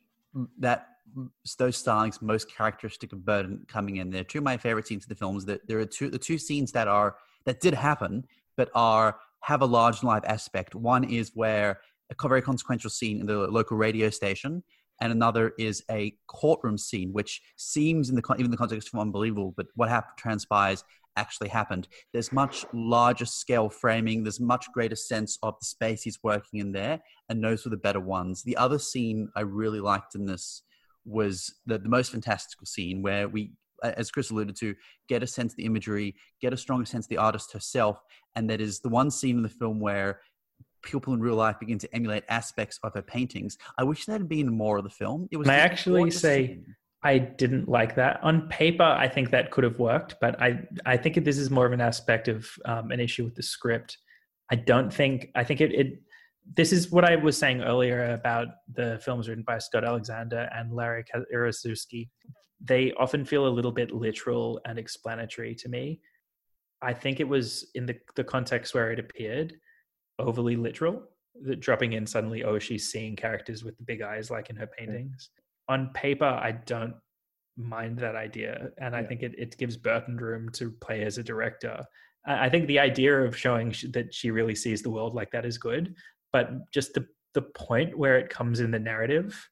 [0.59, 0.87] that
[1.57, 4.09] those stylings most characteristic of Burton coming in.
[4.11, 5.45] They're two of my favorite scenes in the films.
[5.45, 8.25] That there are two the two scenes that are that did happen
[8.55, 10.75] but are have a large live aspect.
[10.75, 11.81] One is where
[12.11, 14.63] a very consequential scene in the local radio station,
[15.01, 19.53] and another is a courtroom scene, which seems in the even the context of unbelievable,
[19.57, 20.83] but what happened transpires
[21.17, 21.87] actually happened.
[22.13, 24.23] There's much larger scale framing.
[24.23, 27.77] There's much greater sense of the space he's working in there, and those were the
[27.77, 28.43] better ones.
[28.43, 30.63] The other scene I really liked in this
[31.05, 33.51] was the, the most fantastical scene where we,
[33.83, 34.75] as Chris alluded to,
[35.09, 37.99] get a sense of the imagery, get a stronger sense of the artist herself,
[38.35, 40.21] and that is the one scene in the film where
[40.81, 43.57] people in real life begin to emulate aspects of her paintings.
[43.77, 45.27] I wish there had been more of the film.
[45.31, 45.47] It was.
[45.47, 46.75] I actually say- scene.
[47.03, 48.83] I didn't like that on paper.
[48.83, 51.81] I think that could have worked, but I I think this is more of an
[51.81, 53.97] aspect of um, an issue with the script.
[54.51, 56.01] I don't think I think it, it.
[56.55, 60.73] This is what I was saying earlier about the films written by Scott Alexander and
[60.73, 61.03] Larry
[61.33, 62.09] Karaszewski.
[62.63, 66.01] They often feel a little bit literal and explanatory to me.
[66.83, 69.53] I think it was in the the context where it appeared
[70.21, 71.03] overly literal.
[71.43, 74.67] That dropping in suddenly, oh, she's seeing characters with the big eyes like in her
[74.67, 75.29] paintings
[75.69, 76.95] on paper, I don't
[77.57, 79.07] mind that idea, and I Yeah.
[79.07, 81.83] think it, it gives Burton room to play as a director.
[82.25, 85.31] I I think the idea of showing sh- that she really sees the world like
[85.31, 85.95] that is good,
[86.33, 89.49] but just the the point where it comes in the narrative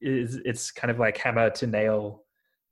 [0.00, 2.24] is it's kind of like hammer to nail.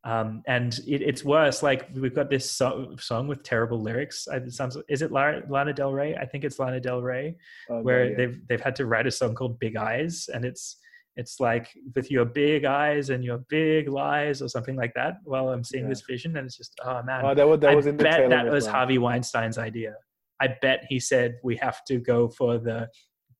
[0.04, 1.62] Um, and it, it's worse.
[1.62, 4.28] Like we've got this so- song with terrible lyrics.
[4.28, 4.76] I- It sounds.
[4.88, 6.14] Is it Lara, Lana Del Rey?
[6.14, 7.36] I think it's Lana Del Rey
[7.70, 8.16] Uh, where yeah.
[8.16, 10.76] they've they've had to write a song called Big Eyes, and it's
[11.16, 15.14] it's like with your big eyes and your big lies or something like that.
[15.24, 15.90] While I'm seeing Yeah.
[15.90, 18.04] this vision, and it's just oh man, Oh, that was that I was in the
[18.04, 18.74] bet that was well.
[18.74, 19.94] Harvey Weinstein's idea.
[20.40, 22.90] I bet he said we have to go for the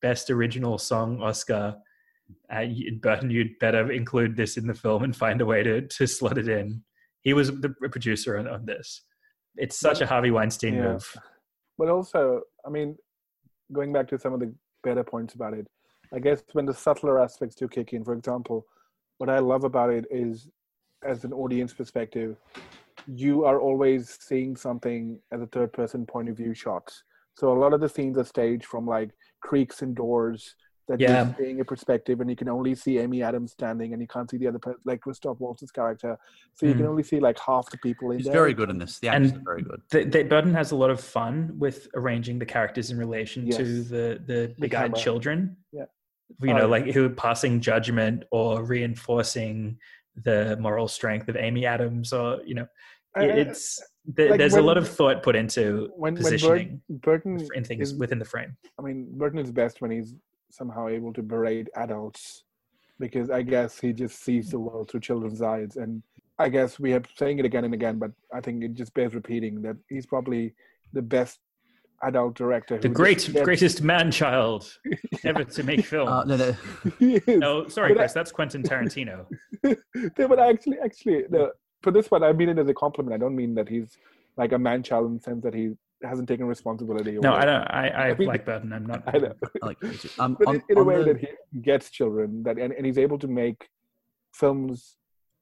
[0.00, 1.76] best original song Oscar.
[2.54, 5.82] Uh, you- Burton, you'd better include this in the film and find a way to
[5.82, 6.82] to slot it in.
[7.22, 9.02] He was the producer on, on this.
[9.56, 10.92] It's such a Harvey Weinstein Yeah.
[10.92, 11.16] move.
[11.78, 12.96] But also, I mean,
[13.72, 15.66] going back to some of the better points about it,
[16.12, 18.66] I guess when the subtler aspects do kick in, for example,
[19.18, 20.48] what I love about it is,
[21.04, 22.36] as an audience perspective,
[23.06, 27.02] you are always seeing something as a third person point of view shots.
[27.36, 30.54] So a lot of the scenes are staged from like creaks and doors
[30.88, 31.24] that Yeah.
[31.26, 34.30] you're seeing a perspective and you can only see Amy Adams standing and you can't
[34.30, 36.18] see the other per- like Christoph Waltz's character.
[36.54, 36.88] So you can Mm.
[36.90, 38.34] only see like half the people in He's there.
[38.34, 38.98] very good in this.
[38.98, 39.80] The actors And are very good.
[39.90, 43.64] the, the, Burton has a lot of fun with arranging the characters in relation to
[43.64, 43.88] Yes.
[43.88, 44.98] the the big-eyed camera.
[44.98, 45.56] children.
[45.72, 45.86] Yeah.
[46.40, 46.64] you Oh, know, yeah.
[46.64, 49.78] like who are passing judgment or reinforcing
[50.22, 52.66] the moral strength of Amy Adams, or you know,
[53.14, 53.84] I- I- it's uh,
[54.16, 57.92] th- like there's a lot of thought put into when, when positioning Burton in things
[57.92, 58.56] is within the frame.
[58.78, 60.14] I mean, Burton is best when he's
[60.54, 62.44] somehow able to berate adults
[63.00, 65.76] because I guess he just sees the world through children's eyes.
[65.76, 66.02] And
[66.38, 69.14] I guess we have saying it again and again, but I think it just bears
[69.14, 70.54] repeating that he's probably
[70.92, 71.40] the best
[72.02, 72.78] adult director.
[72.78, 74.78] The great, gets- greatest man child
[75.24, 76.08] ever to make film.
[76.08, 77.20] Uh, no, no.
[77.26, 79.26] No, sorry, but I- Chris, that's Quentin Tarantino.
[79.64, 81.50] no, but actually, actually, no,
[81.82, 83.14] for this one, I mean it as a compliment.
[83.14, 83.96] I don't mean that he's
[84.36, 85.72] like a man child in the sense that he
[86.04, 87.16] hasn't taken responsibility.
[87.16, 87.62] or No, I don't.
[87.62, 88.72] I, I I mean- like Burton.
[88.72, 89.02] I'm not.
[89.14, 89.32] I know.
[89.62, 89.92] I like you.
[90.18, 92.84] Um, but on- in, in a way the- that he gets children that and, and
[92.86, 93.68] he's able to make
[94.34, 94.96] films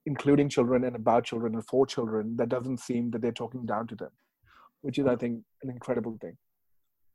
[0.07, 3.87] including children and about children and for children that doesn't seem that they're talking down
[3.87, 4.11] to them
[4.81, 6.37] which is i think an incredible thing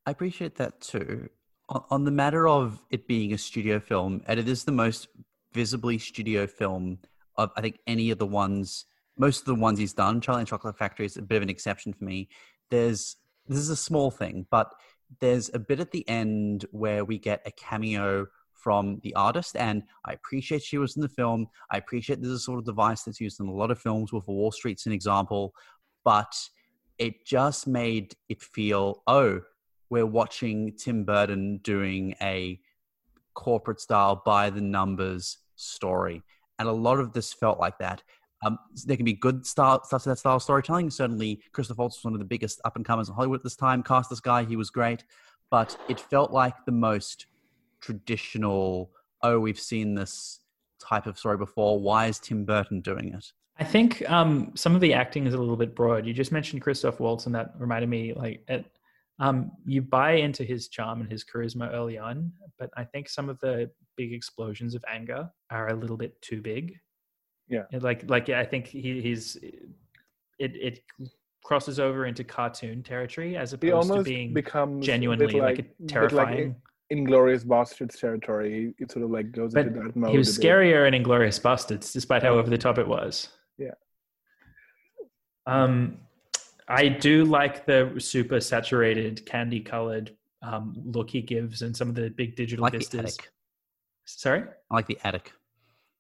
[0.06, 1.28] I appreciate that too.
[1.68, 5.10] On, on the matter of it being a studio film, and it is the most
[5.54, 7.00] visibly studio film
[7.36, 8.86] of I think any of the ones,
[9.18, 10.22] most of the ones he's done.
[10.22, 12.30] Charlie and Chocolate Factory is a bit of an exception for me.
[12.72, 13.18] There's
[13.48, 14.74] this is a small thing, but
[15.20, 19.84] there's a bit at the end where we get a cameo from the artist, and
[20.06, 21.48] I appreciate she was in the film.
[21.72, 24.12] I appreciate this is a sort of device that's used in a lot of films.
[24.12, 25.54] With Wall Street's an example,
[26.04, 26.34] but
[26.98, 29.42] it just made it feel oh
[29.90, 32.60] we're watching Tim Burton doing a
[33.34, 36.24] corporate style by the numbers story.
[36.60, 38.04] And a lot of this felt like that.
[38.46, 40.90] Um, there can be good style, stuff to that style of storytelling.
[40.90, 43.56] Certainly, Christopher Waltz was one of the biggest up and comers in Hollywood at this
[43.56, 43.84] time.
[43.84, 45.04] Cast this guy, he was great.
[45.50, 47.28] But it felt like the most
[47.82, 48.92] traditional,
[49.24, 50.42] oh, we've seen this
[50.80, 51.80] type of story before.
[51.80, 53.32] Why is Tim Burton doing it?
[53.60, 56.06] I think um, some of the acting is a little bit broad.
[56.06, 58.66] You just mentioned Christoph Waltz, and that reminded me like it,
[59.20, 63.30] um, you buy into his charm and his charisma early on, but I think some
[63.30, 66.78] of the big explosions of anger are a little bit too big.
[67.50, 67.64] Yeah.
[67.72, 69.36] Like like yeah, I think he, he's
[70.40, 70.80] it it
[71.44, 75.88] crosses over into cartoon territory as opposed to being becomes genuinely bit like, bit a
[75.88, 76.56] terrifying.
[76.92, 80.88] Inglourious Basterds territory it sort of like goes but into that mode he was scarier
[80.88, 83.30] in Inglourious Basterds, despite how over the top it was.
[83.58, 83.72] Yeah.
[85.46, 85.98] Um,
[86.70, 91.96] I do like the super saturated, candy colored um, look he gives, and some of
[91.96, 93.00] the big digital like the vistas.
[93.00, 93.32] attic.
[94.06, 95.32] Sorry, I like the attic.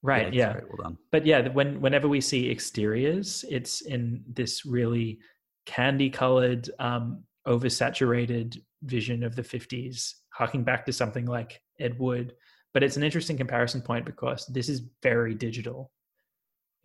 [0.03, 0.33] Right?
[0.33, 0.97] Yeah, Very well done.
[1.11, 5.19] but yeah, when whenever we see exteriors, it's in this really
[5.65, 12.35] candy colored, um, oversaturated vision of the '50s, harking back to something like Ed Wood.
[12.73, 15.91] But it's an interesting comparison point because this is very digital.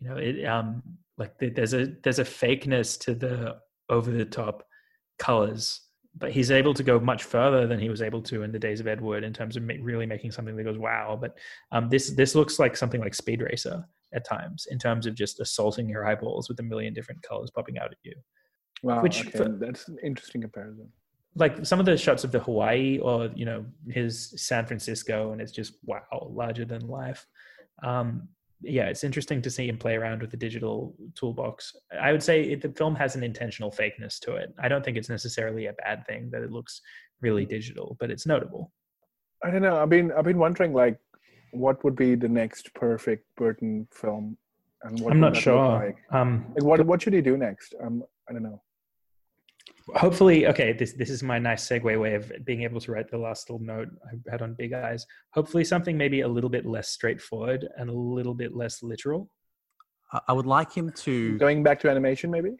[0.01, 0.83] You know, it um
[1.19, 3.57] like the, there's a there's a fakeness to the
[3.89, 4.65] over the top
[5.19, 5.83] colors,
[6.17, 8.81] but he's able to go much further than he was able to in the days
[8.81, 11.19] of Ed Wood in terms of really making something that goes wow.
[11.21, 11.39] But
[11.71, 13.85] um, this this looks like something like Speed Racer
[14.15, 17.79] at times in terms of just assaulting your eyeballs with a million different colors popping
[17.79, 18.15] out at you.
[18.83, 20.87] wow which okay, for- that's an interesting comparison
[21.35, 25.41] Like some of the shots of the Hawaii or you know his San Francisco, and
[25.41, 27.27] it's just wow, larger than life.
[27.83, 28.29] Um,
[28.63, 31.75] yeah, it's interesting to see him play around with the digital toolbox.
[32.01, 34.55] I would say it, the film has an intentional fakeness to it.
[34.63, 36.81] I don't think it's necessarily a bad thing that it looks
[37.21, 38.73] really digital, but it's notable.
[39.45, 40.97] i don't know i've been i've been wondering like
[41.53, 44.37] what would be the next perfect burton film
[44.85, 45.65] and what I'm not sure.
[45.81, 45.97] like?
[46.11, 48.61] Um, Like, what what should he do next um i don't know
[49.97, 53.19] hopefully okay this this is my nice segue way of being able to write the
[53.19, 56.89] last little note i had on big eyes hopefully something maybe a little bit less
[56.89, 59.31] straightforward and a little bit less literal
[60.13, 62.57] I, I would like him to going back to animation maybe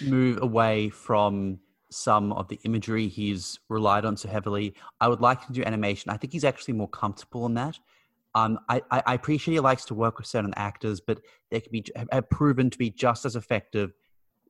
[0.00, 1.58] move away from
[1.90, 4.74] some of the imagery he's relied on so heavily.
[5.00, 6.10] I would like him to do animation.
[6.10, 7.78] I think he's actually more comfortable in that.
[8.34, 11.20] Um, I, I I appreciate he likes to work with certain actors, but
[11.50, 13.94] they can be have- have proven to be just as effective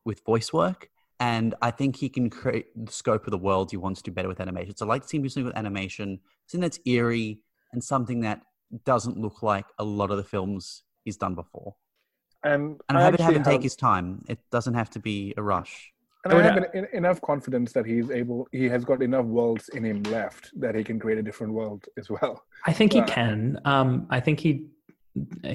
[0.05, 0.89] with voice work.
[1.19, 4.15] And I think he can create the scope of the world he wants to do
[4.15, 4.77] better with animation.
[4.77, 7.41] So I like to see him do something with animation, something that's eerie
[7.73, 8.43] and something that
[8.85, 11.75] doesn't look like a lot of the films he's done before.
[12.45, 14.25] and And I I have it have actually him take his time.
[14.28, 15.93] It doesn't have to be a rush.
[16.25, 19.01] and I I have ha- en- en- enough confidence that he's able he has got
[19.09, 22.35] enough worlds in him left that he can create a different world as well
[22.70, 23.39] i think he Uh, can
[23.73, 24.51] um i think he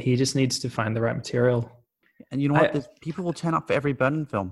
[0.06, 1.61] he just needs to find the right material
[2.31, 2.75] And you know what?
[2.75, 4.49] I- people will turn up for every Burton film.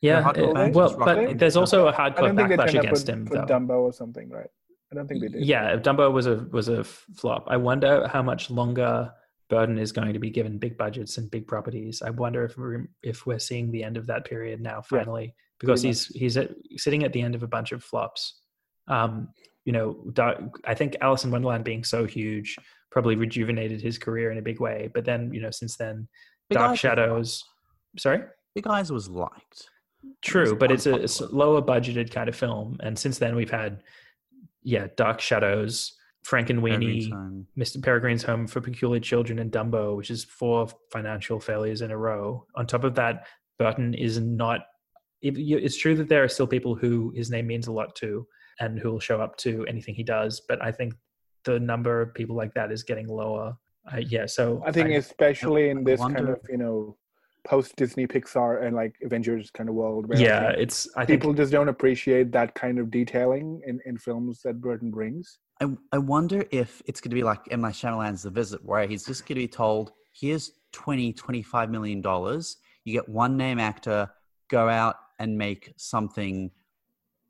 [0.00, 1.38] Yeah hardcore uh, fans well but it.
[1.38, 3.92] there's also a hardcore don't think they backlash against for, him for though dumbo or
[3.92, 4.50] something right
[4.92, 7.44] i don't think they did Yeah, Dumbo was a was a flop.
[7.48, 9.12] I wonder how much longer
[9.48, 12.02] Burton is going to be given big budgets and big properties.
[12.02, 15.34] I wonder if we're if we're seeing the end of that period now Yeah, finally
[15.60, 18.40] because pretty he's he's at, sitting at the end of a bunch of flops.
[18.88, 19.28] Um,
[19.64, 20.12] you know,
[20.64, 22.56] I think Alice in Wonderland being so huge
[22.90, 24.88] probably rejuvenated his career in a big way.
[24.92, 26.08] But then you know, since then,
[26.48, 27.44] Big Dark Eyes Shadows.
[27.98, 28.22] Sorry.
[28.54, 29.68] Big Eyes was liked.
[30.22, 31.04] True, was but it's a, unpopular.
[31.04, 33.82] it's a lower budgeted kind of film, and since then we've had,
[34.62, 35.94] yeah, Dark Shadows,
[36.26, 37.08] Frankenweenie,
[37.56, 37.78] Mr.
[37.78, 42.44] Peregrine's Home for Peculiar Children, and Dumbo, which is four financial failures in a row.
[42.56, 43.26] On top of that,
[43.58, 44.60] Burton is not
[45.22, 48.26] it, it's true that there are still people who his name means a lot to
[48.60, 50.42] and who will show up to anything he does.
[50.48, 50.94] But I think
[51.44, 53.56] the number of people like that is getting lower.
[53.92, 56.96] Uh, yeah, so I think especially in I this kind of you know
[57.46, 61.20] post Disney Pixar and like Avengers kind of world where yeah, think it's I think
[61.20, 65.38] people just don't appreciate that kind of detailing in, in films that Burton brings.
[65.62, 67.62] I, I wonder if it's going to be like M.
[67.62, 72.02] Night Shyamalan's The Visit, where he's just going to be told, here's 20, 25 million
[72.02, 72.56] dollars.
[72.84, 74.10] You get one name actor,
[74.50, 76.50] go out and make something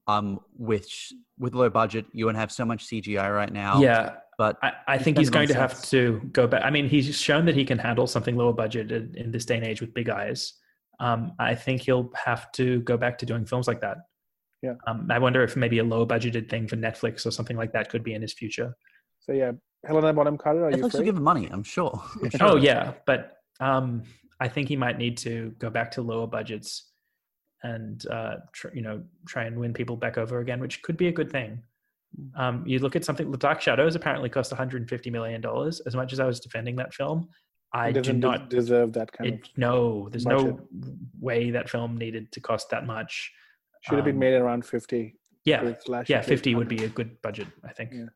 [0.08, 2.06] um, which with low budget.
[2.12, 3.80] You won't have so much CGI right now.
[3.80, 4.16] yeah.
[4.38, 6.62] But I, I think he's on going to have to go back.
[6.64, 9.56] I mean, he's shown that he can handle something lower budget in, in this day
[9.56, 10.52] and age with big eyes.
[11.00, 13.98] Um, I think he'll have to go back to doing films like that.
[14.62, 14.74] Yeah.
[14.86, 17.88] Um, I wonder if maybe a low budgeted thing for Netflix or something like that
[17.88, 18.74] could be in his future.
[19.20, 19.52] So yeah,
[19.84, 21.04] Helena Bonham Carter, are you Netflix will free?
[21.04, 22.02] give him money, I'm sure.
[22.22, 22.40] I'm sure.
[22.42, 24.02] Oh yeah, but um,
[24.40, 26.90] I think he might need to go back to lower budgets
[27.62, 31.08] and uh, tr- you know try and win people back over again, which could be
[31.08, 31.62] a good thing.
[32.34, 33.30] Um, you look at something.
[33.30, 35.80] The Dark Shadows apparently cost 150 million dollars.
[35.80, 37.28] As much as I was defending that film,
[37.72, 38.50] I It do doesn't de- not.
[38.50, 39.58] deserve that kind It, of.
[39.58, 40.46] no, there's budget.
[40.46, 40.60] no
[41.20, 43.32] way that film needed to cost that much.
[43.82, 45.16] Should have been um, made around fifty.
[45.44, 45.74] Yeah,
[46.08, 47.90] yeah, 50 would be a good budget, I think.
[47.92, 48.06] Yeah.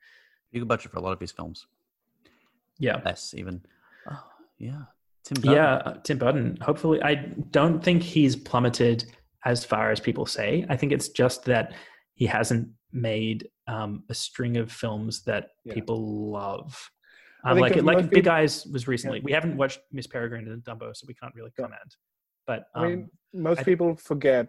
[0.50, 1.64] You can budget for a lot of these films.
[2.78, 3.00] yeah.
[3.04, 3.62] Less, even.
[4.10, 4.20] Oh,
[4.58, 4.82] yeah.
[5.22, 5.52] Tim Burton.
[5.52, 6.58] Yeah, uh, Tim Burton.
[6.60, 7.14] Hopefully, I
[7.52, 9.04] don't think he's plummeted
[9.44, 10.66] as far as people say.
[10.68, 11.72] I think it's just that
[12.14, 15.74] he hasn't made um, a string of films that Yeah.
[15.74, 16.90] people love.
[17.44, 19.20] I Um, like it, like most Big Eyes was recently.
[19.20, 21.65] We haven't watched Miss Peregrine and Dumbo, so we can't really Yeah.
[21.66, 21.97] comment.
[22.47, 24.49] But um, I mean, most I- people forget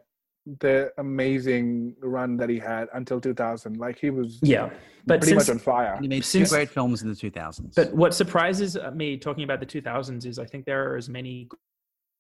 [0.60, 3.78] the amazing run that he had until 2000.
[3.78, 4.72] Like he was yeah,
[5.06, 5.98] but pretty since much on fire.
[6.02, 7.76] He made Since- two great films in the 2000s.
[7.76, 11.48] But what surprises me talking about the 2000s is I think there are as many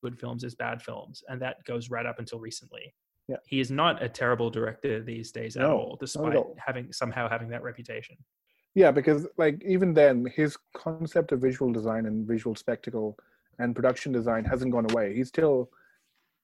[0.03, 2.93] good films as bad films, and that goes right up until recently.
[3.27, 3.37] Yeah.
[3.45, 6.55] He is not a terrible director these days at No, all, not at despite all.
[6.65, 8.17] having somehow having that reputation.
[8.75, 13.17] Yeah, because like even then, his concept of visual design and visual spectacle
[13.59, 15.15] and production design hasn't gone away.
[15.15, 15.69] He still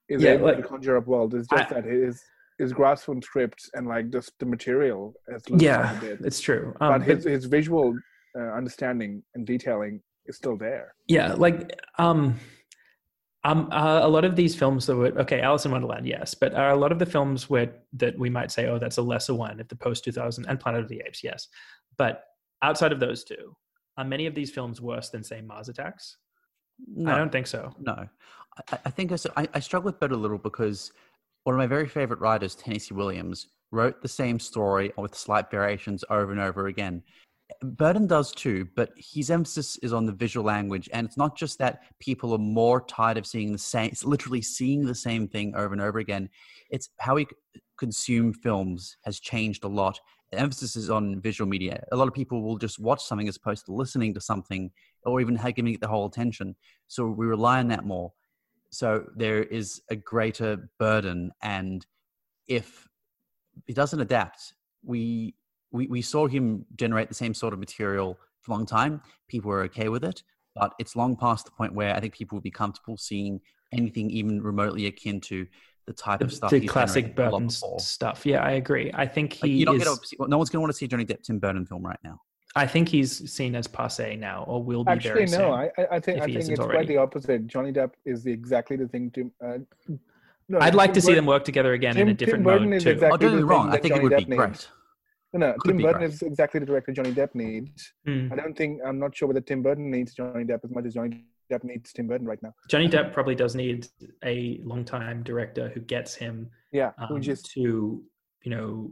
[0.08, 1.34] is Yeah, able like- to conjure up worlds.
[1.34, 2.22] It's just I- that his
[2.58, 6.74] his grasp on scripts and like just the material has Yeah, it's true.
[6.80, 7.96] Um, but but- his his visual
[8.36, 10.94] uh, understanding and detailing is still there.
[11.06, 12.38] yeah, like um,
[13.44, 16.54] um, uh, a lot of these films that were okay, Alice in Wonderland, yes, but
[16.54, 19.34] are a lot of the films where that we might say, oh, that's a lesser
[19.34, 21.48] one, if the post 2000 and Planet of the Apes, yes,
[21.96, 22.24] but
[22.62, 23.54] outside of those two,
[23.96, 26.16] are many of these films worse than say Mars Attacks?
[26.86, 27.74] no, I don't think so.
[27.80, 28.08] no.
[28.70, 30.92] I, think I think I, I, struggle with Burton a little because
[31.44, 36.04] one of my very favorite writers, Tennessee Williams, wrote the same story with slight variations
[36.10, 37.02] over and over again.
[37.62, 41.58] Burton does too, but his emphasis is on the visual language, and it's not just
[41.58, 43.88] that people are more tired of seeing the same.
[43.90, 46.28] It's literally seeing the same thing over and over again.
[46.70, 47.26] It's how we
[47.78, 49.98] consume films has changed a lot.
[50.30, 51.82] The emphasis is on visual media.
[51.90, 54.70] A lot of people will just watch something as opposed to listening to something,
[55.04, 56.54] or even giving it the whole attention.
[56.86, 58.12] So we rely on that more.
[58.70, 61.86] So there is a greater burden, and
[62.46, 62.86] if
[63.66, 64.52] it doesn't adapt,
[64.84, 65.34] we
[65.70, 69.02] we, we saw him generate the same sort of material for a long time.
[69.28, 70.22] People were okay with it,
[70.54, 73.40] but it's long past the point where I think people would be comfortable seeing
[73.72, 75.46] anything even remotely akin to
[75.86, 76.50] the type of stuff.
[76.50, 78.24] the he's classic generated Burton stuff.
[78.24, 78.90] Yeah, I agree.
[78.94, 79.84] I think Like, he you don't is.
[79.84, 81.82] get to see, no one's going to want to see Johnny Depp Tim Burton film
[81.84, 82.20] right now.
[82.56, 85.30] I think he's seen as passe now, or will be Actually, very no.
[85.30, 85.42] soon.
[85.52, 86.76] I, I- I think I think it's already.
[86.78, 87.46] quite the opposite.
[87.46, 89.30] Johnny Depp is the exactly the thing to.
[89.44, 89.58] Uh,
[90.48, 92.16] no, I'd like Tim to see Burton- them work together again in Tim- a Tim
[92.16, 92.90] different Burton mode is too.
[92.90, 93.68] exactly- Oh, don't get me wrong.
[93.68, 94.38] I that think it Johnny would be Depp needs.
[94.38, 94.68] great.
[95.32, 95.52] No, no.
[95.58, 96.10] Could Tim Burton great.
[96.12, 97.92] is exactly the director Johnny Depp needs.
[98.06, 98.28] Hmm.
[98.32, 100.94] I don't think I'm not sure whether Tim Burton needs Johnny Depp as much as
[100.94, 102.54] Johnny Depp needs Tim Burton right now.
[102.68, 103.86] Johnny Depp probably does need
[104.24, 108.02] a long-time director who gets him Yeah, um, who just to,
[108.42, 108.90] you know,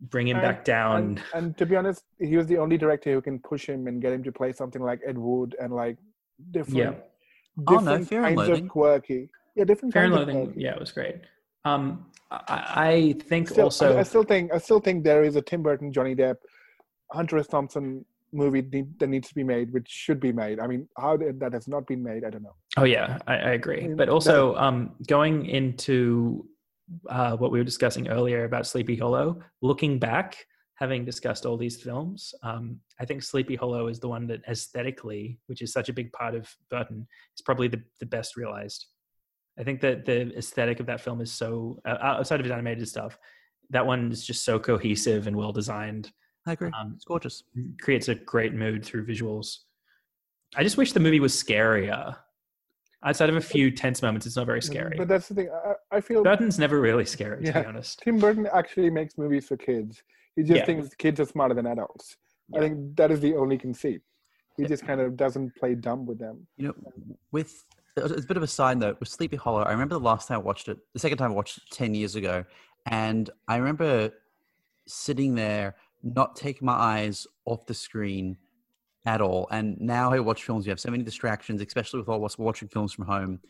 [0.00, 0.96] bring him And- back down.
[1.02, 4.02] and, and to be honest, he was the only director who can push him and
[4.02, 5.96] get him to play something like Ed Wood and like
[6.50, 6.92] different, Yeah.
[7.68, 9.28] Oh, no, different kinds of quirky.
[9.54, 10.60] Yeah, different Fair and kinds of Loathing, quirky.
[10.62, 11.16] yeah, it was great.
[11.64, 15.36] Um, I, I think Still, also I, I still think I still think there is
[15.36, 16.36] a Tim Burton, Johnny Depp,
[17.12, 17.46] Hunter S.
[17.46, 20.58] Thompson movie need, that needs to be made, which should be made.
[20.58, 22.54] I mean, how that has not been made, I don't know.
[22.76, 23.88] Oh yeah, I, I agree.
[23.88, 26.46] But also, um, going into
[27.08, 31.80] uh, what we were discussing earlier about Sleepy Hollow, looking back, having discussed all these
[31.80, 35.92] films, um, I think Sleepy Hollow is the one that aesthetically, which is such a
[35.92, 38.86] big part of Burton, is probably the, the best realized.
[39.58, 42.88] I think that the aesthetic of that film is so uh, outside of his animated
[42.88, 43.18] stuff.
[43.70, 46.10] That one is just so cohesive and well designed.
[46.46, 46.70] I agree.
[46.78, 47.44] Um, it's gorgeous.
[47.80, 49.58] creates a great mood through visuals.
[50.56, 52.16] I just wish the movie was scarier.
[53.04, 54.96] Outside of a few tense moments, it's not very scary.
[54.96, 55.48] But that's the thing.
[55.50, 57.62] I, I feel Burton's never really scary, to Yeah.
[57.62, 58.00] be honest.
[58.02, 60.02] Tim Burton actually makes movies for kids.
[60.36, 60.66] He just Yeah.
[60.66, 62.16] thinks kids are smarter than adults.
[62.54, 64.02] I think that is the only conceit.
[64.56, 66.46] He just kind of doesn't play dumb with them.
[66.56, 66.74] You know,
[67.32, 67.64] with
[67.96, 69.62] it's a bit of a side note with Sleepy Hollow.
[69.62, 71.94] I remember the last time I watched it, the second time I watched it ten
[71.94, 72.44] years ago,
[72.86, 74.10] and I remember
[74.86, 78.36] sitting there, not taking my eyes off the screen
[79.04, 79.48] at all.
[79.50, 82.68] And now I watch films, you have so many distractions, especially with all us watching
[82.68, 83.40] films from home,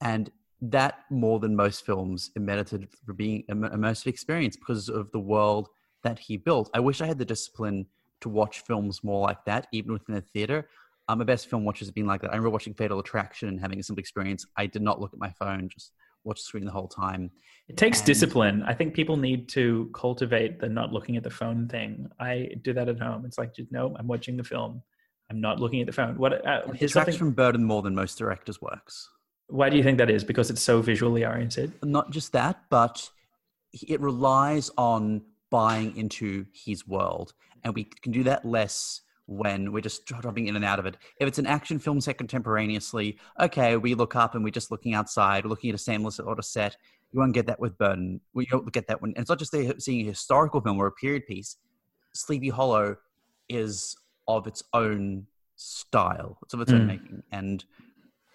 [0.00, 0.30] and
[0.62, 5.20] that more than most films it merited for being an immersive experience because of the
[5.20, 5.68] world
[6.02, 6.70] that he built.
[6.72, 7.86] I wish I had the discipline
[8.20, 10.68] to watch films more like that, even within a theater.
[11.08, 12.28] Um, my best film watches have been like that.
[12.28, 14.44] I remember watching Fatal Attraction and having a simple experience.
[14.56, 15.92] I did not look at my phone, just
[16.24, 17.30] watch the screen the whole time.
[17.68, 18.62] It takes And- discipline.
[18.64, 22.08] I think people need to cultivate the not looking at the phone thing.
[22.18, 23.24] I do that at home.
[23.24, 24.82] It's like, just, no, I'm watching the film.
[25.30, 26.16] I'm not looking at the phone.
[26.18, 26.32] What?
[26.46, 27.14] Uh, It detracts something.
[27.18, 29.08] from Burton more than most directors' works.
[29.48, 30.24] Why do you think that is?
[30.24, 31.72] Because it's so visually oriented.
[31.84, 33.08] Not just that, but
[33.72, 39.80] it relies on buying into his world, and we can do that less when we're
[39.80, 40.96] just dropping in and out of it.
[41.20, 44.94] If it's an action film set contemporaneously, okay, we look up and we're just looking
[44.94, 46.76] outside, we're looking at a same sort of set.
[47.12, 48.20] You won't get that with Burton.
[48.34, 50.92] We don't get that when and it's not just seeing a historical film or a
[50.92, 51.56] period piece.
[52.14, 52.96] Sleepy Hollow
[53.48, 53.96] is
[54.28, 56.38] of its own style.
[56.42, 56.86] It's of its own Mm.
[56.86, 57.64] making, and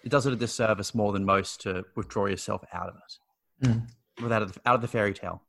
[0.04, 3.86] it does it a disservice more than most to withdraw yourself out of it, Mm.
[4.22, 5.42] without it, out of the fairy tale.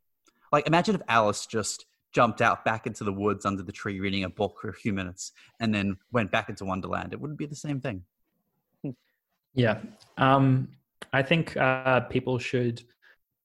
[0.52, 4.24] Like imagine if Alice just jumped out back into the woods under the tree reading
[4.24, 7.12] a book for a few minutes and then went back into Wonderland.
[7.12, 8.04] It wouldn't be the same thing.
[9.56, 9.80] Yeah.
[10.18, 10.70] Um,
[11.12, 12.82] I think uh, people should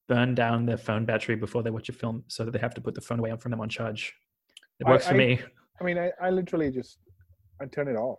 [0.09, 2.81] burn down their phone battery before they watch a film so that they have to
[2.81, 4.15] put the phone away from them on charge.
[4.81, 5.41] It I- works for I- me.
[5.81, 6.99] I mean, I, I literally just
[7.61, 8.19] I turn it off.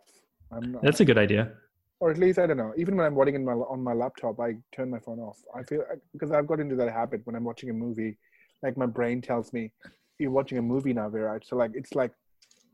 [0.51, 1.51] I'm not, That's a good idea.
[1.99, 2.73] or at least I don't know.
[2.77, 5.37] Even when I'm watching in my on my laptop, I turn my phone off.
[5.53, 8.17] I feel because I've got into that habit when I'm watching a movie,
[8.63, 9.73] like my brain tells me,
[10.19, 12.11] "You're watching a movie now, Virat." So like it's like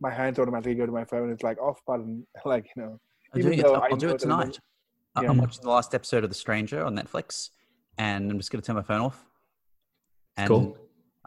[0.01, 1.31] my hands automatically go to my phone.
[1.31, 2.99] It's like off button, like you know.
[3.33, 4.59] I'm Even doing it, though I'll I do it tonight.
[5.15, 5.29] I- Yeah.
[5.29, 7.51] I'm watching the last episode of The Stranger on Netflix,
[7.97, 9.23] and I'm just going to turn my phone off.
[10.35, 10.77] And Cool.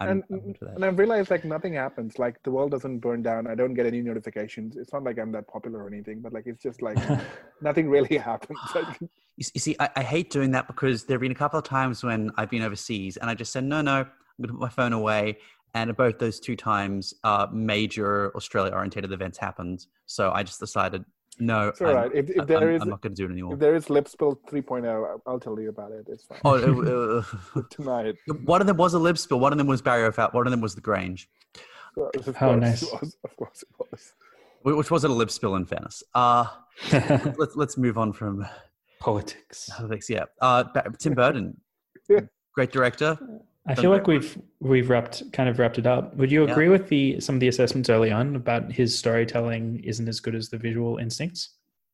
[0.01, 2.19] I'm, and, I'm and I've realized like nothing happens.
[2.19, 3.47] Like the world doesn't burn down.
[3.47, 4.77] I don't get any notifications.
[4.77, 6.99] It's not like I'm that popular or anything, but like it's just like
[7.61, 8.59] nothing really happens.
[9.41, 11.65] You, you see, I, I hate doing that because there have been a couple of
[11.65, 14.07] times when I've been overseas and I just said, no, no, I'm
[14.39, 15.39] going to put my phone away.
[15.75, 19.87] And both those two times, uh, major Australia oriented events happened.
[20.07, 21.05] So I just decided,
[21.39, 22.11] no, it's all right.
[22.15, 23.53] If, if I'm, there I'm- is I'm not going to do it anymore.
[23.55, 26.07] if there is Lib spill 3.0, I'll- I'll tell you about it.
[26.09, 26.39] It's fine.
[26.45, 27.19] oh,
[27.55, 28.17] uh, Tonight.
[28.45, 29.39] one of them was a Lib spill.
[29.41, 30.31] One of them was Barry O'Farrell.
[30.33, 31.29] One of them was the Grange,
[31.97, 32.83] Of course Oh, nice.
[32.83, 34.13] was, Of course it was.
[34.63, 36.03] which wasn't a Lib spill in fairness.
[36.15, 36.47] Uh,
[37.39, 38.45] let's let's move on from
[39.01, 39.69] Politics.
[39.77, 40.09] politics.
[40.11, 40.65] Yeah, uh,
[40.99, 41.61] Tim Burton,
[42.09, 42.21] Yeah.
[42.55, 43.17] great director.
[43.69, 46.17] I feel like we've we've wrapped kind of wrapped it up.
[46.17, 46.53] Would you Yeah.
[46.53, 50.35] agree with the some of the assessments early on about his storytelling isn't as good
[50.35, 51.51] as the visual instincts?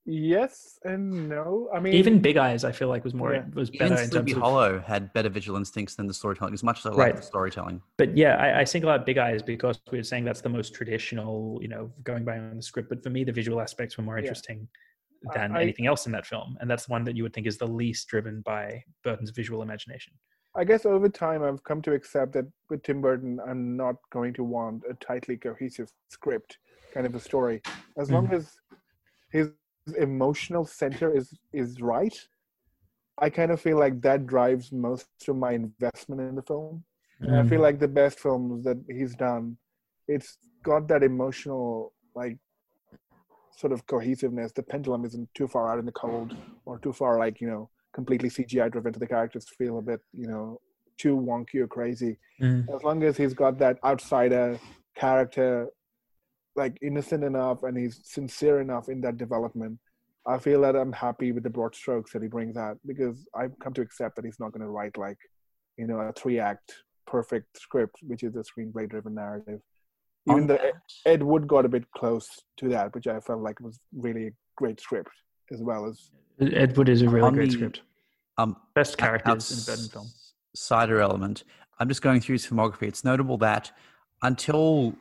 [0.06, 1.70] Yes and no.
[1.74, 3.44] I mean, Even Big Eyes, I feel like was more Yeah.
[3.54, 4.42] was Even better in Sleepy terms of.
[4.42, 6.52] Hollow had better visual instincts than the storytelling.
[6.52, 7.16] As much as I like Right.
[7.16, 7.80] the storytelling.
[7.96, 10.74] But yeah, I, I single out Big Eyes because we were saying that's the most
[10.74, 12.90] traditional, you know, going by on the script.
[12.90, 14.68] But for me, the visual aspects were more interesting
[15.30, 17.32] I- than I- anything else in that film, and that's the one that you would
[17.32, 20.12] think is the least driven by Burton's visual imagination.
[20.57, 24.33] I guess over time I've come to accept that with Tim Burton, I'm not going
[24.34, 26.58] to want a tightly cohesive script,
[26.92, 27.62] kind of a story.
[27.99, 28.33] As long Mm-hmm.
[28.33, 28.57] as
[29.31, 29.50] his
[29.99, 32.16] emotional center is is right,
[33.18, 36.84] I kind of feel like that drives most of my investment in the film.
[37.26, 39.57] And I feel like the best films that he's done,
[40.08, 42.39] it's got that emotional like
[43.50, 44.52] sort of cohesiveness.
[44.52, 46.34] The pendulum isn't too far out in the cold
[46.65, 50.00] or too far like you know completely CGI driven to the characters feel a bit
[50.12, 50.60] you know
[50.98, 52.18] too wonky or crazy.
[52.40, 52.66] Mm.
[52.74, 54.58] As long as he's got that outsider
[54.97, 55.68] character
[56.56, 59.78] like innocent enough and he's sincere enough in that development.
[60.26, 63.58] I feel that I'm happy with the broad strokes that he brings out because I've
[63.58, 65.18] come to accept that he's not going to write like,
[65.76, 66.73] you know, a three act
[67.06, 69.60] perfect script, which is a screenplay driven narrative.
[70.26, 70.70] Even On though
[71.05, 74.31] Ed Wood got a bit close to that, which I felt like was really a
[74.56, 75.10] great script
[75.52, 77.82] as well as Ed Wood is a really great the- script.
[78.39, 80.06] um, Best out- characters in a Burton film.
[80.55, 81.44] outsider element.
[81.78, 82.82] I'm just going through his filmography.
[82.84, 83.73] It's notable that
[84.23, 84.94] until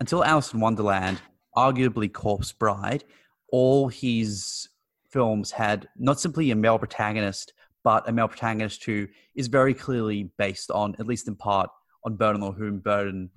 [0.00, 1.20] until Alice in Wonderland,
[1.56, 3.04] arguably Corpse Bride,
[3.52, 4.68] all his
[5.08, 7.52] films had not simply a male protagonist,
[7.84, 11.70] but a male protagonist who is very clearly based on, at least in part,
[12.04, 13.30] on Burton or whom Burton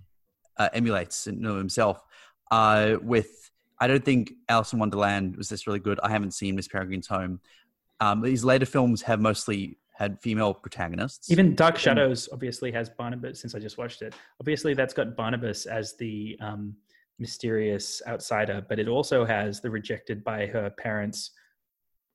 [0.58, 2.02] uh, emulates you know, himself.
[2.50, 6.00] Uh, with I don't think Alice in Wonderland was this really good.
[6.02, 7.40] I haven't seen Miss Peregrine's Home.
[8.00, 11.32] Um, these later films have mostly had female protagonists.
[11.32, 13.40] Even Dark Shadows obviously has Barnabas.
[13.40, 16.76] Since I just watched it, obviously that's got Barnabas as the um,
[17.20, 21.32] mysterious outsider, but it also has the rejected by her parents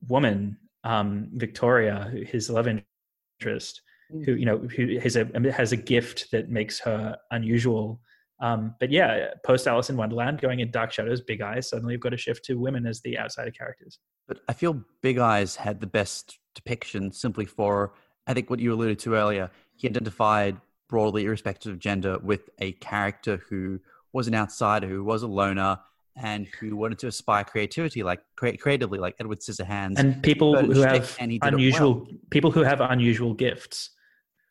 [0.07, 3.81] woman, um, Victoria, his love interest,
[4.25, 8.01] who you know who has a has a gift that makes her unusual.
[8.43, 12.01] Um, but yeah, post Alice in Wonderland, going in Dark Shadows, Big Eyes, suddenly you've
[12.01, 13.99] got a shift to women as the outsider characters.
[14.27, 17.93] But I feel Big Eyes had the best depiction simply for,
[18.27, 19.49] I think, what you alluded to earlier.
[19.77, 20.57] He identified
[20.89, 23.79] broadly, irrespective of gender, with a character who
[24.11, 25.79] was an outsider, who was a loner,
[26.17, 29.97] and who wanted to aspire creativity, like crea- creatively, like Edward Scissorhands.
[29.97, 33.91] and people who have and he did it unusual people who have unusual gifts.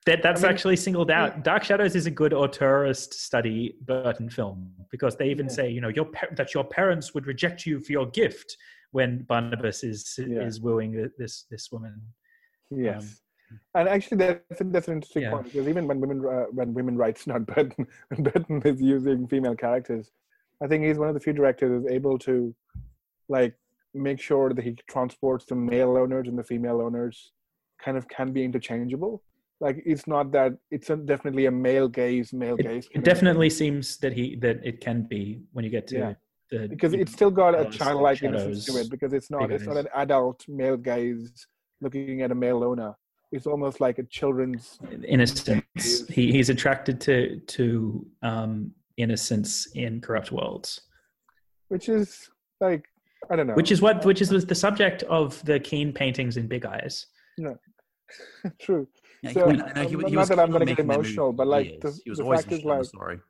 [0.05, 1.45] That that's I mean, actually singled out.
[1.45, 5.53] Dark Shadows is a good auteurist study Burton film because they even Yeah.
[5.53, 8.57] say, you know, your that your parents would reject you for your gift
[8.91, 10.41] when Barnabas is Yeah.
[10.41, 12.03] is wooing this this woman.
[12.71, 13.21] Yes.
[13.75, 15.31] and actually, that's a, that's an interesting yeah.
[15.31, 19.29] point because even when women uh, when women writes not Burton, when Burton is using
[19.29, 20.11] female characters,
[20.61, 22.53] I think he's one of the few directors who's able to
[23.29, 23.55] like
[23.95, 27.33] make sure that he transports the male owners and the female owners
[27.79, 29.23] kind of can be interchangeable.
[29.63, 32.89] Like it's not that it's a, definitely a male gaze, male It, gaze.
[32.97, 36.15] it definitely seems that he that it can be when you get to Yeah.
[36.51, 39.65] the because it's still got a Shadows, childlike innocence to it because it's not it's
[39.71, 41.31] not an adult male gaze
[41.81, 42.91] looking at a male owner.
[43.31, 44.79] It's almost like a children's
[45.17, 46.09] innocence.
[46.17, 47.65] He, he's attracted to to
[48.31, 49.53] um, innocence
[49.85, 50.69] in corrupt worlds.
[51.69, 52.09] which is
[52.61, 52.85] like
[53.31, 53.55] I don't know.
[53.61, 57.07] which is what which is the subject of the Keane paintings in big eyes
[57.39, 57.53] No.
[58.67, 58.87] true.
[59.23, 60.97] Yeah, So, I know he, um, he not was that I'm gonna get making that
[60.99, 61.81] movie emotional, but, like, years.
[61.83, 63.21] the- he was the always fact is, interested in the like- story.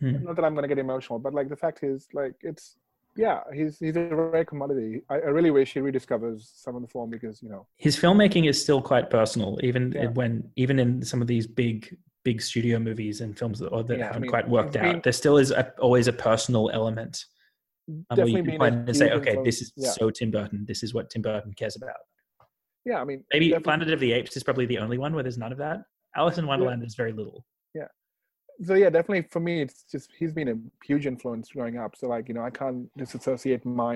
[0.00, 0.24] Hmm.
[0.24, 2.76] Not that I'm gonna get emotional, but like the fact is, like it's
[3.16, 5.02] yeah, he's he's a rare commodity.
[5.10, 8.48] I, I really wish he rediscovers some of the form because you know his filmmaking
[8.48, 10.06] is still quite personal even Yeah.
[10.10, 13.98] when even in some of these big big studio movies and films that, or that
[13.98, 16.70] Yeah, haven't mean, quite worked he's been- out there still is a, always a personal
[16.72, 17.24] element
[17.88, 19.90] um, where definitely you can been a point and say huge okay this is yeah,
[19.90, 21.96] so tim burton this is what tim burton cares about
[22.90, 23.00] yeah.
[23.02, 25.38] I mean maybe definitely- planet of the apes is probably the only one where there's
[25.44, 25.78] none of that
[26.20, 27.38] alice in wonderland is very little
[27.80, 27.90] Yeah.
[28.66, 30.56] so yeah, definitely for me, it's just he's been a
[30.88, 31.92] huge influence growing up.
[31.98, 33.94] So like you know, I can't disassociate my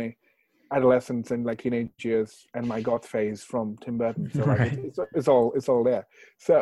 [0.77, 4.31] adolescence and like teenage years and my goth phase from Tim Burton.
[4.35, 4.73] So like Right.
[4.73, 6.05] it's, it's, it's all it's all there.
[6.39, 6.55] So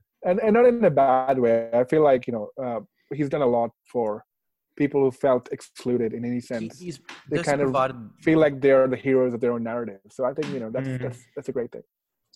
[0.28, 1.56] and and not in a bad way.
[1.82, 2.80] I feel like you know uh,
[3.16, 4.24] he's done a lot for
[4.76, 6.78] people who felt excluded in any He, sense.
[6.78, 7.72] he's They just kind of
[8.20, 10.00] Feel like they're the heroes of their own narrative.
[10.10, 11.02] So I think you know that's Mhm.
[11.02, 11.82] that's that's a great thing.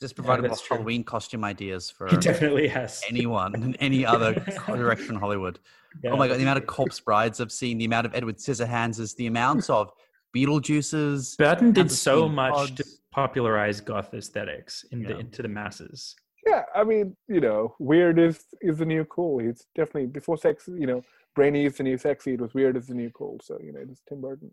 [0.01, 0.77] just provided that's more true.
[0.77, 4.35] Halloween costume ideas for he definitely has anyone in any other
[4.67, 5.59] direction in Hollywood.
[6.03, 6.11] Yeah.
[6.13, 9.01] Oh my god, the amount of corpse brides I've seen, the amount of Edward Scissorhands,
[9.01, 9.91] is the amounts of
[10.37, 11.37] Beetlejuices.
[11.39, 16.15] burton did so much to popularize goth aesthetics in the, into the masses
[16.47, 19.41] Yeah, I mean, you know, weird is is the new cool.
[19.41, 20.69] It's definitely before sex.
[20.69, 21.03] You know,
[21.35, 22.35] brainy is the new sexy.
[22.35, 23.39] It was weird is the new cool.
[23.43, 24.51] So you know, it's Tim Burton.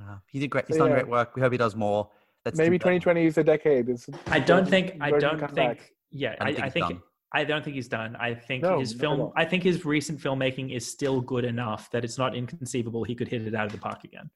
[0.00, 0.66] Uh, he did great.
[0.66, 0.96] He's So, done yeah.
[1.00, 1.34] great work.
[1.36, 2.08] We hope he does more.
[2.44, 3.88] That's Maybe 2020 is a decade.
[3.88, 4.96] It's I don't Burton- think.
[5.02, 5.54] I don't think.
[5.54, 5.92] back.
[6.10, 7.02] Yeah, I I, think I done.
[7.32, 8.16] I don't think he's done.
[8.16, 9.32] I think No, his film.
[9.36, 13.28] I think his recent filmmaking is still good enough that it's not inconceivable he could
[13.28, 14.30] hit it out of the park again.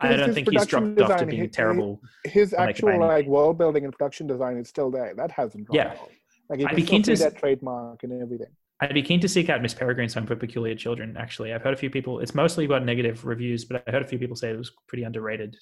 [0.00, 2.00] I don't think he's production dropped off to design, being he- terrible.
[2.24, 5.14] His actual like world building and production design is still there.
[5.14, 5.76] That hasn't dropped.
[5.76, 5.90] Yeah.
[5.92, 6.10] at all.
[6.48, 8.48] Like you I'd can be still keen to see that trademark and everything.
[8.80, 11.16] I'd be keen to seek out Miss Peregrine's Home for Peculiar Children.
[11.18, 12.20] Actually, I've heard a few people.
[12.20, 15.04] It's mostly got negative reviews, but I heard a few people say it was pretty
[15.04, 15.56] underrated.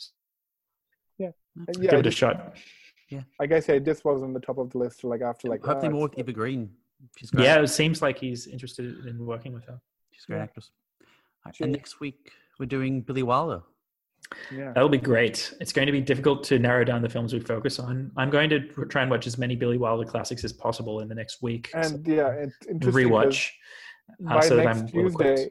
[1.19, 1.31] Yeah,
[1.75, 2.57] Give yeah, it a just- shot.
[3.41, 5.03] like I said, this was on the top of the list.
[5.03, 6.71] Like after like Hopefully ah, more it's- with Eva Green.
[7.17, 7.45] She's great.
[7.45, 9.81] Yeah, it seems like he's interested in working with her.
[10.13, 10.45] She's a great Yeah.
[10.45, 10.71] actress.
[11.47, 13.63] Alright, and next week we're doing Billy Wilder.
[14.51, 14.73] Yeah.
[14.73, 15.53] That'll be great.
[15.61, 18.11] It's going to be difficult to narrow down the films we focus on.
[18.17, 21.15] I'm going to try and watch as many Billy Wilder classics as possible in the
[21.15, 21.71] next week.
[21.73, 23.11] so And yeah, it's interesting.
[23.11, 23.51] 'cause rewatch.
[24.31, 24.89] uh, By so that next I'm.
[24.89, 25.51] Tuesday,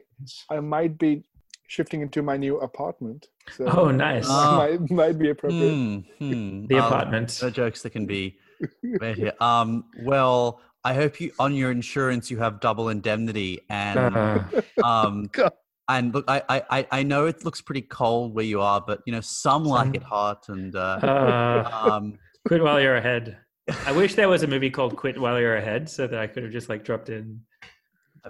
[0.50, 1.24] I might be
[1.66, 3.28] shifting into my new apartment.
[3.50, 4.26] So Oh, nice.
[4.26, 4.56] that Ah.
[4.56, 5.70] might, might be appropriate.
[5.74, 6.66] Hmm, hmm.
[6.66, 7.38] The Um, apartment.
[7.42, 8.38] No jokes that can be
[8.82, 9.32] made here.
[9.40, 14.44] Um, well, I hope you on your insurance you have double indemnity and Uh,
[14.84, 15.52] um God.
[15.88, 19.00] And look I, I I- I know it looks pretty cold where you are, but
[19.06, 23.38] you know some like it hot and uh, uh, um quit while you're ahead.
[23.86, 26.42] I wish there was a movie called Quit While You're Ahead so that I could
[26.42, 27.40] have just like dropped in.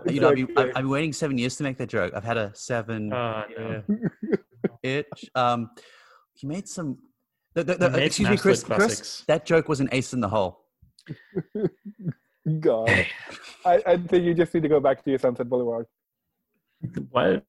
[0.09, 2.13] you know I've been, I've, I've been waiting seven years to make that joke.
[2.15, 3.83] I've had a seven Uh, no.
[4.83, 5.25] itch.
[5.37, 5.71] Um,
[6.35, 6.99] he made some.
[7.55, 8.77] The, the, He the, made excuse some me, Chris, Chris.
[8.79, 9.25] classics.
[9.29, 10.65] That joke was an ace in the hole.
[12.61, 12.89] God,
[13.65, 15.87] I, I think you just need to go back to your Sunset Boulevard.
[17.11, 17.45] What?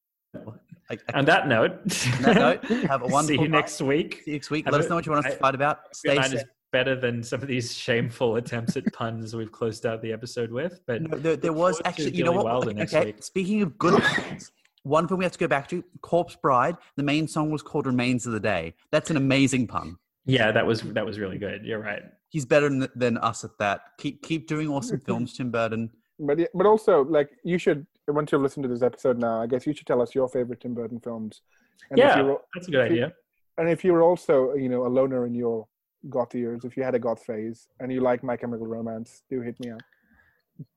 [0.92, 3.52] I, I, On that note, on that note, have a wonderful see you night.
[3.60, 4.22] next week.
[4.26, 4.66] See you next week.
[4.66, 5.84] Have Let a- us know what you want us to fight about.
[5.86, 6.40] Good Stay night safe.
[6.42, 10.52] is better than some of these shameful attempts at puns we've closed out the episode
[10.52, 10.80] with.
[10.88, 12.46] But No, there, there was actually, you know what?
[12.46, 13.24] Wilder Okay, next okay, week.
[13.24, 14.52] speaking of good songs,
[14.84, 16.76] one thing we have to go back to Corpse Bride.
[16.96, 18.74] The main song was called Remains of the Day.
[18.92, 19.98] That's an amazing pun.
[20.26, 21.66] yeah, that was that was really good.
[21.66, 22.02] You're right.
[22.30, 23.82] He's better than, than us at that.
[24.00, 25.90] Keep keep doing awesome films, Tim Burton.
[26.20, 29.66] But but also like you should once you listen to this episode now, I guess
[29.68, 31.42] you should tell us your favorite Tim Burton films.
[31.90, 32.20] And if Yeah.
[32.22, 33.14] you're, That's a good if you- idea.
[33.58, 35.68] and if you're also you know a loner in your
[36.10, 39.42] goth years, if you had a goth phase and you like My Chemical Romance, do
[39.42, 39.82] hit me up.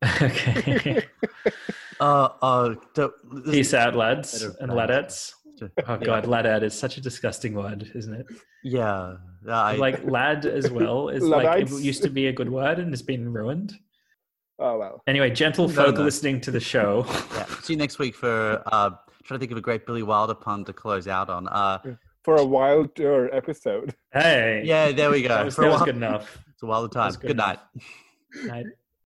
[0.22, 1.06] okay.
[2.00, 3.12] Uh, uh, so-
[3.44, 4.88] this- Peace out, lads and bad.
[4.90, 5.34] ladettes.
[5.86, 8.26] Oh god, ladette is such a disgusting word, isn't it?
[8.64, 12.80] Yeah, I, like lad as well is like it used to be a good word
[12.80, 13.72] and it's been ruined.
[14.62, 15.02] Oh well.
[15.06, 16.02] Anyway, gentle No, folk no.
[16.02, 17.04] listening to the show.
[17.34, 17.46] yeah.
[17.62, 18.90] See you next week for uh,
[19.24, 21.48] trying to think of a great Billy Wilder pun to close out on.
[21.48, 21.78] Uh,
[22.22, 23.94] For a wilder episode.
[24.12, 25.28] Hey, yeah, there we go.
[25.28, 26.38] that was, that was good enough.
[26.52, 27.10] It's a wilder time.
[27.12, 27.58] good Good night.
[28.44, 28.66] Night.